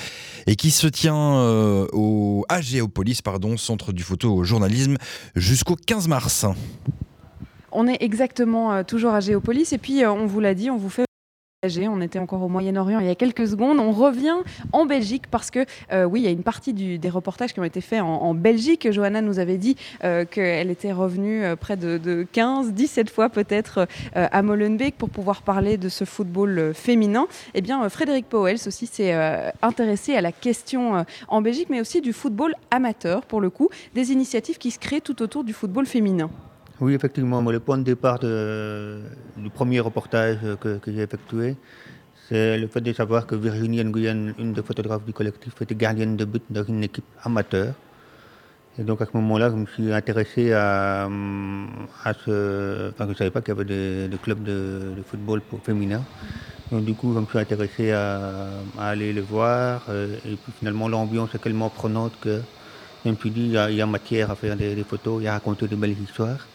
et 0.47 0.55
qui 0.55 0.71
se 0.71 0.87
tient 0.87 1.11
au 1.93 2.45
à 2.49 2.61
Géopolis, 2.61 3.21
pardon, 3.21 3.57
centre 3.57 3.93
du 3.93 4.03
photojournalisme, 4.03 4.97
jusqu'au 5.35 5.75
15 5.75 6.07
mars. 6.07 6.45
On 7.71 7.87
est 7.87 8.01
exactement 8.01 8.83
toujours 8.83 9.13
à 9.13 9.19
Géopolis 9.19 9.71
et 9.71 9.77
puis 9.77 10.05
on 10.05 10.25
vous 10.25 10.39
l'a 10.39 10.53
dit, 10.53 10.69
on 10.69 10.77
vous 10.77 10.89
fait 10.89 11.05
on 11.63 12.01
était 12.01 12.17
encore 12.17 12.41
au 12.41 12.47
Moyen-Orient 12.47 12.99
il 13.01 13.05
y 13.05 13.11
a 13.11 13.13
quelques 13.15 13.47
secondes. 13.47 13.77
On 13.77 13.91
revient 13.91 14.37
en 14.73 14.87
Belgique 14.87 15.25
parce 15.29 15.51
que, 15.51 15.67
euh, 15.91 16.05
oui, 16.05 16.21
il 16.21 16.23
y 16.23 16.27
a 16.27 16.31
une 16.31 16.41
partie 16.41 16.73
des 16.73 17.09
reportages 17.09 17.53
qui 17.53 17.59
ont 17.59 17.63
été 17.63 17.81
faits 17.81 18.01
en, 18.01 18.33
Belgique. 18.33 18.91
Johanna 18.91 19.21
nous 19.21 19.37
avait 19.37 19.59
dit 19.59 19.75
euh, 20.03 20.25
qu'elle 20.25 20.71
était 20.71 20.91
revenue 20.91 21.43
euh, 21.43 21.55
près 21.55 21.77
de, 21.77 22.25
15, 22.31 22.73
17 22.73 23.11
fois 23.11 23.29
peut-être 23.29 23.87
à 24.15 24.41
Molenbeek 24.41 24.97
pour 24.97 25.09
pouvoir 25.11 25.43
parler 25.43 25.77
de 25.77 25.87
ce 25.87 26.03
football 26.03 26.73
féminin. 26.73 27.27
Eh 27.53 27.61
bien, 27.61 27.87
Frédéric 27.89 28.27
Powels 28.27 28.57
aussi 28.65 28.87
s'est 28.87 29.13
intéressé 29.61 30.15
à 30.15 30.21
la 30.21 30.31
question 30.31 31.05
en 31.27 31.41
Belgique, 31.41 31.67
mais 31.69 31.79
aussi 31.79 32.01
du 32.01 32.11
football 32.11 32.55
amateur, 32.71 33.23
pour 33.27 33.39
le 33.39 33.51
coup, 33.51 33.69
des 33.93 34.11
initiatives 34.11 34.57
qui 34.57 34.71
se 34.71 34.79
créent 34.79 35.01
tout 35.01 35.21
autour 35.21 35.43
du 35.43 35.53
football 35.53 35.85
féminin. 35.85 36.31
Oui, 36.81 36.95
effectivement. 36.95 37.41
le 37.41 37.59
point 37.59 37.77
de 37.77 37.83
départ 37.83 38.17
du 38.17 39.49
premier 39.53 39.79
reportage 39.79 40.39
que, 40.59 40.79
j'ai 40.87 41.03
effectué, 41.03 41.55
c'est 42.27 42.57
le 42.57 42.65
fait 42.67 42.81
de 42.81 42.91
savoir 42.91 43.27
que 43.27 43.35
Virginie 43.35 43.83
Nguyen, 43.83 44.33
une 44.39 44.53
des 44.53 44.63
photographes 44.63 45.05
du 45.05 45.13
collectif, 45.13 45.53
était 45.61 45.75
gardienne 45.75 46.17
de 46.17 46.25
but 46.25 46.41
dans 46.49 46.63
une 46.63 46.83
équipe 46.83 47.05
amateur. 47.23 47.75
Et 48.79 48.83
donc 48.83 48.99
à 48.99 49.05
ce 49.05 49.11
moment-là, 49.13 49.51
je 49.51 49.57
me 49.57 49.67
suis 49.67 49.93
intéressé 49.93 50.53
à, 50.53 51.07
ce. 52.25 52.89
Enfin, 52.89 53.05
je 53.05 53.09
ne 53.09 53.13
savais 53.15 53.29
pas 53.29 53.41
qu'il 53.41 53.53
y 53.53 53.57
avait 53.59 54.09
des, 54.09 54.17
clubs 54.17 54.41
de, 54.41 55.03
football 55.05 55.41
pour 55.41 55.59
féminin. 55.61 56.01
Donc 56.71 56.83
du 56.85 56.95
coup, 56.95 57.13
je 57.13 57.19
me 57.19 57.27
suis 57.27 57.37
intéressé 57.37 57.91
à, 57.91 58.47
aller 58.79 59.13
le 59.13 59.21
voir. 59.21 59.85
Euh, 59.89 60.15
et 60.25 60.35
puis 60.35 60.51
finalement, 60.57 60.89
l'ambiance 60.89 61.35
est 61.35 61.39
tellement 61.39 61.69
prenante 61.69 62.13
que 62.19 62.41
je 63.05 63.11
me 63.11 63.15
suis 63.17 63.29
dit, 63.29 63.53
il 63.69 63.75
y 63.75 63.81
a, 63.81 63.85
matière 63.85 64.31
à 64.31 64.35
faire 64.35 64.55
des, 64.55 64.73
des 64.73 64.83
photos 64.83 65.21
et 65.21 65.27
à 65.27 65.33
raconter 65.33 65.67
de 65.67 65.75
belles 65.75 65.99
histoires. 66.01 66.47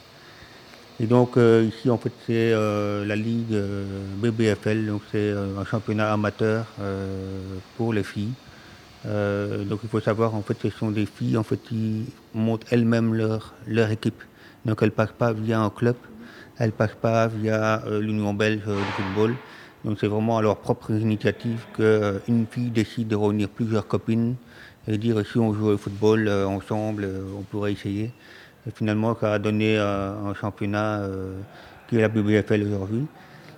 Et 0.98 1.06
donc 1.06 1.36
euh, 1.36 1.68
ici 1.68 1.90
en 1.90 1.98
fait 1.98 2.12
c'est 2.26 2.52
euh, 2.52 3.04
la 3.04 3.16
ligue 3.16 3.52
euh, 3.52 3.84
BBFL, 4.16 4.86
donc 4.86 5.02
c'est 5.12 5.30
un 5.30 5.64
championnat 5.64 6.10
amateur 6.10 6.66
pour 7.76 7.92
les 7.92 8.02
filles. 8.02 8.32
donc 9.04 9.80
il 9.82 9.88
faut 9.90 10.00
savoir 10.00 10.34
en 10.34 10.42
fait 10.42 10.56
ce 10.62 10.70
sont 10.70 10.90
des 10.90 11.04
filles 11.06 11.36
en 11.36 11.42
fait 11.42 11.58
qui 11.58 12.06
montent 12.34 12.64
elles-mêmes 12.70 13.12
leur, 13.14 13.54
leur 13.66 13.90
équipe. 13.90 14.22
Donc 14.64 14.78
elles 14.80 14.88
ne 14.88 14.94
passent 14.94 15.18
pas 15.18 15.32
via 15.32 15.60
un 15.60 15.70
club, 15.70 15.96
elles 16.58 16.68
ne 16.68 16.78
passent 16.80 17.00
pas 17.00 17.26
via 17.28 17.82
l'Union 18.00 18.32
belge 18.32 18.64
de 18.64 18.74
football. 18.96 19.34
Donc 19.84 19.98
c'est 20.00 20.08
vraiment 20.08 20.38
à 20.38 20.42
leur 20.42 20.56
propre 20.56 20.90
initiative 20.90 21.60
qu'une 21.74 22.46
fille 22.50 22.70
décide 22.70 23.08
de 23.08 23.16
réunir 23.16 23.50
plusieurs 23.50 23.86
copines 23.86 24.34
et 24.88 24.96
dire 24.96 25.22
si 25.30 25.38
on 25.38 25.52
joue 25.52 25.68
au 25.72 25.76
football 25.76 26.28
ensemble, 26.28 27.06
on 27.38 27.42
pourrait 27.42 27.72
essayer 27.72 28.12
et 28.66 28.70
finalement 28.74 29.16
ça 29.20 29.34
a 29.34 29.38
donné 29.38 29.78
euh, 29.78 30.12
un 30.26 30.34
championnat 30.34 31.00
euh, 31.00 31.32
qui 31.88 31.96
est 31.96 32.00
la 32.00 32.08
BBFL 32.08 32.62
aujourd'hui. 32.62 33.06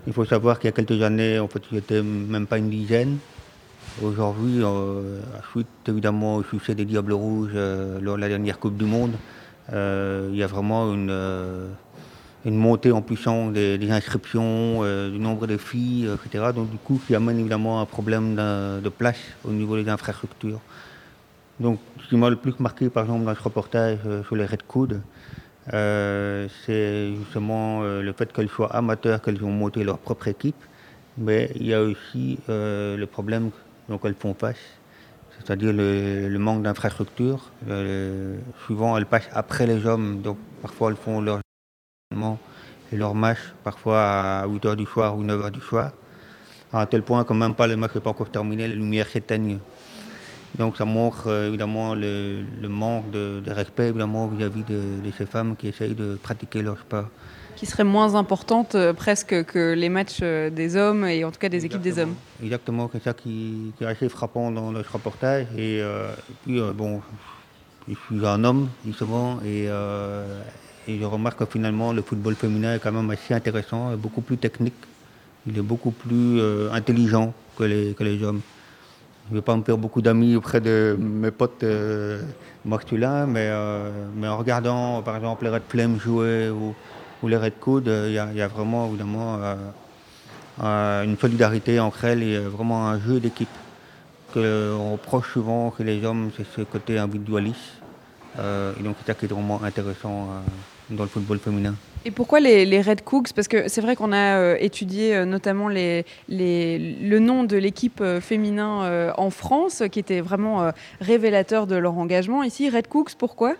Il 0.06 0.12
faut 0.12 0.24
savoir 0.24 0.59
qu'il 0.59 0.68
y 0.68 0.72
a 0.72 0.72
quelques 0.72 1.02
années, 1.02 1.38
en 1.38 1.48
fait, 1.48 1.62
il 1.70 1.74
n'y 1.74 1.78
était 1.78 2.02
même 2.02 2.46
pas 2.46 2.59
une 2.59 2.70
dizaine. 2.70 3.18
Aujourd'hui, 4.02 4.62
euh, 4.62 5.20
suite 5.50 5.66
évidemment 5.86 6.36
au 6.36 6.44
succès 6.44 6.74
des 6.74 6.84
Diables 6.84 7.12
Rouges 7.12 7.54
lors 7.54 8.16
de 8.16 8.20
la 8.20 8.28
dernière 8.28 8.59
Coupe 8.59 8.76
du 8.76 8.84
Monde, 8.84 9.12
il 9.70 10.36
y 10.36 10.42
a 10.42 10.46
vraiment 10.46 10.94
une, 10.94 11.11
montée 12.46 12.92
en 12.92 13.02
puissance 13.02 13.52
des, 13.52 13.90
inscriptions, 13.90 14.82
du 15.11 15.18
nombre 15.18 15.46
de 15.46 15.56
filles, 15.56 16.09
etc. 16.14 16.52
Donc 16.54 16.70
du 16.70 16.78
coup, 16.78 17.00
qui 17.06 17.14
amène 17.14 17.38
évidemment 17.38 17.80
un 17.80 17.86
problème 17.86 18.36
de 18.36 18.88
place 18.88 19.20
au 19.44 19.50
niveau 19.50 19.76
des 19.76 19.88
infrastructures. 19.90 20.61
Donc, 21.61 21.80
ce 22.02 22.09
qui 22.09 22.16
m'a 22.16 22.30
le 22.30 22.36
plus 22.36 22.59
marqué, 22.61 22.88
par 22.88 23.04
exemple, 23.04 23.24
dans 23.24 23.34
ce 23.34 23.42
reportage 23.42 23.98
euh, 24.06 24.22
sur 24.24 24.36
les 24.36 24.46
Red 24.46 24.62
Coudes, 24.62 25.00
euh, 25.74 26.48
c'est 26.64 27.14
justement 27.16 27.82
euh, 27.82 28.00
le 28.00 28.12
fait 28.12 28.32
qu'elles 28.32 28.48
soient 28.48 28.74
amateurs, 28.74 29.20
qu'elles 29.20 29.42
ont 29.44 29.50
monté 29.50 29.82
leur 29.84 29.98
propre 29.98 30.28
équipe, 30.28 30.62
mais 31.18 31.50
il 31.56 31.66
y 31.66 31.74
a 31.74 31.82
aussi 31.82 32.38
le 32.48 33.04
problème 33.06 33.50
dont 33.88 33.98
elles 34.04 34.14
font 34.14 34.34
face, 34.34 34.56
c'est-à-dire 35.38 35.72
le, 35.72 36.36
manque 36.38 36.62
d'infrastructures. 36.62 37.50
Euh, 37.68 38.38
souvent, 38.66 38.96
elles 38.96 39.06
passent 39.06 39.30
après 39.32 39.66
les 39.66 39.86
hommes, 39.86 40.22
donc 40.22 40.38
parfois 40.62 40.90
elles 40.90 40.96
font 40.96 41.20
leur 41.20 41.40
et 42.90 42.96
leur 42.96 43.14
match, 43.14 43.38
parfois 43.64 44.00
à 44.00 44.46
8h 44.46 44.76
du 44.76 44.86
soir 44.86 45.16
ou 45.16 45.22
9h 45.22 45.50
du 45.50 45.61
soir, 45.61 45.92
à 46.72 46.86
tel 46.86 47.02
point 47.02 47.22
que 47.24 47.34
même 47.34 47.54
pas 47.54 47.66
le 47.66 47.76
match 47.76 47.94
n'est 47.94 48.00
pas 48.00 48.11
encore 48.11 48.30
terminé, 48.30 48.66
les 48.66 48.74
lumières 48.74 49.09
s'éteignent. 49.09 49.59
Donc 50.57 50.76
ça 50.76 50.84
montre 50.84 51.26
euh, 51.26 51.49
évidemment 51.49 51.94
le, 51.94 52.42
le 52.61 52.68
manque 52.68 53.11
de, 53.11 53.40
de 53.44 53.51
respect 53.51 53.88
évidemment 53.88 54.26
vis-à-vis 54.28 54.64
de, 54.64 54.80
de 55.05 55.11
ces 55.16 55.26
femmes 55.26 55.57
qui 55.57 55.68
essayent 55.68 55.94
de 55.94 56.18
pratiquer 56.20 56.62
leur 56.62 56.78
sport. 56.78 57.07
Qui 57.55 57.66
serait 57.66 57.84
moins 57.84 58.14
importante 58.14 58.74
euh, 58.74 58.92
presque 58.92 59.44
que 59.44 59.74
les 59.74 59.88
matchs 59.88 60.20
euh, 60.22 60.49
des 60.49 60.76
hommes 60.76 61.05
et 61.05 61.24
en 61.24 61.30
tout 61.30 61.38
cas 61.38 61.49
des 61.49 61.66
équipes 61.66 61.82
des 61.82 61.99
hommes. 61.99 62.14
Exactement, 62.42 62.88
c'est 62.92 63.03
ça 63.03 63.12
qui, 63.12 63.72
qui 63.76 63.84
est 63.84 63.86
assez 63.86 64.09
frappant 64.09 64.51
dans 64.51 64.72
notre 64.72 64.92
reportage. 64.92 65.46
Et, 65.57 65.78
et 65.78 66.34
puis, 66.44 66.61
bon, 66.74 67.03
je 67.88 67.94
suis 67.94 68.26
un 68.26 68.44
homme, 68.44 68.68
justement, 68.86 69.40
et, 69.44 69.64
et 70.88 70.99
je 71.01 71.05
remarque 71.05 71.40
que 71.40 71.46
finalement, 71.46 71.92
le 71.92 72.03
football 72.03 72.36
féminin 72.36 72.76
est 72.76 72.78
quand 72.78 72.92
même 72.92 73.11
assez 73.11 73.34
intéressant, 73.34 73.92
et 73.92 73.96
beaucoup 73.96 74.20
plus 74.20 74.38
technique. 74.38 74.74
Il 75.46 75.59
est 75.59 75.62
beaucoup 75.62 75.90
plus 75.90 76.40
intelligent 76.70 77.34
que 77.57 77.64
les, 77.64 77.94
que 77.94 78.05
les 78.05 78.22
hommes. 78.22 78.40
Je 79.28 79.34
ne 79.34 79.40
vais 79.40 79.44
pas 79.44 79.56
me 79.56 79.62
faire 79.62 79.76
beaucoup 79.76 80.00
d'amis 80.00 80.36
auprès 80.36 80.58
de 80.60 80.96
mes 80.98 81.30
potes 81.30 81.62
euh, 81.62 82.22
mais, 83.26 83.48
euh, 83.50 83.90
mais 84.16 84.26
en 84.26 84.38
regardant, 84.38 85.02
par 85.02 85.16
exemple, 85.16 85.44
les 85.44 85.50
Red 85.50 85.64
Flames 85.68 85.98
jouer 86.00 86.48
ou, 86.48 86.74
les 87.28 87.36
Red 87.36 87.58
y, 88.14 88.18
a- 88.18 88.28
il 88.30 88.38
y 88.38 88.40
a 88.40 88.48
vraiment, 88.48 88.86
évidemment, 88.88 89.36
euh, 89.36 89.54
euh, 90.62 91.04
une 91.04 91.18
solidarité 91.18 91.78
entre 91.78 92.06
elles 92.06 92.22
et 92.22 92.36
euh, 92.36 92.48
vraiment 92.48 92.88
un 92.88 92.98
jeu 92.98 93.20
d'équipe. 93.20 93.48
On 94.34 94.92
reproche 94.92 95.32
souvent 95.34 95.70
que 95.70 95.82
les 95.82 96.02
hommes, 96.06 96.30
c'est 96.36 96.46
ce 96.56 96.62
côté 96.62 96.98
individualiste. 96.98 97.82
Euh, 98.38 98.72
et 98.80 98.82
donc, 98.82 98.96
c'est 99.00 99.08
ça 99.08 99.14
qui 99.14 99.26
est 99.26 99.28
vraiment 99.28 99.62
intéressant 99.62 100.28
euh, 100.30 100.94
dans 100.96 101.02
le 101.02 101.08
football 101.10 101.38
féminin. 101.38 101.74
Et 102.05 102.11
pourquoi 102.11 102.40
les, 102.40 102.64
les 102.64 102.80
Red 102.80 103.03
Cooks? 103.03 103.32
Parce 103.34 103.49
que 103.49 103.68
c'est 103.68 103.80
vrai 103.80 103.96
qu'on 103.96 104.12
a 104.12 104.38
euh, 104.38 104.57
étudié 104.61 105.14
euh, 105.14 105.24
notamment 105.24 105.68
les, 105.68 106.05
les- 106.28 106.78
le 106.78 107.18
nom 107.18 107.44
de 107.44 107.57
l'équipe 107.57 108.01
euh, 108.01 108.20
féminin 108.20 108.82
euh, 108.84 109.12
en 109.18 109.30
France, 109.30 109.82
qui 109.90 109.99
était 109.99 110.20
vraiment 110.20 110.70
révélateur 111.01 111.66
de 111.66 111.76
leur 111.76 111.96
engagement. 111.99 112.42
Ici, 112.42 112.70
Red 112.70 112.86
Cooks, 112.86 113.14
pourquoi? 113.18 113.55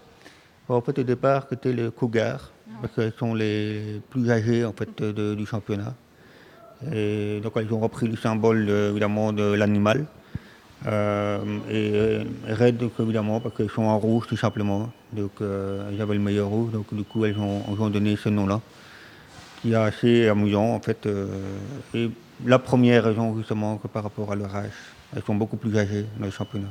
En 0.69 0.81
fait, 0.81 0.99
au 0.99 1.03
départ, 1.03 1.47
c'était 1.51 1.73
les 1.73 1.91
Cougars, 1.91 2.53
parce 2.81 2.95
qu'elles 2.95 3.13
sont 3.19 3.35
les 3.35 4.01
plus 4.11 4.31
âgées 4.31 4.65
en 4.65 4.73
fait, 4.73 5.03
de- 5.03 5.35
du 5.35 5.45
championnat. 5.47 5.95
Et 6.95 7.41
donc, 7.43 7.53
elles 7.57 7.73
ont 7.73 7.81
repris 7.81 8.07
le 8.07 8.17
symbole, 8.17 8.69
évidemment, 8.71 9.33
de 9.33 9.53
l'animal. 9.55 10.05
Euh, 10.87 11.39
et 11.69 11.91
euh, 11.93 12.25
Red, 12.49 12.77
donc, 12.77 12.93
évidemment, 13.01 13.41
parce 13.41 13.55
qu'elles 13.57 13.71
sont 13.71 13.83
en 13.83 13.99
rouge, 13.99 14.27
tout 14.29 14.37
simplement. 14.37 14.91
Donc, 15.13 15.33
euh, 15.41 16.01
avaient 16.01 16.15
le 16.15 16.21
meilleur 16.21 16.49
rouge, 16.49 16.73
donc 16.73 16.93
du 16.95 17.03
coup, 17.05 17.25
elles 17.25 17.39
ont, 17.39 17.63
elles 17.69 17.81
ont 17.81 17.91
donné 17.91 18.17
ce 18.17 18.29
nom-là, 18.29 18.61
qui 19.61 19.73
est 19.73 19.77
assez 19.77 20.29
amusant, 20.29 20.75
en 20.75 20.81
fait. 20.81 21.07
euh, 21.07 21.27
et 21.95 22.11
la 22.47 22.59
première 22.59 23.05
raison, 23.05 23.37
justement, 23.37 23.77
que 23.77 23.89
par 23.89 24.05
rapport 24.05 24.31
à 24.31 24.37
leur 24.37 24.55
âge, 24.55 24.71
elles 25.15 25.23
sont 25.25 25.35
beaucoup 25.35 25.57
plus 25.57 25.77
âgées 25.77 26.07
dans 26.19 26.27
le 26.27 26.31
championnat. 26.31 26.69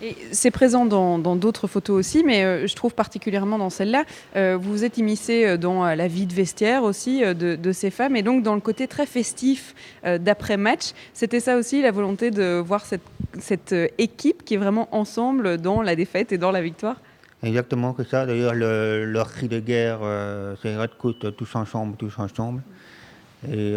Et 0.00 0.16
c'est 0.30 0.52
présent 0.52 0.86
dans 0.86 1.18
d'autres 1.36 1.66
photos 1.66 1.98
aussi, 1.98 2.22
mais 2.24 2.44
euh, 2.44 2.66
je 2.66 2.74
trouve 2.76 2.94
particulièrement 2.94 3.58
dans 3.58 3.70
celle-là, 3.70 4.04
euh, 4.36 4.56
vous 4.60 4.70
vous 4.70 4.84
êtes 4.84 4.98
immiscé 4.98 5.44
euh, 5.44 5.56
dans 5.56 5.84
la 5.84 6.08
vie 6.08 6.26
de 6.26 6.34
vestiaire 6.34 6.84
aussi 6.84 7.22
de, 7.22 7.72
ces 7.72 7.90
femmes, 7.90 8.14
et 8.14 8.22
donc 8.22 8.42
dans 8.42 8.54
le 8.54 8.60
côté 8.60 8.86
très 8.86 9.06
festif 9.06 9.74
d'après-match. 10.04 10.92
C'était 11.12 11.40
ça 11.40 11.56
aussi, 11.56 11.82
la 11.82 11.90
volonté 11.90 12.30
de 12.30 12.62
voir 12.64 12.84
cette, 12.84 13.74
équipe 13.98 14.44
qui 14.44 14.54
est 14.54 14.58
vraiment 14.58 14.88
ensemble 14.92 15.58
dans 15.58 15.82
la 15.82 15.96
défaite 15.96 16.32
et 16.32 16.38
dans 16.38 16.50
la 16.50 16.62
victoire? 16.62 16.96
Exactement 17.42 17.92
que 17.92 18.04
ça. 18.04 18.26
D'ailleurs, 18.26 18.54
le- 18.54 19.04
leur 19.04 19.32
cri 19.32 19.48
de 19.48 19.60
guerre, 19.60 20.00
c'est 20.62 20.76
Red 20.76 20.90
Coat, 20.98 21.14
tous 21.36 21.54
ensemble, 21.54 21.96
tous 21.96 22.18
ensemble. 22.18 22.62
Et 23.48 23.74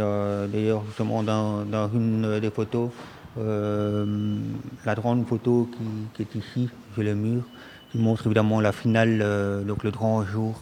d'ailleurs, 0.52 0.84
justement, 0.88 1.24
dans, 1.24 1.90
une 1.94 2.40
des 2.40 2.50
photos, 2.50 2.90
la 3.38 4.96
grande 4.96 5.28
photo 5.28 5.70
qui, 6.16 6.22
est 6.22 6.36
ici, 6.36 6.70
sur 6.94 7.04
le 7.04 7.16
mur, 7.16 7.44
qui 7.92 7.98
montre 7.98 8.26
évidemment 8.26 8.62
la 8.62 8.72
finale, 8.72 9.20
euh, 9.22 9.64
donc 9.64 9.84
le 9.84 9.92
grand 9.92 10.26
jour 10.26 10.62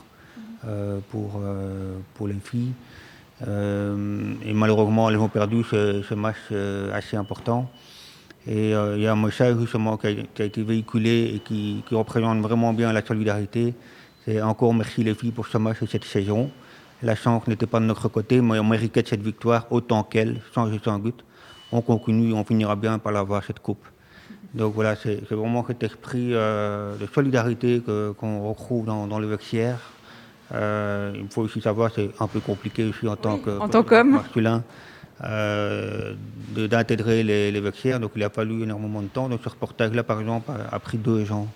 euh, 0.66 1.00
pour, 1.10 1.40
euh, 1.42 1.98
pour 2.16 2.28
les 2.28 2.36
filles. 2.36 2.74
Euh, 3.48 4.34
et 4.44 4.54
malheureusement, 4.54 5.10
elles 5.10 5.18
ont 5.18 5.30
perdu 5.30 5.64
ce, 5.64 6.14
match 6.14 6.38
euh, 6.52 6.94
assez 6.94 7.16
important. 7.16 7.70
Et 8.48 8.74
euh, 8.74 8.98
il 8.98 9.04
y 9.04 9.08
a 9.08 9.14
un 9.14 9.16
message 9.16 9.58
justement 9.60 9.98
qui 9.98 10.08
a, 10.08 10.44
été 10.44 10.64
véhiculé 10.64 11.34
et 11.36 11.40
qui, 11.40 11.84
représente 11.92 12.42
vraiment 12.42 12.74
bien 12.74 12.92
la 12.92 13.06
solidarité. 13.06 13.74
C'est 14.26 14.42
encore 14.42 14.74
merci 14.74 15.04
les 15.04 15.14
filles 15.14 15.32
pour 15.32 15.48
ce 15.48 15.58
match 15.58 15.82
et 15.82 15.88
cette 15.88 16.04
saison. 16.04 16.50
La 17.02 17.16
chance 17.16 17.48
n'était 17.48 17.68
pas 17.68 17.80
de 17.80 17.86
notre 17.86 18.10
côté, 18.10 18.42
mais 18.42 18.60
on 18.60 18.66
méritait 18.66 19.04
cette 19.06 19.22
victoire 19.22 19.68
autant 19.70 20.04
qu'elles, 20.04 20.42
sans 20.54 20.72
et 20.72 20.80
sans 20.84 21.00
doute. 21.00 21.24
On 21.72 21.82
continue, 21.82 22.34
on 22.34 22.44
finira 22.44 22.76
bien 22.76 22.98
par 23.00 23.16
avoir 23.16 23.44
cette 23.44 23.60
coupe. 23.60 23.86
Donc 24.54 24.74
voilà, 24.74 24.96
c'est 24.96 25.22
vraiment 25.30 25.64
cet 25.68 25.84
esprit 25.84 26.30
euh, 26.34 26.96
de 26.98 27.06
solidarité 27.14 27.82
qu'on 28.18 28.50
retrouve 28.50 28.86
dans, 28.86 29.06
dans 29.08 29.20
le 29.20 29.28
vestiaire. 29.28 29.78
Euh, 30.54 31.14
il 31.16 31.30
faut 31.30 31.44
aussi 31.44 31.62
savoir, 31.62 31.92
c'est 31.94 32.10
un 32.20 32.28
peu 32.28 32.40
compliqué 32.40 32.84
aussi 32.86 33.08
en 33.08 33.16
tant 33.16 33.38
que 33.38 33.52
en 33.60 33.70
tant 33.70 33.84
qu'homme. 33.84 34.12
masculin 34.14 34.64
euh, 35.24 36.16
d'intégrer 36.56 37.22
les, 37.24 37.52
les 37.52 37.60
vestiaires. 37.62 38.00
Donc 38.00 38.12
il 38.16 38.24
a 38.24 38.30
fallu 38.32 38.64
énormément 38.64 39.02
de 39.04 39.08
temps. 39.08 39.30
Donc 39.30 39.42
ce 39.44 39.50
reportage-là, 39.50 40.04
par 40.04 40.20
exemple, 40.20 40.50
a, 40.52 40.74
a 40.76 40.80
pris 40.80 40.98
deux 40.98 41.32
ans. 41.32 41.48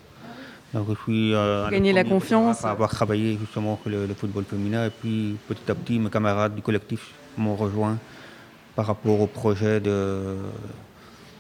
Donc 0.76 0.88
je 0.89 0.95
suis 1.03 1.34
euh, 1.34 1.70
Gagner 1.70 1.93
la 1.93 2.03
confiance. 2.03 2.64
avoir 2.66 2.91
travaillé 2.91 3.38
justement 3.39 3.80
le, 3.88 4.05
le 4.05 4.14
football 4.14 4.43
féminin. 4.43 4.86
Et 4.86 4.89
puis 4.91 5.38
petit 5.47 5.72
à 5.72 5.76
petit, 5.76 5.97
mes 5.97 6.11
camarades 6.11 6.53
du 6.53 6.61
collectif 6.61 7.11
m'ont 7.38 7.55
rejoint 7.55 7.97
par 8.76 8.88
rapport 8.88 9.19
au 9.21 9.28
projet 9.28 9.80
de, 9.80 10.38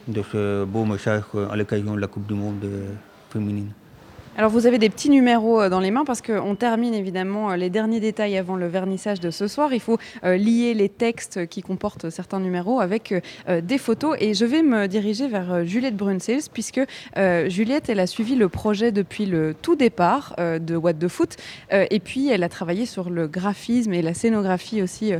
ce 0.07 0.65
beau 0.65 0.85
message 0.85 1.23
euh, 1.35 1.49
à 1.49 1.55
l'occasion 1.55 1.95
de 1.95 1.99
la 1.99 2.07
Coupe 2.07 2.27
du 2.27 2.33
Monde 2.33 2.63
euh, 2.63 2.93
féminine. 3.31 3.71
Alors 4.35 4.49
vous 4.49 4.65
avez 4.65 4.79
des 4.79 4.89
petits 4.89 5.11
numéros 5.11 5.61
euh, 5.61 5.69
dans 5.69 5.79
les 5.79 5.91
mains 5.91 6.05
parce 6.05 6.23
qu'on 6.23 6.55
termine 6.55 6.95
évidemment 6.95 7.51
euh, 7.51 7.55
les 7.55 7.69
derniers 7.69 7.99
détails 7.99 8.35
avant 8.35 8.55
le 8.55 8.65
vernissage 8.65 9.19
de 9.19 9.29
ce 9.29 9.47
soir. 9.47 9.73
Il 9.73 9.79
faut 9.79 9.99
euh, 10.23 10.37
lier 10.37 10.73
les 10.73 10.89
textes 10.89 11.45
qui 11.45 11.61
comportent 11.61 12.09
certains 12.09 12.39
numéros 12.39 12.79
avec 12.79 13.13
des 13.47 13.77
photos 13.77 14.17
et 14.19 14.33
je 14.33 14.45
vais 14.45 14.63
me 14.63 14.87
diriger 14.87 15.27
vers 15.27 15.65
Juliette 15.65 15.95
Brunsels 15.95 16.41
puisque 16.51 16.81
Juliette 17.15 17.89
elle 17.89 17.99
a 17.99 18.07
suivi 18.07 18.35
le 18.35 18.49
projet 18.49 18.91
depuis 18.91 19.25
le 19.25 19.53
tout 19.53 19.75
départ 19.75 20.35
de 20.37 20.75
What 20.75 20.95
the 20.95 21.07
Foot 21.07 21.35
et 21.71 21.99
puis 21.99 22.29
elle 22.29 22.43
a 22.43 22.49
travaillé 22.49 22.85
sur 22.85 23.09
le 23.09 23.27
graphisme 23.27 23.93
et 23.93 24.01
la 24.01 24.13
scénographie 24.13 24.81
aussi 24.81 25.13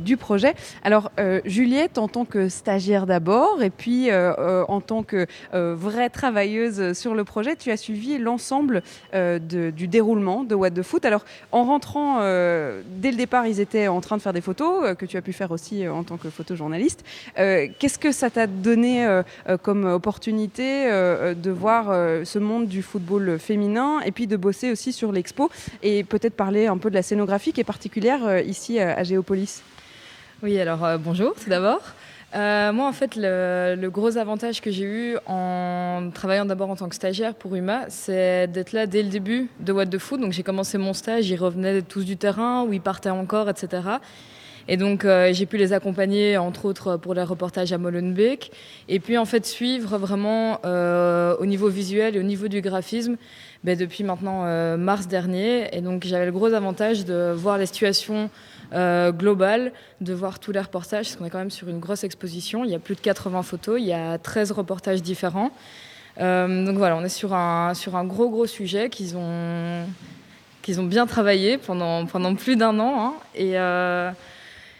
du 0.00 0.16
projet. 0.16 0.54
Alors 0.82 1.10
Juliette 1.44 1.98
en 1.98 2.08
tant 2.08 2.24
que 2.24 2.48
stagiaire 2.48 3.06
d'abord 3.06 3.62
et 3.62 3.70
puis 3.70 4.10
en 4.12 4.80
tant 4.80 5.02
que 5.02 5.26
vraie 5.52 6.10
travailleuse 6.10 6.92
sur 6.92 7.14
le 7.14 7.24
projet, 7.24 7.56
tu 7.56 7.70
as 7.70 7.76
suivi 7.76 8.18
l'ensemble 8.18 8.55
euh, 9.14 9.38
de- 9.38 9.70
du 9.70 9.88
déroulement 9.88 10.44
de 10.44 10.54
What 10.54 10.70
the 10.72 10.82
Foot. 10.82 11.04
Alors, 11.04 11.24
en 11.52 11.64
rentrant, 11.64 12.18
euh, 12.20 12.82
dès 12.88 13.10
le 13.10 13.16
départ, 13.16 13.46
ils 13.46 13.60
étaient 13.60 13.88
en 13.88 14.00
train 14.00 14.16
de 14.16 14.22
faire 14.22 14.32
des 14.32 14.40
photos, 14.40 14.84
euh, 14.84 14.94
que 14.94 15.06
tu 15.06 15.16
as 15.16 15.22
pu 15.22 15.32
faire 15.32 15.50
aussi 15.50 15.86
en 15.88 16.02
tant 16.04 16.16
que 16.16 16.30
photojournaliste. 16.30 17.04
Qu'est-ce 17.36 17.98
que 17.98 18.12
ça 18.12 18.30
t'a 18.30 18.46
donné 18.46 19.06
comme 19.62 19.84
opportunité 19.84 20.86
de 20.86 21.50
voir 21.50 21.86
ce 22.24 22.38
monde 22.38 22.66
du 22.68 22.82
football 22.82 23.38
féminin 23.38 24.00
et 24.04 24.12
puis 24.12 24.26
de 24.26 24.36
bosser 24.36 24.70
aussi 24.70 24.92
sur 24.92 25.12
l'expo 25.12 25.50
et 25.82 26.04
peut-être 26.04 26.34
parler 26.34 26.66
un 26.66 26.78
peu 26.78 26.90
de 26.90 26.94
la 26.94 27.02
scénographie 27.02 27.52
qui 27.52 27.60
est 27.60 27.64
particulière 27.64 28.40
ici 28.40 28.78
à, 28.80 29.02
Géopolis? 29.02 29.62
Oui, 30.42 30.58
alors 30.60 30.98
bonjour 30.98 31.34
tout 31.34 31.50
d'abord. 31.50 31.80
Euh, 32.36 32.70
moi, 32.72 32.86
en 32.86 32.92
fait, 32.92 33.16
le, 33.16 33.88
gros 33.88 34.18
avantage 34.18 34.60
que 34.60 34.70
j'ai 34.70 34.84
eu 34.84 35.16
en 35.26 36.10
travaillant 36.12 36.44
d'abord 36.44 36.68
en 36.68 36.76
tant 36.76 36.88
que 36.88 36.94
stagiaire 36.94 37.34
pour 37.34 37.54
UMA, 37.54 37.86
c'est 37.88 38.46
d'être 38.48 38.72
là 38.72 38.86
dès 38.86 39.02
le 39.02 39.08
début 39.08 39.48
de 39.60 39.72
What 39.72 39.86
the 39.86 39.98
Foot. 39.98 40.20
Donc, 40.20 40.32
j'ai 40.32 40.42
commencé 40.42 40.76
mon 40.76 40.92
stage, 40.92 41.30
ils 41.30 41.36
revenaient 41.36 41.80
tous 41.80 42.04
du 42.04 42.18
terrain, 42.18 42.64
où 42.64 42.72
ils 42.74 42.80
partaient 42.80 43.10
encore, 43.10 43.48
etc. 43.48 43.82
Et 44.68 44.76
donc, 44.76 45.04
euh, 45.04 45.32
j'ai 45.32 45.46
pu 45.46 45.56
les 45.56 45.72
accompagner, 45.72 46.36
entre 46.36 46.66
autres, 46.66 46.98
pour 46.98 47.14
les 47.14 47.22
reportages 47.22 47.72
à 47.72 47.78
Molenbeek. 47.78 48.50
Et 48.88 49.00
puis, 49.00 49.16
en 49.16 49.24
fait, 49.24 49.46
suivre 49.46 49.96
vraiment 49.96 50.60
euh, 50.66 51.36
au 51.38 51.46
niveau 51.46 51.68
visuel 51.68 52.16
et 52.16 52.18
au 52.18 52.24
niveau 52.24 52.48
du 52.48 52.60
graphisme 52.60 53.16
ben, 53.64 53.78
depuis 53.78 54.04
maintenant 54.04 54.44
mars 54.76 55.08
dernier. 55.08 55.74
Et 55.74 55.80
donc, 55.80 56.04
j'avais 56.04 56.26
le 56.26 56.32
gros 56.32 56.52
avantage 56.52 57.06
de 57.06 57.32
voir 57.34 57.56
les 57.56 57.66
situations 57.66 58.28
euh, 58.72 59.12
de 59.12 60.12
voir 60.14 60.38
tous 60.38 60.52
les 60.52 60.60
reportages, 60.60 61.06
parce 61.06 61.16
qu'on 61.16 61.24
est 61.24 61.30
quand 61.30 61.38
même 61.38 61.50
sur 61.50 61.68
une 61.68 61.80
grosse 61.80 62.04
exposition. 62.04 62.64
Il 62.64 62.70
y 62.70 62.74
a 62.74 62.78
plus 62.78 62.94
de 62.94 63.00
80 63.00 63.42
photos, 63.42 63.80
il 63.80 63.86
y 63.86 63.92
a 63.92 64.18
13 64.18 64.52
reportages 64.52 65.02
différents. 65.02 65.50
Euh, 66.20 66.64
donc 66.64 66.76
voilà, 66.78 66.96
on 66.96 67.04
est 67.04 67.08
sur 67.10 67.34
un, 67.34 67.74
sur 67.74 67.96
un 67.96 68.04
gros, 68.04 68.30
gros 68.30 68.46
sujet 68.46 68.88
qu'ils 68.88 69.16
ont, 69.16 69.84
qu'ils 70.62 70.80
ont 70.80 70.84
bien 70.86 71.06
travaillé 71.06 71.58
pendant, 71.58 72.06
pendant 72.06 72.34
plus 72.34 72.56
d'un 72.56 72.78
an. 72.78 72.94
hein. 72.98 73.14
Et, 73.34 73.58
euh, 73.58 74.10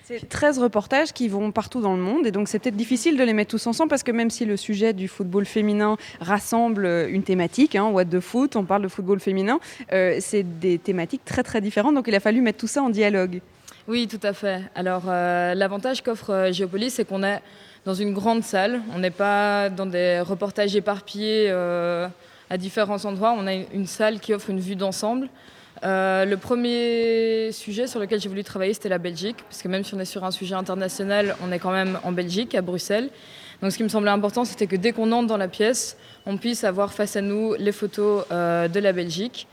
C'est 0.05 0.29
13 0.29 0.61
reportages 0.61 1.13
qui 1.13 1.29
vont 1.29 1.51
partout 1.51 1.81
dans 1.81 1.95
le 1.97 2.01
monde 2.01 2.27
et 2.27 2.31
donc 2.31 2.49
c'est 2.49 2.59
peut-être 2.61 2.77
difficile 2.77 3.17
de 3.19 3.25
les 3.25 3.33
mettre 3.33 3.51
tous 3.51 3.67
ensemble 3.67 3.91
parce 3.91 4.05
que 4.05 4.13
même 4.13 4.31
si 4.31 4.45
le 4.45 4.57
sujet 4.57 4.93
du 4.93 5.09
football 5.09 5.45
féminin 5.45 5.97
rassemble 6.21 6.87
une 7.11 7.25
thématique, 7.25 7.75
hein, 7.75 7.87
What 7.91 8.07
the 8.07 8.21
Foot, 8.21 8.55
on 8.57 8.65
parle 8.65 8.83
de 8.83 8.89
football 8.89 9.19
féminin, 9.19 9.59
euh, 9.93 10.17
c'est 10.21 10.45
des 10.61 10.79
thématiques 10.79 11.25
très 11.25 11.43
très 11.43 11.61
différentes 11.61 11.97
donc 11.97 12.07
il 12.07 12.15
a 12.15 12.21
fallu 12.21 12.41
mettre 12.41 12.59
tout 12.59 12.69
ça 12.69 12.83
en 12.83 12.89
dialogue. 12.91 13.41
Oui, 13.89 14.09
tout 14.09 14.21
à 14.23 14.33
fait. 14.33 14.63
Alors 14.75 15.05
euh, 15.09 15.55
l'avantage 15.55 16.03
qu'offre 16.03 16.31
euh, 16.31 16.53
Géopolis, 16.53 16.91
c'est 16.91 17.05
qu'on 17.05 17.23
est 17.23 17.41
dans 17.85 17.95
une 17.95 18.13
grande 18.13 18.43
salle, 18.43 18.81
on 18.95 18.99
n'est 18.99 19.11
pas 19.11 19.71
dans 19.71 19.87
des 19.87 20.21
reportages 20.21 20.75
éparpillés 20.75 21.51
à 21.51 22.59
différents 22.59 23.05
endroits, 23.05 23.33
on 23.39 23.47
a 23.47 23.55
une 23.55 23.87
salle 23.87 24.19
qui 24.19 24.35
offre 24.35 24.51
une 24.51 24.61
vue 24.61 24.75
d'ensemble. 24.75 25.29
Euh, 25.85 26.25
le 26.25 26.37
premier 26.37 27.51
sujet 27.53 27.87
sur 27.87 28.01
lequel 28.01 28.21
j'ai 28.21 28.29
voulu 28.29 28.45
travailler, 28.45 28.73
c'était 28.73 28.89
la 28.89 28.99
Belgique, 28.99 29.37
parce 29.49 29.63
que 29.63 29.69
même 29.69 29.85
si 29.85 29.95
on 29.95 30.01
est 30.01 30.07
sur 30.07 30.25
un 30.25 30.31
sujet 30.31 30.55
international, 30.55 31.37
on 31.45 31.53
est 31.53 31.59
quand 31.59 31.73
même 31.73 31.99
en 32.03 32.13
Belgique, 32.13 32.55
à 32.55 32.63
Bruxelles. 32.63 33.11
Donc 33.63 33.73
ce 33.73 33.77
qui 33.77 33.83
me 33.83 33.89
semblait 33.89 34.11
important, 34.11 34.45
c'était 34.45 34.67
que 34.67 34.77
dès 34.77 34.93
qu'on 34.93 35.13
entre 35.13 35.27
dans 35.27 35.37
la 35.37 35.49
pièce, 35.49 35.97
on 36.25 36.37
puisse 36.37 36.65
avoir 36.65 36.93
face 36.93 37.17
à 37.17 37.21
nous 37.21 37.55
les 37.59 37.73
photos 37.73 38.25
euh, 38.31 38.69
de 38.69 38.81
la 38.81 38.93
Belgique. 38.93 39.47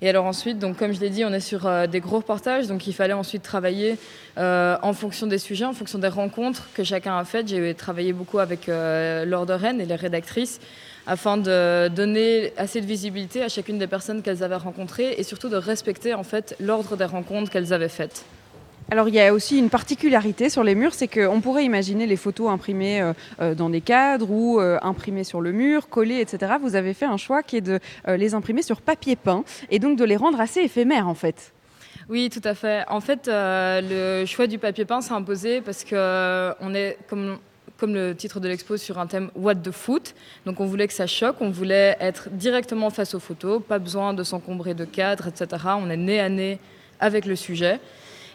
Et 0.00 0.08
alors 0.08 0.26
ensuite, 0.26 0.58
donc 0.58 0.76
comme 0.76 0.92
je 0.92 1.00
l'ai 1.00 1.10
dit, 1.10 1.24
on 1.24 1.32
est 1.32 1.40
sur 1.40 1.66
euh, 1.66 1.86
des 1.86 2.00
gros 2.00 2.18
reportages, 2.18 2.66
donc 2.68 2.86
il 2.86 2.92
fallait 2.92 3.14
ensuite 3.14 3.42
travailler 3.42 3.96
en 4.36 4.92
fonction 4.92 5.26
des 5.26 5.38
sujets, 5.38 5.64
en 5.64 5.72
fonction 5.72 5.98
des 5.98 6.06
rencontres 6.06 6.68
que 6.72 6.84
chacun 6.84 7.18
a 7.18 7.24
faites. 7.24 7.48
J'ai 7.48 7.74
travaillé 7.74 8.12
beaucoup 8.12 8.38
avec 8.38 8.68
Laure 8.68 9.46
de 9.46 9.52
Rennes 9.52 9.80
et 9.80 9.84
les 9.84 9.96
rédactrices 9.96 10.60
afin 11.08 11.38
de 11.38 11.88
donner 11.88 12.52
assez 12.56 12.80
de 12.80 12.86
visibilité 12.86 13.42
à 13.42 13.48
chacune 13.48 13.78
des 13.78 13.88
personnes 13.88 14.22
qu'elles 14.22 14.44
avaient 14.44 14.54
rencontrées 14.54 15.14
et 15.18 15.24
surtout 15.24 15.48
de 15.48 15.56
respecter 15.56 16.14
en 16.14 16.22
fait 16.22 16.54
l'ordre 16.60 16.96
des 16.96 17.06
rencontres 17.06 17.50
qu'elles 17.50 17.72
avaient 17.72 17.88
faites. 17.88 18.24
Alors 18.90 19.08
il 19.08 19.14
y 19.14 19.20
a 19.20 19.34
aussi 19.34 19.58
une 19.58 19.68
particularité 19.68 20.48
sur 20.48 20.64
les 20.64 20.74
murs, 20.74 20.94
c'est 20.94 21.08
qu'on 21.08 21.42
pourrait 21.42 21.64
imaginer 21.64 22.06
les 22.06 22.16
photos 22.16 22.48
imprimées 22.48 23.02
euh, 23.02 23.12
euh, 23.40 23.54
dans 23.54 23.68
des 23.68 23.82
cadres 23.82 24.30
ou 24.30 24.60
euh, 24.60 24.78
imprimées 24.80 25.24
sur 25.24 25.42
le 25.42 25.52
mur, 25.52 25.90
collées, 25.90 26.20
etc. 26.20 26.54
Vous 26.60 26.74
avez 26.74 26.94
fait 26.94 27.04
un 27.04 27.18
choix 27.18 27.42
qui 27.42 27.58
est 27.58 27.60
de 27.60 27.80
les 28.08 28.34
imprimer 28.34 28.62
sur 28.62 28.80
papier 28.80 29.14
peint 29.14 29.44
et 29.70 29.78
donc 29.78 29.98
de 29.98 30.04
les 30.04 30.16
rendre 30.16 30.40
assez 30.40 30.60
éphémères 30.60 31.06
en 31.06 31.14
fait. 31.14 31.52
Oui, 32.08 32.30
tout 32.30 32.40
à 32.44 32.54
fait. 32.54 32.86
En 32.88 33.00
fait, 33.02 33.28
le 33.30 34.24
choix 34.24 34.46
du 34.46 34.58
papier 34.58 34.86
peint 34.86 35.02
s'est 35.02 35.12
imposé 35.12 35.60
parce 35.60 35.84
que 35.84 36.54
on 36.60 36.74
est, 36.74 36.96
comme 37.08 37.38
comme 37.76 37.94
le 37.94 38.16
titre 38.16 38.40
de 38.40 38.48
l'expo, 38.48 38.76
sur 38.76 38.98
un 38.98 39.06
thème 39.06 39.30
What 39.36 39.56
the 39.56 39.70
Foot. 39.70 40.14
Donc 40.46 40.58
on 40.60 40.66
voulait 40.66 40.88
que 40.88 40.94
ça 40.94 41.06
choque, 41.06 41.36
on 41.40 41.50
voulait 41.50 41.96
être 42.00 42.28
directement 42.30 42.90
face 42.90 43.14
aux 43.14 43.20
photos, 43.20 43.62
pas 43.62 43.78
besoin 43.78 44.14
de 44.14 44.24
s'encombrer 44.24 44.74
de 44.74 44.84
cadres, 44.84 45.28
etc. 45.28 45.62
On 45.76 45.88
est 45.88 45.96
nez 45.96 46.18
à 46.18 46.28
nez 46.28 46.58
avec 46.98 47.24
le 47.26 47.36
sujet. 47.36 47.78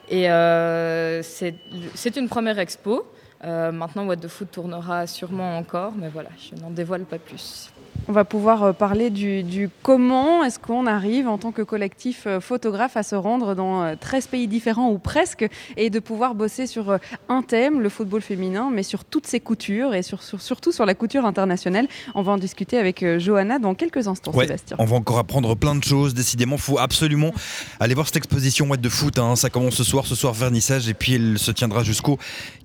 Et 0.10 0.30
euh, 0.30 1.22
c'est 1.24 2.16
une 2.18 2.30
première 2.30 2.60
expo. 2.60 3.06
Euh, 3.43 3.72
maintenant, 3.72 4.06
What 4.06 4.18
the 4.18 4.28
Foot 4.28 4.51
tournera 4.51 5.06
sûrement 5.08 5.58
encore, 5.58 5.93
mais 5.95 6.08
voilà, 6.08 6.30
je 6.38 6.60
n'en 6.62 6.70
dévoile 6.70 7.04
pas 7.04 7.20
plus. 7.20 7.72
On 8.08 8.12
va 8.12 8.26
pouvoir 8.26 8.64
euh, 8.64 8.74
parler 8.74 9.10
du, 9.10 9.70
comment 9.82 10.44
est-ce 10.44 10.60
qu'on 10.60 10.88
arrive 10.88 11.28
en 11.28 11.38
tant 11.38 11.52
que 11.52 11.62
collectif 11.62 12.24
euh, 12.28 12.39
photographe 12.39 12.98
à 12.98 13.04
se 13.04 13.16
rendre 13.16 13.56
dans 13.56 13.96
13 13.96 14.26
euh, 14.26 14.28
pays 14.30 14.48
différents 14.48 14.89
ou 14.89 14.98
presque 14.98 15.48
et 15.78 15.89
de 15.89 16.00
pouvoir 16.00 16.36
bosser 16.36 16.68
sur 16.68 16.98
un 17.30 17.41
thème, 17.41 17.82
le 17.82 17.89
football 17.89 18.22
féminin, 18.22 18.70
mais 18.74 18.84
sur 18.84 19.06
toutes 19.06 19.26
ses 19.28 19.39
coutures 19.39 19.94
et 19.96 20.02
surtout 20.04 20.72
sur 20.72 20.86
la 20.86 20.96
couture 20.96 21.26
internationale. 21.26 21.88
On 22.16 22.24
va 22.24 22.34
en 22.34 22.38
discuter 22.38 22.78
avec 22.78 23.06
Johanna 23.20 23.60
dans 23.60 23.74
quelques 23.74 24.08
instants, 24.08 24.34
Sébastien. 24.34 24.76
On 24.80 24.86
va 24.86 24.96
encore 24.98 25.20
apprendre 25.20 25.56
plein 25.56 25.76
de 25.76 25.84
choses. 25.84 26.14
Décidément, 26.14 26.56
il 26.56 26.62
faut 26.62 26.80
absolument 26.80 27.32
aller 27.80 27.94
voir 27.94 28.08
cette 28.08 28.18
exposition 28.18 28.68
What 28.68 28.78
de 28.78 28.89
foot. 28.89 29.18
Hein. 29.18 29.36
Ça 29.36 29.50
commence 29.50 29.76
ce 29.76 29.84
soir, 29.84 30.06
ce 30.06 30.16
soir 30.16 30.34
vernissage 30.34 30.89
et 30.89 30.94
puis 30.94 31.16
elle 31.16 31.39
se 31.39 31.52
tiendra 31.52 31.84
jusqu'au 31.84 32.18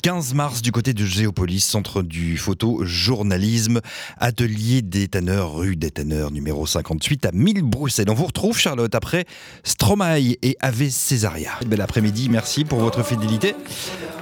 15 0.03 0.35
mars 0.35 0.63
du 0.63 0.73
côté 0.73 0.95
de 0.95 1.05
Géopolis, 1.05 1.61
centre 1.61 2.03
du 2.03 2.37
photojournalisme, 2.37 3.81
atelier 4.19 4.83
des 4.83 5.09
rue 5.27 5.77
des 5.77 5.91
Tanneurs, 5.91 6.31
numéro 6.31 6.67
58 6.67 7.27
à 7.27 7.33
1000 7.33 7.63
Bruxelles. 7.63 8.09
On 8.09 8.15
vous 8.15 8.27
retrouve, 8.27 8.59
Charlotte, 8.59 8.95
après 8.95 9.25
Stromae 9.65 10.37
et 10.43 10.57
Ave 10.61 10.89
Césaria. 10.89 11.53
Bel 11.67 11.81
après-midi, 11.81 12.29
merci 12.31 12.65
pour 12.65 12.79
votre 12.79 13.05
fidélité. 13.05 13.55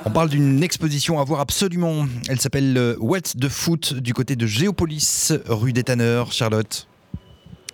On 0.04 0.10
parle 0.10 0.28
d'une 0.28 0.62
exposition 0.62 1.20
à 1.20 1.24
voir 1.24 1.40
absolument. 1.40 2.06
Elle 2.28 2.40
s'appelle 2.40 2.76
euh, 2.76 2.96
What's 2.98 3.36
the 3.36 3.48
Foot 3.48 3.94
du 3.94 4.14
côté 4.14 4.36
de 4.36 4.46
Géopolis, 4.46 5.32
rue 5.48 5.72
des 5.72 5.82
Tanneurs. 5.82 6.32
Charlotte? 6.32 6.86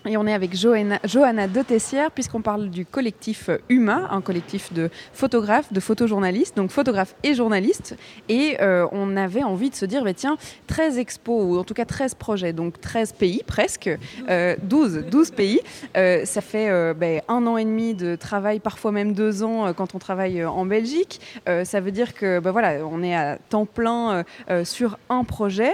Et 0.04 0.16
on 0.16 0.26
est 0.26 0.32
avec 0.32 0.56
Johanna, 0.56 0.98
Johanna 1.04 1.46
de 1.46 1.62
Tessière, 1.62 2.10
puisqu'on 2.10 2.42
parle 2.42 2.70
du 2.70 2.84
collectif 2.84 3.50
UMA, 3.68 4.08
un 4.10 4.20
collectif 4.20 4.72
de 4.72 4.90
photographes, 5.12 5.72
de 5.72 5.78
photojournalistes, 5.78 6.56
donc 6.56 6.72
photographes 6.72 7.14
et 7.22 7.34
journalistes. 7.34 7.96
Et 8.28 8.56
euh, 8.60 8.88
on 8.90 9.16
avait 9.16 9.44
envie 9.44 9.70
de 9.70 9.76
se 9.76 9.84
dire, 9.84 10.02
bah, 10.02 10.12
tiens, 10.12 10.36
13 10.66 10.98
expos, 10.98 11.44
ou 11.44 11.56
en 11.56 11.62
tout 11.62 11.74
cas 11.74 11.84
13 11.84 12.16
projets, 12.16 12.52
donc 12.52 12.80
13 12.80 13.12
pays 13.12 13.42
presque, 13.46 13.90
12, 14.26 14.28
euh, 14.28 15.02
12 15.02 15.30
pays. 15.30 15.60
Euh, 15.96 16.24
ça 16.24 16.40
fait 16.40 16.94
bah, 16.94 17.22
un 17.28 17.46
an 17.46 17.56
et 17.56 17.64
demi 17.64 17.94
de 17.94 18.16
travail, 18.16 18.58
parfois 18.58 18.90
même 18.90 19.12
deux 19.12 19.44
ans 19.44 19.72
quand 19.72 19.94
on 19.94 19.98
travaille 19.98 20.44
en 20.44 20.66
Belgique. 20.66 21.20
ça 21.64 21.80
veut 21.80 21.92
dire 21.92 22.14
que 22.14 22.40
bah, 22.40 22.50
voilà, 22.50 22.84
on 22.84 23.02
est 23.02 23.14
à 23.14 23.38
temps 23.50 23.66
plein 23.66 24.24
sur 24.64 24.98
un 25.08 25.22
projet. 25.24 25.72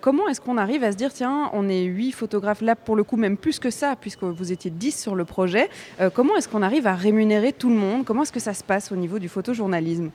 comment 0.00 0.28
est-ce 0.28 0.40
qu'on 0.40 0.58
arrive 0.58 0.84
à 0.84 0.92
se 0.92 0.96
dire, 0.96 1.12
tiens, 1.12 1.50
on 1.52 1.68
est 1.68 1.82
huit 1.82 2.12
photographes 2.12 2.60
là, 2.60 2.76
pour 2.76 2.94
le 2.94 3.02
coup, 3.02 3.16
même 3.16 3.36
plus 3.36 3.58
que 3.64 3.70
ça, 3.70 3.96
puisque 3.98 4.22
vous 4.24 4.52
étiez 4.52 4.70
10 4.70 5.00
sur 5.00 5.14
le 5.14 5.24
projet. 5.24 5.70
Euh, 5.98 6.10
comment 6.10 6.36
est-ce 6.36 6.48
qu'on 6.50 6.60
arrive 6.60 6.86
à 6.86 6.94
rémunérer 6.94 7.54
tout 7.54 7.70
le 7.70 7.76
monde? 7.76 8.04
Comment 8.04 8.24
est-ce 8.24 8.32
que 8.32 8.38
ça 8.38 8.52
se 8.52 8.62
passe 8.62 8.92
au 8.92 8.96
niveau 8.96 9.18
du 9.18 9.30
photojournalisme? 9.30 10.10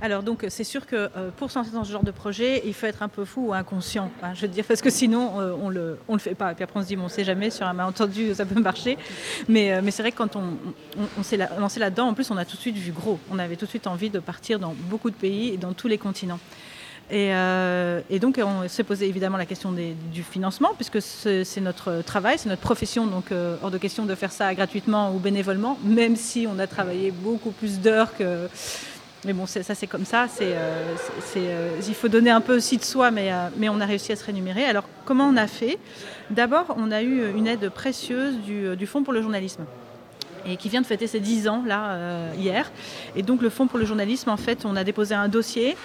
Alors 0.00 0.22
donc 0.22 0.44
c'est 0.48 0.62
sûr 0.62 0.86
que 0.86 0.94
euh, 1.16 1.30
pour 1.36 1.50
se 1.50 1.58
lancer 1.58 1.72
dans 1.72 1.82
ce 1.82 1.90
genre 1.90 2.04
de 2.04 2.12
projet, 2.12 2.62
il 2.64 2.74
faut 2.74 2.86
être 2.86 3.02
un 3.02 3.08
peu 3.08 3.24
fou 3.24 3.48
ou 3.48 3.54
inconscient. 3.54 4.10
je 4.34 4.42
veux 4.42 4.48
dire 4.48 4.64
parce 4.64 4.82
que 4.82 4.90
sinon 4.90 5.40
euh, 5.40 5.54
on 5.60 5.68
le 5.68 5.98
on 6.06 6.12
le 6.12 6.20
fait 6.20 6.34
pas. 6.36 6.52
Et 6.52 6.54
puis 6.54 6.62
après 6.62 6.78
on 6.78 6.82
se 6.82 6.88
dit 6.88 6.96
bon, 6.96 7.04
on 7.04 7.08
sait 7.08 7.24
jamais 7.24 7.50
sur 7.50 7.66
un 7.66 7.72
malentendu 7.72 8.34
ça 8.34 8.44
peut 8.44 8.60
marcher. 8.60 8.98
Mais 9.48 9.82
mais 9.82 9.90
c'est 9.90 10.02
vrai 10.02 10.12
que 10.12 10.18
quand 10.18 10.36
on, 10.36 10.44
on, 11.18 11.22
s'est 11.24 11.38
lancé 11.58 11.80
là-dedans, 11.80 12.08
en 12.08 12.14
plus 12.14 12.30
on 12.30 12.36
a 12.36 12.44
tout 12.44 12.56
de 12.56 12.60
suite 12.60 12.76
vu 12.76 12.92
gros. 12.92 13.18
On 13.32 13.38
avait 13.40 13.56
tout 13.56 13.64
de 13.64 13.70
suite 13.70 13.88
envie 13.88 14.10
de 14.10 14.20
partir 14.20 14.60
dans 14.60 14.74
beaucoup 14.90 15.10
de 15.10 15.16
pays 15.16 15.54
et 15.54 15.56
dans 15.56 15.72
tous 15.72 15.88
les 15.88 15.98
continents. 15.98 16.38
Euh, 17.12 18.00
et, 18.10 18.18
donc, 18.18 18.40
on 18.42 18.68
s'est 18.68 18.84
posé 18.84 19.08
évidemment 19.08 19.38
la 19.38 19.46
question 19.46 19.72
du 19.72 20.22
financement, 20.22 20.70
puisque 20.74 21.00
c'est 21.00 21.60
notre 21.60 22.02
travail, 22.02 22.36
c'est 22.38 22.48
notre 22.48 22.62
profession, 22.62 23.06
donc 23.06 23.30
euh, 23.30 23.56
hors 23.62 23.70
de 23.70 23.78
question 23.78 24.06
de 24.06 24.14
faire 24.14 24.32
ça 24.32 24.54
gratuitement 24.54 25.14
ou 25.14 25.18
bénévolement, 25.18 25.78
même 25.84 26.16
si 26.16 26.46
on 26.50 26.58
a 26.58 26.66
travaillé 26.66 27.10
beaucoup 27.10 27.50
plus 27.50 27.80
d'heures 27.80 28.16
que. 28.16 28.48
Mais 29.24 29.32
bon, 29.32 29.46
ça 29.46 29.74
c'est 29.74 29.88
comme 29.88 30.04
ça, 30.04 30.26
euh, 30.40 31.76
il 31.88 31.94
faut 31.94 32.06
donner 32.06 32.30
un 32.30 32.40
peu 32.40 32.56
aussi 32.56 32.76
de 32.76 32.84
soi, 32.84 33.10
mais, 33.10 33.32
on 33.68 33.80
a 33.80 33.86
réussi 33.86 34.12
à 34.12 34.16
se 34.16 34.24
rémunérer. 34.24 34.64
Alors, 34.64 34.84
comment 35.04 35.24
on 35.24 35.36
a 35.36 35.48
fait? 35.48 35.78
D'abord, 36.30 36.74
on 36.76 36.92
a 36.92 37.02
eu 37.02 37.32
une 37.36 37.48
aide 37.48 37.70
précieuse 37.70 38.36
du, 38.38 38.76
du 38.76 38.86
Fonds 38.86 39.02
pour 39.02 39.12
le 39.12 39.22
journalisme 39.22 39.64
et 40.48 40.56
qui 40.56 40.68
vient 40.68 40.80
de 40.80 40.86
fêter 40.86 41.08
ses 41.08 41.18
10 41.18 41.48
ans 41.48 41.64
là 41.66 41.98
hier. 42.38 42.70
Et 43.16 43.22
donc 43.24 43.42
le 43.42 43.50
Fonds 43.50 43.66
pour 43.66 43.80
le 43.80 43.84
journalisme, 43.84 44.30
en 44.30 44.36
fait, 44.36 44.64
on 44.64 44.76
a 44.76 44.84
déposé 44.84 45.12
un 45.12 45.26
dossier 45.26 45.76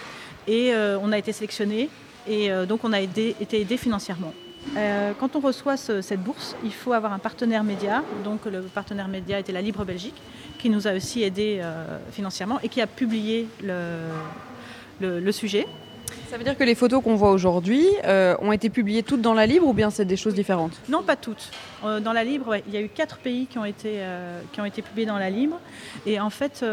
et 0.48 0.74
euh, 0.74 0.98
on 1.02 1.12
a 1.12 1.18
été 1.18 1.32
sélectionné 1.32 1.90
et 2.28 2.52
euh, 2.52 2.66
donc 2.66 2.84
on 2.84 2.94
a 2.94 3.00
été 3.00 3.36
aidé 3.52 3.78
financièrement. 3.78 4.34
Euh, 4.78 5.14
quand 5.20 5.36
on 5.36 5.40
reçoit 5.40 5.76
cette 5.76 6.22
bourse, 6.22 6.56
il 6.64 6.72
faut 6.74 6.94
avoir 6.94 7.14
un 7.14 7.20
partenaire 7.20 7.64
média. 7.64 8.04
Donc 8.24 8.46
le 8.46 8.62
partenaire 8.62 9.08
média 9.08 9.40
était 9.40 9.52
la 9.52 9.62
Libre 9.62 9.86
Belgique, 9.86 10.22
qui 10.60 10.70
nous 10.70 10.88
a 10.88 10.94
aussi 10.94 11.24
aidé 11.24 11.62
financièrement 12.12 12.60
et 12.62 12.70
qui 12.70 12.80
a 12.80 12.86
publié 12.86 13.48
le 13.64 15.32
sujet. 15.32 15.66
Ça 16.32 16.38
veut 16.38 16.46
dire 16.46 16.58
que 16.58 16.64
les 16.64 16.76
photos 16.76 17.04
qu'on 17.04 17.16
voit 17.16 17.32
aujourd'hui 17.32 17.86
euh, 18.06 18.38
ont 18.40 18.54
été 18.54 18.70
publiées 18.70 19.04
toutes 19.04 19.20
dans 19.20 19.34
la 19.34 19.46
Libre 19.46 19.68
ou 19.68 19.74
bien 19.74 19.90
c'est 19.90 20.06
des 20.06 20.16
choses 20.16 20.34
différentes? 20.34 20.72
Non, 20.88 21.04
pas 21.04 21.18
toutes. 21.18 21.52
Euh, 21.84 22.00
dans 22.00 22.14
la 22.14 22.24
Libre, 22.24 22.56
il 22.68 22.74
y 22.74 22.78
a 22.78 22.80
eu 22.80 22.88
quatre 22.88 23.18
pays 23.18 23.48
qui 23.48 23.58
ont 23.58 23.66
été, 23.66 23.96
euh, 23.98 24.40
qui 24.54 24.62
ont 24.62 24.66
été 24.66 24.82
publiés 24.82 25.06
dans 25.06 25.18
la 25.18 25.30
Libre. 25.30 25.60
Et 26.06 26.22
en 26.22 26.30
fait, 26.30 26.64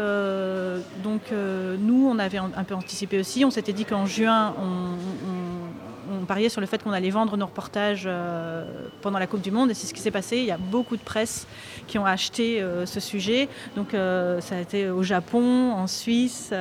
donc, 1.03 1.23
nous, 1.31 2.07
on 2.09 2.19
avait 2.19 2.37
un 2.37 2.63
peu 2.63 2.73
anticipé 2.73 3.19
aussi. 3.19 3.43
On 3.43 3.51
s'était 3.51 3.73
dit 3.73 3.83
qu'en 3.83 4.05
juin, 4.05 4.55
on, 4.61 6.25
pariait 6.25 6.49
sur 6.49 6.61
le 6.61 6.67
fait 6.67 6.81
qu'on 6.81 6.91
allait 6.91 7.09
vendre 7.09 7.35
nos 7.37 7.47
reportages 7.47 8.07
pendant 9.01 9.19
la 9.19 9.27
Coupe 9.27 9.41
du 9.41 9.51
Monde. 9.51 9.71
Et 9.71 9.73
c'est 9.73 9.87
ce 9.87 9.93
qui 9.93 10.01
s'est 10.01 10.09
passé. 10.09 10.37
Il 10.37 10.45
y 10.45 10.51
a 10.51 10.57
beaucoup 10.57 10.95
de 10.95 11.01
presse 11.01 11.47
qui 11.87 11.97
ont 11.97 12.05
acheté 12.05 12.63
ce 12.85 12.99
sujet. 13.01 13.49
Donc 13.75 13.89
ça 13.91 14.55
a 14.55 14.59
été 14.59 14.89
au 14.89 15.03
Japon, 15.03 15.73
en 15.73 15.87
Suisse, 15.87 16.53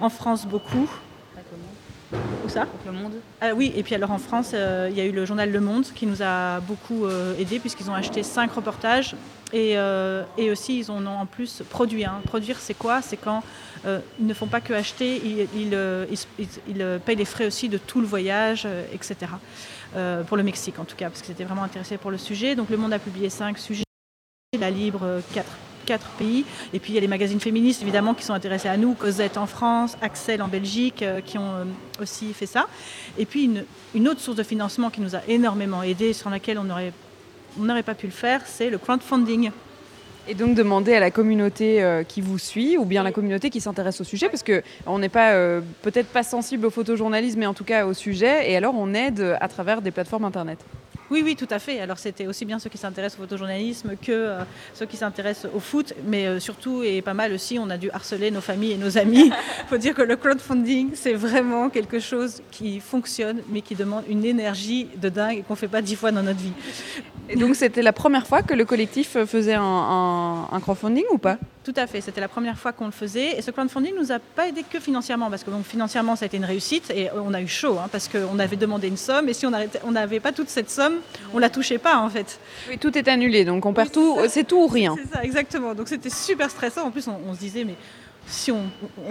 en 0.00 0.08
France 0.08 0.46
beaucoup. 0.46 0.88
Où 2.12 2.48
ça 2.48 2.66
Le 2.84 2.92
Monde. 2.92 3.12
Ah 3.40 3.54
oui, 3.54 3.72
et 3.76 3.82
puis 3.82 3.94
alors 3.94 4.10
en 4.10 4.18
France, 4.18 4.50
euh, 4.54 4.88
il 4.90 4.96
y 4.96 5.00
a 5.00 5.04
eu 5.04 5.12
le 5.12 5.24
journal 5.24 5.50
Le 5.50 5.60
Monde 5.60 5.84
qui 5.94 6.06
nous 6.06 6.22
a 6.22 6.60
beaucoup 6.60 7.06
euh, 7.06 7.38
aidé 7.38 7.60
puisqu'ils 7.60 7.90
ont 7.90 7.94
acheté 7.94 8.22
cinq 8.22 8.52
reportages 8.52 9.14
et, 9.52 9.78
euh, 9.78 10.24
et, 10.36 10.50
aussi 10.50 10.78
ils 10.78 10.90
ont 10.90 11.06
en 11.06 11.26
plus 11.26 11.62
produit. 11.68 12.04
Hein. 12.04 12.20
Produire, 12.24 12.58
c'est 12.58 12.74
quoi? 12.74 13.00
C'est 13.02 13.16
quand 13.16 13.42
ils 13.86 14.26
ne 14.26 14.34
font 14.34 14.46
pas 14.46 14.60
que 14.60 14.74
acheter, 14.74 15.22
ils, 15.24 15.48
ils, 15.56 16.98
payent 17.04 17.16
les 17.16 17.24
frais 17.24 17.46
aussi 17.46 17.68
de 17.68 17.78
tout 17.78 18.00
le 18.00 18.06
voyage, 18.06 18.66
etc. 18.92 19.32
pour 20.26 20.36
le 20.36 20.42
Mexique 20.42 20.78
en 20.78 20.84
tout 20.84 20.96
cas, 20.96 21.08
parce 21.08 21.22
qu'ils 21.22 21.32
étaient 21.32 21.44
vraiment 21.44 21.62
intéressés 21.62 21.96
pour 21.96 22.10
le 22.10 22.18
sujet. 22.18 22.54
Donc 22.54 22.68
Le 22.68 22.76
Monde 22.76 22.92
a 22.92 22.98
publié 22.98 23.30
cinq 23.30 23.58
sujets, 23.58 23.84
la 24.58 24.70
Libre 24.70 25.22
4 25.32 25.46
pays. 26.18 26.44
Et 26.72 26.78
puis 26.78 26.92
il 26.92 26.94
y 26.94 26.98
a 26.98 27.00
les 27.00 27.08
magazines 27.08 27.40
féministes 27.40 27.82
évidemment 27.82 28.14
qui 28.14 28.24
sont 28.24 28.34
intéressés 28.34 28.68
à 28.68 28.76
nous, 28.76 28.94
Cosette 28.94 29.36
en 29.36 29.46
France, 29.46 29.96
Axel 30.00 30.42
en 30.42 30.48
Belgique, 30.48 31.04
qui 31.24 31.38
ont 31.38 31.66
aussi 32.00 32.32
fait 32.32 32.46
ça. 32.46 32.66
Et 33.18 33.26
puis 33.26 33.50
une, 33.94 34.08
autre 34.08 34.20
source 34.20 34.36
de 34.36 34.42
financement 34.42 34.90
qui 34.90 35.00
nous 35.00 35.16
a 35.16 35.20
énormément 35.28 35.82
aidé, 35.82 36.12
sur 36.12 36.30
laquelle 36.30 36.58
on 36.58 36.64
n'aurait 36.64 36.92
on 37.58 37.82
pas 37.82 37.94
pu 37.94 38.06
le 38.06 38.12
faire, 38.12 38.42
c'est 38.46 38.70
le 38.70 38.78
crowdfunding. 38.78 39.50
Et 40.28 40.34
donc 40.34 40.54
demander 40.54 40.94
à 40.94 41.00
la 41.00 41.10
communauté 41.10 41.82
euh, 41.82 42.04
qui 42.04 42.20
vous 42.20 42.38
suit 42.38 42.76
ou 42.76 42.84
bien 42.84 43.02
la 43.02 43.10
communauté 43.10 43.50
qui 43.50 43.60
s'intéresse 43.60 44.00
au 44.00 44.04
sujet, 44.04 44.28
parce 44.28 44.44
qu'on 44.44 44.98
n'est 44.98 45.08
pas 45.08 45.32
euh, 45.32 45.60
peut-être 45.82 46.08
pas 46.08 46.22
sensible 46.22 46.66
au 46.66 46.70
photojournalisme, 46.70 47.40
mais 47.40 47.46
en 47.46 47.54
tout 47.54 47.64
cas 47.64 47.86
au 47.86 47.94
sujet, 47.94 48.50
et 48.50 48.56
alors 48.56 48.74
on 48.76 48.94
aide 48.94 49.36
à 49.40 49.48
travers 49.48 49.82
des 49.82 49.90
plateformes 49.90 50.24
Internet. 50.24 50.58
Oui, 51.10 51.22
oui, 51.24 51.34
tout 51.34 51.48
à 51.50 51.58
fait. 51.58 51.80
Alors 51.80 51.98
c'était 51.98 52.28
aussi 52.28 52.44
bien 52.44 52.60
ceux 52.60 52.70
qui 52.70 52.78
s'intéressent 52.78 53.18
au 53.18 53.22
photojournalisme 53.22 53.96
que 54.00 54.12
euh, 54.12 54.42
ceux 54.74 54.86
qui 54.86 54.96
s'intéressent 54.96 55.50
au 55.52 55.58
foot, 55.58 55.92
mais 56.06 56.26
euh, 56.26 56.38
surtout 56.38 56.84
et 56.84 57.02
pas 57.02 57.14
mal 57.14 57.32
aussi, 57.32 57.58
on 57.58 57.68
a 57.68 57.76
dû 57.76 57.90
harceler 57.90 58.30
nos 58.30 58.40
familles 58.40 58.72
et 58.72 58.76
nos 58.76 58.96
amis. 58.96 59.26
Il 59.26 59.32
faut 59.68 59.76
dire 59.76 59.94
que 59.94 60.02
le 60.02 60.14
crowdfunding, 60.14 60.90
c'est 60.94 61.14
vraiment 61.14 61.68
quelque 61.68 61.98
chose 61.98 62.42
qui 62.52 62.78
fonctionne, 62.78 63.42
mais 63.48 63.60
qui 63.60 63.74
demande 63.74 64.04
une 64.08 64.24
énergie 64.24 64.86
de 64.96 65.08
dingue 65.08 65.38
et 65.38 65.42
qu'on 65.42 65.54
ne 65.54 65.58
fait 65.58 65.68
pas 65.68 65.82
dix 65.82 65.96
fois 65.96 66.12
dans 66.12 66.22
notre 66.22 66.38
vie. 66.38 66.52
Et 67.28 67.36
donc 67.36 67.56
c'était 67.56 67.82
la 67.82 67.92
première 67.92 68.26
fois 68.26 68.42
que 68.42 68.54
le 68.54 68.64
collectif 68.64 69.16
faisait 69.24 69.54
un, 69.54 70.48
un 70.50 70.60
crowdfunding 70.60 71.04
ou 71.12 71.18
pas? 71.18 71.38
Tout 71.62 71.74
à 71.76 71.86
fait, 71.86 72.00
c'était 72.00 72.20
la 72.20 72.28
première 72.28 72.58
fois 72.58 72.72
qu'on 72.72 72.86
le 72.86 72.90
faisait. 72.90 73.38
Et 73.38 73.42
ce 73.42 73.50
crowdfunding 73.50 73.94
nous 73.94 74.12
a 74.12 74.18
pas 74.18 74.48
aidé 74.48 74.64
que 74.68 74.80
financièrement, 74.80 75.28
parce 75.28 75.44
que 75.44 75.50
financièrement, 75.62 76.16
ça 76.16 76.24
a 76.24 76.26
été 76.26 76.38
une 76.38 76.44
réussite 76.44 76.90
et 76.90 77.10
on 77.14 77.34
a 77.34 77.40
eu 77.40 77.48
chaud, 77.48 77.78
hein, 77.78 77.88
parce 77.92 78.08
qu'on 78.08 78.38
avait 78.38 78.56
demandé 78.56 78.88
une 78.88 78.96
somme 78.96 79.28
et 79.28 79.34
si 79.34 79.46
on 79.46 79.90
n'avait 79.92 80.20
pas 80.20 80.32
toute 80.32 80.48
cette 80.48 80.70
somme, 80.70 80.99
on 81.34 81.38
la 81.38 81.50
touchait 81.50 81.78
pas 81.78 81.98
en 81.98 82.08
fait. 82.10 82.38
Oui, 82.68 82.78
tout 82.78 82.96
est 82.96 83.08
annulé, 83.08 83.44
donc 83.44 83.66
on 83.66 83.72
perd 83.72 83.92
tout, 83.92 84.18
c'est 84.28 84.44
tout 84.44 84.62
ou 84.62 84.66
rien. 84.66 84.96
C'est 84.96 85.14
ça, 85.14 85.24
exactement. 85.24 85.74
Donc 85.74 85.88
c'était 85.88 86.10
super 86.10 86.50
stressant. 86.50 86.86
En 86.86 86.90
plus, 86.90 87.06
on 87.08 87.34
se 87.34 87.38
disait, 87.38 87.64
mais 87.64 87.76
si 88.30 88.52
on 88.52 88.62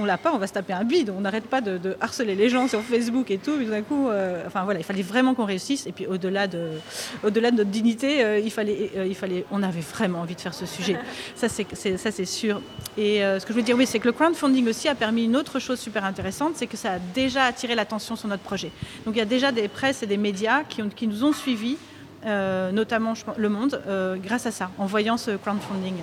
ne 0.02 0.08
l'a 0.08 0.18
pas, 0.18 0.32
on 0.34 0.38
va 0.38 0.48
se 0.48 0.54
taper 0.54 0.74
un 0.74 0.84
bide. 0.84 1.12
On 1.16 1.22
n'arrête 1.22 1.46
pas 1.46 1.62
de, 1.62 1.96
harceler 2.02 2.36
les 2.36 2.50
gens 2.50 2.68
sur 2.68 2.82
Facebook 2.82 3.30
et 3.32 3.38
tout. 3.38 3.56
Mais 3.58 3.66
d'un 3.66 3.82
coup, 3.82 4.08
euh, 4.08 4.44
enfin 4.48 4.64
voilà, 4.64 4.80
il 4.80 4.86
fallait 4.86 5.02
vraiment 5.02 5.36
qu'on 5.36 5.46
réussisse. 5.46 5.86
Et 5.86 5.92
puis 5.92 6.08
au-delà 6.08 6.48
de, 6.48 6.70
au-delà 7.24 7.52
de 7.52 7.58
notre 7.58 7.70
dignité, 7.70 8.24
euh, 8.24 8.40
il 8.40 8.52
fallait, 8.52 8.92
euh, 8.96 9.06
il 9.06 9.16
fallait, 9.16 9.46
on 9.52 9.62
avait 9.62 9.82
vraiment 9.82 10.22
envie 10.22 10.36
de 10.36 10.42
faire 10.42 10.54
ce 10.54 10.66
sujet. 10.66 10.98
Ça 11.36 11.48
c'est, 11.50 11.68
ça 11.76 12.12
c'est 12.12 12.26
sûr. 12.26 12.62
Et 12.98 13.20
ce 13.20 13.46
que 13.46 13.54
je 13.54 13.58
veux 13.58 13.64
dire, 13.64 13.78
oui, 13.78 13.86
c'est 13.86 14.00
que 14.00 14.08
le 14.08 14.14
crowdfunding 14.14 14.68
aussi 14.68 14.88
a 14.88 14.96
permis 14.96 15.26
une 15.26 15.36
autre 15.36 15.60
chose 15.60 15.80
super 15.80 16.06
intéressante, 16.06 16.54
c'est 16.56 16.68
que 16.68 16.78
ça 16.78 16.94
a 16.94 17.00
déjà 17.00 17.44
attiré 17.44 17.76
l'attention 17.76 18.16
sur 18.16 18.28
notre 18.28 18.44
projet. 18.44 18.72
Donc 19.06 19.16
il 19.16 19.20
y 19.20 19.22
a 19.22 19.26
déjà 19.26 19.52
des 19.52 19.68
presses 19.68 20.04
et 20.04 20.08
des 20.08 20.18
médias 20.18 20.64
qui 20.64 21.08
nous 21.08 21.24
ont 21.24 21.34
suivis, 21.34 21.78
notamment 22.26 23.14
Le 23.38 23.50
Monde, 23.50 23.82
grâce 24.24 24.46
à 24.46 24.52
ça, 24.52 24.72
en 24.78 24.86
voyant 24.86 25.18
ce 25.18 25.32
crowdfunding. 25.32 25.96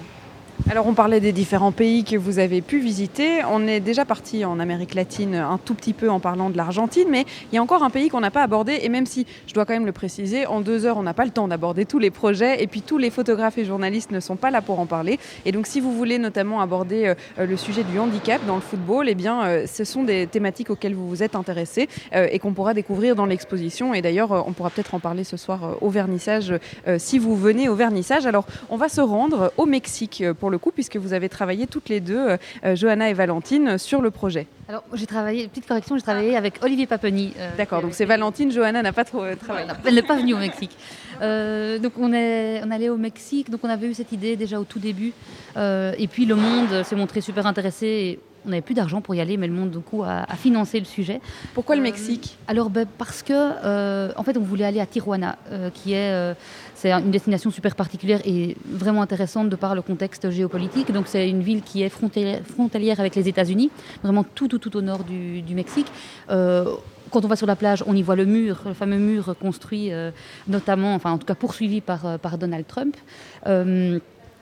Alors 0.71 0.87
on 0.89 0.95
parlait 0.95 1.21
des 1.21 1.33
différents 1.33 1.71
pays 1.71 2.03
que 2.03 2.17
vous 2.17 2.39
avez 2.39 2.61
pu 2.61 2.81
visiter. 2.81 3.45
On 3.49 3.69
est 3.69 3.79
déjà 3.79 4.05
parti 4.05 4.45
en 4.45 4.59
Amérique 4.59 4.95
latine 4.95 5.35
un 5.35 5.59
tout 5.59 5.75
petit 5.75 5.93
peu 5.93 6.11
en 6.11 6.19
parlant 6.19 6.51
de 6.51 6.57
l'Argentine, 6.57 7.07
mais 7.09 7.25
il 7.53 7.55
y 7.55 7.59
a 7.59 7.63
encore 7.63 7.83
un 7.83 7.91
pays 7.91 8.09
qu'on 8.09 8.21
n'a 8.21 8.33
pas 8.33 8.43
abordé. 8.43 8.81
Et 8.83 8.89
même 8.89 9.07
si, 9.07 9.27
je 9.47 9.55
dois 9.55 9.65
quand 9.65 9.75
même 9.75 9.87
le 9.87 9.93
préciser, 9.93 10.47
en 10.47 10.61
deux 10.61 10.85
heures, 10.85 10.97
on 10.97 11.03
n'a 11.03 11.15
pas 11.15 11.25
le 11.25 11.31
temps 11.31 11.47
d'aborder 11.47 11.85
tous 11.85 11.99
les 11.99 12.11
projets. 12.11 12.63
Et 12.63 12.67
puis 12.67 12.81
tous 12.83 12.99
les 12.99 13.11
photographes 13.11 13.59
et 13.59 13.65
journalistes 13.65 14.11
ne 14.11 14.19
sont 14.19 14.37
pas 14.37 14.51
là 14.51 14.61
pour 14.63 14.81
en 14.81 14.87
parler. 14.87 15.21
Et 15.45 15.53
donc 15.53 15.67
si 15.67 15.79
vous 15.81 15.93
voulez 15.93 16.19
notamment 16.19 16.61
aborder 16.61 17.15
euh, 17.39 17.47
le 17.47 17.57
sujet 17.57 17.85
du 17.85 17.99
handicap 17.99 18.45
dans 18.47 18.57
le 18.57 18.63
football, 18.63 19.09
eh 19.09 19.15
bien 19.15 19.45
euh, 19.45 19.67
ce 19.67 19.85
sont 19.85 20.05
des 20.05 20.27
thématiques 20.27 20.71
auxquelles 20.71 20.95
vous 20.95 21.09
vous 21.09 21.23
êtes 21.23 21.37
intéressé 21.37 21.89
euh, 22.15 22.29
et 22.33 22.39
qu'on 22.39 22.55
pourra 22.55 22.75
découvrir 22.75 23.15
dans 23.15 23.27
l'exposition. 23.27 23.95
Et 23.95 24.03
d'ailleurs, 24.03 24.45
on 24.49 24.53
pourra 24.53 24.71
peut-être 24.71 24.95
en 24.95 25.01
parler 25.01 25.23
ce 25.23 25.37
soir 25.37 25.77
au 25.81 25.91
vernissage 25.91 26.53
si 26.99 27.19
vous 27.19 27.37
venez 27.37 27.69
au 27.69 27.75
vernissage. 27.75 28.27
Alors 28.27 28.47
on 28.71 28.77
va 28.77 28.89
se 28.89 29.01
rendre 29.01 29.53
au 29.59 29.67
Mexique 29.67 30.25
pour 30.41 30.46
le 30.51 30.59
coup, 30.59 30.71
puisque 30.71 30.97
vous 30.97 31.13
avez 31.13 31.29
travaillé 31.29 31.67
toutes 31.67 31.89
les 31.89 32.01
deux, 32.01 32.19
euh, 32.19 32.37
euh, 32.65 32.77
Johanna 32.77 33.11
et 33.11 33.15
Valentine, 33.15 33.79
sur 33.79 34.03
le 34.03 34.11
projet. 34.11 34.47
Alors, 34.69 34.85
j'ai 34.95 35.07
travaillé, 35.07 35.47
petite 35.49 35.67
correction, 35.67 35.97
j'ai 35.97 36.03
travaillé 36.03 36.37
avec 36.37 36.63
Olivier 36.63 36.87
Paponi. 36.87 37.35
Euh, 37.39 37.51
D'accord, 37.57 37.83
donc 37.83 37.95
c'est 37.95 38.05
Valentine, 38.05 38.51
Johanna 38.51 38.83
n'a 38.83 38.93
pas 38.93 39.05
trop 39.05 39.23
travaillé. 39.37 39.69
Elle 39.85 39.95
n'est 39.95 40.03
pas 40.03 40.17
venue 40.17 40.35
au 40.35 40.39
Mexique. 40.39 40.77
donc, 41.21 41.93
on 41.99 42.13
est, 42.13 42.63
on 42.65 42.71
allait 42.71 42.89
au 42.89 42.97
Mexique, 42.97 43.51
donc 43.51 43.61
on 43.63 43.69
avait 43.69 43.89
eu 43.89 43.95
cette 43.95 44.13
idée 44.13 44.37
déjà 44.37 44.59
au 44.61 44.65
tout 44.65 44.79
début. 44.79 45.13
et 45.57 46.09
puis, 46.11 46.27
le 46.27 46.35
monde 46.35 46.83
s'est 46.85 46.97
montré 46.97 47.21
super 47.21 47.47
intéressé. 47.47 47.87
Et 47.87 48.21
on 48.45 48.51
n'avait 48.51 48.63
plus 48.63 48.75
d'argent 48.75 49.01
pour 49.01 49.13
y 49.17 49.21
aller, 49.21 49.37
mais 49.37 49.49
le 49.49 49.53
monde, 49.53 49.73
du 49.73 49.81
coup, 49.81 50.05
a, 50.05 50.25
financé 50.37 50.79
le 50.79 50.85
sujet. 50.85 51.21
Pourquoi 51.53 51.75
le 51.75 51.83
Mexique? 51.83 52.39
Alors, 52.47 52.71
ben, 52.71 52.87
parce 52.99 53.23
que, 53.23 54.17
en 54.17 54.23
fait, 54.23 54.37
on 54.37 54.43
voulait 54.43 54.65
aller 54.65 54.81
à 54.81 54.87
Tijuana, 54.87 55.37
qui 55.75 55.95
est 55.95 56.35
c'est 56.77 56.93
une 56.93 57.11
destination 57.11 57.51
super 57.51 57.75
particulière 57.75 58.21
et 58.25 58.57
vraiment 58.67 59.03
intéressante 59.03 59.49
de 59.49 59.57
par 59.57 59.75
le 59.75 59.83
contexte 59.83 60.31
géopolitique. 60.31 60.93
Donc 60.93 61.07
c'est 61.09 61.29
une 61.29 61.43
ville 61.43 61.63
qui 61.63 61.83
est 61.83 61.89
frontalière, 61.89 63.01
avec 63.01 63.17
les 63.17 63.29
États-Unis, 63.29 63.71
vraiment 64.03 64.25
tout, 64.25 64.47
tout, 64.47 64.59
tout 64.59 64.77
au 64.77 64.83
nord 64.83 65.03
du, 65.05 65.55
Mexique. 65.55 65.87
Euh, 66.31 66.75
quand 67.11 67.25
on 67.25 67.29
va 67.29 67.37
sur 67.37 67.47
la 67.47 67.57
plage, 67.57 67.83
on 67.87 67.97
y 67.97 68.03
voit 68.03 68.17
le 68.17 68.27
mur, 68.27 68.61
le 68.67 68.75
fameux 68.75 68.99
mur 68.99 69.35
construit 69.41 69.91
euh, 69.91 70.11
notamment, 70.49 70.95
enfin 70.95 71.13
en 71.13 71.19
tout 71.19 71.27
cas 71.27 71.35
poursuivi 71.35 71.81
par, 71.81 72.05
euh, 72.05 72.19
par 72.19 72.37
Donald 72.37 72.67
Trump. 72.67 72.97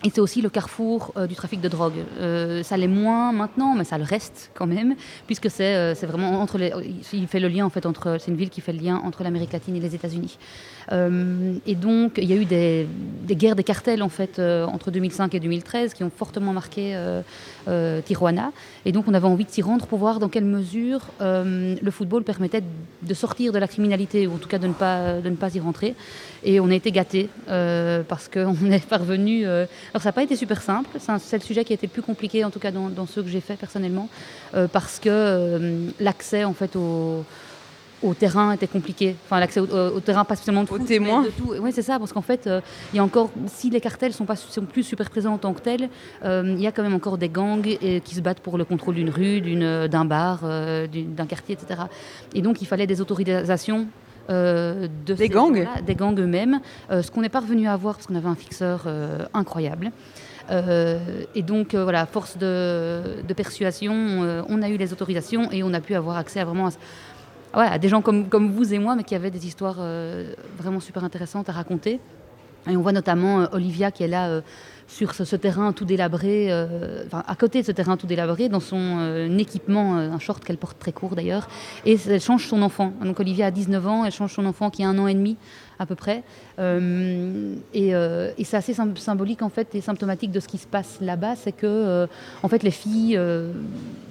Et 0.03 0.11
c'est 0.11 0.21
aussi 0.21 0.43
le 0.43 0.51
carrefour 0.51 1.15
euh, 1.17 1.27
du 1.27 1.35
trafic 1.35 1.63
de 1.63 1.69
drogue. 1.69 2.05
Euh, 2.21 2.63
ça 2.63 2.77
l'est 2.77 2.89
moins 2.89 3.33
maintenant, 3.33 3.75
mais 3.75 3.85
ça 3.85 3.97
le 3.97 4.05
reste 4.05 4.51
quand 4.55 4.67
même, 4.67 4.97
puisque 5.27 5.49
c'est 5.51 5.77
euh, 5.77 5.95
vraiment 6.03 6.43
entre 6.43 6.59
les. 6.59 6.73
Il 7.15 7.27
fait 7.27 7.41
le 7.41 7.49
lien 7.49 7.65
en 7.65 7.71
fait 7.71 7.87
entre. 7.87 8.19
C'est 8.21 8.31
une 8.31 8.37
ville 8.37 8.51
qui 8.51 8.61
fait 8.61 8.75
le 8.75 8.81
lien 8.81 9.01
entre 9.03 9.25
l'Amérique 9.25 9.53
latine 9.53 9.77
et 9.77 9.81
les 9.81 9.95
États-Unis. 9.95 10.39
et 10.93 11.75
donc 11.75 12.19
il 12.19 12.29
y 12.29 12.35
a 12.35 12.37
eu 12.37 12.45
des, 12.45 12.87
guerres 13.31 13.57
des 13.57 13.65
cartels 13.65 14.03
en 14.03 14.11
fait 14.11 14.39
entre 14.39 14.91
2005 14.91 15.35
et 15.35 15.41
2013 15.41 15.95
qui 15.95 16.05
ont 16.05 16.13
fortement 16.15 16.53
marqué 16.53 16.83
Tijuana. 18.05 18.53
Et 18.85 18.93
donc 18.93 19.07
on 19.09 19.15
avait 19.15 19.27
envie 19.27 19.47
de 19.47 19.51
s'y 19.51 19.63
rendre 19.63 19.87
pour 19.87 19.99
voir 19.99 20.19
dans 20.19 20.29
quelle 20.29 20.45
mesure 20.45 21.01
le 21.21 21.91
football 21.91 22.23
permettait 22.25 22.63
de 23.03 23.15
sortir 23.15 23.53
de 23.53 23.59
la 23.59 23.69
criminalité 23.69 24.27
ou 24.27 24.35
en 24.35 24.39
tout 24.39 24.49
cas 24.49 24.59
de 24.59 24.67
ne 24.67 24.75
pas 24.75 25.21
de 25.23 25.31
ne 25.31 25.37
pas 25.37 25.55
y 25.55 25.61
rentrer. 25.61 25.95
Et 26.43 26.61
on 26.61 26.69
a 26.71 26.75
été 26.75 26.93
gâtés 26.93 27.31
parce 27.47 28.29
qu'on 28.29 28.71
est 28.71 28.87
parvenu 28.87 29.47
alors 29.95 30.03
ça 30.03 30.09
n'a 30.09 30.13
pas 30.13 30.25
été 30.25 30.35
super 30.35 30.61
simple, 30.61 30.91
c'est 30.99 31.37
le 31.37 31.43
sujet 31.45 31.65
qui 31.65 31.73
a 31.73 31.77
été 31.77 31.87
le 31.87 31.93
plus 31.93 32.03
compliqué 32.03 32.45
en 32.45 32.51
tout 32.51 32.59
cas 32.59 32.73
dans, 32.73 32.89
dans 32.89 33.07
ceux 33.07 33.23
que 33.23 33.29
j'ai 33.29 33.41
fait 33.41 33.55
personnellement, 33.55 34.09
euh, 34.55 34.67
parce 34.67 34.99
que 34.99 35.09
euh, 35.09 35.89
l'accès 36.01 36.43
en 36.43 36.53
fait 36.53 36.75
au, 36.75 37.25
terrain 38.19 38.53
était 38.53 38.67
compliqué. 38.67 39.15
Enfin, 39.25 39.39
l'accès 39.39 39.61
au, 39.61 40.01
terrain, 40.01 40.25
pas 40.25 40.35
spécialement 40.35 40.65
de 40.65 40.69
foot, 40.69 40.85
témoins. 40.85 41.23
De 41.23 41.31
tout. 41.31 41.55
Oui, 41.59 41.71
c'est 41.73 41.81
ça, 41.81 41.99
parce 41.99 42.13
qu'en 42.13 42.21
fait, 42.23 42.47
euh, 42.47 42.61
il 42.93 42.97
y 42.97 42.99
a 42.99 43.05
encore, 43.05 43.31
si 43.47 43.71
les 43.71 43.81
cartels 43.81 44.13
sont 44.13 44.27
pas 44.27 44.37
sont 44.37 44.67
plus 44.67 44.83
super 44.83 45.09
présents 45.09 45.33
en 45.33 45.39
tant 45.39 45.55
que 45.55 45.61
tels, 45.61 45.89
il 46.25 46.61
y 46.61 46.67
a 46.67 46.73
quand 46.73 46.83
même 46.83 46.93
encore 46.93 47.17
des 47.17 47.31
gangs 47.31 47.63
qui 47.63 48.15
se 48.15 48.21
battent 48.21 48.41
pour 48.41 48.59
le 48.59 48.65
contrôle 48.65 48.97
d'une 48.97 49.09
rue, 49.09 49.41
d'un 49.89 50.05
bar, 50.05 50.41
d'un 50.43 51.27
quartier, 51.27 51.55
etc. 51.55 51.83
Et 52.35 52.43
donc, 52.43 52.61
il 52.61 52.67
fallait 52.67 52.89
des 52.89 53.01
autorisations 53.01 53.87
euh, 54.31 54.89
de 55.07 55.15
des 55.15 55.29
gangs 55.29 55.67
Des 55.87 55.95
gangs 55.95 56.19
eux-mêmes, 56.19 56.61
euh, 56.91 57.03
ce 57.03 57.11
qu'on 57.11 57.21
n'est 57.21 57.29
pas 57.29 57.41
revenu 57.41 57.69
à 57.69 57.77
voir 57.77 57.97
parce 57.97 58.07
qu'on 58.07 58.15
avait 58.15 58.29
un 58.29 58.35
fixeur 58.35 58.85
euh, 58.87 59.27
incroyable. 59.35 59.91
et 60.51 61.43
donc, 61.43 61.75
voilà, 61.75 62.07
force 62.07 62.37
de, 62.37 63.23
persuasion, 63.35 64.45
on 64.49 64.63
a 64.63 64.69
eu 64.69 64.77
les 64.77 64.93
autorisations 64.93 65.51
et 65.51 65.63
on 65.63 65.73
a 65.73 65.81
pu 65.81 65.95
avoir 65.95 66.17
accès 66.19 66.41
à 66.41 66.45
vraiment 66.45 66.69
à, 67.55 67.79
des 67.79 67.89
gens 67.89 68.03
comme, 68.03 68.29
comme 68.29 68.51
vous 68.51 68.75
et 68.75 68.79
moi, 68.79 68.95
mais 68.95 69.05
qui 69.05 69.15
avaient 69.15 69.31
des 69.31 69.47
histoires 69.47 69.79
vraiment 70.59 70.81
super 70.81 71.03
intéressantes 71.03 71.49
à 71.49 71.53
raconter. 71.53 71.99
Et 72.71 72.77
on 72.77 72.83
voit 72.83 72.93
notamment 72.93 73.49
Olivia 73.53 73.91
qui 73.91 74.03
est 74.05 74.09
là 74.09 74.43
sur 74.95 75.13
ce, 75.13 75.35
terrain 75.35 75.73
tout 75.73 75.85
délabré, 75.85 76.53
euh, 76.53 77.03
à 77.13 77.35
côté 77.35 77.63
de 77.63 77.67
ce 77.67 77.73
terrain 77.73 77.97
tout 77.97 78.07
délabré, 78.07 78.49
dans 78.49 78.61
son 78.61 78.99
euh, 79.01 79.39
équipement, 79.39 79.99
euh, 79.99 80.13
un 80.13 80.21
short 80.21 80.45
qu'elle 80.45 80.57
porte 80.57 80.79
très 80.79 80.93
court 80.93 81.17
d'ailleurs, 81.17 81.49
et 81.85 81.99
elle 82.09 82.21
change 82.21 82.47
son 82.47 82.63
enfant. 82.63 82.93
Donc 83.03 83.19
Olivia 83.19 83.47
a 83.47 83.51
19 83.51 83.87
ans, 83.89 84.05
elle 84.05 84.13
change 84.13 84.33
son 84.33 84.47
enfant 84.47 84.71
qui 84.71 84.85
a 84.85 84.89
un 84.89 84.97
an 84.99 85.09
et 85.09 85.15
demi 85.15 85.37
à 85.81 85.87
peu 85.87 85.97
près. 85.97 86.23
et, 86.61 88.45
c'est 88.45 88.57
assez 88.57 88.75
symbolique 88.75 89.43
en 89.43 89.49
fait 89.49 89.75
et 89.75 89.81
symptomatique 89.81 90.31
de 90.31 90.39
ce 90.39 90.47
qui 90.47 90.59
se 90.59 90.69
passe 90.69 90.99
là-bas, 91.01 91.35
c'est 91.35 91.51
que 91.51 92.07
en 92.45 92.49
fait 92.49 92.63
les 92.63 92.71
filles, 92.71 93.19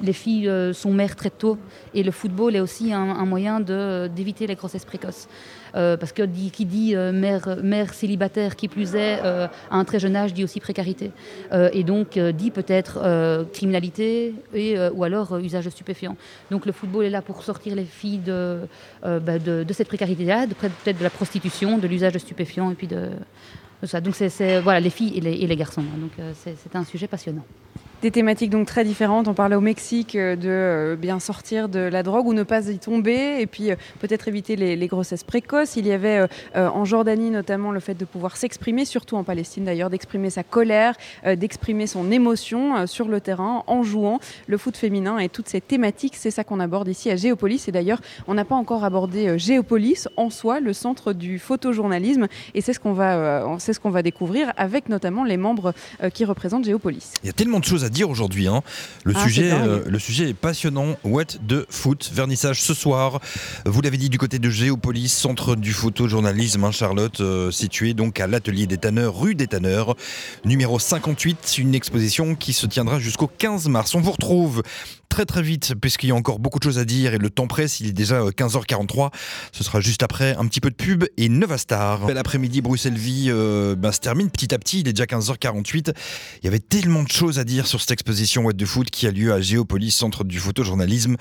les 0.01 0.13
filles 0.13 0.51
sont 0.73 0.91
mères 0.91 1.15
très 1.15 1.29
tôt, 1.29 1.57
et 1.93 2.03
le 2.03 2.11
football 2.11 2.57
est 2.57 2.59
aussi 2.59 2.91
un, 2.91 3.11
un 3.11 3.25
moyen 3.25 3.61
d'éviter 3.61 4.45
les 4.45 4.55
grossesses 4.55 4.83
précoces. 4.83 5.29
Euh, 5.75 5.97
parce 5.97 6.11
que 6.11 6.23
qui 6.49 6.65
dit 6.65 6.95
euh, 6.95 7.11
mère, 7.11 7.93
célibataire, 7.93 8.55
qui 8.55 8.67
plus 8.67 8.95
est, 8.95 9.19
euh, 9.23 9.47
à 9.71 9.77
un 9.77 9.85
très 9.85 9.99
jeune 9.99 10.15
âge, 10.15 10.33
dit 10.33 10.43
aussi 10.43 10.59
précarité. 10.59 11.11
et 11.51 11.83
donc 11.83 12.17
dit 12.17 12.51
peut-être 12.51 12.99
criminalité 13.53 14.33
ou 14.93 15.03
alors 15.03 15.37
usage 15.37 15.65
de 15.65 15.69
stupéfiants. 15.69 16.15
Donc 16.51 16.65
le 16.65 16.71
football 16.71 17.05
est 17.05 17.09
là 17.09 17.21
pour 17.21 17.43
sortir 17.43 17.75
les 17.75 17.85
filles 17.85 18.19
de, 18.19 18.59
bah, 19.01 19.39
de, 19.39 19.65
cette 19.73 19.87
précarité-là, 19.87 20.47
peut-être 20.47 20.97
de 20.97 21.03
la 21.03 21.09
prostitution, 21.09 21.77
de 21.77 21.87
l'usage 21.87 22.13
de 22.13 22.19
stupéfiants 22.19 22.71
et 22.71 22.75
puis 22.75 22.87
de, 22.87 23.09
ça. 23.83 24.01
Donc 24.01 24.15
c'est 24.15 24.59
voilà, 24.59 24.79
les 24.79 24.89
filles 24.89 25.17
et 25.17 25.47
les, 25.47 25.55
garçons. 25.55 25.83
C'est 26.35 26.75
un 26.75 26.83
sujet 26.83 27.07
passionnant. 27.07 27.45
Des 28.03 28.11
thématiques 28.11 28.49
donc 28.49 28.67
très 28.67 28.83
différentes. 28.83 29.29
On 29.29 29.33
parlait 29.33 29.55
au 29.55 29.61
Mexique 29.61 30.17
euh, 30.17 30.35
de 30.35 30.49
euh, 30.49 30.95
bien 30.97 31.21
sortir 31.21 31.69
de 31.69 31.79
la 31.79 32.03
drogue 32.03 32.27
ou 32.27 32.33
ne 32.33 32.43
pas 32.43 32.69
y 32.69 32.77
tomber, 32.77 33.37
et 33.39 33.47
puis 33.47 33.71
euh, 33.71 33.75
peut-être 34.01 34.27
éviter 34.27 34.57
les, 34.57 34.87
grossesses 34.87 35.23
précoces. 35.23 35.77
Il 35.77 35.87
y 35.87 35.93
avait 35.93 36.27
en 36.53 36.83
Jordanie 36.83 37.31
notamment 37.31 37.71
le 37.71 37.79
fait 37.79 37.93
de 37.93 38.03
pouvoir 38.03 38.35
s'exprimer, 38.35 38.83
surtout 38.83 39.15
en 39.15 39.23
Palestine 39.23 39.63
d'ailleurs, 39.63 39.89
d'exprimer 39.89 40.29
sa 40.29 40.43
colère, 40.43 40.95
d'exprimer 41.25 41.87
son 41.87 42.11
émotion 42.11 42.85
sur 42.85 43.07
le 43.07 43.21
terrain 43.21 43.63
en 43.65 43.81
jouant 43.81 44.19
le 44.47 44.57
foot 44.57 44.75
féminin 44.75 45.19
et 45.19 45.29
toutes 45.29 45.47
ces 45.47 45.61
thématiques. 45.61 46.15
C'est 46.17 46.31
ça 46.31 46.43
qu'on 46.43 46.59
aborde 46.59 46.89
ici 46.89 47.09
à 47.09 47.15
Géopolis. 47.15 47.69
Et 47.69 47.71
d'ailleurs, 47.71 48.01
on 48.27 48.33
n'a 48.33 48.43
pas 48.43 48.55
encore 48.55 48.83
abordé 48.83 49.39
Géopolis 49.39 50.09
en 50.17 50.29
soi, 50.29 50.59
le 50.59 50.73
centre 50.73 51.13
du 51.13 51.39
photojournalisme, 51.39 52.27
et 52.53 52.59
c'est 52.59 52.73
ce 52.73 52.79
qu'on 52.81 52.93
va, 52.93 53.57
ce 53.57 53.79
qu'on 53.79 53.89
va 53.89 54.01
découvrir 54.01 54.51
avec 54.57 54.89
notamment 54.89 55.23
les 55.23 55.37
membres 55.37 55.73
qui 56.13 56.25
représentent 56.25 56.65
Géopolis. 56.65 57.13
Il 57.23 57.27
y 57.27 57.29
a 57.29 57.33
tellement 57.33 57.61
de 57.61 57.65
choses 57.65 57.85
à 57.85 57.89
dire 57.93 58.09
aujourd'hui. 58.09 58.47
hein. 58.47 58.61
Le, 59.03 59.13
Ah, 59.15 59.23
sujet, 59.23 59.51
euh, 59.51 59.81
le 59.87 59.99
sujet 59.99 60.29
est 60.29 60.33
passionnant. 60.33 60.97
What 61.03 61.37
de 61.41 61.65
foot, 61.69 62.11
vernissage 62.13 62.61
ce 62.61 62.73
soir. 62.73 63.21
Vous 63.65 63.81
l'avez 63.81 63.97
dit 63.97 64.09
du 64.09 64.17
côté 64.17 64.39
de 64.39 64.49
Géopolis, 64.49 65.09
centre 65.09 65.55
du 65.55 65.71
photojournalisme, 65.71 66.63
hein, 66.63 66.71
Charlotte, 66.71 67.21
euh, 67.21 67.51
situé 67.51 67.93
donc 67.93 68.19
à 68.19 68.27
l'atelier 68.27 68.67
des 68.67 68.77
Tanneurs, 68.77 69.17
rue 69.19 69.35
des 69.35 69.47
Tanneurs, 69.47 69.95
numéro 70.43 70.79
58. 70.79 71.57
Une 71.59 71.75
exposition 71.75 72.35
qui 72.35 72.53
se 72.53 72.65
tiendra 72.65 72.99
jusqu'au 72.99 73.27
15 73.27 73.67
mars. 73.69 73.95
On 73.95 74.01
vous 74.01 74.11
retrouve 74.11 74.63
très 75.13 75.25
très 75.27 75.43
vite 75.43 75.75
puisqu'il 75.79 76.09
y 76.09 76.11
a 76.11 76.15
encore 76.15 76.39
beaucoup 76.39 76.57
de 76.57 76.63
choses 76.63 76.79
à 76.79 76.85
dire 76.85 77.13
et 77.13 77.19
le 77.19 77.29
temps 77.29 77.45
presse. 77.45 77.79
Il 77.79 77.87
est 77.87 77.93
déjà 77.93 78.15
euh, 78.15 78.31
15h43. 78.31 79.11
Ce 79.51 79.63
sera 79.63 79.79
juste 79.79 80.01
après 80.01 80.35
un 80.35 80.47
petit 80.47 80.59
peu 80.59 80.71
de 80.71 80.75
pub 80.75 81.05
et 81.17 81.29
Novastar. 81.29 82.07
Bel 82.07 82.17
après-midi, 82.17 82.61
Bruxelles 82.61 82.97
Vie 82.97 83.27
euh, 83.27 83.75
ben, 83.75 83.91
se 83.91 83.99
termine 83.99 84.31
petit 84.31 84.55
à 84.55 84.57
petit. 84.57 84.79
Il 84.79 84.87
est 84.87 84.93
déjà 84.93 85.05
15h48. 85.05 85.93
Il 86.41 86.45
y 86.45 86.47
avait 86.47 86.57
tellement 86.57 87.03
de 87.03 87.11
choses 87.11 87.37
à 87.37 87.43
dire 87.43 87.67
sur 87.67 87.79
cette 87.79 87.91
exposition 87.91 88.43
What 88.43 88.53
de 88.53 88.65
Foot 88.65 88.89
qui 88.89 89.05
a 89.05 89.11
lieu 89.11 89.31
à 89.31 89.39
Géopolis, 89.39 89.91
centre 89.91 90.23
du 90.23 90.39
photojournalisme, 90.39 91.15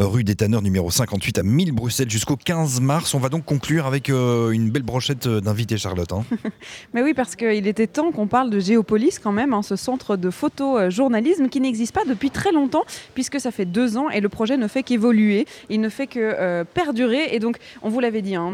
euh, 0.00 0.06
rue 0.06 0.24
des 0.24 0.34
Tanneurs 0.34 0.62
numéro 0.62 0.90
58 0.90 1.38
à 1.38 1.42
1000 1.44 1.70
Bruxelles 1.70 2.10
jusqu'au 2.10 2.36
15 2.36 2.80
mars. 2.80 3.14
On 3.14 3.20
va 3.20 3.28
donc 3.28 3.44
conclure 3.44 3.86
avec 3.86 4.10
euh, 4.10 4.50
une 4.50 4.70
belle 4.70 4.82
brochette 4.82 5.28
euh, 5.28 5.40
d'invités, 5.40 5.78
Charlotte. 5.78 6.12
hein. 6.12 6.24
Mais 6.94 7.02
oui, 7.04 7.14
parce 7.14 7.36
qu'il 7.36 7.68
était 7.68 7.86
temps 7.86 8.10
qu'on 8.10 8.26
parle 8.26 8.50
de 8.50 8.58
Géopolis 8.58 9.20
quand 9.22 9.30
même, 9.30 9.54
hein, 9.54 9.62
ce 9.62 9.76
centre 9.76 10.16
de 10.16 10.30
photojournalisme 10.30 11.48
qui 11.48 11.60
n'existe 11.60 11.94
pas 11.94 12.04
depuis 12.04 12.30
très 12.30 12.50
longtemps, 12.50 12.84
puisque 13.14 13.35
ça 13.38 13.50
fait 13.50 13.64
deux 13.64 13.96
ans 13.96 14.10
et 14.10 14.20
le 14.20 14.28
projet 14.28 14.56
ne 14.56 14.68
fait 14.68 14.82
qu'évoluer, 14.82 15.46
il 15.68 15.80
ne 15.80 15.88
fait 15.88 16.06
que 16.06 16.20
euh, 16.20 16.64
perdurer. 16.64 17.34
Et 17.34 17.38
donc, 17.38 17.58
on 17.82 17.88
vous 17.88 18.00
l'avait 18.00 18.22
dit, 18.22 18.36
hein, 18.36 18.52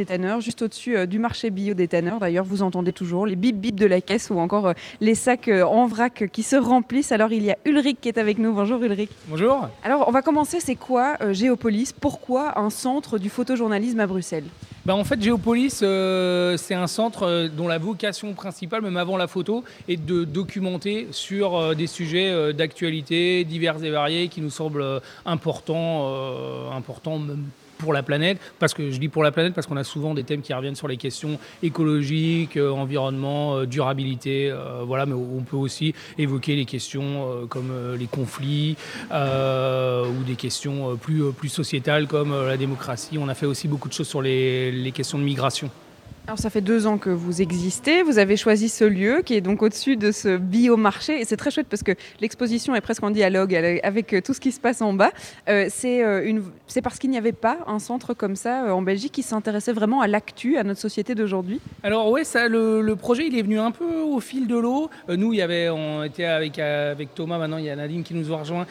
des 0.00 0.06
tanneurs, 0.06 0.40
juste 0.40 0.62
au-dessus 0.62 0.96
euh, 0.96 1.04
du 1.04 1.18
marché 1.18 1.50
bio 1.50 1.74
des 1.74 1.88
tanneurs. 1.88 2.20
D'ailleurs, 2.20 2.44
vous 2.44 2.62
entendez 2.62 2.92
toujours 2.92 3.26
les 3.26 3.36
bip 3.36 3.56
bip 3.56 3.74
de 3.74 3.86
la 3.86 4.00
caisse 4.00 4.30
ou 4.30 4.38
encore 4.38 4.68
euh, 4.68 4.72
les 5.00 5.14
sacs 5.14 5.48
euh, 5.48 5.64
en 5.64 5.86
vrac 5.86 6.24
qui 6.32 6.42
se 6.42 6.56
remplissent. 6.56 7.12
Alors, 7.12 7.32
il 7.32 7.44
y 7.44 7.50
a 7.50 7.58
Ulrich 7.66 7.98
qui 8.00 8.08
est 8.08 8.16
avec 8.16 8.38
nous. 8.38 8.52
Bonjour 8.52 8.82
Ulrich. 8.82 9.10
Bonjour. 9.26 9.68
Alors, 9.82 10.08
on 10.08 10.10
va 10.10 10.22
commencer. 10.22 10.58
C'est 10.60 10.76
quoi 10.76 11.18
Géopolis? 11.32 11.92
Pourquoi 11.92 12.58
un 12.58 12.70
centre 12.70 13.18
du 13.18 13.28
photojournalisme 13.28 14.00
à 14.00 14.06
Bruxelles? 14.06 14.44
Bah, 14.90 14.96
en 14.96 15.04
fait, 15.04 15.22
Géopolis, 15.22 15.82
euh, 15.84 16.56
c'est 16.56 16.74
un 16.74 16.88
centre 16.88 17.22
euh, 17.22 17.46
dont 17.46 17.68
la 17.68 17.78
vocation 17.78 18.32
principale, 18.32 18.82
même 18.82 18.96
avant 18.96 19.16
la 19.16 19.28
photo, 19.28 19.62
est 19.86 20.04
de 20.04 20.24
documenter 20.24 21.06
sur 21.12 21.56
euh, 21.56 21.74
des 21.76 21.86
sujets 21.86 22.52
d'actualité 22.52 23.44
divers 23.44 23.84
et 23.84 23.90
variés 23.90 24.26
qui 24.26 24.40
nous 24.40 24.50
semblent 24.50 25.00
importants, 25.24 26.12
importants 26.72 27.20
même 27.20 27.44
pour 27.80 27.92
la 27.92 28.02
planète, 28.02 28.38
parce 28.58 28.74
que 28.74 28.90
je 28.90 28.98
dis 28.98 29.08
pour 29.08 29.22
la 29.22 29.32
planète 29.32 29.54
parce 29.54 29.66
qu'on 29.66 29.76
a 29.76 29.84
souvent 29.84 30.14
des 30.14 30.24
thèmes 30.24 30.42
qui 30.42 30.54
reviennent 30.54 30.76
sur 30.76 30.88
les 30.88 30.96
questions 30.96 31.38
écologiques, 31.62 32.56
euh, 32.56 32.70
environnement, 32.70 33.56
euh, 33.56 33.66
durabilité, 33.66 34.50
euh, 34.50 34.82
voilà, 34.84 35.06
mais 35.06 35.14
on 35.14 35.42
peut 35.42 35.56
aussi 35.56 35.94
évoquer 36.18 36.56
les 36.56 36.64
questions 36.64 37.46
comme 37.48 37.72
les 37.98 38.06
conflits 38.06 38.76
ou 39.10 40.24
des 40.24 40.36
questions 40.36 40.96
plus, 40.96 41.48
sociétales 41.48 42.06
comme 42.06 42.32
la 42.46 42.56
démocratie. 42.56 43.18
On 43.18 43.28
a 43.28 43.34
fait 43.34 43.46
aussi 43.46 43.68
beaucoup 43.68 43.88
de 43.88 43.94
choses 43.94 44.08
sur 44.08 44.22
les 44.22 44.92
questions 44.94 45.18
de 45.18 45.24
migration. 45.24 45.70
Alors 46.26 46.38
ça 46.38 46.50
fait 46.50 46.60
deux 46.60 46.86
ans 46.86 46.98
que 46.98 47.10
vous 47.10 47.42
existez, 47.42 48.02
vous 48.02 48.18
avez 48.18 48.36
choisi 48.36 48.68
ce 48.68 48.84
lieu 48.84 49.22
qui 49.24 49.34
est 49.34 49.40
donc 49.40 49.62
au-dessus 49.62 49.96
de 49.96 50.12
ce 50.12 50.36
biomarché 50.36 51.20
et 51.20 51.24
c'est 51.24 51.36
très 51.36 51.50
chouette 51.50 51.66
parce 51.68 51.82
que 51.82 51.92
l'exposition 52.20 52.74
est 52.76 52.80
presque 52.80 53.02
en 53.02 53.10
dialogue 53.10 53.54
avec 53.82 54.12
euh, 54.12 54.20
tout 54.20 54.32
ce 54.32 54.40
qui 54.40 54.52
se 54.52 54.60
passe 54.60 54.80
en 54.80 54.92
bas. 54.92 55.10
Euh, 55.48 55.66
c'est 55.68 56.04
euh, 56.04 56.40
c'est 56.68 56.82
parce 56.82 56.98
qu'il 56.98 57.10
n'y 57.10 57.18
avait 57.18 57.32
pas 57.32 57.58
un 57.66 57.80
centre 57.80 58.14
comme 58.14 58.36
ça 58.36 58.74
en 58.74 58.82
Belgique 58.82 59.12
qui 59.12 59.22
s'intéressait 59.22 59.72
vraiment 59.72 60.00
à 60.02 60.06
l'actu, 60.06 60.56
à 60.56 60.62
notre 60.62 60.80
société 60.80 61.14
d'aujourd'hui. 61.14 61.60
Alors 61.82 62.16
ça, 62.22 62.48
le, 62.48 62.94
projet 62.94 63.26
il 63.26 63.36
est 63.36 63.42
venu 63.42 63.58
un 63.58 63.70
peu 63.70 64.00
au 64.00 64.20
fil 64.20 64.46
de 64.46 64.56
l'eau. 64.56 64.90
Nous, 65.08 65.32
il 65.32 65.38
y 65.38 65.42
avait, 65.42 65.68
on 65.68 66.04
était 66.04 66.24
avec, 66.24 66.58
avec 66.58 67.14
Thomas, 67.14 67.38
maintenant 67.38 67.56
il 67.56 67.64
y 67.64 67.70
a 67.70 67.76
Nadine 67.76 68.02
qui 68.02 68.14
nous 68.14 68.32
a 68.32 68.38
rejoint, 68.38 68.66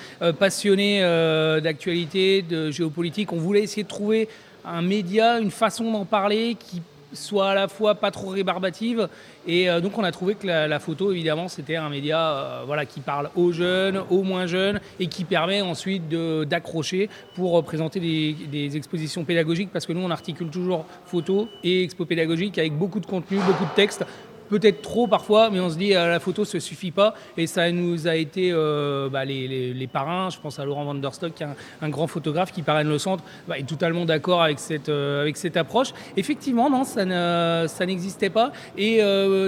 euh, 1.09 1.59
d'actualité, 1.61 2.41
de 2.41 2.71
géopolitique. 2.71 3.33
On 3.33 3.37
voulait 3.37 3.63
essayer 3.63 3.83
de 3.83 3.87
trouver 3.87 4.27
un 4.65 4.81
média, 4.81 5.39
une 5.39 5.51
façon 5.51 5.91
d'en 5.91 6.05
parler 6.05 6.55
qui 6.59 6.81
soit 7.13 7.49
à 7.49 7.55
la 7.55 7.67
fois 7.67 7.95
pas 7.95 8.11
trop 8.11 8.29
rébarbative. 8.29 9.07
Et 9.47 9.69
euh, 9.69 9.81
donc 9.81 9.97
on 9.97 10.03
a 10.03 10.11
trouvé 10.11 10.35
que 10.35 10.47
la, 10.47 10.79
photo, 10.79 11.11
évidemment, 11.11 11.47
c'était 11.47 11.75
un 11.75 11.89
média 11.89 12.19
euh, 12.19 12.63
voilà, 12.65 12.85
qui 12.85 12.99
parle 12.99 13.29
aux 13.35 13.51
jeunes, 13.51 14.01
aux 14.09 14.23
moins 14.23 14.47
jeunes, 14.47 14.79
et 14.99 15.07
qui 15.07 15.23
permet 15.23 15.61
ensuite 15.61 16.07
d'accrocher 16.09 17.09
pour 17.35 17.63
présenter 17.63 17.99
des, 17.99 18.35
des 18.51 18.77
expositions 18.77 19.23
pédagogiques, 19.23 19.69
parce 19.71 19.85
que 19.85 19.93
nous, 19.93 20.01
on 20.01 20.11
articule 20.11 20.49
toujours 20.49 20.85
photo 21.05 21.47
et 21.63 21.83
expo 21.83 22.05
pédagogique 22.05 22.57
avec 22.57 22.73
beaucoup 22.73 22.99
de 22.99 23.05
contenu, 23.05 23.37
beaucoup 23.39 23.65
de 23.65 23.75
textes. 23.75 24.05
Peut-être 24.49 24.81
trop 24.81 25.07
parfois, 25.07 25.49
mais 25.51 25.59
on 25.59 25.69
se 25.69 25.77
dit 25.77 25.95
euh, 25.95 26.09
la 26.09 26.19
photo 26.19 26.41
ne 26.41 26.59
suffit 26.59 26.91
pas. 26.91 27.13
Et 27.37 27.47
ça 27.47 27.71
nous 27.71 28.07
a 28.07 28.15
été 28.15 28.49
euh, 28.51 29.07
bah, 29.09 29.23
les, 29.25 29.47
les- 29.47 29.73
les 29.73 29.87
parrains. 29.87 30.29
Je 30.29 30.39
pense 30.39 30.59
à 30.59 30.65
Laurent 30.65 30.85
Van 30.85 30.95
der 30.95 31.13
Stock, 31.13 31.33
qui 31.33 31.43
est 31.43 31.47
un, 31.81 31.89
grand 31.89 32.07
photographe 32.07 32.51
qui 32.51 32.61
parraine 32.63 32.89
le 32.89 32.97
centre, 32.97 33.23
bah, 33.47 33.57
est 33.59 33.67
totalement 33.67 34.05
d'accord 34.05 34.41
avec 34.41 34.59
cette, 34.59 34.89
euh, 34.89 35.21
avec 35.21 35.37
cette 35.37 35.55
approche. 35.57 35.89
Effectivement, 36.17 36.69
non, 36.69 36.83
ça 36.83 37.05
ne- 37.05 37.67
ça 37.67 37.85
n'existait 37.85 38.29
pas. 38.29 38.51
Et 38.77 39.01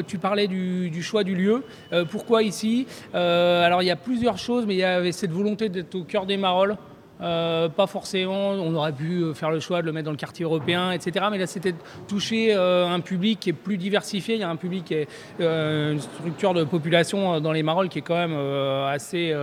tu 0.08 0.18
parlais 0.18 0.48
du, 0.48 0.90
du 0.90 1.02
choix 1.04 1.24
du 1.24 1.36
lieu. 1.36 1.64
Pourquoi 2.10 2.44
ici? 2.44 2.86
Alors, 3.14 3.82
il 3.82 3.86
y 3.88 3.92
a 3.92 3.96
plusieurs 3.96 4.38
choses, 4.38 4.66
mais 4.66 4.76
il 4.76 4.80
y 4.80 4.84
avait 4.84 5.12
cette 5.12 5.32
volonté 5.32 5.70
d'être 5.70 5.96
au 5.96 6.04
cœur 6.04 6.26
des 6.26 6.38
Marolles. 6.38 6.78
Euh, 7.22 7.70
pas 7.70 7.86
forcément, 7.88 8.50
on 8.52 8.74
aurait 8.74 8.94
pu 8.94 9.22
euh, 9.22 9.34
faire 9.34 9.52
le 9.52 9.60
choix 9.60 9.82
de 9.82 9.86
le 9.86 9.92
mettre 9.92 10.06
dans 10.06 10.12
le 10.12 10.18
quartier 10.18 10.44
européen, 10.44 10.92
etc. 10.92 11.26
Mais 11.32 11.38
là, 11.38 11.46
c'était 11.48 11.72
de 11.74 11.78
toucher 12.08 12.54
euh, 12.56 12.88
un 12.88 13.00
public 13.00 13.40
qui 13.40 13.50
est 13.52 13.54
plus 13.54 13.78
diversifié. 13.78 14.36
Il 14.36 14.42
y 14.42 14.44
a 14.44 14.50
un 14.50 14.56
public 14.56 14.86
qui 14.86 14.94
est 14.96 15.08
euh, 15.40 15.94
une 15.94 16.00
structure 16.02 16.54
de 16.54 16.64
population 16.64 17.40
dans 17.40 17.52
les 17.52 17.62
Marolles 17.64 17.90
qui 17.90 18.00
est 18.00 18.02
quand 18.02 18.16
même 18.16 18.36
assez, 18.88 19.36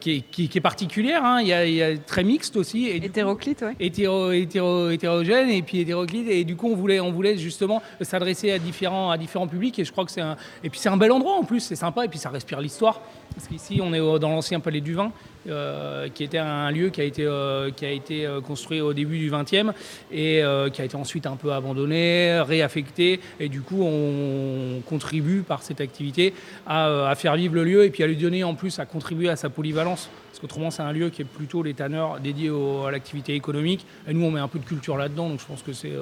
qui, 0.00 0.10
est, 0.16 0.20
qui- 0.30 0.48
qui 0.48 0.58
est 0.58 0.60
particulière. 0.60 1.24
hein. 1.24 1.38
Il, 1.40 1.48
y 1.48 1.52
a, 1.52 1.64
il 1.66 1.74
y 1.74 1.82
a 1.82 1.96
très 1.98 2.24
mixte 2.24 2.56
aussi. 2.56 2.86
Et 2.86 2.96
Hétéroclite, 2.96 3.64
hétéro, 3.78 4.32
hétéro- 4.32 4.90
hétérogène 4.90 5.50
et 5.50 5.62
puis 5.62 5.80
hétéroclite 5.80 6.28
et 6.28 6.44
du 6.44 6.56
coup 6.56 6.68
on 6.70 6.76
voulait 6.76 7.00
on 7.00 7.10
voulait 7.12 7.36
justement 7.36 7.82
s'adresser 8.00 8.50
à 8.52 8.58
différents 8.58 9.10
à 9.10 9.18
différents 9.18 9.46
publics 9.48 9.78
et 9.78 9.84
je 9.84 9.92
crois 9.92 10.04
que 10.04 10.10
c'est 10.10 10.20
un 10.20 10.36
et 10.64 10.70
puis 10.70 10.78
c'est 10.80 10.88
un 10.88 10.96
bel 10.96 11.10
endroit 11.12 11.34
en 11.34 11.44
plus 11.44 11.60
c'est 11.60 11.76
sympa 11.76 12.04
et 12.04 12.08
puis 12.08 12.18
ça 12.18 12.28
respire 12.30 12.60
l'histoire 12.60 13.00
parce 13.34 13.46
qu'ici 13.48 13.80
on 13.82 13.92
est 13.92 14.18
dans 14.18 14.30
l'ancien 14.30 14.60
palais 14.60 14.80
du 14.80 14.94
vin 14.94 15.12
euh, 15.48 16.08
qui 16.08 16.24
était 16.24 16.38
un 16.38 16.70
lieu 16.70 16.90
qui 16.90 17.00
a 17.00 17.04
été 17.04 17.24
euh, 17.24 17.70
qui 17.70 17.86
a 17.86 17.90
été 17.90 18.26
euh, 18.26 18.40
construit 18.40 18.80
au 18.80 18.92
début 18.92 19.18
du 19.18 19.30
20e 19.30 19.72
et 20.12 20.42
qui 20.72 20.82
a 20.82 20.84
été 20.84 20.96
ensuite 20.96 21.26
un 21.26 21.36
peu 21.36 21.52
abandonné 21.52 22.40
réaffecté. 22.40 23.20
Et 23.38 23.48
du 23.48 23.62
coup 23.62 23.82
on 23.82 24.80
contribue 24.82 25.40
par 25.40 25.62
cette 25.62 25.80
activité 25.80 26.34
à, 26.66 27.12
faire 27.16 27.36
vivre 27.36 27.54
le 27.54 27.64
lieu 27.64 27.84
et 27.84 27.90
puis 27.90 28.02
à 28.02 28.06
lui 28.06 28.16
donner 28.16 28.44
en 28.44 28.54
plus 28.54 28.78
à 28.78 28.86
contribuer 28.86 29.28
à 29.28 29.36
sa 29.36 29.48
polyvalence. 29.48 30.10
Parce 30.30 30.40
qu'autrement 30.40 30.70
c'est 30.70 30.82
un 30.82 30.92
lieu 30.92 31.10
qui 31.10 31.22
est 31.22 31.24
plutôt 31.24 31.62
les 31.62 31.74
tanneurs 31.74 32.20
dédié 32.20 32.50
au- 32.50 32.84
à 32.84 32.90
l'activité 32.90 33.34
économique. 33.34 33.86
Et 34.06 34.12
nous 34.12 34.24
on 34.24 34.30
met 34.30 34.40
un 34.40 34.48
peu 34.48 34.58
de 34.58 34.64
culture 34.64 34.96
là-dedans 34.96 35.28
donc 35.28 35.40
je 35.40 35.46
pense 35.46 35.62
que 35.62 35.72
c'est 35.72 35.92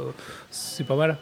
c'est 0.50 0.84
pas 0.86 0.96
mal. 0.96 1.16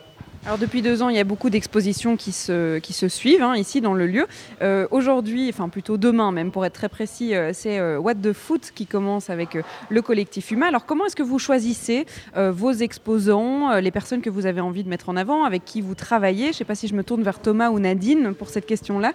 Alors 0.47 0.59
depuis 0.59 0.81
deux 0.81 1.03
ans, 1.03 1.09
il 1.09 1.17
y 1.17 1.19
a 1.19 1.25
beaucoup 1.25 1.51
d'expositions 1.51 2.17
qui 2.17 2.31
se, 2.31 2.79
qui 2.79 2.93
se 2.93 3.09
suivent 3.09 3.43
hein, 3.43 3.57
ici 3.57 3.81
dans 3.81 3.95
le 3.95 4.07
lieu. 4.07 4.29
Euh, 4.63 4.87
Aujourd'hui, 4.93 5.49
enfin 5.53 5.69
plutôt 5.69 5.97
demain 5.97 6.31
même 6.31 6.53
pour 6.53 6.65
être 6.65 6.75
très 6.75 6.89
précis, 6.89 7.35
euh, 7.35 7.51
c'est 7.53 7.81
euh, 7.81 7.99
What 7.99 8.15
the 8.15 8.33
Foot 8.33 8.71
qui 8.73 8.87
commence 8.87 9.29
avec 9.29 9.59
le 9.89 10.03
collectif 10.03 10.53
Huma. 10.53 10.69
Alors 10.69 10.87
comment 10.87 11.05
est-ce 11.07 11.17
que 11.17 11.25
vous 11.25 11.41
choisissez 11.41 12.07
vos 12.37 12.71
exposants, 12.71 13.77
les 13.81 13.91
personnes 13.91 14.23
que 14.23 14.31
vous 14.31 14.47
avez 14.47 14.61
envie 14.61 14.85
de 14.85 14.89
mettre 14.89 15.09
en 15.09 15.17
avant, 15.17 15.43
avec 15.43 15.65
qui 15.65 15.81
vous 15.81 15.97
travaillez? 15.97 16.45
Je 16.45 16.49
ne 16.51 16.53
sais 16.53 16.65
pas 16.65 16.77
si 16.77 16.87
je 16.87 16.95
me 16.95 17.03
tourne 17.03 17.25
vers 17.25 17.41
Thomas 17.41 17.71
ou 17.71 17.81
Nadine 17.81 18.33
pour 18.33 18.49
cette 18.49 18.67
question-là. 18.67 19.15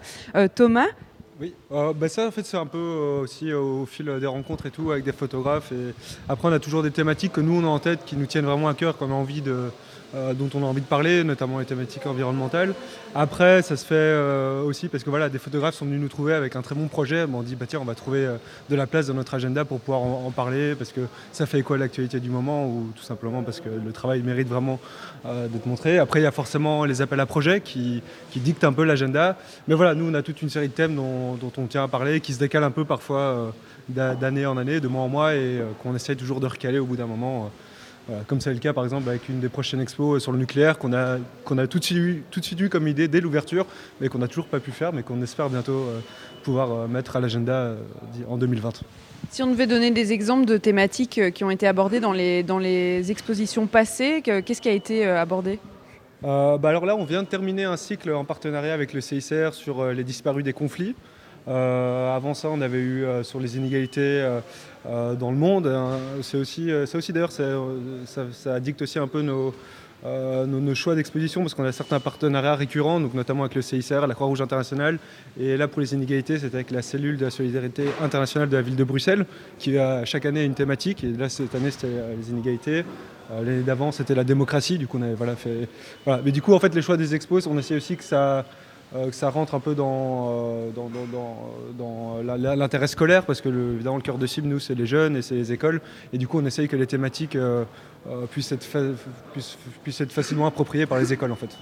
Thomas, 0.55 0.87
Oui, 1.39 1.53
bah 1.69 2.09
ça 2.09 2.27
en 2.27 2.31
fait 2.31 2.45
c'est 2.45 2.57
un 2.57 2.65
peu 2.65 3.21
aussi 3.23 3.53
au 3.53 3.85
fil 3.85 4.11
des 4.19 4.27
rencontres 4.27 4.65
et 4.65 4.71
tout 4.71 4.91
avec 4.91 5.05
des 5.05 5.13
photographes 5.13 5.71
et 5.71 5.93
après 6.27 6.49
on 6.49 6.51
a 6.51 6.59
toujours 6.59 6.83
des 6.83 6.91
thématiques 6.91 7.31
que 7.31 7.41
nous 7.41 7.61
on 7.61 7.63
a 7.63 7.69
en 7.69 7.79
tête 7.79 8.01
qui 8.05 8.17
nous 8.17 8.25
tiennent 8.25 8.45
vraiment 8.45 8.67
à 8.67 8.73
cœur 8.73 8.97
qu'on 8.97 9.11
a 9.11 9.15
envie 9.15 9.41
de, 9.41 9.69
euh, 10.13 10.33
dont 10.33 10.49
on 10.55 10.63
a 10.63 10.65
envie 10.65 10.81
de 10.81 10.85
parler, 10.85 11.23
notamment 11.23 11.59
les 11.59 11.65
thématiques 11.65 12.05
environnementales. 12.05 12.73
Après, 13.15 13.61
ça 13.61 13.77
se 13.77 13.85
fait 13.85 13.95
euh, 13.95 14.61
aussi 14.61 14.89
parce 14.89 15.05
que 15.05 15.09
voilà, 15.09 15.29
des 15.29 15.37
photographes 15.37 15.75
sont 15.75 15.85
venus 15.85 16.01
nous 16.01 16.09
trouver 16.09 16.33
avec 16.33 16.57
un 16.57 16.61
très 16.61 16.75
bon 16.75 16.87
projet. 16.87 17.25
on 17.33 17.41
dit, 17.43 17.55
bah, 17.55 17.65
tiens, 17.65 17.79
on 17.81 17.85
va 17.85 17.95
trouver 17.95 18.25
euh, 18.25 18.35
de 18.69 18.75
la 18.75 18.87
place 18.87 19.07
dans 19.07 19.13
notre 19.13 19.33
agenda 19.35 19.63
pour 19.63 19.79
pouvoir 19.79 20.01
en, 20.01 20.29
parler 20.31 20.75
parce 20.75 20.91
que 20.91 21.01
ça 21.31 21.45
fait 21.45 21.61
quoi 21.61 21.77
l'actualité 21.77 22.19
du 22.19 22.29
moment 22.29 22.67
ou 22.67 22.91
tout 22.93 23.03
simplement 23.03 23.41
parce 23.41 23.61
que 23.61 23.69
le 23.69 23.91
travail 23.93 24.21
mérite 24.21 24.49
vraiment 24.49 24.79
d'être 25.25 25.65
montré. 25.65 25.97
Après, 25.97 26.19
il 26.19 26.23
y 26.23 26.25
a 26.25 26.31
forcément 26.31 26.83
les 26.83 27.01
appels 27.01 27.19
à 27.19 27.25
projets 27.25 27.61
qui, 27.61 28.01
dictent 28.35 28.63
un 28.63 28.73
peu 28.73 28.83
l'agenda. 28.83 29.37
Mais 29.67 29.75
voilà, 29.75 29.93
nous, 29.93 30.09
on 30.09 30.13
a 30.13 30.21
toute 30.21 30.41
une 30.41 30.49
série 30.49 30.67
de 30.67 30.73
thèmes 30.73 30.95
dont, 30.95 31.35
dont, 31.35 31.51
on 31.57 31.67
tient 31.67 31.83
à 31.83 31.87
parler 31.87 32.19
qui 32.21 32.33
se 32.33 32.39
décalent 32.39 32.63
un 32.63 32.71
peu 32.71 32.85
parfois 32.85 33.53
d'année 33.89 34.45
en 34.45 34.57
année, 34.57 34.79
de 34.79 34.87
mois 34.87 35.03
en 35.03 35.09
mois 35.09 35.35
et 35.35 35.61
qu'on 35.83 35.95
essaye 35.95 36.15
toujours 36.15 36.39
de 36.39 36.47
recaler 36.47 36.79
au 36.79 36.85
bout 36.85 36.95
d'un 36.95 37.07
moment 37.07 37.51
comme 38.27 38.41
c'est 38.41 38.53
le 38.53 38.59
cas 38.59 38.73
par 38.73 38.83
exemple 38.83 39.07
avec 39.09 39.29
une 39.29 39.39
des 39.39 39.49
prochaines 39.49 39.81
expos 39.81 40.21
sur 40.21 40.31
le 40.31 40.37
nucléaire 40.37 40.77
qu'on 40.77 40.93
a, 40.93 41.17
qu'on 41.45 41.57
a 41.57 41.67
tout, 41.67 41.79
de 41.79 41.83
suite, 41.83 42.23
tout 42.31 42.39
de 42.39 42.45
suite 42.45 42.59
eu 42.59 42.69
comme 42.69 42.87
idée 42.87 43.07
dès 43.07 43.21
l'ouverture, 43.21 43.65
mais 43.99 44.09
qu'on 44.09 44.19
n'a 44.19 44.27
toujours 44.27 44.47
pas 44.47 44.59
pu 44.59 44.71
faire, 44.71 44.93
mais 44.93 45.03
qu'on 45.03 45.21
espère 45.21 45.49
bientôt 45.49 45.73
euh, 45.73 45.99
pouvoir 46.43 46.71
euh, 46.71 46.87
mettre 46.87 47.15
à 47.15 47.19
l'agenda 47.19 47.53
euh, 47.53 47.77
en 48.27 48.37
2020. 48.37 48.81
Si 49.29 49.43
on 49.43 49.47
devait 49.47 49.67
donner 49.67 49.91
des 49.91 50.13
exemples 50.13 50.45
de 50.45 50.57
thématiques 50.57 51.21
qui 51.33 51.43
ont 51.43 51.51
été 51.51 51.67
abordées 51.67 51.99
dans 51.99 52.11
les, 52.11 52.43
dans 52.43 52.57
les 52.57 53.11
expositions 53.11 53.67
passées, 53.67 54.21
qu'est-ce 54.23 54.61
qui 54.61 54.69
a 54.69 54.73
été 54.73 55.05
abordé? 55.05 55.59
Bah 56.23 56.59
alors 56.63 56.85
là, 56.85 56.95
on 56.95 57.05
vient 57.05 57.23
de 57.23 57.27
terminer 57.27 57.63
un 57.63 57.77
cycle 57.77 58.11
en 58.11 58.25
partenariat 58.25 58.73
avec 58.73 58.93
le 58.93 59.01
CICR 59.01 59.53
sur 59.53 59.91
les 59.91 60.03
disparus 60.03 60.43
des 60.43 60.53
conflits. 60.53 60.95
Avant 61.47 62.33
ça, 62.33 62.49
on 62.49 62.61
avait 62.61 62.79
eu 62.79 63.05
sur 63.23 63.39
les 63.39 63.57
inégalités 63.57 64.41
euh, 64.87 65.13
dans 65.13 65.29
le 65.29 65.37
monde. 65.37 65.67
Hein. 65.67 65.99
C'est 66.23 66.37
aussi, 66.37 66.71
euh, 66.71 66.87
ça 66.87 66.97
aussi 66.97 67.13
d'ailleurs, 67.13 67.31
ça, 67.31 68.59
dicte 68.59 68.81
aussi 68.81 68.97
un 68.97 69.07
peu 69.07 69.23
euh, 70.03 70.45
nos, 70.47 70.59
nos, 70.59 70.73
choix 70.73 70.95
d'exposition 70.95 71.41
parce 71.41 71.53
qu'on 71.53 71.65
a 71.65 71.71
certains 71.71 71.99
partenariats 71.99 72.55
récurrents, 72.55 72.99
donc 72.99 73.13
notamment 73.13 73.43
avec 73.43 73.53
le 73.53 73.61
CICR, 73.61 74.07
la 74.07 74.15
Croix-Rouge 74.15 74.41
internationale. 74.41 74.97
Et 75.39 75.55
là, 75.55 75.67
pour 75.67 75.81
les 75.81 75.93
inégalités, 75.93 76.39
c'est 76.39 76.55
avec 76.55 76.71
la 76.71 76.81
cellule 76.81 77.17
de 77.17 77.25
la 77.25 77.29
solidarité 77.29 77.85
internationale 78.01 78.49
de 78.49 78.55
la 78.55 78.63
ville 78.63 78.75
de 78.75 78.83
Bruxelles, 78.83 79.27
qui 79.59 79.77
a 79.77 80.03
chaque 80.03 80.25
année 80.25 80.43
une 80.45 80.55
thématique. 80.55 81.03
Et 81.03 81.11
là, 81.11 81.29
cette 81.29 81.53
année, 81.53 81.69
c'était 81.69 81.93
les 82.19 82.31
inégalités. 82.31 82.83
L'année 83.29 83.61
d'avant, 83.61 83.91
c'était 83.91 84.15
la 84.15 84.23
démocratie. 84.23 84.79
Du 84.79 84.87
coup, 84.87 84.97
on 84.97 85.03
avait 85.03 85.13
voilà, 85.13 85.35
fait. 85.35 85.69
Voilà. 86.05 86.23
Mais 86.25 86.31
du 86.31 86.41
coup, 86.41 86.53
en 86.53 86.59
fait, 86.59 86.73
les 86.73 86.81
choix 86.81 86.97
des 86.97 87.13
expos, 87.13 87.45
on 87.45 87.57
essaie 87.59 87.75
aussi 87.75 87.97
que 87.97 88.03
ça 88.03 88.45
euh, 88.93 89.09
que 89.09 89.15
ça 89.15 89.29
rentre 89.29 89.55
un 89.55 89.61
peu 89.61 89.73
dans, 89.73 90.29
euh, 90.31 90.69
dans, 91.77 92.21
l'intérêt 92.55 92.87
scolaire, 92.87 93.25
parce 93.25 93.39
que 93.39 93.47
le, 93.47 93.73
évidemment 93.75 93.95
le 93.95 94.01
cœur 94.01 94.17
de 94.17 94.27
cible, 94.27 94.47
nous, 94.47 94.59
c'est 94.59 94.75
les 94.75 94.85
jeunes 94.85 95.15
et 95.15 95.21
c'est 95.21 95.35
les 95.35 95.53
écoles. 95.53 95.79
Et 96.11 96.17
du 96.17 96.27
coup, 96.27 96.39
on 96.39 96.45
essaye 96.45 96.67
que 96.67 96.75
les 96.75 96.87
thématiques 96.87 97.37
euh, 97.37 97.63
puissent, 98.31 98.51
être 98.51 98.67
puissent, 99.83 100.01
être 100.01 100.11
facilement 100.11 100.45
appropriées 100.45 100.87
par 100.87 100.99
les 100.99 101.13
écoles, 101.13 101.31
en 101.31 101.35
fait. 101.35 101.57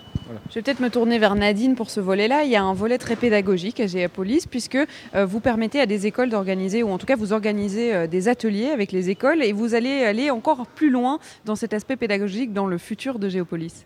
Je 0.50 0.56
vais 0.56 0.62
peut-être 0.64 0.80
me 0.80 0.90
tourner 0.90 1.20
vers 1.20 1.36
Nadine 1.36 1.76
pour 1.76 1.92
ce 1.92 2.00
volet-là. 2.00 2.46
Il 2.46 2.50
y 2.50 2.56
a 2.56 2.64
un 2.64 2.74
volet 2.74 2.98
très 2.98 3.16
pédagogique 3.16 3.80
à 3.80 3.86
Géapolis, 3.86 4.48
puisque 4.48 4.80
vous 5.14 5.40
permettez 5.40 5.80
à 5.80 5.86
des 5.86 6.08
écoles 6.08 6.30
d'organiser, 6.30 6.82
ou 6.82 6.90
en 6.90 6.98
tout 6.98 7.06
cas 7.06 7.16
vous 7.16 7.34
organisez 7.34 8.08
des 8.08 8.28
ateliers 8.28 8.70
avec 8.70 8.92
les 8.92 9.10
écoles, 9.10 9.44
et 9.44 9.52
vous 9.52 9.76
allez 9.76 10.04
aller 10.04 10.32
encore 10.32 10.66
plus 10.66 10.90
loin 10.90 11.20
dans 11.46 11.56
cet 11.56 11.74
aspect 11.74 11.98
pédagogique 11.98 12.54
dans 12.54 12.66
le 12.66 12.78
futur 12.78 13.20
de 13.20 13.30
Géopolis. 13.30 13.86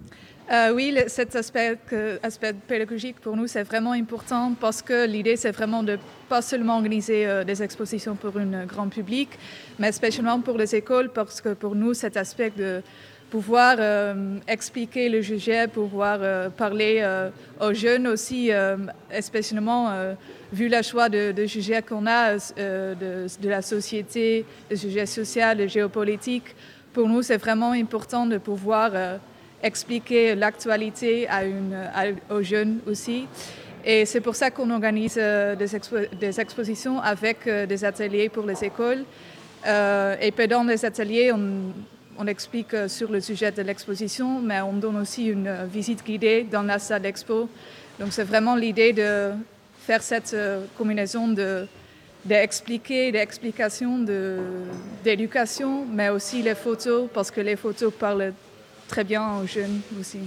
Euh, 0.54 0.72
oui, 0.72 0.96
cet 1.08 1.36
aspect, 1.36 1.80
aspect, 2.22 2.54
pédagogique 2.54 3.20
pour 3.20 3.36
nous, 3.36 3.48
c'est 3.48 3.64
vraiment 3.64 3.94
important 3.94 4.54
parce 4.60 4.84
que 4.84 5.08
l'idée, 5.08 5.36
c'est 5.36 5.50
vraiment 5.50 5.82
de 5.82 5.98
pas 6.30 6.44
seulement 6.44 6.76
organiser 6.76 7.26
euh, 7.26 7.44
des 7.44 7.64
expositions 7.64 8.14
pour 8.16 8.38
un 8.38 8.66
grand 8.68 8.88
public, 8.88 9.30
mais 9.80 9.92
spécialement 9.92 10.40
pour 10.42 10.60
les 10.60 10.76
écoles 10.76 11.10
parce 11.10 11.42
que 11.42 11.56
pour 11.56 11.74
nous, 11.74 11.96
cet 11.96 12.18
aspect 12.18 12.52
de 12.56 12.84
pouvoir 13.32 13.78
euh, 13.80 14.38
expliquer 14.48 15.10
le 15.10 15.24
sujet, 15.24 15.68
pouvoir 15.68 16.52
parler 16.52 17.04
aux 17.60 17.74
jeunes 17.74 18.06
aussi, 18.06 18.52
spécialement 19.22 19.90
vu 20.52 20.70
le 20.70 20.84
choix 20.84 21.10
de, 21.10 21.32
de 21.32 21.82
qu'on 21.82 22.06
a 22.06 22.36
de, 22.36 23.50
la 23.50 23.64
société, 23.64 24.46
de 24.70 24.76
sujets 24.76 25.08
sociaux, 25.08 25.56
de 25.58 25.66
géopolitique, 25.66 26.56
pour 26.94 27.10
nous, 27.10 27.24
c'est 27.24 27.38
vraiment 27.38 27.72
important 27.72 28.28
de 28.28 28.38
pouvoir 28.38 28.92
expliquer 29.64 30.36
l'actualité 30.36 31.28
aux 32.30 32.44
jeunes 32.44 32.80
aussi. 32.86 33.28
Et 33.86 34.06
c'est 34.06 34.22
pour 34.22 34.36
ça 34.36 34.50
qu'on 34.50 34.70
organise 34.70 35.18
euh, 35.18 35.56
des, 35.56 36.40
expositions 36.40 37.02
avec 37.02 37.48
euh, 37.48 37.66
des 37.66 37.84
ateliers 37.84 38.30
pour 38.30 38.46
les 38.46 38.64
écoles. 38.64 39.04
Euh, 39.68 40.16
et 40.22 40.32
pendant 40.32 40.64
les 40.64 40.86
ateliers, 40.86 41.32
on, 41.34 42.28
explique 42.28 42.74
sur 42.88 43.12
le 43.12 43.20
sujet 43.20 43.52
de 43.52 43.62
l'exposition, 43.64 44.40
mais 44.40 44.62
on 44.62 44.72
donne 44.74 44.96
aussi 44.96 45.26
une 45.26 45.66
visite 45.66 46.06
guidée 46.06 46.48
dans 46.50 46.62
la 46.62 46.80
salle 46.80 47.02
d'expo. 47.02 47.50
Donc 48.00 48.14
c'est 48.14 48.24
vraiment 48.24 48.56
l'idée 48.56 48.94
de 48.94 49.32
faire 49.80 50.02
cette 50.02 50.34
combinaison 50.78 51.28
de 51.28 51.68
d'expliquer, 52.24 53.12
d'explications, 53.12 54.06
d'éducation, 55.04 55.86
mais 55.86 56.08
aussi 56.08 56.42
les 56.42 56.56
photos, 56.56 57.10
parce 57.14 57.30
que 57.30 57.42
les 57.42 57.58
photos 57.58 57.92
parlent 57.92 58.32
très 58.94 59.04
bien 59.04 59.40
aux 59.42 59.48
jeunes 59.48 59.82
aussi. 60.00 60.20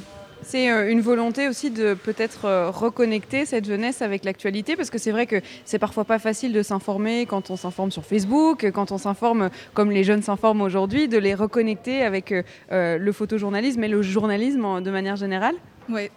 C'est 0.43 0.73
euh, 0.73 0.91
une 0.91 1.01
volonté 1.01 1.47
aussi 1.47 1.71
de 1.71 1.95
peut-être 1.95 2.47
euh, 2.47 2.69
reconnecter 2.69 3.47
cette 3.47 3.65
jeunesse 3.65 4.03
avec 4.03 4.25
l'actualité, 4.25 4.75
parce 4.75 4.91
que 4.91 4.99
c'est 4.99 5.13
vrai 5.13 5.27
que 5.27 5.41
c'est 5.65 5.79
parfois 5.79 6.05
pas 6.05 6.19
facile 6.19 6.53
de 6.53 6.63
s'informer 6.63 7.27
quand 7.27 7.51
on 7.51 7.57
s'informe 7.57 7.93
sur 7.93 8.05
Facebook, 8.05 8.69
quand 8.73 8.91
on 8.91 8.99
s'informe 8.99 9.51
comme 9.73 9.93
les 9.93 10.03
jeunes 10.03 10.23
s'informent 10.23 10.63
aujourd'hui, 10.63 11.07
de 11.07 11.17
les 11.17 11.35
reconnecter 11.35 12.03
avec 12.03 12.35
euh, 12.73 12.99
le 12.99 13.13
photojournalisme 13.13 13.85
et 13.85 13.89
le 13.89 14.03
journalisme 14.03 14.83
de 14.83 14.91
manière 14.91 15.15
générale. 15.15 15.55
Oui. 15.89 16.11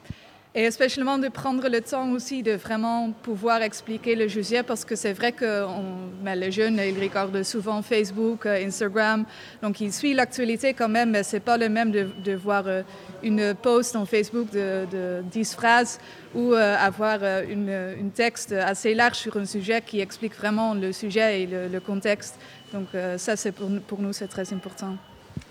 Et 0.56 0.72
spécialement 0.72 1.20
de 1.20 1.28
prendre 1.28 1.70
le 1.70 1.80
temps 1.80 2.10
aussi 2.12 2.42
de 2.42 2.54
vraiment 2.54 3.12
pouvoir 3.12 3.62
expliquer 3.62 4.16
le 4.16 4.28
sujet 4.28 4.64
parce 4.64 4.84
que 4.84 4.96
c'est 4.96 5.14
vrai 5.14 5.32
que 5.32 5.64
ben, 6.24 6.34
les 6.34 6.52
jeunes, 6.52 6.82
ils 6.84 7.00
regardent 7.00 7.44
souvent 7.44 7.84
Facebook, 7.84 8.48
euh, 8.48 8.66
Instagram, 8.66 9.26
donc 9.62 9.80
ils 9.80 9.94
suivent 9.94 10.16
l'actualité 10.16 10.74
quand 10.74 10.90
même, 10.90 11.12
mais 11.12 11.22
c'est 11.22 11.40
pas 11.40 11.56
le 11.56 11.70
même 11.70 11.92
de, 11.92 12.34
voir 12.34 12.64
euh, 12.66 12.82
une 13.22 13.54
post 13.54 13.96
en 13.96 14.08
Facebook 14.08 14.50
de, 14.50 14.88
de 14.92 15.22
10 15.30 15.54
phrases 15.54 16.00
ou 16.34 16.54
euh, 16.54 16.76
avoir 16.80 17.20
une, 17.48 18.10
texte 18.16 18.52
assez 18.52 18.96
large 18.96 19.18
sur 19.18 19.38
un 19.38 19.46
sujet 19.46 19.84
qui 19.86 20.00
explique 20.00 20.36
vraiment 20.36 20.74
le 20.74 20.92
sujet 20.92 21.44
et 21.44 21.46
le, 21.46 21.68
le 21.68 21.80
contexte. 21.80 22.40
Donc 22.74 22.88
ça, 23.18 23.36
c'est 23.36 23.52
pour, 23.52 23.70
pour 23.88 24.02
nous, 24.02 24.14
c'est 24.14 24.28
très 24.28 24.52
important. 24.52 24.96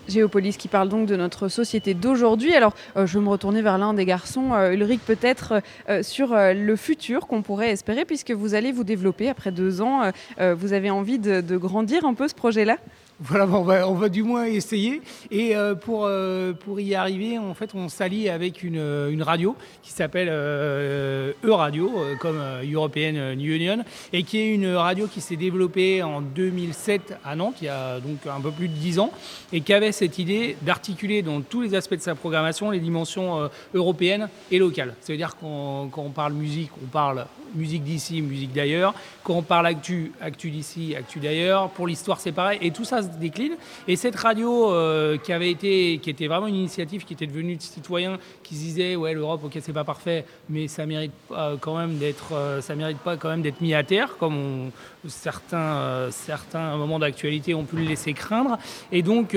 Géopolis 0.09 0.57
qui 0.57 0.67
parle 0.67 0.89
donc 0.89 1.07
de 1.07 1.15
notre 1.15 1.47
société 1.47 1.93
d'aujourd'hui. 1.93 2.53
Alors, 2.53 2.73
euh, 2.97 3.05
je 3.05 3.17
vais 3.17 3.23
me 3.23 3.29
retourner 3.29 3.61
vers 3.61 3.77
l'un 3.77 3.93
des 3.93 4.05
garçons, 4.05 4.53
euh, 4.53 4.71
Ulrich, 4.71 5.01
peut-être 5.01 5.61
euh, 5.89 6.03
sur 6.03 6.35
le 6.35 6.75
futur 6.75 7.27
qu'on 7.27 7.41
pourrait 7.41 7.69
espérer, 7.69 8.05
puisque 8.05 8.31
vous 8.31 8.53
allez 8.53 8.71
vous 8.71 8.83
développer 8.83 9.29
après 9.29 9.51
deux 9.51 9.81
ans. 9.81 10.11
vous 10.39 10.73
avez 10.73 10.89
envie 10.89 11.19
de 11.19 11.57
grandir 11.57 12.05
un 12.05 12.13
peu 12.13 12.27
ce 12.27 12.35
projet-là? 12.35 12.77
Voilà, 13.21 13.45
on 13.45 13.63
va, 13.63 13.89
on 13.89 13.95
va 13.95 14.07
du 14.07 14.23
moins 14.23 14.45
essayer. 14.45 15.01
Et 15.29 15.55
euh, 15.55 15.75
pour, 15.75 16.05
euh, 16.05 16.53
pour 16.53 16.79
y 16.79 16.95
arriver, 16.95 17.37
en 17.37 17.53
fait, 17.53 17.75
on 17.75 17.89
s'allie 17.89 18.29
avec 18.29 18.63
une, 18.63 18.77
une, 19.09 19.23
radio 19.23 19.57
qui 19.83 19.91
s'appelle 19.91 20.29
euh, 20.31 21.33
E-Radio, 21.43 21.91
comme 22.19 22.41
European 22.63 23.33
Union, 23.37 23.83
et 24.13 24.23
qui 24.23 24.37
est 24.37 24.53
une 24.53 24.73
radio 24.73 25.07
qui 25.07 25.19
s'est 25.19 25.35
développée 25.35 26.01
en 26.01 26.21
2007 26.21 27.17
à 27.25 27.35
Nantes, 27.35 27.57
il 27.61 27.65
y 27.65 27.69
a 27.69 27.99
donc 27.99 28.25
un 28.25 28.39
peu 28.39 28.51
plus 28.51 28.69
de 28.69 28.73
10 28.73 28.99
ans, 28.99 29.11
et 29.51 29.61
qui 29.61 29.73
avait 29.73 29.91
cette 29.91 30.17
idée 30.17 30.55
d'articuler 30.61 31.21
dans 31.21 31.41
tous 31.41 31.61
les 31.61 31.75
aspects 31.75 31.95
de 31.95 32.01
sa 32.01 32.15
programmation 32.15 32.71
les 32.71 32.79
dimensions 32.79 33.49
européennes 33.73 34.29
et 34.49 34.59
locales. 34.59 34.95
Ça 35.01 35.11
veut 35.11 35.17
dire 35.17 35.35
qu'on 35.35 35.89
quand 35.91 36.03
on 36.03 36.11
parle 36.11 36.33
musique, 36.33 36.71
on 36.81 36.87
parle 36.87 37.25
musique 37.55 37.83
d'ici, 37.83 38.21
musique 38.21 38.53
d'ailleurs. 38.53 38.93
Quand 39.23 39.35
on 39.35 39.41
parle 39.41 39.67
actu, 39.67 40.11
actu 40.21 40.49
d'ici, 40.49 40.95
actu 40.95 41.19
d'ailleurs. 41.19 41.69
Pour 41.69 41.87
l'histoire, 41.87 42.19
c'est 42.19 42.31
pareil. 42.31 42.59
Et 42.61 42.71
tout 42.71 42.85
ça 42.85 43.01
se 43.01 43.07
décline. 43.07 43.53
Et 43.87 43.95
cette 43.95 44.15
radio 44.15 44.71
euh, 44.71 45.17
qui 45.17 45.33
avait 45.33 45.51
été, 45.51 45.99
qui 45.99 46.09
était 46.09 46.27
vraiment 46.27 46.47
une 46.47 46.55
initiative, 46.55 47.05
qui 47.05 47.13
était 47.13 47.27
devenue 47.27 47.55
de 47.55 47.61
citoyens, 47.61 48.17
qui 48.43 48.55
se 48.55 48.61
disaient 48.61 48.95
ouais 48.95 49.13
l'Europe, 49.13 49.41
ok 49.43 49.57
c'est 49.61 49.73
pas 49.73 49.83
parfait, 49.83 50.25
mais 50.49 50.67
ça 50.67 50.85
mérite 50.85 51.11
pas 51.27 51.55
quand 51.59 51.77
même 51.77 51.97
d'être, 51.97 52.33
euh, 52.33 52.61
ça 52.61 52.75
mérite 52.75 52.99
pas 52.99 53.17
quand 53.17 53.29
même 53.29 53.41
d'être 53.41 53.61
mis 53.61 53.73
à 53.73 53.83
terre, 53.83 54.17
comme 54.17 54.35
on, 54.35 54.71
certains, 55.07 55.57
euh, 55.57 56.11
certains 56.11 56.75
moments 56.77 56.99
d'actualité 56.99 57.53
ont 57.53 57.63
pu 57.63 57.77
le 57.77 57.83
laisser 57.83 58.13
craindre. 58.13 58.57
Et 58.91 59.01
donc 59.01 59.31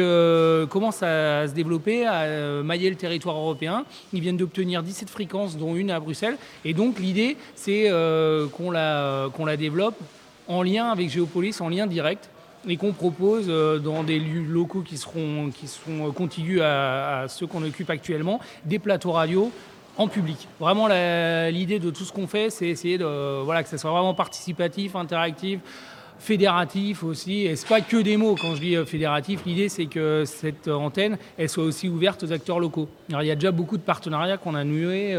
commence 0.69 1.03
à, 1.03 1.47
se 1.49 1.53
développer, 1.53 2.07
à 2.07 2.63
mailler 2.63 2.91
le 2.91 2.97
territoire 2.97 3.37
européen. 3.37 3.85
Ils 4.13 4.21
viennent 4.21 4.37
d'obtenir 4.37 4.83
17 4.83 5.11
fréquences, 5.11 5.57
dont 5.57 5.77
une 5.77 5.91
à 5.91 6.01
Bruxelles. 6.01 6.37
Et 6.65 6.75
donc 6.75 6.99
l'idée, 6.99 7.37
c'est 7.55 7.91
euh, 7.91 8.49
qu'on 8.49 8.71
la, 8.71 9.57
développe 9.57 9.97
en 10.49 10.63
lien 10.63 10.91
avec 10.91 11.11
Géopolis, 11.11 11.61
en 11.61 11.69
lien 11.69 11.87
direct, 11.87 12.29
et 12.69 12.77
qu'on 12.77 12.93
propose 12.93 13.47
euh, 13.49 13.79
dans 13.79 14.03
des 14.03 14.19
locaux 14.19 14.83
qui 14.83 14.97
seront, 14.97 15.51
qui 15.51 15.67
seront 15.67 16.11
contigus 16.13 16.61
à, 16.63 17.27
ceux 17.29 17.47
qu'on 17.47 17.63
occupe 17.63 17.91
actuellement, 17.91 18.41
des 18.65 18.79
plateaux 18.79 19.13
radio 19.13 19.51
en 19.97 20.09
public. 20.09 20.48
Vraiment, 20.59 20.89
l'idée 20.89 21.78
de 21.78 21.90
tout 21.90 22.05
ce 22.05 22.12
qu'on 22.12 22.27
fait, 22.27 22.51
c'est 22.51 22.69
essayer 22.69 22.98
de, 22.98 23.43
voilà, 23.43 23.62
que 23.62 23.69
ça 23.69 23.78
soit 23.78 23.90
vraiment 23.90 24.14
participatif, 24.14 24.97
interactif, 24.97 25.60
fédératif 26.19 27.02
aussi. 27.02 27.47
Et 27.47 27.56
c'est 27.56 27.69
pas 27.69 27.81
que 27.81 27.97
des 27.97 28.16
mots. 28.16 28.36
Quand 28.40 28.55
je 28.55 28.60
dis 28.60 28.77
fédératif, 28.86 29.40
l'idée 29.44 29.69
c'est 29.69 29.86
que 29.86 30.23
cette 30.24 30.69
antenne, 30.69 31.19
elle 31.36 31.48
soit 31.48 31.64
aussi 31.64 31.89
ouverte 31.89 32.23
aux 32.23 32.32
acteurs 32.32 32.60
locaux. 32.60 32.89
Il 33.09 33.27
y 33.27 33.31
a 33.31 33.35
déjà 33.35 33.51
beaucoup 33.51 33.77
de 33.77 33.82
partenariats 33.82 34.36
qu'on 34.36 34.55
a 34.55 34.62
noués. 34.62 35.19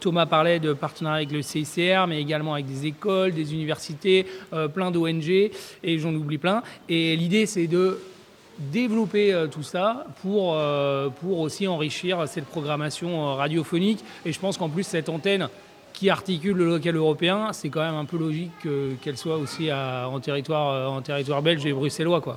Thomas 0.00 0.26
parlait 0.26 0.60
de 0.60 0.74
partenariats 0.74 1.16
avec 1.16 1.32
le 1.32 1.40
CICR, 1.40 2.06
mais 2.06 2.20
également 2.20 2.52
avec 2.52 2.66
des 2.66 2.86
écoles, 2.86 3.32
des 3.32 3.54
universités, 3.54 4.26
plein 4.74 4.90
d'ONG, 4.90 5.30
et 5.30 5.98
j'en 5.98 6.14
oublie 6.14 6.38
plein. 6.38 6.62
Et 6.88 7.16
l'idée 7.16 7.46
c'est 7.46 7.66
de 7.66 7.98
développer 8.58 9.32
euh, 9.32 9.46
tout 9.46 9.62
ça 9.62 10.06
pour, 10.22 10.54
euh, 10.54 11.08
pour 11.08 11.40
aussi 11.40 11.66
enrichir 11.66 12.26
cette 12.28 12.46
programmation 12.46 13.28
euh, 13.28 13.34
radiophonique. 13.34 14.04
Et 14.24 14.32
je 14.32 14.40
pense 14.40 14.56
qu'en 14.56 14.68
plus, 14.68 14.84
cette 14.84 15.08
antenne 15.08 15.48
qui 15.92 16.10
articule 16.10 16.56
le 16.56 16.66
local 16.66 16.96
européen, 16.96 17.52
c'est 17.52 17.68
quand 17.68 17.82
même 17.82 17.94
un 17.94 18.04
peu 18.04 18.18
logique 18.18 18.50
qu'elle 19.00 19.16
soit 19.16 19.36
aussi 19.36 19.72
en, 19.72 20.18
territoire, 20.18 20.92
en 20.92 21.00
territoire 21.02 21.40
belge 21.40 21.64
et 21.66 21.72
bruxellois. 21.72 22.20
Quoi. 22.20 22.36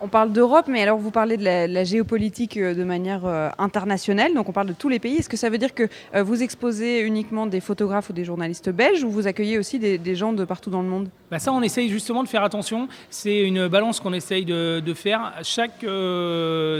On 0.00 0.06
parle 0.08 0.32
d'Europe, 0.32 0.66
mais 0.68 0.82
alors 0.82 0.98
vous 0.98 1.10
parlez 1.10 1.36
de 1.36 1.44
la, 1.44 1.84
géopolitique 1.84 2.56
euh, 2.56 2.74
de 2.74 2.84
manière 2.84 3.24
euh, 3.24 3.48
internationale, 3.58 4.32
donc 4.32 4.48
on 4.48 4.52
parle 4.52 4.68
de 4.68 4.72
tous 4.72 4.88
les 4.88 5.00
pays. 5.00 5.16
Est-ce 5.16 5.28
que 5.28 5.36
ça 5.36 5.50
veut 5.50 5.58
dire 5.58 5.74
que 5.74 5.88
euh, 6.14 6.22
vous 6.22 6.42
exposez 6.42 7.00
uniquement 7.00 7.46
des 7.46 7.60
photographes 7.60 8.10
ou 8.10 8.12
des 8.12 8.24
journalistes 8.24 8.70
belges 8.70 9.02
ou 9.02 9.10
vous 9.10 9.26
accueillez 9.26 9.58
aussi 9.58 9.78
des, 9.78 10.14
gens 10.14 10.32
de 10.32 10.44
partout 10.44 10.70
dans 10.70 10.82
le 10.82 10.88
monde? 10.88 11.08
Bah 11.30 11.40
Ça, 11.40 11.52
on 11.52 11.62
essaye 11.62 11.88
justement 11.88 12.22
de 12.22 12.28
faire 12.28 12.44
attention. 12.44 12.88
C'est 13.10 13.40
une 13.40 13.66
balance 13.66 13.98
qu'on 14.00 14.12
essaye 14.12 14.44
de, 14.44 14.94
faire. 14.94 15.32
chaque 15.42 15.84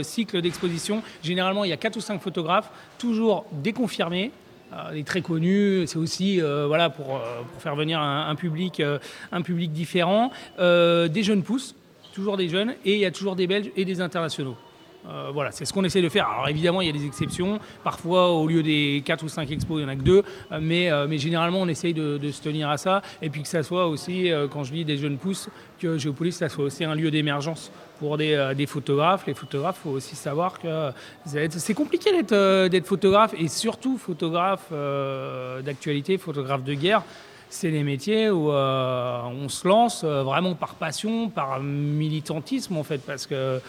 cycle 0.03 0.41
d'exposition, 0.41 1.01
généralement, 1.21 1.63
il 1.63 1.69
y 1.69 1.73
a 1.73 1.77
4 1.77 1.97
ou 1.97 2.01
5 2.01 2.21
photographes, 2.21 2.71
toujours 2.97 3.45
déconfirmés, 3.51 4.31
des 4.93 5.03
très 5.03 5.21
connus, 5.21 5.85
c'est 5.87 5.97
aussi 5.97 6.39
voilà, 6.39 6.89
pour, 6.89 7.21
faire 7.59 7.75
venir 7.75 7.99
un, 7.99 8.35
public, 8.35 8.81
un 9.31 9.41
public 9.41 9.71
différent, 9.71 10.31
des 10.57 11.23
jeunes 11.23 11.43
pousses 11.43 11.75
toujours 12.19 12.37
des 12.37 12.49
jeunes 12.49 12.75
et 12.85 12.93
il 12.95 12.99
y 12.99 13.05
a 13.05 13.11
toujours 13.11 13.35
des 13.35 13.47
Belges 13.47 13.71
et 13.75 13.85
des 13.85 14.01
internationaux. 14.01 14.55
Euh, 15.07 15.31
voilà, 15.33 15.51
c'est 15.51 15.63
ce 15.63 15.71
qu'on 15.71 15.85
essaie 15.85 16.01
de 16.01 16.09
faire. 16.09 16.27
Alors 16.27 16.49
évidemment, 16.49 16.81
il 16.81 16.87
y 16.87 16.89
a 16.89 16.93
des 16.93 17.05
exceptions. 17.05 17.59
Parfois, 17.83 18.31
au 18.31 18.47
lieu 18.47 18.61
des 18.61 19.01
4 19.05 19.23
ou 19.23 19.29
5 19.29 19.49
expos, 19.49 19.79
il 19.79 19.85
n'y 19.85 19.89
en 19.89 19.93
a 19.93 19.95
que 19.95 20.03
2. 20.03 20.17
Euh, 20.51 20.59
mais, 20.61 20.91
euh, 20.91 21.07
mais 21.07 21.17
généralement, 21.17 21.61
on 21.61 21.67
essaye 21.69 21.93
de, 21.93 22.19
se 22.31 22.41
tenir 22.41 22.69
à 22.69 22.77
ça. 22.77 23.01
Et 23.21 23.29
puis 23.29 23.41
que 23.41 23.47
ça 23.47 23.63
soit 23.63 23.87
aussi, 23.87 24.29
quand 24.51 24.63
je 24.65 24.73
dis 24.73 24.85
des 24.85 24.97
jeunes 24.97 25.17
pousses, 25.17 25.49
que 25.79 25.97
Géopolis, 25.97 26.33
ça 26.33 26.49
soit 26.49 26.65
aussi 26.65 26.83
un 26.83 26.95
lieu 26.95 27.09
d'émergence 27.11 27.71
pour 27.99 28.17
des, 28.17 28.53
des, 28.55 28.65
photographes. 28.65 29.25
Les 29.25 29.33
photographes, 29.33 29.79
il 29.79 29.83
faut 29.83 29.95
aussi 29.95 30.15
savoir 30.15 30.59
que 30.59 30.91
c'est 31.25 31.73
compliqué 31.73 32.11
d'être 32.21 32.85
photographe 32.85 33.33
et 33.37 33.47
surtout 33.47 33.97
photographe 33.97 34.71
d'actualité, 35.63 36.17
photographe 36.17 36.63
de 36.63 36.73
guerre 36.73 37.03
c'est 37.49 37.71
les 37.71 37.83
métiers 37.83 38.29
où 38.29 38.51
euh, 38.51 39.21
on 39.23 39.49
se 39.49 39.67
lance 39.67 40.03
euh, 40.03 40.23
vraiment 40.23 40.53
par 40.53 40.75
passion, 40.75 41.29
par 41.29 41.59
militantisme 41.59 42.77
en 42.77 42.83
fait, 42.83 42.99
parce 42.99 43.25
que 43.25 43.59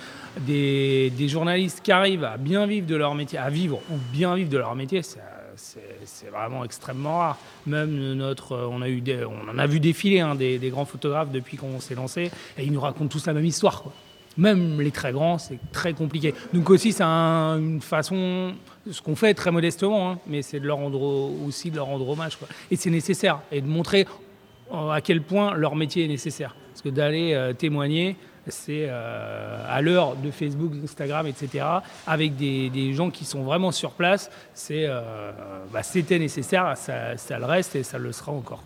des, 0.40 1.10
journalistes 1.28 1.80
qui 1.82 1.92
arrivent 1.92 2.24
à 2.24 2.36
bien 2.36 2.66
vivre 2.66 2.86
de 2.86 2.96
leur 2.96 3.14
métier, 3.14 3.38
à 3.38 3.50
vivre 3.50 3.80
ou 3.90 3.96
bien 4.12 4.34
vivre 4.34 4.50
de 4.50 4.58
leur 4.58 4.74
métier, 4.74 5.02
c'est 5.02 6.30
vraiment 6.30 6.64
extrêmement 6.64 7.18
rare. 7.18 7.38
Même 7.66 8.14
notre, 8.14 8.56
on, 8.70 8.82
a 8.82 8.88
eu 8.88 9.02
on 9.26 9.50
en 9.50 9.58
a 9.58 9.66
vu 9.66 9.80
défiler 9.80 10.20
hein, 10.20 10.34
des, 10.34 10.58
des, 10.58 10.70
grands 10.70 10.84
photographes 10.84 11.30
depuis 11.30 11.56
qu'on 11.56 11.80
s'est 11.80 11.94
lancé, 11.94 12.30
et 12.58 12.64
ils 12.64 12.72
nous 12.72 12.80
racontent 12.80 13.08
tous 13.08 13.26
la 13.26 13.32
même 13.32 13.44
histoire. 13.44 13.82
Quoi. 13.82 13.92
Même 14.38 14.80
les 14.80 14.90
très 14.90 15.12
grands, 15.12 15.38
c'est 15.38 15.58
très 15.72 15.92
compliqué. 15.92 16.34
Donc 16.54 16.70
aussi, 16.70 16.92
c'est 16.92 17.02
une 17.02 17.80
façon, 17.80 18.52
ce 18.90 19.02
qu'on 19.02 19.16
fait 19.16 19.34
très 19.34 19.50
modestement, 19.50 20.12
hein, 20.12 20.18
mais 20.26 20.42
c'est 20.42 20.60
de 20.60 20.66
leur 20.66 20.78
rendre 20.78 21.02
aussi 21.46 21.70
de 21.70 21.76
leur 21.76 21.86
rendre 21.86 22.08
hommage. 22.08 22.36
Quoi. 22.36 22.48
Et 22.70 22.76
c'est 22.76 22.90
nécessaire, 22.90 23.40
et 23.50 23.60
de 23.60 23.66
montrer 23.66 24.06
euh, 24.72 24.90
à 24.90 25.00
quel 25.00 25.22
point 25.22 25.54
leur 25.54 25.74
métier 25.74 26.04
est 26.04 26.08
nécessaire. 26.08 26.54
Parce 26.70 26.82
que 26.82 26.88
d'aller 26.90 27.34
euh, 27.34 27.52
témoigner, 27.52 28.16
c'est 28.46 28.86
euh, 28.88 29.64
à 29.68 29.82
l'heure 29.82 30.14
de 30.14 30.30
Facebook, 30.30 30.72
Instagram, 30.82 31.26
etc., 31.26 31.64
avec 32.06 32.36
des, 32.36 32.92
gens 32.94 33.10
qui 33.10 33.24
sont 33.24 33.42
vraiment 33.42 33.72
sur 33.72 33.90
place, 33.92 34.30
c'est, 34.54 34.88
bah, 35.72 35.82
c'était 35.82 36.18
nécessaire, 36.18 36.76
ça, 36.76 37.16
ça, 37.16 37.38
le 37.38 37.44
reste 37.44 37.76
et 37.76 37.82
ça 37.82 37.98
le 37.98 38.12
sera 38.12 38.32
encore. 38.32 38.62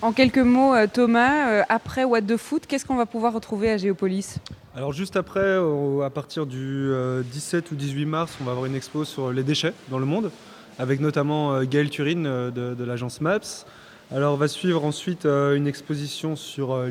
En 0.00 0.12
quelques 0.12 0.38
mots, 0.38 0.74
Thomas, 0.92 1.64
après 1.68 2.04
What 2.04 2.22
the 2.22 2.36
Foot, 2.36 2.66
qu'est-ce 2.66 2.84
qu'on 2.84 2.94
va 2.94 3.06
pouvoir 3.06 3.32
retrouver 3.32 3.70
à 3.70 3.76
Géopolis? 3.76 4.38
Alors 4.76 4.92
juste 4.92 5.16
après, 5.16 5.58
à 6.04 6.10
partir 6.10 6.46
du 6.46 6.92
17 7.32 7.64
euh, 7.64 7.68
ou 7.72 7.74
18 7.74 8.06
mars, 8.06 8.32
on 8.40 8.44
va 8.44 8.52
avoir 8.52 8.64
une 8.64 8.76
expo 8.76 9.04
sur 9.04 9.32
les 9.32 9.42
déchets 9.42 9.72
dans 9.88 9.98
le 9.98 10.04
monde, 10.04 10.30
avec 10.78 11.00
notamment 11.00 11.52
euh, 11.52 11.64
Gaël 11.64 11.90
Turine 11.90 12.26
euh, 12.28 12.50
de, 12.52 12.84
l'agence 12.84 13.20
MAPS. 13.20 13.66
Alors 14.12 14.36
va 14.36 14.46
suivre 14.46 14.84
ensuite 14.84 15.26
une 15.26 15.66
exposition 15.66 16.36
sur 16.36 16.82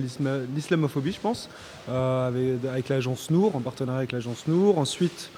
l'islamophobie, 0.53 1.13
je 1.13 1.19
pense, 1.19 1.49
avec, 1.87 2.89
l'agence 2.89 3.31
Nour, 3.31 3.55
en 3.55 3.61
partenariat 3.61 3.99
avec 3.99 4.11
l'agence 4.11 4.47
Nour. 4.47 4.77
Ensuite, 4.77 5.31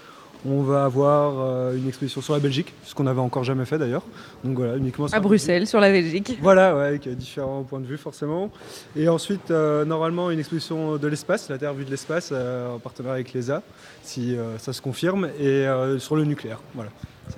on 0.48 0.61
va 0.61 0.86
avoir 0.86 1.34
euh, 1.40 1.76
une 1.76 1.88
exposition 1.88 2.22
sur 2.22 2.34
la 2.34 2.40
Belgique, 2.40 2.74
ce 2.84 2.95
qu'on 2.95 3.03
n'avait 3.03 3.20
encore 3.20 3.44
jamais 3.44 3.66
fait 3.66 3.78
d'ailleurs. 3.78 4.03
Donc 4.44 4.57
voilà, 4.57 4.78
uniquement 4.78 5.07
à 5.07 5.20
Bruxelles, 5.20 5.68
sur 5.68 5.80
la 5.80 5.91
Belgique. 5.91 6.38
Voilà, 6.41 6.70
avec 6.86 7.07
différents 7.10 7.64
points 7.64 7.80
de 7.80 7.86
vue 7.86 7.98
forcément. 7.98 8.49
Et 8.95 9.10
ensuite, 9.10 9.52
euh, 9.52 9.86
normalement, 9.86 10.32
une 10.32 10.40
exposition 10.40 10.98
de 10.98 11.07
l'espace, 11.07 11.49
la 11.49 11.57
Terre 11.57 11.74
vue 11.74 11.86
de 11.86 11.91
l'espace, 11.91 12.30
euh, 12.32 12.76
en 12.76 12.80
partenariat 12.80 13.16
avec 13.16 13.34
l'ESA, 13.34 13.64
si 14.03 14.36
ça 14.57 14.74
se 14.74 14.82
confirme, 14.82 15.30
et 15.40 15.66
sur 15.99 16.16
le 16.16 16.26
nucléaire. 16.26 16.60
Voilà. 16.74 16.90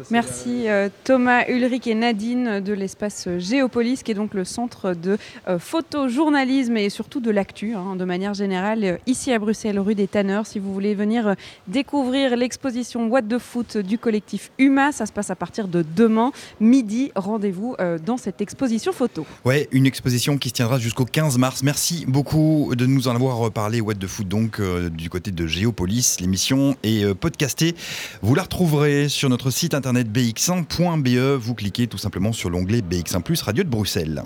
Merci 0.09 0.67
euh, 0.67 0.89
Thomas, 1.03 1.45
Ulrich 1.47 1.87
et 1.87 1.95
Nadine 1.95 2.59
de 2.59 2.73
l'espace 2.73 3.27
Géopolis, 3.37 4.03
qui 4.03 4.11
est 4.11 4.15
donc 4.15 4.33
le 4.33 4.45
centre 4.45 4.93
de 4.93 5.17
euh, 5.47 5.59
photojournalisme 5.59 6.77
et 6.77 6.89
surtout 6.89 7.19
de 7.19 7.31
l'actu, 7.31 7.73
hein, 7.75 7.95
de 7.95 8.05
manière 8.05 8.33
générale, 8.33 8.83
euh, 8.83 8.97
ici 9.05 9.31
à 9.31 9.39
Bruxelles, 9.39 9.79
rue 9.79 9.95
des 9.95 10.07
Tanneurs. 10.07 10.45
Si 10.45 10.59
vous 10.59 10.73
voulez 10.73 10.95
venir 10.95 11.35
découvrir 11.67 12.35
l'exposition 12.35 13.07
What 13.07 13.23
the 13.23 13.39
Foot 13.39 13.77
du 13.77 13.97
collectif 13.97 14.51
UMA, 14.57 14.91
ça 14.91 15.05
se 15.05 15.11
passe 15.11 15.29
à 15.29 15.35
partir 15.35 15.67
de 15.67 15.83
demain, 15.95 16.31
midi. 16.59 17.11
Rendez-vous 17.15 17.75
dans 18.05 18.17
cette 18.17 18.41
exposition 18.41 18.91
photo. 18.91 19.25
Ouais, 19.45 19.67
une 19.71 19.85
exposition 19.85 20.37
qui 20.37 20.49
se 20.49 20.53
tiendra 20.53 20.79
jusqu'au 20.79 21.05
15 21.05 21.37
mars. 21.37 21.63
Merci 21.63 22.05
beaucoup 22.07 22.73
de 22.75 22.85
nous 22.85 23.07
en 23.07 23.15
avoir 23.15 23.51
parlé. 23.51 23.81
What 23.81 23.95
the 23.95 24.07
Foot, 24.07 24.27
donc, 24.27 24.61
du 24.61 25.09
côté 25.09 25.31
de 25.31 25.47
Géopolis. 25.47 26.17
L'émission 26.19 26.75
est 26.83 27.13
podcastée. 27.13 27.75
Vous 28.21 28.35
la 28.35 28.43
retrouverez 28.43 29.09
sur 29.09 29.29
notre 29.29 29.49
site 29.49 29.73
internet 29.73 29.80
bx1.be. 29.81 31.37
Vous 31.37 31.55
cliquez 31.55 31.87
tout 31.87 31.97
simplement 31.97 32.33
sur 32.33 32.49
l'onglet 32.49 32.81
BX1 32.81 33.41
Radio 33.43 33.63
de 33.63 33.69
Bruxelles. 33.69 34.23